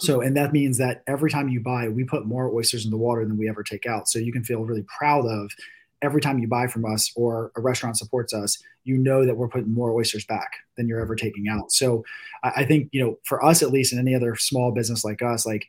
So, 0.00 0.20
and 0.20 0.36
that 0.36 0.52
means 0.52 0.78
that 0.78 1.02
every 1.06 1.30
time 1.30 1.48
you 1.48 1.60
buy, 1.60 1.88
we 1.88 2.04
put 2.04 2.26
more 2.26 2.50
oysters 2.50 2.84
in 2.84 2.90
the 2.90 2.96
water 2.96 3.24
than 3.24 3.36
we 3.36 3.48
ever 3.48 3.62
take 3.62 3.86
out. 3.86 4.08
So 4.08 4.18
you 4.18 4.32
can 4.32 4.44
feel 4.44 4.64
really 4.64 4.84
proud 4.84 5.26
of 5.26 5.50
every 6.02 6.20
time 6.20 6.38
you 6.38 6.48
buy 6.48 6.66
from 6.66 6.84
us 6.84 7.12
or 7.14 7.52
a 7.56 7.60
restaurant 7.60 7.98
supports 7.98 8.32
us, 8.32 8.62
you 8.84 8.96
know 8.96 9.26
that 9.26 9.36
we're 9.36 9.48
putting 9.48 9.72
more 9.72 9.92
oysters 9.92 10.24
back 10.24 10.56
than 10.76 10.88
you're 10.88 11.00
ever 11.00 11.14
taking 11.14 11.48
out. 11.48 11.70
So 11.70 12.04
I 12.42 12.64
think, 12.64 12.88
you 12.92 13.04
know, 13.04 13.18
for 13.24 13.44
us 13.44 13.62
at 13.62 13.70
least, 13.70 13.92
and 13.92 14.00
any 14.00 14.14
other 14.14 14.34
small 14.36 14.72
business 14.72 15.04
like 15.04 15.20
us, 15.20 15.44
like 15.44 15.66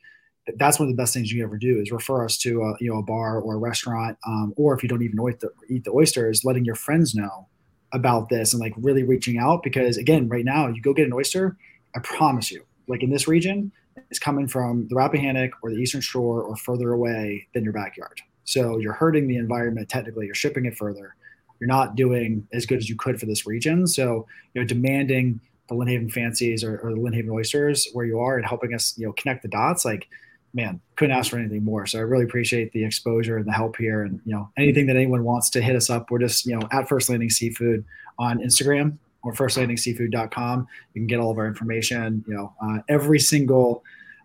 that's 0.56 0.78
one 0.78 0.88
of 0.88 0.96
the 0.96 1.00
best 1.00 1.12
things 1.12 1.30
you 1.30 1.44
ever 1.44 1.58
do 1.58 1.78
is 1.78 1.92
refer 1.92 2.24
us 2.24 2.38
to 2.38 2.62
a, 2.62 2.74
you 2.80 2.90
know, 2.90 2.98
a 2.98 3.02
bar 3.02 3.40
or 3.40 3.54
a 3.54 3.58
restaurant. 3.58 4.16
Um, 4.26 4.54
or 4.56 4.74
if 4.74 4.82
you 4.82 4.88
don't 4.88 5.02
even 5.02 5.20
eat 5.28 5.40
the, 5.40 5.50
eat 5.68 5.84
the 5.84 5.92
oysters, 5.92 6.44
letting 6.44 6.64
your 6.64 6.74
friends 6.74 7.14
know 7.14 7.46
about 7.92 8.30
this 8.30 8.54
and 8.54 8.60
like 8.60 8.72
really 8.78 9.02
reaching 9.02 9.38
out 9.38 9.62
because 9.62 9.98
again, 9.98 10.28
right 10.28 10.44
now 10.44 10.66
you 10.68 10.80
go 10.80 10.94
get 10.94 11.06
an 11.06 11.12
oyster, 11.12 11.56
I 11.94 12.00
promise 12.00 12.50
you, 12.50 12.64
like 12.88 13.02
in 13.02 13.10
this 13.10 13.28
region, 13.28 13.70
is 14.10 14.18
coming 14.18 14.48
from 14.48 14.86
the 14.88 14.94
Rappahannock 14.94 15.50
or 15.62 15.70
the 15.70 15.76
Eastern 15.76 16.00
Shore 16.00 16.42
or 16.42 16.56
further 16.56 16.92
away 16.92 17.46
than 17.54 17.64
your 17.64 17.72
backyard. 17.72 18.20
So 18.44 18.78
you're 18.78 18.92
hurting 18.92 19.28
the 19.28 19.36
environment 19.36 19.88
technically, 19.88 20.26
you're 20.26 20.34
shipping 20.34 20.66
it 20.66 20.76
further. 20.76 21.14
You're 21.60 21.68
not 21.68 21.94
doing 21.94 22.46
as 22.52 22.66
good 22.66 22.78
as 22.78 22.88
you 22.88 22.96
could 22.96 23.20
for 23.20 23.26
this 23.26 23.46
region. 23.46 23.86
So, 23.86 24.26
you 24.52 24.60
know, 24.60 24.66
demanding 24.66 25.40
the 25.68 25.76
Lynnhaven 25.76 26.10
fancies 26.10 26.64
or, 26.64 26.78
or 26.78 26.90
the 26.90 26.98
Lynnhaven 26.98 27.30
oysters 27.30 27.86
where 27.92 28.04
you 28.04 28.18
are 28.18 28.36
and 28.36 28.44
helping 28.44 28.74
us, 28.74 28.98
you 28.98 29.06
know, 29.06 29.12
connect 29.12 29.42
the 29.42 29.48
dots, 29.48 29.84
like, 29.84 30.08
man, 30.54 30.80
couldn't 30.96 31.16
ask 31.16 31.30
for 31.30 31.38
anything 31.38 31.64
more. 31.64 31.86
So 31.86 31.98
I 31.98 32.02
really 32.02 32.24
appreciate 32.24 32.72
the 32.72 32.84
exposure 32.84 33.36
and 33.36 33.46
the 33.46 33.52
help 33.52 33.76
here. 33.76 34.02
And, 34.02 34.20
you 34.24 34.34
know, 34.34 34.50
anything 34.58 34.86
that 34.86 34.96
anyone 34.96 35.24
wants 35.24 35.50
to 35.50 35.62
hit 35.62 35.76
us 35.76 35.88
up, 35.88 36.10
we're 36.10 36.18
just, 36.18 36.46
you 36.46 36.58
know, 36.58 36.66
at 36.72 36.88
First 36.88 37.08
Landing 37.08 37.30
Seafood 37.30 37.84
on 38.18 38.38
Instagram 38.40 38.98
or 39.22 39.32
firstlandingseafood.com. 39.32 40.66
You 40.94 41.00
can 41.00 41.06
get 41.06 41.20
all 41.20 41.30
of 41.30 41.38
our 41.38 41.46
information. 41.46 42.24
You 42.26 42.34
know, 42.34 42.54
uh, 42.62 42.78
every 42.88 43.18
single 43.18 43.84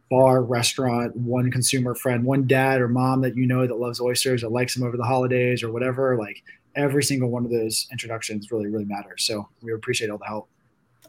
bar, 0.09 0.41
restaurant, 0.41 1.15
one 1.15 1.51
consumer 1.51 1.93
friend, 1.95 2.23
one 2.23 2.47
dad 2.47 2.81
or 2.81 2.87
mom 2.87 3.21
that 3.21 3.35
you 3.35 3.45
know 3.45 3.67
that 3.67 3.77
loves 3.77 3.99
oysters 3.99 4.43
or 4.43 4.49
likes 4.49 4.73
them 4.73 4.83
over 4.87 4.97
the 4.97 5.03
holidays 5.03 5.63
or 5.63 5.71
whatever. 5.71 6.17
Like 6.17 6.43
every 6.75 7.03
single 7.03 7.29
one 7.29 7.45
of 7.45 7.51
those 7.51 7.87
introductions 7.91 8.51
really, 8.51 8.67
really 8.67 8.85
matters. 8.85 9.23
So 9.23 9.47
we 9.61 9.73
appreciate 9.73 10.09
all 10.09 10.17
the 10.17 10.25
help. 10.25 10.47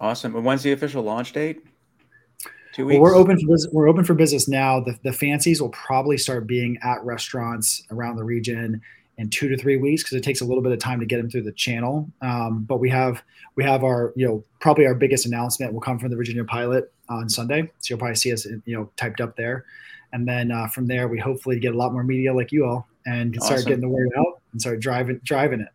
Awesome. 0.01 0.35
And 0.37 0.45
when's 0.45 0.63
the 0.63 0.73
official 0.73 1.03
launch 1.03 1.33
date? 1.33 1.61
Two 2.73 2.87
weeks. 2.87 3.01
Well, 3.01 3.03
we're 3.03 3.17
open 3.17 3.39
for 3.39 3.47
business. 3.47 3.73
We're 3.73 3.89
open 3.89 4.05
for 4.05 4.15
business 4.15 4.49
now. 4.49 4.81
The, 4.81 4.99
the 5.03 5.13
fancies 5.13 5.61
will 5.61 5.71
probably 5.71 6.19
start 6.19 6.47
being 6.47 6.79
at 6.83 7.03
restaurants 7.05 7.85
around 7.91 8.17
the 8.17 8.25
region 8.25 8.81
in 9.19 9.29
two 9.29 9.49
to 9.49 9.57
three 9.57 9.77
weeks 9.77 10.03
because 10.03 10.17
it 10.17 10.23
takes 10.23 10.41
a 10.41 10.45
little 10.45 10.63
bit 10.63 10.73
of 10.73 10.79
time 10.79 11.01
to 11.01 11.07
get 11.07 11.19
them 11.19 11.29
through 11.29 11.43
the 11.43 11.53
channel. 11.53 12.09
Um, 12.23 12.65
but 12.65 12.79
we 12.79 12.89
have 12.91 13.23
we 13.57 13.65
have 13.65 13.85
our 13.85 14.13
you 14.17 14.27
know 14.27 14.45
probably 14.61 14.87
our 14.87 14.95
biggest 14.95 15.27
announcement 15.27 15.73
will 15.73 15.81
come 15.81 15.99
from 15.99 16.11
the 16.11 16.17
Virginia 16.17 16.45
pilot 16.45 16.93
on 17.09 17.29
Sunday, 17.29 17.63
so 17.79 17.93
you'll 17.93 17.99
probably 17.99 18.17
see 18.17 18.33
us 18.33 18.47
you 18.47 18.77
know 18.77 18.91
typed 18.97 19.21
up 19.21 19.37
there, 19.37 19.65
and 20.13 20.27
then 20.27 20.51
uh, 20.51 20.69
from 20.69 20.87
there 20.87 21.09
we 21.09 21.19
hopefully 21.19 21.59
get 21.59 21.75
a 21.75 21.77
lot 21.77 21.93
more 21.93 22.05
media 22.05 22.33
like 22.33 22.53
you 22.53 22.65
all 22.65 22.89
and 23.07 23.37
awesome. 23.39 23.47
start 23.47 23.67
getting 23.67 23.81
the 23.81 23.89
word 23.89 24.11
out 24.17 24.41
and 24.53 24.61
start 24.61 24.81
driving 24.81 25.21
driving 25.25 25.61
it. 25.61 25.69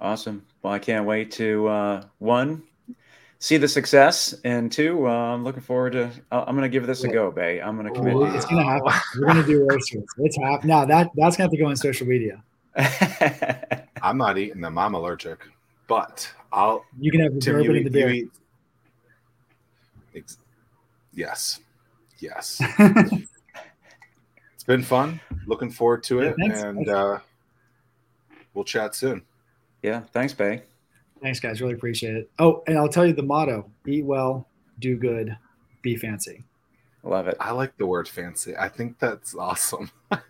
Awesome. 0.00 0.44
Well, 0.62 0.72
I 0.72 0.78
can't 0.78 1.06
wait 1.06 1.30
to 1.32 1.68
uh, 1.68 2.04
one 2.18 2.62
see 3.40 3.56
the 3.56 3.68
success, 3.68 4.34
and 4.44 4.70
two, 4.70 5.06
uh, 5.06 5.10
I'm 5.10 5.44
looking 5.44 5.62
forward 5.62 5.92
to. 5.92 6.10
I'm 6.30 6.56
going 6.56 6.62
to 6.62 6.68
give 6.68 6.86
this 6.86 7.04
a 7.04 7.08
go, 7.08 7.30
Bay. 7.30 7.60
I'm 7.60 7.76
going 7.76 7.92
to 7.92 7.98
commit. 7.98 8.14
It's 8.34 8.44
going 8.44 8.58
to 8.58 8.62
happen. 8.62 8.92
We're 9.18 9.26
going 9.26 9.42
to 9.42 9.46
do 9.46 9.66
roasters. 9.68 10.04
It's 10.18 10.36
happening. 10.36 10.68
Now 10.68 10.84
that 10.84 11.10
that's 11.14 11.36
going 11.36 11.38
to 11.38 11.42
have 11.42 11.50
to 11.50 11.56
go 11.56 11.66
on 11.66 11.76
social 11.76 12.06
media. 12.06 12.42
I'm 14.02 14.16
not 14.16 14.38
eating 14.38 14.60
them. 14.60 14.78
I'm 14.78 14.94
allergic, 14.94 15.40
but 15.88 16.30
I'll. 16.52 16.84
You 16.98 17.10
can 17.10 17.20
have 17.20 17.34
the 17.34 17.50
bourbon 17.52 17.76
in 17.76 17.84
the 17.84 17.90
beer. 17.90 18.10
Eat, 20.14 20.36
yes, 21.12 21.60
yes. 22.18 22.60
it's 24.54 24.64
been 24.66 24.82
fun. 24.82 25.20
Looking 25.46 25.70
forward 25.70 26.02
to 26.04 26.20
it, 26.20 26.34
yeah, 26.38 26.66
and 26.66 26.88
uh, 26.88 27.18
we'll 28.54 28.64
chat 28.64 28.94
soon. 28.94 29.22
Yeah, 29.82 30.00
thanks, 30.12 30.32
Bay. 30.32 30.62
Thanks, 31.22 31.40
guys. 31.40 31.60
Really 31.60 31.74
appreciate 31.74 32.16
it. 32.16 32.30
Oh, 32.38 32.62
and 32.66 32.78
I'll 32.78 32.88
tell 32.88 33.06
you 33.06 33.12
the 33.12 33.22
motto: 33.22 33.70
eat 33.86 34.04
well, 34.04 34.46
do 34.78 34.96
good, 34.96 35.36
be 35.82 35.96
fancy. 35.96 36.44
Love 37.02 37.28
it. 37.28 37.36
I 37.40 37.52
like 37.52 37.76
the 37.78 37.86
word 37.86 38.08
fancy. 38.08 38.54
I 38.56 38.68
think 38.68 38.98
that's 38.98 39.34
awesome. 39.34 39.90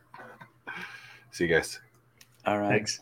See 1.33 1.47
you 1.47 1.55
guys. 1.55 1.81
All 2.47 2.59
right. 2.59 2.71
Thanks. 2.71 3.01